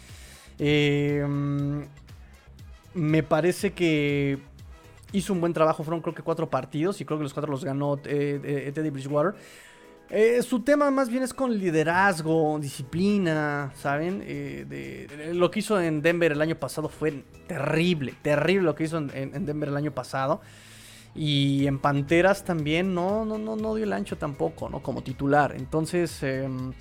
Eh, 0.59 1.27
me 2.93 3.23
parece 3.23 3.73
que 3.73 4.39
hizo 5.11 5.33
un 5.33 5.41
buen 5.41 5.53
trabajo. 5.53 5.83
Fueron 5.83 6.01
creo 6.01 6.15
que 6.15 6.23
cuatro 6.23 6.49
partidos 6.49 7.01
y 7.01 7.05
creo 7.05 7.17
que 7.17 7.23
los 7.23 7.33
cuatro 7.33 7.51
los 7.51 7.63
ganó 7.63 7.95
eh, 8.05 8.39
eh, 8.43 8.71
Teddy 8.73 8.89
Bridgewater. 8.89 9.35
Eh, 10.09 10.41
su 10.43 10.61
tema 10.61 10.91
más 10.91 11.09
bien 11.09 11.23
es 11.23 11.33
con 11.33 11.57
liderazgo, 11.57 12.59
disciplina, 12.59 13.71
¿saben? 13.77 14.19
lo 15.33 15.49
que 15.49 15.59
hizo 15.59 15.79
en 15.79 16.01
Denver 16.01 16.33
el 16.33 16.41
año 16.41 16.55
pasado 16.55 16.89
fue 16.89 17.23
terrible, 17.47 18.13
terrible 18.21 18.63
lo 18.63 18.75
que 18.75 18.83
hizo 18.83 18.97
en, 18.97 19.45
Denver 19.45 19.69
el 19.69 19.77
año 19.77 19.91
pasado. 19.91 20.41
Y 21.15 21.65
en 21.65 21.79
Panteras 21.79 22.43
también 22.43 22.93
no, 22.93 23.23
no, 23.23 23.37
no, 23.37 23.55
no 23.55 23.75
dio 23.75 23.85
el 23.85 23.93
ancho 23.93 24.17
tampoco, 24.17 24.69
¿no? 24.69 24.81
Como 24.81 25.01
titular. 25.01 25.53
Entonces, 25.55 26.23
em, 26.23 26.73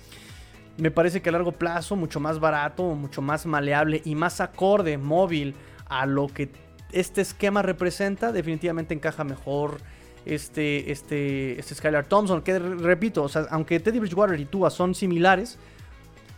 me 0.77 0.91
parece 0.91 1.21
que 1.21 1.29
a 1.29 1.31
largo 1.33 1.53
plazo, 1.53 1.95
mucho 1.95 2.19
más 2.19 2.39
barato, 2.39 2.83
mucho 2.95 3.21
más 3.21 3.45
maleable 3.45 4.01
y 4.03 4.15
más 4.15 4.39
acorde, 4.41 4.97
móvil 4.97 5.55
a 5.91 6.05
lo 6.05 6.27
que 6.27 6.49
este 6.93 7.21
esquema 7.21 7.61
representa, 7.61 8.31
definitivamente 8.31 8.93
encaja 8.93 9.23
mejor 9.23 9.77
este, 10.25 10.91
este, 10.91 11.59
este 11.59 11.75
Skylar 11.75 12.05
Thompson. 12.05 12.41
Que 12.41 12.57
repito, 12.57 13.23
o 13.23 13.29
sea, 13.29 13.45
aunque 13.51 13.79
Teddy 13.79 13.99
Bridgewater 13.99 14.39
y 14.39 14.45
Tua 14.45 14.69
son 14.69 14.95
similares, 14.95 15.59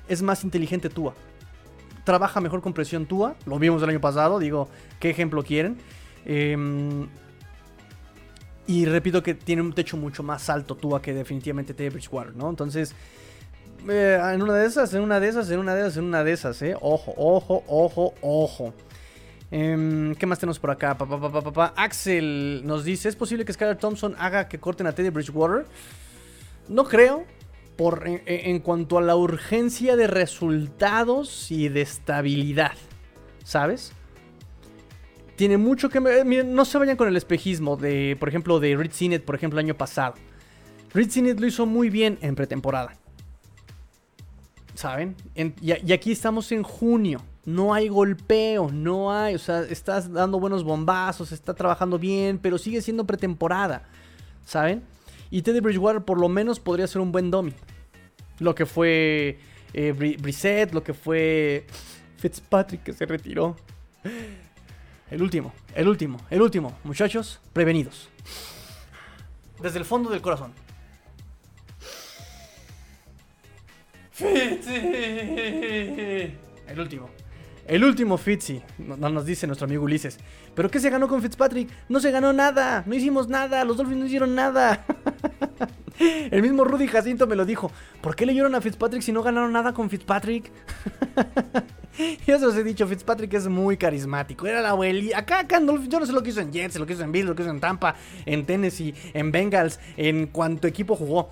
es 0.10 0.22
más 0.24 0.44
inteligente 0.44 0.90
Tua. 0.90 1.14
Trabaja 2.04 2.42
mejor 2.42 2.62
con 2.62 2.74
presión 2.74 3.06
Tua. 3.06 3.36
Lo 3.46 3.60
vimos 3.60 3.82
el 3.84 3.90
año 3.90 4.02
pasado. 4.02 4.40
Digo, 4.40 4.68
¿qué 5.00 5.12
ejemplo 5.12 5.44
quieren? 5.44 5.78
Em, 6.26 7.08
y 8.66 8.86
repito 8.86 9.22
que 9.22 9.36
tiene 9.36 9.62
un 9.62 9.74
techo 9.74 9.98
mucho 9.98 10.24
más 10.24 10.50
alto 10.50 10.76
Tua 10.76 11.00
que 11.00 11.14
definitivamente 11.14 11.76
Teddy 11.76 11.90
Bridgewater, 11.90 12.36
¿no? 12.36 12.50
Entonces, 12.50 12.96
eh, 13.88 14.20
en 14.34 14.42
una 14.42 14.56
de 14.56 14.66
esas, 14.66 14.94
en 14.96 15.02
una 15.02 15.20
de 15.20 15.28
esas, 15.28 15.52
en 15.52 15.60
una 15.60 15.76
de 15.76 15.82
esas, 15.82 15.98
en 15.98 16.04
una 16.06 16.24
de 16.24 16.32
esas, 16.32 16.62
¿eh? 16.64 16.76
Ojo, 16.82 17.14
ojo, 17.18 17.64
ojo, 17.68 18.16
ojo. 18.22 18.74
Em, 19.56 20.16
¿Qué 20.16 20.26
más 20.26 20.40
tenemos 20.40 20.58
por 20.58 20.72
acá? 20.72 20.98
Axel 21.76 22.64
nos 22.66 22.84
dice: 22.84 23.08
¿Es 23.08 23.16
posible 23.16 23.46
que 23.46 23.54
Skylar 23.54 23.78
Thompson 23.78 24.16
haga 24.18 24.48
que 24.50 24.60
corten 24.60 24.88
a 24.88 24.94
Teddy 24.94 25.10
Bridgewater? 25.12 25.68
No 26.70 26.86
creo. 26.86 27.24
Por, 27.78 28.04
en, 28.06 28.60
cuanto 28.60 29.00
a 29.00 29.02
la 29.02 29.16
urgencia 29.16 29.96
de 29.96 30.08
resultados 30.08 31.52
y 31.52 31.70
de 31.70 31.82
estabilidad. 31.82 32.74
¿Sabes? 33.44 33.94
Tiene 35.36 35.58
mucho 35.58 35.90
que... 35.90 36.00
Miren, 36.00 36.54
no 36.54 36.66
se 36.66 36.78
vayan 36.78 36.98
con 36.98 37.08
el 37.08 37.18
espejismo 37.18 37.76
de, 37.76 38.16
por 38.20 38.30
ejemplo, 38.30 38.60
de 38.60 38.76
Reed 38.76 38.92
Sinet, 38.92 39.26
por 39.26 39.36
ejemplo, 39.36 39.60
el 39.60 39.66
año 39.66 39.76
pasado. 39.76 40.14
Reed 40.94 41.10
Sinet 41.10 41.40
lo 41.40 41.48
hizo 41.48 41.66
muy 41.66 41.90
bien 41.90 42.20
en 42.22 42.36
pretemporada. 42.36 42.96
¿Saben? 44.76 45.16
y 45.36 45.92
aquí 45.92 46.12
estamos 46.12 46.52
en 46.52 46.64
junio 46.64 47.22
no 47.46 47.74
hay 47.74 47.90
golpeo, 47.90 48.70
no 48.72 49.14
hay, 49.14 49.36
o 49.36 49.40
sea, 49.40 49.62
estás 49.62 50.12
dando 50.12 50.40
buenos 50.40 50.64
bombazos, 50.64 51.32
está 51.32 51.54
trabajando 51.54 52.00
bien, 52.00 52.38
pero 52.38 52.58
sigue 52.58 52.82
siendo 52.82 53.06
pretemporada, 53.06 53.84
¿saben? 54.46 54.84
Y 55.30 55.42
Teddy 55.42 55.60
Bridgewater 55.60 56.04
por 56.04 56.20
lo 56.20 56.30
menos 56.30 56.60
podría 56.60 56.88
ser 56.88 57.02
un 57.02 57.12
buen 57.12 57.32
dummy. 57.32 57.54
Lo 58.40 58.56
que 58.56 58.66
fue 58.66 59.40
eh, 59.74 59.92
Brissett, 59.92 60.74
lo 60.74 60.84
que 60.84 60.94
fue 60.94 61.66
Fitzpatrick 62.18 62.84
que 62.84 62.94
se 62.94 63.06
retiró. 63.06 63.56
El 65.10 65.22
último, 65.22 65.54
el 65.76 65.88
último, 65.88 66.20
el 66.30 66.42
último, 66.42 66.78
muchachos, 66.84 67.40
prevenidos. 67.52 68.10
Desde 69.62 69.80
el 69.80 69.86
fondo 69.86 70.10
del 70.10 70.22
corazón. 70.22 70.54
El 76.68 76.80
último. 76.80 77.10
El 77.66 77.84
último 77.86 78.18
Fitzy, 78.18 78.62
no, 78.78 79.10
nos 79.10 79.26
dice 79.26 79.48
nuestro 79.48 79.66
amigo 79.66 79.84
Ulises. 79.84 80.18
¿Pero 80.54 80.70
qué 80.70 80.80
se 80.80 80.90
ganó 80.90 81.08
con 81.08 81.22
Fitzpatrick? 81.22 81.70
No 81.88 82.00
se 82.00 82.12
ganó 82.12 82.34
nada, 82.34 82.84
no 82.86 82.94
hicimos 82.94 83.30
nada, 83.30 83.64
los 83.64 83.78
Dolphins 83.78 84.00
no 84.00 84.06
hicieron 84.06 84.36
nada. 84.36 84.86
El 86.00 86.42
mismo 86.42 86.66
Rudy 86.66 86.88
Jacinto 86.88 87.28
me 87.28 87.36
lo 87.36 87.46
dijo. 87.46 87.72
¿Por 88.02 88.16
qué 88.16 88.26
le 88.26 88.34
leyeron 88.34 88.56
a 88.56 88.62
Fitzpatrick 88.62 89.02
si 89.02 89.14
no 89.14 89.24
ganaron 89.24 89.54
nada 89.54 89.74
con 89.74 89.90
Fitzpatrick? 89.90 90.52
Yo 92.28 92.40
se 92.40 92.46
los 92.46 92.56
he 92.56 92.64
dicho, 92.64 92.88
Fitzpatrick 92.88 93.34
es 93.34 93.48
muy 93.48 93.78
carismático. 93.78 94.46
Era 94.48 94.62
la 94.62 94.72
abuelita. 94.72 95.20
Acá, 95.20 95.40
acá 95.40 95.58
en 95.58 95.68
Dolphins, 95.68 95.90
yo 95.90 96.00
no 96.00 96.06
sé 96.08 96.12
lo 96.12 96.24
que 96.24 96.32
hizo 96.32 96.42
en 96.42 96.52
Jets, 96.52 96.78
lo 96.80 96.88
que 96.88 96.94
hizo 96.94 97.04
en 97.04 97.12
Bills, 97.12 97.28
lo 97.28 97.36
que 97.36 97.44
hizo 97.44 97.52
en 97.52 97.60
Tampa, 97.60 97.96
en 98.26 98.46
Tennessee, 98.46 98.96
en 99.14 99.32
Bengals, 99.32 99.80
en 99.96 100.26
cuanto 100.28 100.68
equipo 100.68 100.96
jugó. 100.96 101.30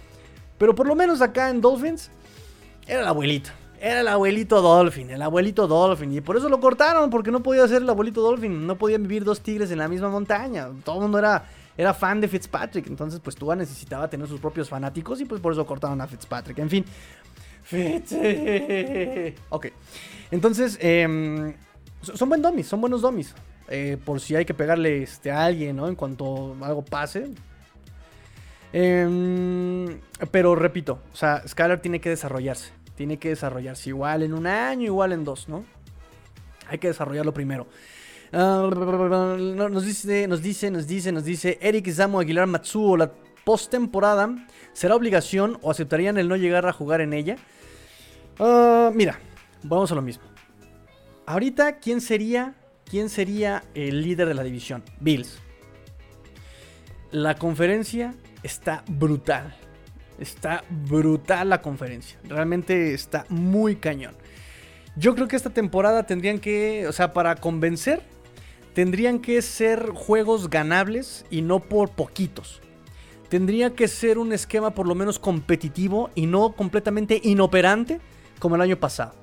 Pero 0.59 0.75
por 0.75 0.85
lo 0.85 0.95
menos 0.95 1.21
acá 1.21 1.49
en 1.49 1.61
Dolphins, 1.61 2.11
era 2.87 3.01
el 3.01 3.07
abuelito. 3.07 3.49
Era 3.81 4.01
el 4.01 4.07
abuelito 4.09 4.61
Dolphin, 4.61 5.09
el 5.09 5.23
abuelito 5.23 5.65
Dolphin. 5.65 6.13
Y 6.13 6.21
por 6.21 6.37
eso 6.37 6.47
lo 6.49 6.59
cortaron, 6.59 7.09
porque 7.09 7.31
no 7.31 7.41
podía 7.41 7.67
ser 7.67 7.81
el 7.81 7.89
abuelito 7.89 8.21
Dolphin. 8.21 8.67
No 8.67 8.77
podían 8.77 9.01
vivir 9.01 9.23
dos 9.23 9.41
tigres 9.41 9.71
en 9.71 9.79
la 9.79 9.87
misma 9.87 10.07
montaña. 10.07 10.69
Todo 10.85 10.97
el 10.97 11.01
mundo 11.01 11.17
era, 11.17 11.45
era 11.75 11.91
fan 11.91 12.21
de 12.21 12.27
Fitzpatrick. 12.27 12.85
Entonces, 12.85 13.19
pues 13.19 13.35
Tua 13.35 13.55
necesitaba 13.55 14.07
tener 14.07 14.27
sus 14.27 14.39
propios 14.39 14.69
fanáticos 14.69 15.19
y 15.19 15.25
pues 15.25 15.41
por 15.41 15.51
eso 15.51 15.65
cortaron 15.65 15.99
a 15.99 16.05
Fitzpatrick. 16.05 16.59
En 16.59 16.69
fin. 16.69 16.85
Fitz. 17.63 18.13
Ok. 19.49 19.67
Entonces, 20.29 20.77
em, 20.79 21.55
son 22.03 22.29
buen 22.29 22.43
domis, 22.43 22.67
son 22.67 22.81
buenos 22.81 23.01
domis. 23.01 23.33
Eh, 23.67 23.97
por 24.05 24.19
si 24.19 24.35
hay 24.35 24.45
que 24.45 24.53
pegarle 24.53 25.01
este, 25.01 25.31
a 25.31 25.45
alguien, 25.45 25.75
¿no? 25.75 25.87
En 25.87 25.95
cuanto 25.95 26.55
algo 26.61 26.85
pase. 26.85 27.31
Em, 28.73 29.99
pero 30.29 30.53
repito, 30.53 30.99
o 31.11 31.15
sea, 31.15 31.41
Skylar 31.47 31.81
tiene 31.81 31.99
que 31.99 32.09
desarrollarse 32.09 32.80
tiene 32.95 33.17
que 33.17 33.29
desarrollarse 33.29 33.89
igual 33.89 34.23
en 34.23 34.33
un 34.33 34.47
año, 34.47 34.85
igual 34.85 35.13
en 35.13 35.23
dos, 35.23 35.47
¿no? 35.47 35.65
Hay 36.67 36.77
que 36.77 36.87
desarrollarlo 36.87 37.33
primero. 37.33 37.67
Ah, 38.33 38.69
nos 38.71 39.85
dice, 39.85 40.27
nos 40.27 40.41
dice, 40.41 40.71
nos 40.71 40.87
dice, 40.87 41.11
nos 41.11 41.25
dice 41.25 41.59
Eric 41.61 41.91
Samu 41.91 42.19
Aguilar 42.19 42.47
Matsuo, 42.47 42.95
la 42.95 43.11
postemporada, 43.43 44.29
¿será 44.73 44.95
obligación 44.95 45.57
o 45.61 45.71
aceptarían 45.71 46.17
el 46.17 46.29
no 46.29 46.37
llegar 46.37 46.65
a 46.65 46.73
jugar 46.73 47.01
en 47.01 47.13
ella? 47.13 47.35
Ah, 48.39 48.91
mira, 48.93 49.19
vamos 49.63 49.91
a 49.91 49.95
lo 49.95 50.01
mismo. 50.01 50.23
Ahorita, 51.25 51.79
¿quién 51.79 52.01
sería, 52.01 52.55
¿quién 52.85 53.09
sería 53.09 53.63
el 53.73 54.01
líder 54.01 54.27
de 54.27 54.33
la 54.33 54.43
división? 54.43 54.83
Bills. 54.99 55.39
La 57.11 57.35
conferencia 57.35 58.15
está 58.43 58.83
brutal. 58.87 59.53
Está 60.21 60.63
brutal 60.69 61.49
la 61.49 61.63
conferencia. 61.63 62.19
Realmente 62.23 62.93
está 62.93 63.25
muy 63.27 63.75
cañón. 63.77 64.13
Yo 64.95 65.15
creo 65.15 65.27
que 65.27 65.35
esta 65.35 65.49
temporada 65.49 66.05
tendrían 66.05 66.37
que, 66.37 66.85
o 66.87 66.91
sea, 66.91 67.11
para 67.11 67.35
convencer, 67.35 68.03
tendrían 68.75 69.19
que 69.19 69.41
ser 69.41 69.89
juegos 69.89 70.49
ganables 70.49 71.25
y 71.31 71.41
no 71.41 71.59
por 71.59 71.89
poquitos. 71.89 72.61
Tendría 73.29 73.73
que 73.73 73.87
ser 73.87 74.19
un 74.19 74.31
esquema 74.31 74.75
por 74.75 74.87
lo 74.87 74.93
menos 74.93 75.17
competitivo 75.17 76.11
y 76.13 76.27
no 76.27 76.51
completamente 76.51 77.19
inoperante 77.23 77.99
como 78.37 78.55
el 78.55 78.61
año 78.61 78.77
pasado. 78.77 79.13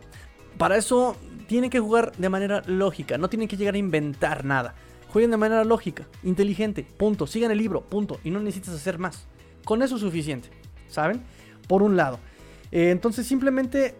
Para 0.56 0.76
eso 0.76 1.16
tienen 1.46 1.70
que 1.70 1.78
jugar 1.78 2.10
de 2.16 2.28
manera 2.28 2.62
lógica, 2.66 3.18
no 3.18 3.28
tienen 3.28 3.46
que 3.46 3.56
llegar 3.56 3.74
a 3.74 3.78
inventar 3.78 4.44
nada. 4.44 4.74
Jueguen 5.12 5.30
de 5.30 5.36
manera 5.36 5.62
lógica, 5.62 6.08
inteligente, 6.24 6.84
punto. 6.96 7.28
Sigan 7.28 7.52
el 7.52 7.58
libro, 7.58 7.82
punto. 7.82 8.18
Y 8.24 8.30
no 8.30 8.40
necesitas 8.40 8.74
hacer 8.74 8.98
más. 8.98 9.28
Con 9.64 9.82
eso 9.82 9.94
es 9.94 10.00
suficiente, 10.00 10.50
¿saben? 10.88 11.22
Por 11.66 11.82
un 11.82 11.96
lado. 11.96 12.18
Eh, 12.70 12.90
entonces 12.90 13.26
simplemente 13.26 13.94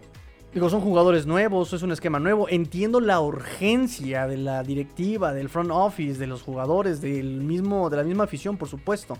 Digo, 0.53 0.67
son 0.67 0.81
jugadores 0.81 1.27
nuevos, 1.27 1.73
es 1.73 1.83
un 1.83 1.91
esquema 1.91 2.19
nuevo. 2.19 2.49
Entiendo 2.49 2.99
la 2.99 3.21
urgencia 3.21 4.25
de 4.25 4.37
la 4.37 4.63
directiva, 4.63 5.31
del 5.31 5.47
front 5.47 5.69
office, 5.71 6.17
de 6.17 6.25
los 6.25 6.41
jugadores, 6.41 7.01
del 7.01 7.41
mismo, 7.41 7.87
de 7.91 7.97
la 7.97 8.03
misma 8.03 8.23
afición, 8.23 8.57
por 8.57 8.67
supuesto. 8.67 9.15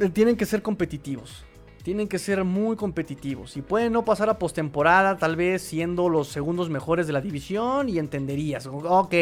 Eh, 0.00 0.10
tienen 0.10 0.36
que 0.36 0.44
ser 0.44 0.60
competitivos. 0.60 1.46
Tienen 1.82 2.08
que 2.08 2.18
ser 2.18 2.44
muy 2.44 2.76
competitivos. 2.76 3.56
Y 3.56 3.62
pueden 3.62 3.94
no 3.94 4.04
pasar 4.04 4.28
a 4.28 4.38
postemporada, 4.38 5.16
tal 5.16 5.34
vez 5.34 5.62
siendo 5.62 6.10
los 6.10 6.28
segundos 6.28 6.68
mejores 6.68 7.06
de 7.06 7.14
la 7.14 7.22
división. 7.22 7.88
Y 7.88 7.98
entenderías. 7.98 8.66
Ok, 8.66 9.14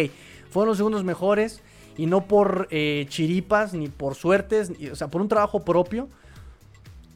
fueron 0.50 0.70
los 0.70 0.76
segundos 0.76 1.04
mejores. 1.04 1.62
Y 1.96 2.06
no 2.06 2.26
por 2.26 2.66
eh, 2.72 3.06
chiripas, 3.08 3.74
ni 3.74 3.86
por 3.86 4.16
suertes. 4.16 4.72
o 4.90 4.96
sea, 4.96 5.06
por 5.06 5.20
un 5.20 5.28
trabajo 5.28 5.64
propio 5.64 6.08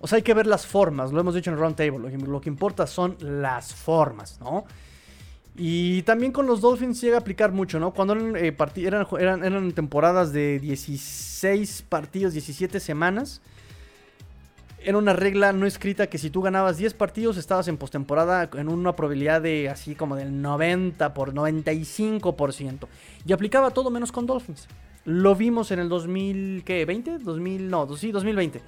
o 0.00 0.06
sea, 0.06 0.16
hay 0.16 0.22
que 0.22 0.34
ver 0.34 0.46
las 0.46 0.66
formas, 0.66 1.12
lo 1.12 1.20
hemos 1.20 1.34
dicho 1.34 1.50
en 1.50 1.54
el 1.54 1.60
round 1.60 1.76
table, 1.76 1.98
lo 1.98 2.40
que, 2.40 2.48
importa 2.48 2.86
son 2.86 3.16
las 3.20 3.74
formas, 3.74 4.38
¿no? 4.40 4.64
Y 5.58 6.02
también 6.02 6.32
con 6.32 6.46
los 6.46 6.60
Dolphins 6.60 7.00
llega 7.00 7.16
a 7.16 7.20
aplicar 7.20 7.50
mucho, 7.50 7.80
¿no? 7.80 7.92
Cuando 7.92 8.14
eran, 8.14 8.36
eh, 8.36 9.72
temporadas 9.72 10.32
de 10.32 10.58
16 10.60 11.82
partidos, 11.88 12.34
17 12.34 12.78
semanas, 12.78 13.40
era 14.84 14.98
una 14.98 15.14
regla 15.14 15.52
no 15.52 15.66
escrita 15.66 16.08
que 16.08 16.18
si 16.18 16.30
tú 16.30 16.42
ganabas 16.42 16.76
10 16.76 16.94
partidos 16.94 17.38
estabas 17.38 17.66
en 17.68 17.78
postemporada 17.78 18.48
en 18.54 18.68
una 18.68 18.94
probabilidad 18.94 19.40
de 19.40 19.68
así 19.70 19.94
como 19.94 20.14
del 20.14 20.42
90 20.42 21.14
por 21.14 21.34
95%. 21.34 22.86
Y 23.26 23.32
aplicaba 23.32 23.70
todo 23.70 23.90
menos 23.90 24.12
con 24.12 24.26
Dolphins. 24.26 24.68
Lo 25.06 25.34
vimos 25.34 25.70
en 25.70 25.78
el 25.78 25.88
2020, 25.88 27.18
2000, 27.18 27.68
no, 27.70 27.96
sí, 27.96 28.12
2020. 28.12 28.60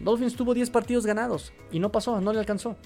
Dolphins 0.00 0.34
tuvo 0.34 0.54
10 0.54 0.70
partidos 0.70 1.06
ganados 1.06 1.52
y 1.70 1.78
no 1.78 1.92
pasó, 1.92 2.20
no 2.20 2.32
le 2.32 2.38
alcanzó. 2.38 2.76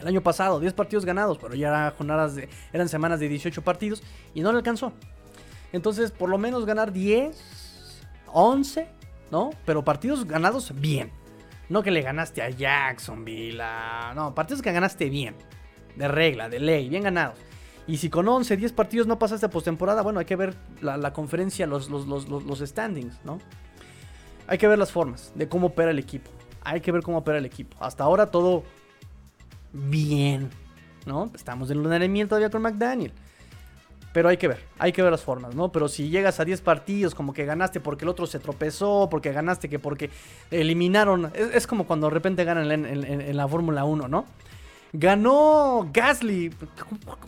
El 0.00 0.06
año 0.06 0.22
pasado, 0.22 0.60
10 0.60 0.74
partidos 0.74 1.04
ganados, 1.04 1.38
pero 1.38 1.54
ya 1.54 1.68
eran, 1.68 1.92
jornadas 1.92 2.36
eran 2.72 2.88
semanas 2.88 3.20
de 3.20 3.28
18 3.28 3.62
partidos 3.62 4.02
y 4.34 4.42
no 4.42 4.52
le 4.52 4.58
alcanzó. 4.58 4.92
Entonces, 5.72 6.10
por 6.10 6.28
lo 6.28 6.38
menos 6.38 6.66
ganar 6.66 6.92
10, 6.92 8.02
11, 8.32 8.88
¿no? 9.30 9.50
Pero 9.64 9.84
partidos 9.84 10.26
ganados 10.26 10.72
bien. 10.80 11.10
No 11.68 11.82
que 11.82 11.90
le 11.90 12.02
ganaste 12.02 12.42
a 12.42 12.48
Jacksonville, 12.48 13.62
no, 14.14 14.34
partidos 14.34 14.62
que 14.62 14.72
ganaste 14.72 15.10
bien. 15.10 15.34
De 15.96 16.08
regla, 16.08 16.48
de 16.48 16.60
ley, 16.60 16.88
bien 16.88 17.02
ganados. 17.02 17.38
Y 17.86 17.96
si 17.98 18.08
con 18.08 18.28
11, 18.28 18.56
10 18.56 18.72
partidos 18.72 19.06
no 19.06 19.18
pasaste 19.18 19.46
a 19.46 19.50
postemporada, 19.50 20.02
bueno, 20.02 20.20
hay 20.20 20.26
que 20.26 20.36
ver 20.36 20.54
la, 20.80 21.12
conferencia, 21.12 21.66
los 21.66 22.62
standings, 22.64 23.20
¿no? 23.24 23.38
Hay 24.48 24.58
que 24.58 24.66
ver 24.66 24.78
las 24.78 24.90
formas 24.90 25.30
de 25.34 25.48
cómo 25.48 25.68
opera 25.68 25.90
el 25.90 25.98
equipo. 25.98 26.30
Hay 26.62 26.80
que 26.80 26.90
ver 26.90 27.02
cómo 27.02 27.18
opera 27.18 27.38
el 27.38 27.44
equipo. 27.46 27.76
Hasta 27.80 28.02
ahora 28.02 28.30
todo 28.30 28.64
bien, 29.72 30.48
¿no? 31.06 31.30
Estamos 31.34 31.70
en 31.70 31.82
luna 31.82 31.98
de 31.98 32.08
miel 32.08 32.28
todavía 32.28 32.50
con 32.50 32.62
McDaniel. 32.62 33.12
Pero 34.14 34.30
hay 34.30 34.38
que 34.38 34.48
ver, 34.48 34.64
hay 34.78 34.90
que 34.92 35.02
ver 35.02 35.10
las 35.10 35.22
formas, 35.22 35.54
¿no? 35.54 35.70
Pero 35.70 35.86
si 35.86 36.08
llegas 36.08 36.40
a 36.40 36.46
10 36.46 36.62
partidos 36.62 37.14
como 37.14 37.34
que 37.34 37.44
ganaste 37.44 37.78
porque 37.78 38.06
el 38.06 38.08
otro 38.08 38.26
se 38.26 38.38
tropezó, 38.38 39.08
porque 39.10 39.32
ganaste 39.32 39.68
que 39.68 39.78
porque 39.78 40.08
eliminaron... 40.50 41.30
Es, 41.34 41.66
como 41.66 41.86
cuando 41.86 42.08
de 42.08 42.14
repente 42.14 42.44
ganan 42.44 42.70
en 42.72 43.36
la 43.36 43.46
Fórmula 43.46 43.84
1, 43.84 44.08
¿no? 44.08 44.24
Ganó 44.92 45.90
Gasly. 45.92 46.50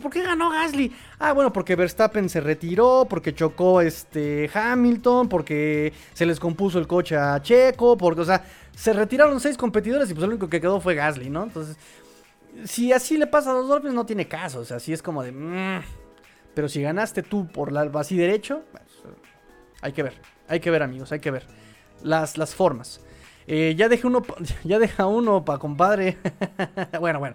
¿Por 0.03 0.11
qué 0.11 0.23
ganó 0.23 0.51
Gasly? 0.51 0.93
Ah, 1.19 1.33
bueno, 1.33 1.53
porque 1.53 1.77
Verstappen 1.77 2.29
se 2.29 2.41
retiró, 2.41 3.07
porque 3.09 3.35
chocó 3.35 3.81
este 3.81 4.51
Hamilton, 4.53 5.29
porque 5.29 5.93
se 6.15 6.25
les 6.25 6.41
compuso 6.41 6.79
el 6.79 6.87
coche 6.87 7.17
a 7.17 7.41
Checo, 7.43 7.99
porque, 7.99 8.23
o 8.23 8.25
sea, 8.25 8.45
se 8.75 8.93
retiraron 8.93 9.41
seis 9.41 9.59
competidores 9.59 10.11
y 10.11 10.15
pues 10.15 10.23
lo 10.23 10.29
único 10.29 10.49
que 10.49 10.61
quedó 10.61 10.81
fue 10.81 10.95
Gasly, 10.95 11.29
¿no? 11.29 11.43
Entonces, 11.43 11.77
si 12.65 12.93
así 12.93 13.19
le 13.19 13.27
pasa 13.27 13.51
a 13.51 13.55
los 13.55 13.69
Dolphins, 13.69 13.95
no 13.95 14.07
tiene 14.07 14.27
caso. 14.27 14.61
O 14.61 14.65
sea, 14.65 14.79
así 14.79 14.93
es 14.93 15.03
como 15.03 15.23
de. 15.23 15.33
Mm". 15.33 15.83
Pero 16.55 16.69
si 16.69 16.83
ganaste 16.83 17.23
tú 17.23 17.47
por 17.47 17.73
la 17.73 17.83
así 17.83 18.17
derecho, 18.17 18.63
pues, 18.73 18.85
hay 19.83 19.93
que 19.93 20.03
ver. 20.03 20.15
Hay 20.49 20.61
que 20.61 20.71
ver, 20.71 20.83
amigos, 20.83 21.13
hay 21.13 21.21
que 21.21 21.31
ver. 21.31 21.47
Las, 22.03 22.39
las 22.39 22.55
formas. 22.55 23.01
Eh, 23.53 23.75
ya 23.77 23.89
dejé 23.89 24.07
uno, 24.07 24.23
ya 24.65 24.79
deja 24.79 25.07
uno 25.07 25.45
para 25.45 25.59
compadre. 25.59 26.19
bueno, 27.01 27.19
bueno. 27.19 27.35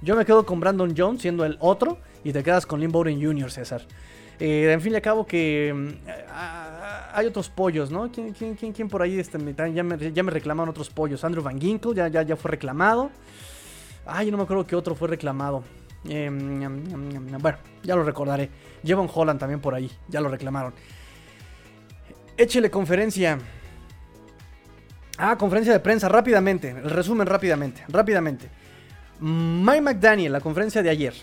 Yo 0.00 0.14
me 0.14 0.24
quedo 0.24 0.46
con 0.46 0.60
Brandon 0.60 0.94
Jones 0.96 1.22
siendo 1.22 1.44
el 1.44 1.56
otro 1.58 1.98
y 2.22 2.32
te 2.32 2.44
quedas 2.44 2.66
con 2.66 2.78
Lynn 2.78 2.92
Bowden 2.92 3.20
Jr., 3.20 3.50
César. 3.50 3.82
Eh, 4.38 4.70
en 4.70 4.80
fin 4.80 4.92
y 4.92 4.96
al 4.96 5.02
cabo 5.02 5.26
que 5.26 5.74
mm, 5.74 6.08
hay 7.14 7.26
otros 7.26 7.48
pollos, 7.48 7.90
¿no? 7.90 8.12
¿Quién, 8.12 8.32
quién, 8.32 8.72
quién, 8.72 8.88
por 8.88 9.02
ahí 9.02 9.18
este, 9.18 9.38
ya, 9.74 9.82
me, 9.82 10.12
ya 10.12 10.22
me 10.22 10.30
reclamaron 10.30 10.68
otros 10.68 10.88
pollos? 10.90 11.24
Andrew 11.24 11.42
Van 11.42 11.60
Ginkle 11.60 11.94
ya, 11.96 12.06
ya, 12.06 12.22
ya 12.22 12.36
fue 12.36 12.52
reclamado. 12.52 13.10
Ay, 14.04 14.30
no 14.30 14.36
me 14.36 14.44
acuerdo 14.44 14.64
que 14.68 14.76
otro 14.76 14.94
fue 14.94 15.08
reclamado. 15.08 15.64
Em, 16.08 16.60
bueno, 17.40 17.58
ya 17.82 17.96
lo 17.96 18.04
recordaré. 18.04 18.50
Jevon 18.84 19.10
Holland 19.12 19.40
también 19.40 19.60
por 19.60 19.74
ahí, 19.74 19.90
ya 20.06 20.20
lo 20.20 20.28
reclamaron. 20.28 20.74
Échele 22.36 22.70
conferencia. 22.70 23.40
Ah, 25.18 25.36
conferencia 25.38 25.72
de 25.72 25.80
prensa, 25.80 26.08
rápidamente. 26.08 26.70
El 26.70 26.90
resumen 26.90 27.26
rápidamente, 27.26 27.84
rápidamente. 27.88 28.50
Mike 29.20 29.80
McDaniel, 29.80 30.32
la 30.32 30.40
conferencia 30.40 30.82
de 30.82 30.90
ayer. 30.90 31.14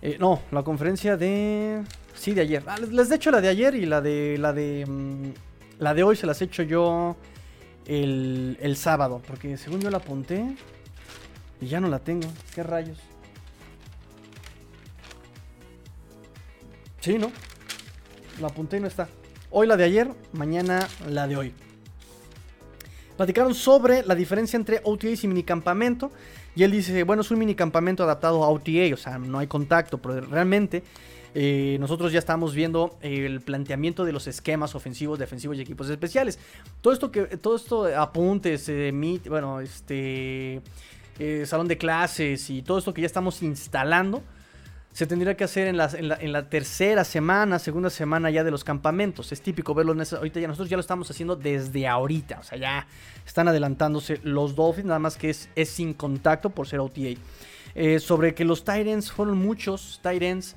Eh, 0.00 0.16
no, 0.18 0.40
la 0.50 0.62
conferencia 0.62 1.16
de... 1.16 1.82
Sí, 2.14 2.32
de 2.32 2.40
ayer. 2.40 2.62
Ah, 2.66 2.76
les, 2.78 3.10
he 3.10 3.14
hecho 3.16 3.30
la 3.30 3.40
de 3.40 3.48
ayer 3.48 3.74
y 3.74 3.84
la 3.84 4.00
de... 4.00 4.36
La 4.38 4.52
de, 4.52 4.86
mm, 4.86 5.30
la 5.78 5.94
de 5.94 6.02
hoy 6.02 6.16
se 6.16 6.26
las 6.26 6.40
he 6.40 6.44
hecho 6.44 6.62
yo 6.62 7.16
el, 7.86 8.56
el 8.60 8.76
sábado. 8.76 9.20
Porque 9.26 9.56
según 9.56 9.80
yo 9.80 9.90
la 9.90 9.98
apunté... 9.98 10.56
Y 11.60 11.66
ya 11.68 11.80
no 11.80 11.88
la 11.88 12.00
tengo. 12.00 12.28
¿Qué 12.54 12.62
rayos? 12.62 12.98
Sí, 17.00 17.18
¿no? 17.18 17.30
La 18.40 18.48
apunté 18.48 18.78
y 18.78 18.80
no 18.80 18.88
está. 18.88 19.08
Hoy 19.50 19.68
la 19.68 19.76
de 19.76 19.84
ayer, 19.84 20.08
mañana 20.32 20.88
la 21.08 21.28
de 21.28 21.36
hoy 21.36 21.54
platicaron 23.16 23.54
sobre 23.54 24.02
la 24.04 24.14
diferencia 24.14 24.56
entre 24.56 24.80
OTAs 24.84 25.24
y 25.24 25.28
minicampamento. 25.28 26.10
Y 26.54 26.64
él 26.64 26.72
dice, 26.72 27.02
bueno, 27.04 27.22
es 27.22 27.30
un 27.30 27.38
minicampamento 27.38 28.02
adaptado 28.02 28.44
a 28.44 28.48
OTA, 28.48 28.92
o 28.92 28.96
sea, 28.96 29.18
no 29.18 29.38
hay 29.38 29.46
contacto, 29.46 29.98
pero 29.98 30.20
realmente 30.20 30.82
eh, 31.34 31.78
nosotros 31.80 32.12
ya 32.12 32.18
estamos 32.18 32.54
viendo 32.54 32.98
el 33.00 33.40
planteamiento 33.40 34.04
de 34.04 34.12
los 34.12 34.26
esquemas 34.26 34.74
ofensivos, 34.74 35.18
defensivos 35.18 35.56
y 35.56 35.62
equipos 35.62 35.88
especiales. 35.88 36.38
Todo 36.82 36.92
esto 36.92 37.10
que, 37.10 37.22
todo 37.38 37.56
esto 37.56 37.86
apuntes, 37.96 38.68
eh, 38.68 38.92
bueno, 39.28 39.60
este 39.60 40.60
eh, 41.18 41.44
salón 41.46 41.68
de 41.68 41.78
clases 41.78 42.50
y 42.50 42.62
todo 42.62 42.78
esto 42.78 42.92
que 42.92 43.00
ya 43.00 43.06
estamos 43.06 43.42
instalando 43.42 44.22
se 44.92 45.06
tendría 45.06 45.34
que 45.36 45.44
hacer 45.44 45.68
en 45.68 45.78
la, 45.78 45.90
en, 46.20 46.32
la, 46.32 46.48
tercera 46.50 47.02
semana, 47.04 47.58
segunda 47.58 47.88
semana 47.88 48.30
ya 48.30 48.44
de 48.44 48.50
los 48.50 48.62
campamentos. 48.62 49.32
Es 49.32 49.40
típico 49.40 49.74
verlo 49.74 49.92
en 49.92 50.02
esa, 50.02 50.18
ahorita 50.18 50.38
ya 50.38 50.46
nosotros 50.46 50.68
ya 50.68 50.76
lo 50.76 50.82
estamos 50.82 51.10
haciendo 51.10 51.34
desde 51.34 51.88
ahorita. 51.88 52.40
O 52.40 52.42
sea, 52.42 52.58
ya 52.58 52.86
están 53.26 53.48
adelantándose 53.48 54.20
los 54.22 54.54
Dolphins, 54.54 54.86
nada 54.86 54.98
más 54.98 55.16
que 55.16 55.30
es, 55.30 55.48
es 55.56 55.70
sin 55.70 55.94
contacto 55.94 56.50
por 56.50 56.68
ser 56.68 56.80
OTA. 56.80 57.18
Eh, 57.74 58.00
sobre 58.00 58.34
que 58.34 58.44
los 58.44 58.64
Tyrants 58.64 59.10
fueron 59.10 59.38
muchos 59.38 59.98
Tyrants. 60.02 60.56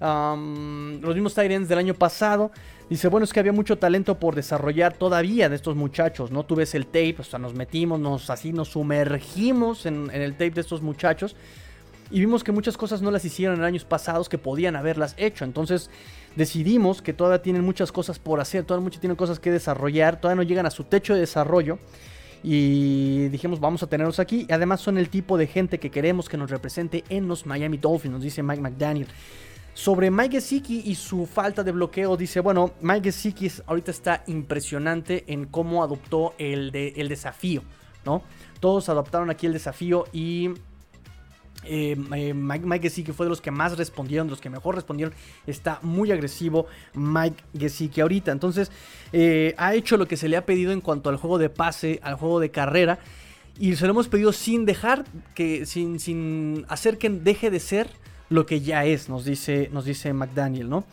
los 0.00 1.14
mismos 1.14 1.34
Tyrants 1.34 1.68
del 1.68 1.78
año 1.78 1.94
pasado. 1.94 2.52
Dice, 2.88 3.08
bueno, 3.08 3.24
es 3.24 3.32
que 3.32 3.40
había 3.40 3.52
mucho 3.52 3.78
talento 3.78 4.20
por 4.20 4.36
desarrollar 4.36 4.92
todavía 4.92 5.48
de 5.48 5.56
estos 5.56 5.74
muchachos, 5.74 6.30
¿no? 6.30 6.44
Tú 6.44 6.54
ves 6.54 6.76
el 6.76 6.86
tape, 6.86 7.16
o 7.18 7.24
sea, 7.24 7.40
nos 7.40 7.54
metimos, 7.54 7.98
nos 7.98 8.30
así 8.30 8.52
nos 8.52 8.68
sumergimos 8.68 9.86
en, 9.86 10.10
en 10.12 10.22
el 10.22 10.32
tape 10.32 10.50
de 10.50 10.60
estos 10.60 10.82
muchachos 10.82 11.34
y 12.12 12.20
vimos 12.20 12.44
que 12.44 12.52
muchas 12.52 12.76
cosas 12.76 13.00
no 13.00 13.10
las 13.10 13.24
hicieron 13.24 13.58
en 13.58 13.64
años 13.64 13.84
pasados 13.84 14.28
que 14.28 14.36
podían 14.36 14.76
haberlas 14.76 15.14
hecho. 15.16 15.44
Entonces, 15.44 15.88
decidimos 16.36 17.00
que 17.00 17.14
todavía 17.14 17.40
tienen 17.40 17.64
muchas 17.64 17.90
cosas 17.90 18.18
por 18.18 18.38
hacer, 18.38 18.64
todavía 18.64 18.84
muchas 18.84 19.00
tienen 19.00 19.16
cosas 19.16 19.40
que 19.40 19.50
desarrollar, 19.50 20.20
todavía 20.20 20.42
no 20.42 20.46
llegan 20.46 20.66
a 20.66 20.70
su 20.70 20.84
techo 20.84 21.14
de 21.14 21.20
desarrollo. 21.20 21.78
Y 22.42 23.28
dijimos, 23.28 23.60
vamos 23.60 23.82
a 23.82 23.86
tenerlos 23.86 24.18
aquí. 24.18 24.46
Y 24.46 24.52
además 24.52 24.80
son 24.80 24.98
el 24.98 25.08
tipo 25.08 25.38
de 25.38 25.46
gente 25.46 25.78
que 25.78 25.90
queremos 25.90 26.28
que 26.28 26.36
nos 26.36 26.50
represente 26.50 27.02
en 27.08 27.28
los 27.28 27.46
Miami 27.46 27.78
Dolphins, 27.78 28.12
nos 28.12 28.22
dice 28.22 28.42
Mike 28.42 28.60
McDaniel. 28.60 29.06
Sobre 29.72 30.10
Mike 30.10 30.36
Gesicki 30.36 30.82
y 30.84 30.94
su 30.96 31.24
falta 31.24 31.64
de 31.64 31.72
bloqueo, 31.72 32.18
dice, 32.18 32.40
bueno, 32.40 32.72
Mike 32.82 33.04
Gesicki 33.04 33.50
ahorita 33.66 33.90
está 33.90 34.22
impresionante 34.26 35.24
en 35.28 35.46
cómo 35.46 35.82
adoptó 35.82 36.34
el, 36.36 36.70
el 36.74 37.08
desafío, 37.08 37.62
¿no? 38.04 38.22
Todos 38.60 38.90
adoptaron 38.90 39.30
aquí 39.30 39.46
el 39.46 39.54
desafío 39.54 40.04
y 40.12 40.50
eh, 41.64 41.96
eh, 42.16 42.34
Mike, 42.34 42.66
Mike 42.66 42.88
Gesicki 42.88 43.12
fue 43.12 43.26
de 43.26 43.30
los 43.30 43.40
que 43.40 43.50
más 43.50 43.76
respondieron, 43.76 44.26
de 44.26 44.32
los 44.32 44.40
que 44.40 44.50
mejor 44.50 44.74
respondieron. 44.74 45.14
Está 45.46 45.78
muy 45.82 46.10
agresivo 46.10 46.66
Mike 46.94 47.42
Gesicki 47.56 48.00
ahorita. 48.00 48.32
Entonces, 48.32 48.70
eh, 49.12 49.54
ha 49.58 49.74
hecho 49.74 49.96
lo 49.96 50.06
que 50.06 50.16
se 50.16 50.28
le 50.28 50.36
ha 50.36 50.46
pedido 50.46 50.72
en 50.72 50.80
cuanto 50.80 51.10
al 51.10 51.16
juego 51.16 51.38
de 51.38 51.50
pase, 51.50 52.00
al 52.02 52.14
juego 52.14 52.40
de 52.40 52.50
carrera. 52.50 52.98
Y 53.58 53.76
se 53.76 53.84
lo 53.84 53.90
hemos 53.90 54.08
pedido 54.08 54.32
sin 54.32 54.64
dejar 54.64 55.04
que, 55.34 55.66
sin, 55.66 56.00
sin 56.00 56.64
hacer 56.68 56.98
que 56.98 57.10
deje 57.10 57.50
de 57.50 57.60
ser 57.60 57.88
lo 58.30 58.46
que 58.46 58.62
ya 58.62 58.84
es, 58.86 59.10
nos 59.10 59.26
dice, 59.26 59.68
nos 59.72 59.84
dice 59.84 60.12
McDaniel, 60.14 60.70
¿no? 60.70 60.84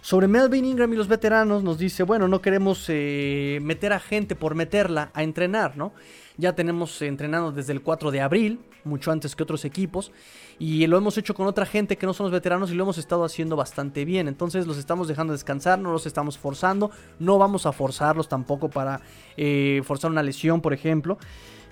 Sobre 0.00 0.26
Melvin 0.26 0.64
Ingram 0.64 0.92
y 0.92 0.96
los 0.96 1.06
veteranos 1.06 1.62
nos 1.62 1.78
dice, 1.78 2.02
bueno, 2.02 2.26
no 2.26 2.40
queremos 2.40 2.88
meter 2.88 3.92
a 3.92 4.00
gente 4.00 4.34
por 4.34 4.54
meterla 4.56 5.10
a 5.14 5.22
entrenar, 5.22 5.76
¿no? 5.76 5.92
Ya 6.36 6.54
tenemos 6.54 7.00
entrenado 7.02 7.52
desde 7.52 7.72
el 7.72 7.82
4 7.82 8.10
de 8.10 8.20
abril, 8.20 8.60
mucho 8.84 9.10
antes 9.10 9.34
que 9.36 9.42
otros 9.42 9.64
equipos, 9.64 10.12
y 10.58 10.86
lo 10.86 10.96
hemos 10.96 11.16
hecho 11.18 11.34
con 11.34 11.46
otra 11.46 11.66
gente 11.66 11.96
que 11.96 12.06
no 12.06 12.12
son 12.12 12.24
los 12.24 12.32
veteranos 12.32 12.70
y 12.70 12.74
lo 12.74 12.82
hemos 12.82 12.98
estado 12.98 13.24
haciendo 13.24 13.54
bastante 13.54 14.04
bien. 14.04 14.26
Entonces 14.26 14.66
los 14.66 14.76
estamos 14.78 15.06
dejando 15.06 15.32
descansar, 15.32 15.78
no 15.78 15.92
los 15.92 16.06
estamos 16.06 16.36
forzando, 16.36 16.90
no 17.18 17.38
vamos 17.38 17.66
a 17.66 17.72
forzarlos 17.72 18.28
tampoco 18.28 18.68
para 18.68 19.00
eh, 19.36 19.82
forzar 19.84 20.10
una 20.10 20.22
lesión, 20.22 20.60
por 20.60 20.72
ejemplo. 20.72 21.18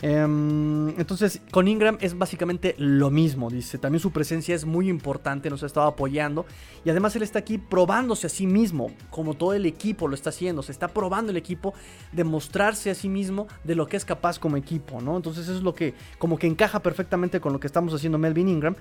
Em, 0.02 0.88
entonces, 1.00 1.40
con 1.50 1.68
Ingram 1.68 1.96
es 2.00 2.16
básicamente 2.18 2.74
lo 2.78 3.10
mismo, 3.10 3.50
dice. 3.50 3.78
También 3.78 4.00
su 4.00 4.10
presencia 4.10 4.54
es 4.54 4.64
muy 4.64 4.88
importante, 4.88 5.48
nos 5.48 5.62
ha 5.62 5.66
estado 5.66 5.86
apoyando. 5.86 6.44
Y 6.84 6.90
además 6.90 7.16
él 7.16 7.22
está 7.22 7.38
aquí 7.38 7.58
probándose 7.58 8.26
a 8.26 8.30
sí 8.30 8.46
mismo, 8.46 8.90
como 9.10 9.34
todo 9.34 9.54
el 9.54 9.66
equipo 9.66 10.08
lo 10.08 10.14
está 10.14 10.30
haciendo. 10.30 10.62
Se 10.62 10.72
está 10.72 10.88
probando 10.88 11.30
el 11.30 11.36
equipo 11.36 11.74
de 12.12 12.24
mostrarse 12.24 12.90
a 12.90 12.94
sí 12.94 13.08
mismo 13.08 13.46
de 13.64 13.74
lo 13.74 13.86
que 13.86 13.96
es 13.96 14.04
capaz 14.04 14.38
como 14.38 14.56
equipo, 14.56 15.00
¿no? 15.00 15.16
Entonces 15.16 15.44
eso 15.44 15.56
es 15.56 15.62
lo 15.62 15.74
que 15.74 15.94
como 16.18 16.38
que 16.38 16.46
encaja 16.46 16.80
perfectamente 16.80 17.40
con 17.40 17.52
lo 17.52 17.60
que 17.60 17.66
estamos 17.66 17.94
haciendo 17.94 18.18
Melvin 18.18 18.48
Ingram 18.48 18.75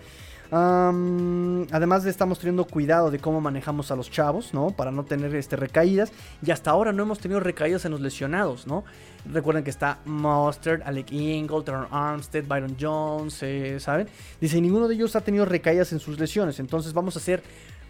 además 0.51 2.03
de 2.03 2.09
estamos 2.09 2.39
teniendo 2.39 2.65
cuidado 2.65 3.11
de 3.11 3.19
cómo 3.19 3.41
manejamos 3.41 3.91
a 3.91 3.95
los 3.95 4.09
chavos, 4.11 4.53
¿no? 4.53 4.69
Para 4.69 4.91
no 4.91 5.03
tener 5.03 5.33
este, 5.35 5.55
recaídas. 5.55 6.11
Y 6.45 6.51
hasta 6.51 6.71
ahora 6.71 6.93
no 6.93 7.03
hemos 7.03 7.19
tenido 7.19 7.39
recaídas 7.39 7.85
en 7.85 7.91
los 7.91 8.01
lesionados, 8.01 8.67
¿no? 8.67 8.83
Recuerden 9.31 9.63
que 9.63 9.69
está 9.69 9.99
Mustard, 10.05 10.83
Alec 10.85 11.11
Ingle, 11.11 11.63
Teron 11.63 11.87
Armstead, 11.91 12.45
Byron 12.45 12.77
Jones, 12.79 13.41
eh, 13.41 13.79
¿saben? 13.79 14.07
Dice, 14.39 14.61
ninguno 14.61 14.87
de 14.87 14.95
ellos 14.95 15.15
ha 15.15 15.21
tenido 15.21 15.45
recaídas 15.45 15.91
en 15.93 15.99
sus 15.99 16.19
lesiones. 16.19 16.59
Entonces 16.59 16.93
vamos 16.93 17.17
a 17.17 17.19
ser 17.19 17.41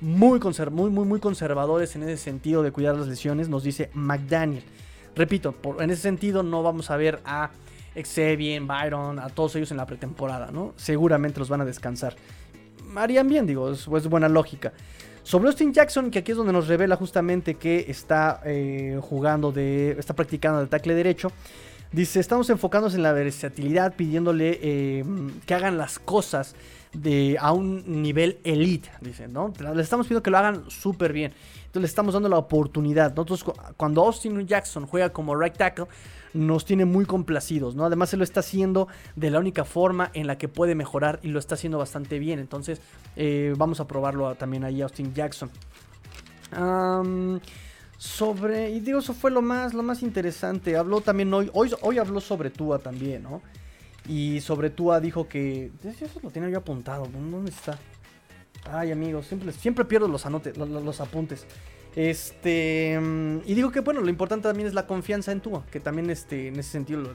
muy, 0.02 0.40
muy, 0.72 0.90
muy, 0.90 1.06
muy 1.06 1.20
conservadores 1.20 1.96
en 1.96 2.04
ese 2.04 2.18
sentido 2.18 2.64
de 2.64 2.72
cuidar 2.72 2.96
las 2.96 3.08
lesiones, 3.08 3.50
nos 3.50 3.64
dice 3.64 3.90
McDaniel. 3.94 4.64
Repito, 5.16 5.56
en 5.80 5.90
ese 5.90 6.02
sentido 6.02 6.44
no 6.44 6.62
vamos 6.62 6.92
a 6.92 6.98
ver 6.98 7.22
a 7.26 7.52
Xavier, 8.04 8.62
Byron, 8.62 9.20
a 9.20 9.30
todos 9.30 9.56
ellos 9.56 9.72
en 9.72 9.78
la 9.78 9.86
pretemporada, 9.86 10.52
¿no? 10.52 10.74
Seguramente 10.76 11.40
los 11.40 11.50
van 11.50 11.62
a 11.62 11.66
descansar 11.66 12.16
harían 12.96 13.28
bien, 13.28 13.46
digo, 13.46 13.72
es, 13.72 13.88
buena 13.88 14.30
lógica. 14.30 14.74
Sobre 15.24 15.48
Austin 15.48 15.74
Jackson, 15.74 16.12
que 16.12 16.20
aquí 16.20 16.32
es 16.32 16.38
donde 16.38 16.54
nos 16.54 16.68
revela 16.68 16.96
justamente 16.96 17.56
que 17.56 17.86
está 17.88 18.42
eh, 18.46 19.00
jugando 19.02 19.52
de. 19.52 19.96
está 19.98 20.14
practicando 20.14 20.60
de 20.60 20.68
tackle 20.68 20.94
derecho. 20.94 21.32
Dice, 21.92 22.20
estamos 22.20 22.50
enfocándonos 22.50 22.94
en 22.96 23.04
la 23.04 23.14
versatilidad, 23.14 23.96
pidiéndole 23.96 24.60
eh, 24.62 25.06
que 25.46 25.54
hagan 25.54 25.78
las 25.78 25.98
cosas 25.98 26.56
de, 26.94 27.38
a 27.40 27.54
un 27.54 28.02
nivel 28.02 28.40
elite, 28.44 28.90
dice, 29.02 29.28
¿no? 29.28 29.54
Le 29.60 29.82
estamos 29.82 30.06
pidiendo 30.06 30.22
que 30.22 30.30
lo 30.30 30.38
hagan 30.38 30.70
súper 30.70 31.14
bien. 31.14 31.32
Entonces 31.58 31.82
le 31.82 31.88
estamos 31.88 32.14
dando 32.14 32.28
la 32.30 32.38
oportunidad. 32.38 33.16
Nosotros, 33.16 33.46
cuando 33.78 34.04
Austin 34.04 34.46
Jackson 34.46 34.86
juega 34.88 35.10
como 35.10 35.36
right 35.36 35.56
tackle, 35.56 35.86
nos 36.36 36.66
tiene 36.66 36.86
muy 36.86 37.06
complacidos, 37.06 37.76
¿no? 37.76 37.86
Además 37.86 38.10
se 38.10 38.18
lo 38.18 38.24
está 38.24 38.42
haciendo 38.42 38.88
de 39.16 39.32
la 39.32 39.40
única 39.40 39.64
forma 39.64 40.12
en 40.14 40.28
la 40.28 40.38
que 40.38 40.48
puede 40.48 40.76
mejorar 40.76 41.20
y 41.24 41.30
lo 41.30 41.40
está 41.40 41.56
haciendo 41.56 41.78
bastante 41.78 42.20
bien. 42.20 42.40
Entonces 42.40 42.82
eh, 43.16 43.54
vamos 43.58 43.80
a 43.80 43.88
probarlo 43.88 44.36
también 44.36 44.64
ahí 44.66 44.82
Austin 44.82 45.14
Jackson. 45.14 45.50
sobre, 47.98 48.70
y 48.72 48.82
digo, 48.82 49.00
eso 49.00 49.14
fue 49.14 49.32
lo 49.32 49.42
más, 49.42 49.74
lo 49.74 49.82
más 49.82 50.04
interesante. 50.04 50.76
Habló 50.76 51.02
también 51.02 51.34
hoy, 51.34 51.50
hoy, 51.54 51.72
hoy 51.82 51.98
habló 51.98 52.20
sobre 52.20 52.50
Tua 52.50 52.80
también, 52.80 53.24
¿no? 53.24 53.42
Y 54.08 54.42
sobre 54.42 54.70
Tua 54.70 55.00
dijo 55.00 55.28
que, 55.28 55.72
eso 55.84 56.20
lo 56.22 56.30
tenía 56.30 56.50
yo 56.50 56.60
apuntado, 56.60 57.08
¿dónde 57.08 57.50
está? 57.50 57.80
Ay, 58.70 58.92
amigos, 58.92 59.28
siempre, 59.28 59.52
siempre 59.52 59.86
pierdo 59.86 60.08
los, 60.08 60.26
anotes, 60.26 60.58
los 60.58 61.02
apuntes. 61.02 61.48
Este. 61.96 63.00
Mm, 63.00 63.40
y 63.46 63.54
digo 63.54 63.72
que 63.72 63.80
bueno, 63.80 64.02
lo 64.02 64.10
importante 64.10 64.48
también 64.50 64.68
es 64.68 64.74
la 64.74 64.86
confianza 64.86 65.32
en 65.32 65.40
Tua, 65.40 65.66
que 65.72 65.80
también 65.80 66.10
este, 66.10 66.50
en 66.50 66.60
ese 66.60 66.72
sentido 66.72 67.14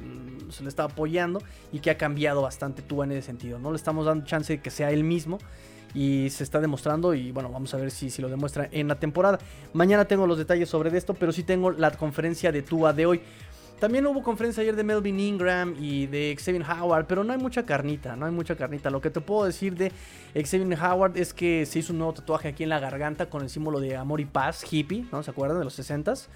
se 0.49 0.63
le 0.63 0.69
está 0.69 0.85
apoyando 0.85 1.43
y 1.71 1.81
que 1.81 1.91
ha 1.91 1.99
cambiado 1.99 2.43
bastante 2.43 2.83
Tua 2.83 3.05
en 3.05 3.13
ese 3.13 3.23
sentido. 3.23 3.59
No 3.59 3.71
le 3.71 3.77
estamos 3.77 4.07
dando 4.07 4.25
chance 4.25 4.55
de 4.55 4.63
que 4.63 4.71
sea 4.71 4.91
él 4.91 5.05
mismo 5.05 5.39
y 5.95 6.31
se 6.31 6.45
está 6.45 6.61
demostrando 6.61 7.15
y 7.15 7.33
bueno, 7.33 7.51
vamos 7.51 7.75
a 7.75 7.77
ver 7.77 7.91
si, 7.91 8.11
si 8.11 8.23
lo 8.23 8.29
demuestra 8.29 8.69
en 8.73 8.89
la 8.89 8.99
temporada. 8.99 9.39
Mañana 9.75 10.07
tengo 10.07 10.27
los 10.27 10.39
detalles 10.39 10.69
sobre 10.69 10.97
esto, 10.97 11.15
pero 11.15 11.33
sí 11.33 11.43
tengo 11.43 11.71
la 11.71 11.91
conferencia 11.91 12.51
de 12.51 12.63
Tua 12.63 12.93
de 12.93 13.07
hoy. 13.07 13.21
También 13.81 14.07
hubo 14.07 14.23
conferencia 14.23 14.61
ayer 14.61 14.77
de 14.77 14.85
Melvin 14.85 15.19
Ingram 15.19 15.75
y 15.81 16.07
de 16.07 16.37
Xavier 16.39 16.67
Howard, 16.71 17.07
pero 17.07 17.25
no 17.25 17.33
hay 17.33 17.39
mucha 17.39 17.65
carnita, 17.65 18.15
no 18.15 18.27
hay 18.27 18.33
mucha 18.33 18.55
carnita. 18.55 18.91
Lo 18.91 19.01
que 19.01 19.09
te 19.09 19.23
puedo 19.23 19.47
decir 19.47 19.75
de 19.75 19.91
Xavier 20.35 20.79
Howard 20.79 21.17
es 21.17 21.33
que 21.33 21.65
se 21.65 21.79
hizo 21.79 21.95
un 21.95 22.01
nuevo 22.01 22.13
tatuaje 22.13 22.49
aquí 22.49 22.63
en 22.63 22.69
la 22.69 22.79
garganta 22.79 23.31
con 23.31 23.41
el 23.41 23.49
símbolo 23.49 23.81
de 23.81 23.97
amor 23.97 24.21
y 24.21 24.27
paz, 24.27 24.71
hippie, 24.71 25.07
¿no? 25.11 25.23
¿Se 25.23 25.31
acuerdan 25.31 25.61
de 25.61 25.65
los 25.65 25.79
60s? 25.79 26.27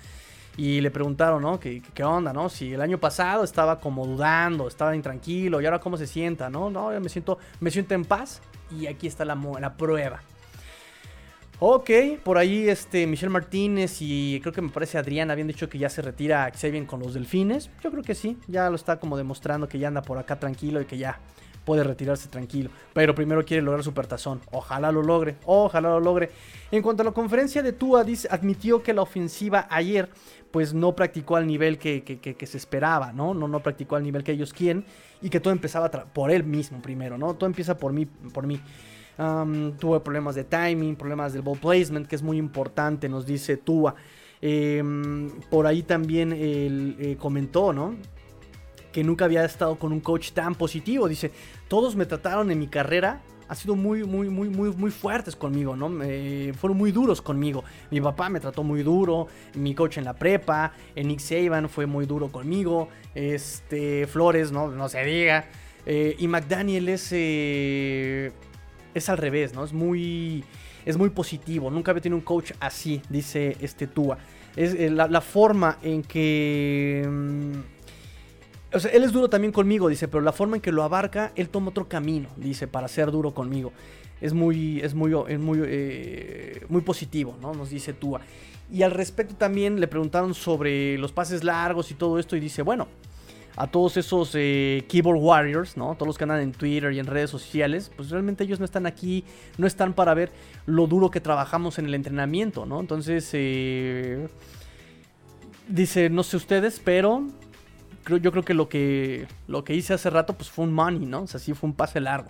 Y 0.56 0.80
le 0.80 0.90
preguntaron, 0.90 1.42
¿no? 1.42 1.60
¿Qué, 1.60 1.82
¿Qué, 1.92 2.02
onda, 2.02 2.32
no? 2.32 2.48
Si 2.48 2.72
el 2.72 2.80
año 2.80 2.96
pasado 2.96 3.44
estaba 3.44 3.78
como 3.78 4.06
dudando, 4.06 4.66
estaba 4.66 4.96
intranquilo, 4.96 5.60
y 5.60 5.66
ahora 5.66 5.80
cómo 5.80 5.98
se 5.98 6.06
sienta, 6.06 6.48
¿no? 6.48 6.70
No, 6.70 6.94
yo 6.94 7.00
me 7.02 7.10
siento, 7.10 7.38
me 7.60 7.70
siento 7.70 7.94
en 7.94 8.06
paz 8.06 8.40
y 8.70 8.86
aquí 8.86 9.06
está 9.06 9.26
la, 9.26 9.38
la 9.60 9.76
prueba. 9.76 10.22
Ok, 11.60 11.88
por 12.24 12.36
ahí 12.36 12.68
este 12.68 13.06
Michelle 13.06 13.30
Martínez 13.30 13.98
y 14.00 14.40
creo 14.40 14.52
que 14.52 14.60
me 14.60 14.70
parece 14.70 14.98
Adrián 14.98 15.30
habían 15.30 15.46
dicho 15.46 15.68
que 15.68 15.78
ya 15.78 15.88
se 15.88 16.02
retira 16.02 16.50
Xavier 16.50 16.84
con 16.84 16.98
los 16.98 17.14
delfines. 17.14 17.70
Yo 17.82 17.92
creo 17.92 18.02
que 18.02 18.16
sí, 18.16 18.36
ya 18.48 18.68
lo 18.70 18.76
está 18.76 18.98
como 18.98 19.16
demostrando 19.16 19.68
que 19.68 19.78
ya 19.78 19.86
anda 19.86 20.02
por 20.02 20.18
acá 20.18 20.40
tranquilo 20.40 20.80
y 20.80 20.84
que 20.84 20.98
ya 20.98 21.20
puede 21.64 21.84
retirarse 21.84 22.28
tranquilo. 22.28 22.70
Pero 22.92 23.14
primero 23.14 23.44
quiere 23.44 23.62
lograr 23.62 23.84
su 23.84 23.94
pertazón. 23.94 24.40
Ojalá 24.50 24.90
lo 24.90 25.02
logre, 25.02 25.36
ojalá 25.44 25.90
lo 25.90 26.00
logre. 26.00 26.30
En 26.72 26.82
cuanto 26.82 27.02
a 27.02 27.04
la 27.04 27.12
conferencia 27.12 27.62
de 27.62 27.72
Tua, 27.72 28.04
admitió 28.30 28.82
que 28.82 28.92
la 28.92 29.02
ofensiva 29.02 29.68
ayer 29.70 30.10
pues 30.50 30.74
no 30.74 30.94
practicó 30.94 31.36
al 31.36 31.46
nivel 31.46 31.78
que, 31.78 32.02
que, 32.04 32.46
se 32.46 32.56
esperaba, 32.56 33.12
¿no? 33.12 33.32
¿no? 33.32 33.48
No 33.48 33.60
practicó 33.60 33.96
al 33.96 34.02
nivel 34.02 34.22
que 34.22 34.32
ellos 34.32 34.52
quieren 34.52 34.84
y 35.22 35.30
que 35.30 35.40
todo 35.40 35.52
empezaba 35.52 35.90
por 35.90 36.30
él 36.30 36.44
mismo 36.44 36.82
primero, 36.82 37.16
¿no? 37.16 37.34
Todo 37.34 37.46
empieza 37.46 37.76
por 37.76 37.92
mí, 37.92 38.06
por 38.06 38.46
mí. 38.46 38.60
Tuvo 39.16 40.02
problemas 40.02 40.34
de 40.34 40.44
timing, 40.44 40.96
problemas 40.96 41.32
del 41.32 41.42
ball 41.42 41.58
placement, 41.58 42.06
que 42.06 42.16
es 42.16 42.22
muy 42.22 42.38
importante, 42.38 43.08
nos 43.08 43.26
dice 43.26 43.56
Tua. 43.56 43.94
Em, 44.40 45.30
por 45.50 45.66
ahí 45.66 45.82
también 45.82 46.32
él, 46.32 46.96
eh, 46.98 47.16
comentó, 47.18 47.72
¿no? 47.72 47.94
Que 48.92 49.02
nunca 49.04 49.24
había 49.24 49.44
estado 49.44 49.76
con 49.76 49.92
un 49.92 50.00
coach 50.00 50.32
tan 50.32 50.54
positivo. 50.54 51.08
Dice, 51.08 51.30
todos 51.68 51.96
me 51.96 52.06
trataron 52.06 52.50
en 52.50 52.58
mi 52.58 52.66
carrera 52.66 53.22
ha 53.48 53.54
sido 53.54 53.76
muy, 53.76 54.04
muy, 54.04 54.28
muy, 54.28 54.48
muy, 54.48 54.70
muy 54.70 54.90
fuertes 54.90 55.36
conmigo, 55.36 55.76
¿no? 55.76 55.88
fueron 56.54 56.78
muy 56.78 56.92
duros 56.92 57.20
conmigo. 57.20 57.64
Mi 57.90 58.00
papá 58.00 58.28
me 58.28 58.40
trató 58.40 58.62
muy 58.62 58.82
duro, 58.82 59.28
mi 59.54 59.74
coach 59.74 59.98
en 59.98 60.04
la 60.04 60.14
prepa, 60.14 60.72
Nick 60.96 61.20
Saban 61.20 61.68
fue 61.68 61.86
muy 61.86 62.06
duro 62.06 62.28
conmigo, 62.28 62.88
este, 63.14 64.06
Flores, 64.06 64.50
¿no? 64.50 64.68
No 64.68 64.88
se 64.88 65.04
diga. 65.04 65.44
Eh, 65.86 66.16
y 66.18 66.28
McDaniel 66.28 66.88
es, 66.88 67.08
eh, 67.12 68.32
es 68.94 69.08
al 69.08 69.18
revés, 69.18 69.54
¿no? 69.54 69.64
Es 69.64 69.72
muy, 69.72 70.44
es 70.84 70.96
muy 70.96 71.10
positivo. 71.10 71.70
Nunca 71.70 71.90
había 71.90 72.02
tenido 72.02 72.16
un 72.16 72.24
coach 72.24 72.52
así, 72.60 73.02
dice 73.08 73.56
este 73.60 73.86
Tua. 73.86 74.18
Es 74.56 74.74
eh, 74.74 74.90
la, 74.90 75.20
forma 75.20 75.78
en 75.82 76.02
que... 76.02 77.06
Mm, 77.08 77.74
o 78.72 78.80
sea, 78.80 78.90
él 78.90 79.04
es 79.04 79.12
duro 79.12 79.28
también 79.28 79.52
conmigo, 79.52 79.88
dice, 79.88 80.08
pero 80.08 80.20
la 80.22 80.32
forma 80.32 80.56
en 80.56 80.62
que 80.62 80.72
lo 80.72 80.82
abarca, 80.82 81.32
él 81.36 81.48
toma 81.48 81.70
otro 81.70 81.88
camino, 81.88 82.28
dice, 82.36 82.66
para 82.66 82.88
ser 82.88 83.10
duro 83.10 83.32
conmigo. 83.32 83.72
Es 84.20 84.32
muy, 84.32 84.80
es 84.80 84.94
muy, 84.94 85.14
es 85.28 85.38
muy, 85.38 85.60
eh, 85.64 86.64
muy 86.68 86.82
positivo, 86.82 87.36
¿no? 87.40 87.52
Nos 87.54 87.70
dice 87.70 87.92
Tua. 87.92 88.20
Y 88.72 88.82
al 88.82 88.90
respecto 88.90 89.34
también 89.34 89.78
le 89.78 89.86
preguntaron 89.86 90.34
sobre 90.34 90.98
los 90.98 91.12
pases 91.12 91.44
largos 91.44 91.90
y 91.90 91.94
todo 91.94 92.18
esto 92.18 92.34
y 92.34 92.40
dice, 92.40 92.62
bueno, 92.62 92.88
a 93.56 93.68
todos 93.68 93.96
esos 93.96 94.32
eh, 94.34 94.84
keyboard 94.88 95.18
warriors, 95.18 95.76
¿no? 95.76 95.94
Todos 95.94 96.08
los 96.08 96.18
que 96.18 96.24
andan 96.24 96.40
en 96.40 96.52
Twitter 96.52 96.92
y 96.92 96.98
en 96.98 97.06
redes 97.06 97.30
sociales, 97.30 97.90
pues 97.94 98.10
realmente 98.10 98.44
ellos 98.44 98.58
no 98.58 98.64
están 98.64 98.86
aquí, 98.86 99.24
no 99.58 99.66
están 99.66 99.92
para 99.92 100.14
ver 100.14 100.32
lo 100.66 100.86
duro 100.86 101.10
que 101.10 101.20
trabajamos 101.20 101.78
en 101.78 101.86
el 101.86 101.94
entrenamiento, 101.94 102.66
¿no? 102.66 102.80
Entonces, 102.80 103.28
eh, 103.32 104.28
dice, 105.68 106.10
no 106.10 106.24
sé 106.24 106.36
ustedes, 106.36 106.80
pero 106.82 107.26
creo, 108.02 108.18
yo 108.18 108.32
creo 108.32 108.44
que 108.44 108.54
lo 108.54 108.68
que 108.68 109.28
lo 109.46 109.62
que 109.62 109.74
hice 109.74 109.94
hace 109.94 110.10
rato, 110.10 110.34
pues 110.34 110.50
fue 110.50 110.64
un 110.64 110.72
money, 110.72 111.06
¿no? 111.06 111.22
O 111.22 111.26
sea, 111.28 111.38
sí 111.38 111.54
fue 111.54 111.68
un 111.68 111.76
pase 111.76 112.00
largo. 112.00 112.28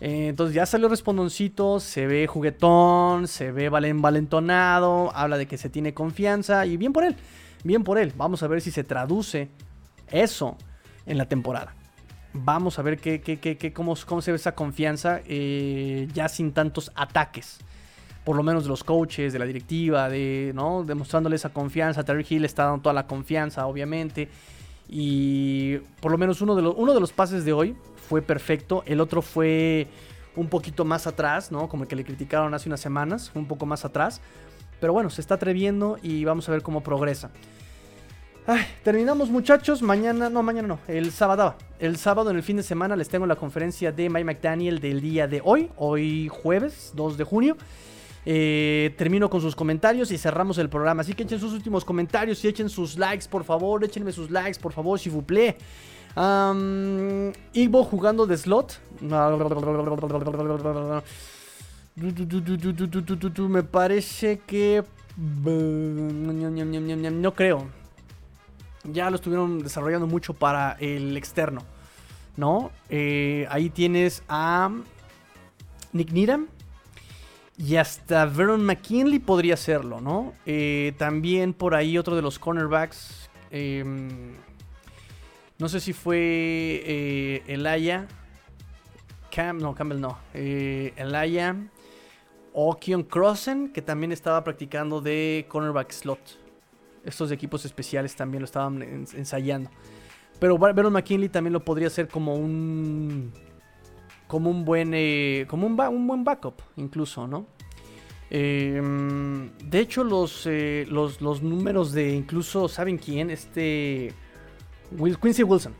Eh, 0.00 0.26
entonces 0.28 0.54
ya 0.54 0.66
salió 0.66 0.88
respondoncito, 0.88 1.78
se 1.78 2.08
ve 2.08 2.26
juguetón, 2.26 3.28
se 3.28 3.52
ve 3.52 3.68
valentonado, 3.68 5.12
habla 5.14 5.38
de 5.38 5.46
que 5.46 5.56
se 5.56 5.70
tiene 5.70 5.94
confianza 5.94 6.66
y 6.66 6.76
bien 6.76 6.92
por 6.92 7.04
él, 7.04 7.14
bien 7.62 7.84
por 7.84 7.98
él. 7.98 8.12
Vamos 8.16 8.42
a 8.42 8.48
ver 8.48 8.60
si 8.60 8.72
se 8.72 8.82
traduce 8.82 9.50
eso 10.10 10.56
en 11.06 11.18
la 11.18 11.26
temporada. 11.26 11.74
Vamos 12.32 12.78
a 12.78 12.82
ver 12.82 12.98
qué, 12.98 13.72
cómo, 13.72 13.94
cómo, 14.06 14.20
se 14.20 14.32
ve 14.32 14.36
esa 14.36 14.56
confianza 14.56 15.20
eh, 15.24 16.08
ya 16.12 16.28
sin 16.28 16.52
tantos 16.52 16.90
ataques. 16.96 17.58
Por 18.24 18.36
lo 18.36 18.42
menos 18.42 18.64
de 18.64 18.70
los 18.70 18.82
coaches, 18.82 19.32
de 19.32 19.38
la 19.38 19.44
directiva, 19.44 20.08
de, 20.08 20.52
¿no? 20.54 20.82
demostrándole 20.82 21.36
esa 21.36 21.50
confianza. 21.50 22.02
Terry 22.02 22.26
Hill 22.28 22.44
está 22.44 22.64
dando 22.64 22.82
toda 22.82 22.92
la 22.92 23.06
confianza, 23.06 23.66
obviamente. 23.66 24.28
Y 24.88 25.76
por 26.00 26.10
lo 26.10 26.18
menos 26.18 26.40
uno 26.40 26.56
de, 26.56 26.62
los, 26.62 26.74
uno 26.76 26.92
de 26.92 27.00
los 27.00 27.12
pases 27.12 27.44
de 27.44 27.52
hoy 27.52 27.76
fue 28.08 28.20
perfecto. 28.20 28.82
El 28.86 29.00
otro 29.00 29.22
fue 29.22 29.86
un 30.34 30.48
poquito 30.48 30.84
más 30.84 31.06
atrás, 31.06 31.52
¿no? 31.52 31.68
Como 31.68 31.84
el 31.84 31.88
que 31.88 31.96
le 31.96 32.04
criticaron 32.04 32.52
hace 32.54 32.68
unas 32.68 32.80
semanas, 32.80 33.30
un 33.34 33.46
poco 33.46 33.66
más 33.66 33.84
atrás. 33.84 34.20
Pero 34.80 34.92
bueno, 34.92 35.08
se 35.10 35.20
está 35.20 35.34
atreviendo 35.34 35.98
y 36.02 36.24
vamos 36.24 36.48
a 36.48 36.52
ver 36.52 36.62
cómo 36.62 36.82
progresa 36.82 37.30
terminamos 38.82 39.30
muchachos, 39.30 39.80
mañana, 39.80 40.28
no, 40.28 40.42
mañana 40.42 40.68
no, 40.68 40.78
el 40.86 41.12
sábado. 41.12 41.54
El 41.78 41.96
sábado 41.96 42.30
en 42.30 42.36
el 42.36 42.42
fin 42.42 42.58
de 42.58 42.62
semana 42.62 42.94
les 42.94 43.08
tengo 43.08 43.26
la 43.26 43.36
conferencia 43.36 43.90
de 43.90 44.10
Mike 44.10 44.24
McDaniel 44.24 44.80
del 44.80 45.00
día 45.00 45.26
de 45.26 45.40
hoy, 45.42 45.70
hoy 45.76 46.28
jueves 46.28 46.92
2 46.94 47.16
de 47.16 47.24
junio. 47.24 47.56
Eh, 48.26 48.94
termino 48.96 49.28
con 49.28 49.40
sus 49.40 49.56
comentarios 49.56 50.10
y 50.10 50.18
cerramos 50.18 50.58
el 50.58 50.68
programa. 50.68 51.02
Así 51.02 51.14
que 51.14 51.22
echen 51.22 51.40
sus 51.40 51.52
últimos 51.52 51.84
comentarios 51.84 52.44
y 52.44 52.48
echen 52.48 52.68
sus 52.68 52.98
likes, 52.98 53.26
por 53.30 53.44
favor. 53.44 53.82
Échenme 53.82 54.12
sus 54.12 54.30
likes, 54.30 54.60
por 54.60 54.72
favor, 54.72 54.98
si 54.98 55.10
plaît. 55.10 55.56
Um, 56.16 57.32
Igbo 57.52 57.82
jugando 57.84 58.26
de 58.26 58.36
slot. 58.36 58.78
Me 63.48 63.62
parece 63.62 64.40
que... 64.46 64.84
No 65.16 67.34
creo 67.34 67.83
ya 68.84 69.10
lo 69.10 69.16
estuvieron 69.16 69.60
desarrollando 69.60 70.06
mucho 70.06 70.34
para 70.34 70.72
el 70.80 71.16
externo, 71.16 71.62
¿no? 72.36 72.70
Eh, 72.90 73.46
ahí 73.50 73.70
tienes 73.70 74.22
a 74.28 74.70
Nick 75.92 76.10
Needham 76.12 76.48
y 77.56 77.76
hasta 77.76 78.26
Veron 78.26 78.64
McKinley 78.64 79.18
podría 79.18 79.56
serlo, 79.56 80.00
¿no? 80.00 80.34
Eh, 80.44 80.92
también 80.98 81.54
por 81.54 81.74
ahí 81.74 81.96
otro 81.96 82.16
de 82.16 82.22
los 82.22 82.38
cornerbacks, 82.38 83.30
em, 83.50 84.32
no 85.58 85.68
sé 85.68 85.80
si 85.80 85.92
fue 85.92 86.18
eh, 86.18 87.42
Elaya, 87.46 88.06
Cam, 89.30 89.58
no, 89.58 89.74
Campbell 89.74 90.00
no, 90.00 90.18
Elaya 90.32 91.56
o 92.52 92.76
Keon 92.78 93.02
Crossen, 93.02 93.72
que 93.72 93.82
también 93.82 94.12
estaba 94.12 94.44
practicando 94.44 95.00
de 95.00 95.46
cornerback 95.48 95.90
slot 95.90 96.43
estos 97.04 97.30
equipos 97.30 97.64
especiales 97.64 98.14
también 98.16 98.40
lo 98.42 98.46
estaban 98.46 98.82
ensayando. 98.82 99.70
Pero 100.38 100.58
Baron 100.58 100.92
McKinley 100.92 101.28
también 101.28 101.52
lo 101.52 101.64
podría 101.64 101.88
hacer 101.88 102.08
como 102.08 102.34
un. 102.34 103.32
Como 104.26 104.50
un 104.50 104.64
buen. 104.64 104.92
Eh, 104.94 105.46
como 105.48 105.66
un, 105.66 105.76
buen 106.06 106.24
backup, 106.24 106.60
incluso, 106.76 107.26
¿no? 107.26 107.46
Em, 108.30 109.50
de 109.58 109.78
hecho, 109.78 110.02
los, 110.02 110.46
eh, 110.46 110.86
los, 110.90 111.20
los, 111.20 111.42
números 111.42 111.92
de 111.92 112.14
incluso. 112.14 112.68
¿Saben 112.68 112.98
quién? 112.98 113.30
Este. 113.30 114.12
Quincy 115.22 115.42
Wilson. 115.44 115.74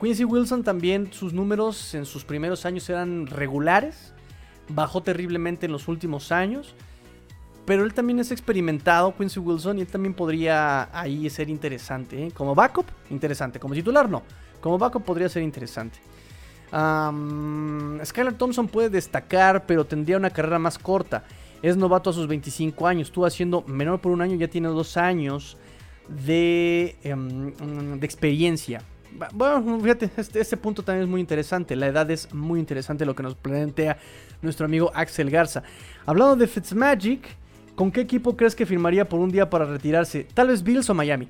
Quincy 0.00 0.24
Wilson 0.24 0.64
también, 0.64 1.12
sus 1.12 1.32
números 1.32 1.94
en 1.94 2.04
sus 2.04 2.24
primeros 2.24 2.66
años 2.66 2.88
eran 2.90 3.26
regulares. 3.26 4.12
Bajó 4.68 5.02
terriblemente 5.02 5.66
en 5.66 5.72
los 5.72 5.88
últimos 5.88 6.32
años. 6.32 6.74
Pero 7.64 7.84
él 7.84 7.94
también 7.94 8.18
es 8.18 8.30
experimentado, 8.30 9.14
Quincy 9.16 9.40
Wilson, 9.40 9.78
y 9.78 9.82
él 9.82 9.86
también 9.86 10.14
podría 10.14 10.88
ahí 10.98 11.28
ser 11.30 11.48
interesante. 11.48 12.26
¿eh? 12.26 12.30
Como 12.32 12.54
backup, 12.54 12.86
interesante. 13.10 13.58
Como 13.58 13.74
titular, 13.74 14.08
no. 14.08 14.22
Como 14.60 14.78
backup 14.78 15.04
podría 15.04 15.28
ser 15.28 15.42
interesante. 15.42 15.98
Skylar 16.70 18.34
Thompson 18.36 18.66
puede 18.66 18.90
destacar, 18.90 19.64
pero 19.64 19.84
tendría 19.84 20.16
una 20.16 20.30
carrera 20.30 20.58
más 20.58 20.78
corta. 20.78 21.24
Es 21.62 21.76
novato 21.76 22.10
a 22.10 22.12
sus 22.12 22.26
25 22.26 22.86
años. 22.86 23.08
Estuvo 23.08 23.26
haciendo 23.26 23.62
menor 23.62 24.00
por 24.00 24.12
un 24.12 24.20
año, 24.20 24.36
ya 24.36 24.48
tiene 24.48 24.68
dos 24.68 24.96
años 24.96 25.56
de, 26.08 26.96
em, 27.02 27.98
de 27.98 28.04
experiencia. 28.04 28.82
Bueno, 29.32 29.80
fíjate, 29.80 30.10
este, 30.16 30.40
este, 30.40 30.56
punto 30.56 30.82
también 30.82 31.04
es 31.04 31.08
muy 31.08 31.20
interesante. 31.20 31.76
La 31.76 31.86
edad 31.86 32.10
es 32.10 32.34
muy 32.34 32.58
interesante 32.58 33.06
lo 33.06 33.14
que 33.14 33.22
nos 33.22 33.36
plantea 33.36 33.96
nuestro 34.42 34.66
amigo 34.66 34.90
Axel 34.92 35.30
Garza. 35.30 35.62
Hablando 36.04 36.36
de 36.36 36.48
Fitzmagic, 36.48 37.24
¿Con 37.74 37.90
qué 37.90 38.02
equipo 38.02 38.36
crees 38.36 38.54
que 38.54 38.66
firmaría 38.66 39.08
por 39.08 39.18
un 39.18 39.30
día 39.30 39.50
para 39.50 39.64
retirarse? 39.64 40.24
Tal 40.32 40.48
vez 40.48 40.62
Bills 40.62 40.88
o 40.90 40.94
Miami. 40.94 41.26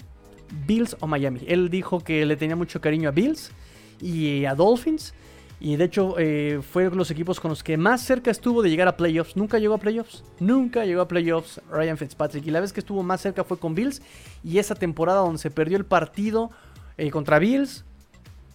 Bills 0.67 0.95
o 1.01 1.07
Miami. 1.07 1.41
Él 1.47 1.71
dijo 1.71 2.01
que 2.01 2.27
le 2.27 2.37
tenía 2.37 2.55
mucho 2.55 2.83
cariño 2.83 3.09
a 3.09 3.13
Bills 3.13 3.51
y 3.99 4.45
a 4.45 4.55
Dolphins. 4.55 5.15
Y 5.59 5.77
de 5.77 5.85
hecho 5.85 6.17
eh, 6.19 6.61
fue 6.61 6.91
los 6.91 7.11
equipos 7.11 7.41
con 7.41 7.49
los 7.49 7.63
que 7.63 7.79
más 7.79 8.03
cerca 8.03 8.31
estuvo 8.31 8.61
de 8.61 8.69
llegar 8.69 8.89
a 8.89 8.97
playoffs. 8.99 9.37
Nunca 9.37 9.59
llegó 9.59 9.73
a 9.73 9.79
playoffs. 9.79 10.23
Nunca 10.39 10.85
llegó 10.85 11.01
a 11.01 11.09
playoffs 11.09 11.63
Ryan 11.71 11.97
Fitzpatrick. 11.97 12.47
Y 12.47 12.51
la 12.51 12.61
vez 12.61 12.75
que 12.75 12.81
estuvo 12.81 13.03
más 13.03 13.23
cerca 13.23 13.43
fue 13.45 13.59
con 13.59 13.75
Bills. 13.75 14.03
Y 14.43 14.59
esa 14.59 14.75
temporada 14.75 15.21
donde 15.21 15.39
se 15.39 15.51
perdió 15.51 15.79
el 15.79 15.87
partido 15.87 16.51
eh, 16.99 17.11
contra 17.11 17.39
Bills 17.39 17.87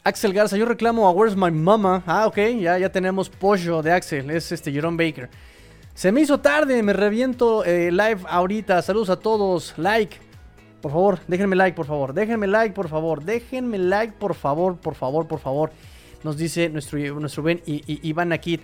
Axel 0.03 0.33
Garza, 0.33 0.57
yo 0.57 0.65
reclamo 0.65 1.07
a 1.07 1.11
Where's 1.11 1.35
My 1.35 1.49
Mama. 1.49 2.03
Ah, 2.05 2.27
ok, 2.27 2.37
ya, 2.59 2.77
ya 2.77 2.91
tenemos 2.91 3.29
pollo 3.29 3.81
de 3.81 3.91
Axel, 3.91 4.29
es 4.29 4.51
este 4.51 4.71
Jerome 4.71 5.03
Baker. 5.03 5.27
Se 5.93 6.11
me 6.11 6.21
hizo 6.21 6.39
tarde, 6.39 6.81
me 6.83 6.93
reviento 6.93 7.63
eh, 7.65 7.91
live 7.91 8.21
ahorita. 8.27 8.81
Saludos 8.81 9.09
a 9.09 9.17
todos. 9.17 9.73
Like. 9.77 10.31
Por 10.81 10.91
favor, 10.91 11.19
déjenme 11.27 11.55
like, 11.55 11.75
por 11.75 11.85
favor. 11.85 12.13
Déjenme 12.13 12.47
like, 12.47 12.73
por 12.73 12.89
favor. 12.89 13.23
Déjenme 13.23 13.77
like, 13.77 14.13
por 14.13 14.33
favor, 14.33 14.77
por 14.77 14.95
favor, 14.95 15.27
por 15.27 15.39
favor. 15.39 15.71
Nos 16.23 16.37
dice 16.37 16.69
nuestro, 16.69 16.97
nuestro 17.19 17.43
Ben 17.43 17.61
Iván 17.65 18.29
Nakit. 18.29 18.61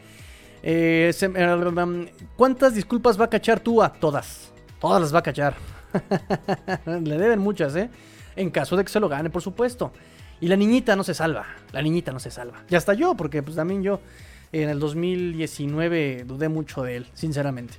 Eh, 0.64 1.12
eh, 1.22 2.12
¿Cuántas 2.36 2.74
disculpas 2.74 3.20
va 3.20 3.26
a 3.26 3.30
cachar 3.30 3.60
Tua? 3.60 3.94
Todas. 3.94 4.52
Todas 4.80 5.02
las 5.02 5.14
va 5.14 5.20
a 5.20 5.24
cachar. 5.24 5.56
Le 6.86 7.18
deben 7.18 7.40
muchas, 7.40 7.76
¿eh? 7.76 7.90
En 8.36 8.50
caso 8.50 8.76
de 8.76 8.84
que 8.84 8.92
se 8.92 9.00
lo 9.00 9.10
gane, 9.10 9.30
por 9.30 9.42
supuesto. 9.44 9.92
Y 10.42 10.48
la 10.48 10.56
niñita 10.56 10.96
no 10.96 11.04
se 11.04 11.14
salva. 11.14 11.46
La 11.72 11.82
niñita 11.82 12.12
no 12.12 12.20
se 12.20 12.32
salva. 12.32 12.64
Y 12.70 12.76
hasta 12.76 12.94
yo, 12.94 13.16
porque 13.16 13.44
pues 13.44 13.56
también 13.56 13.84
yo 13.84 14.00
en 14.52 14.70
el 14.70 14.80
2019 14.80 16.26
dudé 16.26 16.50
mucho 16.50 16.84
de 16.84 16.98
él, 16.98 17.08
sinceramente. 17.14 17.76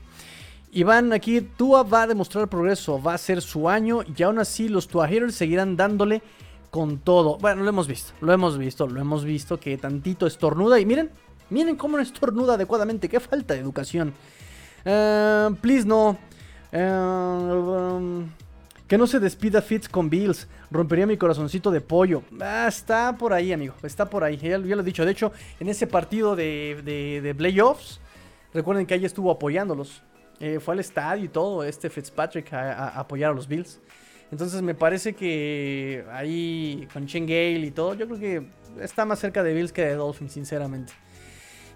Iván, 0.72 1.12
aquí 1.12 1.40
Tua 1.40 1.82
va 1.82 2.02
a 2.02 2.06
demostrar 2.06 2.48
progreso, 2.48 3.02
va 3.02 3.14
a 3.14 3.18
ser 3.18 3.40
su 3.40 3.68
año 3.68 4.00
y 4.16 4.22
aún 4.22 4.38
así 4.38 4.68
los 4.68 4.86
Tua 4.88 5.08
haters 5.08 5.34
seguirán 5.34 5.76
dándole 5.76 6.22
con 6.70 6.98
todo. 6.98 7.38
Bueno, 7.38 7.62
lo 7.62 7.68
hemos 7.70 7.88
visto, 7.88 8.12
lo 8.20 8.32
hemos 8.32 8.58
visto, 8.58 8.86
lo 8.86 9.00
hemos 9.00 9.24
visto 9.24 9.58
que 9.58 9.78
tantito 9.78 10.26
estornuda 10.26 10.78
y 10.78 10.84
miren, 10.84 11.10
miren 11.50 11.76
cómo 11.76 11.96
no 11.96 12.02
estornuda 12.02 12.54
adecuadamente, 12.54 13.08
qué 13.08 13.20
falta 13.20 13.54
de 13.54 13.60
educación. 13.60 14.12
Uh, 14.84 15.54
please 15.56 15.86
no. 15.86 16.18
Uh, 16.72 18.26
que 18.88 18.96
no 18.96 19.06
se 19.06 19.20
despida 19.20 19.60
Fitz 19.60 19.88
con 19.88 20.08
Bills. 20.08 20.48
Rompería 20.70 21.06
mi 21.06 21.18
corazoncito 21.18 21.70
de 21.70 21.82
pollo. 21.82 22.22
Ah, 22.40 22.66
está 22.66 23.16
por 23.16 23.34
ahí, 23.34 23.52
amigo. 23.52 23.74
Está 23.82 24.08
por 24.08 24.24
ahí. 24.24 24.38
Ya, 24.38 24.56
lo 24.56 24.80
he 24.80 24.82
dicho. 24.82 25.04
De 25.04 25.12
hecho, 25.12 25.30
en 25.60 25.68
ese 25.68 25.86
partido 25.86 26.34
de, 26.34 27.20
de, 27.22 27.34
playoffs, 27.34 28.00
recuerden 28.54 28.86
que 28.86 28.94
ahí 28.94 29.04
estuvo 29.04 29.30
apoyándolos. 29.30 30.02
Eh, 30.40 30.58
fue 30.58 30.74
al 30.74 30.80
estadio 30.80 31.24
y 31.24 31.28
todo, 31.28 31.64
este 31.64 31.90
Fitzpatrick, 31.90 32.52
a, 32.52 32.88
apoyar 32.98 33.32
a 33.32 33.34
los 33.34 33.46
Bills. 33.46 33.80
Entonces 34.30 34.62
me 34.62 34.74
parece 34.74 35.14
que 35.14 36.04
ahí 36.12 36.86
con 36.92 37.06
Gale 37.06 37.66
y 37.66 37.70
todo, 37.70 37.94
yo 37.94 38.06
creo 38.06 38.20
que 38.20 38.46
está 38.82 39.04
más 39.04 39.18
cerca 39.18 39.42
de 39.42 39.52
Bills 39.52 39.72
que 39.72 39.82
de 39.82 39.94
Dolphins, 39.94 40.32
sinceramente. 40.32 40.92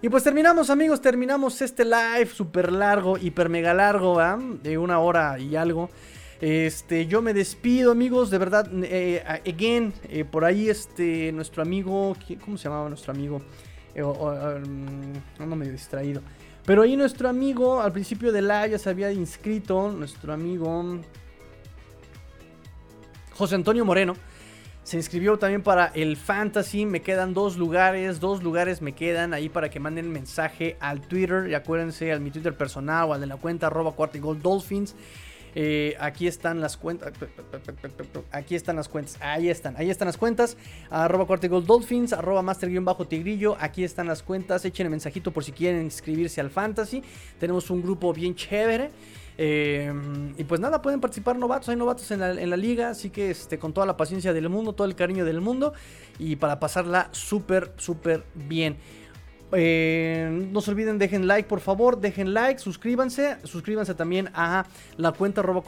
Y 0.01 0.09
pues 0.09 0.23
terminamos, 0.23 0.69
amigos, 0.69 1.01
terminamos 1.01 1.61
este 1.61 1.83
live 1.85 2.27
súper 2.27 2.71
largo, 2.71 3.17
hiper 3.17 3.49
mega 3.49 3.73
largo. 3.73 4.19
De 4.61 4.77
una 4.77 4.99
hora 4.99 5.39
y 5.39 5.55
algo. 5.55 5.89
Este, 6.45 7.07
yo 7.07 7.21
me 7.21 7.33
despido, 7.33 7.93
amigos, 7.93 8.29
de 8.29 8.37
verdad. 8.37 8.69
Eh, 8.83 9.23
again, 9.47 9.93
eh, 10.09 10.25
por 10.25 10.43
ahí, 10.43 10.67
este, 10.67 11.31
nuestro 11.31 11.61
amigo, 11.61 12.17
¿cómo 12.43 12.57
se 12.57 12.65
llamaba 12.65 12.89
nuestro 12.89 13.13
amigo? 13.13 13.41
No 13.95 15.55
me 15.55 15.65
he 15.65 15.71
distraído. 15.71 16.21
Pero 16.65 16.81
ahí 16.81 16.97
nuestro 16.97 17.29
amigo, 17.29 17.79
al 17.79 17.93
principio 17.93 18.33
del 18.33 18.49
live 18.49 18.71
ya 18.71 18.77
se 18.77 18.89
había 18.89 19.09
inscrito, 19.13 19.89
nuestro 19.89 20.33
amigo 20.33 20.99
José 23.31 23.55
Antonio 23.55 23.85
Moreno. 23.85 24.13
Se 24.83 24.97
inscribió 24.97 25.37
también 25.37 25.63
para 25.63 25.93
el 25.95 26.17
Fantasy. 26.17 26.85
Me 26.85 27.01
quedan 27.01 27.33
dos 27.33 27.55
lugares. 27.55 28.19
Dos 28.19 28.43
lugares 28.43 28.81
me 28.81 28.91
quedan 28.91 29.33
ahí 29.33 29.47
para 29.47 29.69
que 29.69 29.79
manden 29.79 30.11
mensaje 30.11 30.75
al 30.81 30.99
Twitter. 31.07 31.47
Y 31.49 31.53
acuérdense 31.53 32.11
al 32.11 32.19
mi 32.19 32.31
Twitter 32.31 32.53
personal 32.53 33.05
o 33.07 33.13
al 33.13 33.21
de 33.21 33.27
la 33.27 33.37
cuenta 33.37 33.67
arroba 33.67 33.93
Dolphins. 34.41 34.93
Eh, 35.55 35.95
aquí 35.99 36.27
están 36.27 36.61
las 36.61 36.77
cuentas. 36.77 37.13
Aquí 38.31 38.55
están 38.55 38.75
las 38.75 38.89
cuentas. 38.89 39.17
Ahí 39.21 39.49
están. 39.49 39.75
Ahí 39.77 39.89
están 39.89 40.07
las 40.07 40.17
cuentas. 40.17 40.57
Arroba 40.89 41.25
Gold 41.25 41.65
Dolphins. 41.65 42.13
Arroba 42.13 42.41
Master-Tigrillo. 42.41 43.57
Aquí 43.59 43.83
están 43.83 44.07
las 44.07 44.23
cuentas. 44.23 44.65
Echen 44.65 44.87
el 44.87 44.91
mensajito 44.91 45.31
por 45.31 45.43
si 45.43 45.51
quieren 45.51 45.83
inscribirse 45.83 46.41
al 46.41 46.49
Fantasy. 46.49 47.03
Tenemos 47.39 47.69
un 47.69 47.81
grupo 47.81 48.13
bien 48.13 48.35
chévere. 48.35 48.91
Em, 49.37 50.33
y 50.37 50.43
pues 50.43 50.61
nada, 50.61 50.81
pueden 50.81 51.01
participar 51.01 51.35
novatos, 51.37 51.69
hay 51.69 51.75
novatos 51.75 52.11
en 52.11 52.19
la, 52.19 52.57
liga, 52.57 52.89
así 52.89 53.09
que 53.09 53.31
este, 53.31 53.57
con 53.57 53.73
toda 53.73 53.87
la 53.87 53.97
paciencia 53.97 54.31
del 54.31 54.47
mundo, 54.47 54.73
todo 54.73 54.85
el 54.85 54.95
cariño 54.95 55.25
del 55.25 55.41
mundo 55.41 55.73
y 56.19 56.35
para 56.35 56.59
pasarla 56.59 57.09
súper, 57.11 57.73
súper 57.77 58.23
bien. 58.35 58.77
Eh, 59.55 60.47
no 60.51 60.61
se 60.61 60.71
olviden, 60.71 60.97
dejen 60.97 61.27
like, 61.27 61.47
por 61.47 61.59
favor, 61.59 61.99
dejen 61.99 62.33
like, 62.33 62.59
suscríbanse, 62.59 63.37
suscríbanse 63.43 63.93
también 63.93 64.29
a 64.33 64.65
la 64.97 65.11
cuenta 65.11 65.41
arroba 65.41 65.63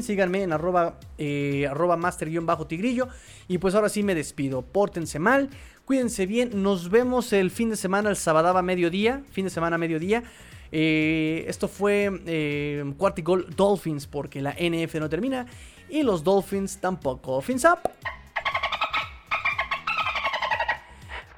síganme 0.00 0.42
en 0.42 0.52
arroba, 0.52 0.98
eh, 1.18 1.68
master-tigrillo 1.98 3.08
y 3.48 3.58
pues 3.58 3.74
ahora 3.74 3.88
sí 3.88 4.02
me 4.02 4.14
despido, 4.14 4.62
pórtense 4.62 5.18
mal, 5.18 5.50
cuídense 5.84 6.26
bien, 6.26 6.62
nos 6.62 6.90
vemos 6.90 7.32
el 7.32 7.50
fin 7.50 7.70
de 7.70 7.76
semana, 7.76 8.10
el 8.10 8.16
sábado 8.16 8.56
a 8.56 8.62
mediodía, 8.62 9.22
fin 9.30 9.44
de 9.44 9.50
semana 9.50 9.78
mediodía. 9.78 10.22
Eh, 10.74 11.44
esto 11.48 11.68
fue 11.68 12.10
eh, 12.24 12.82
Dolphins 13.54 14.06
porque 14.06 14.40
la 14.40 14.56
NF 14.58 14.94
no 14.94 15.08
termina 15.10 15.46
y 15.90 16.02
los 16.02 16.24
Dolphins 16.24 16.78
tampoco. 16.78 17.40
Fins 17.42 17.64
up. 17.64 17.90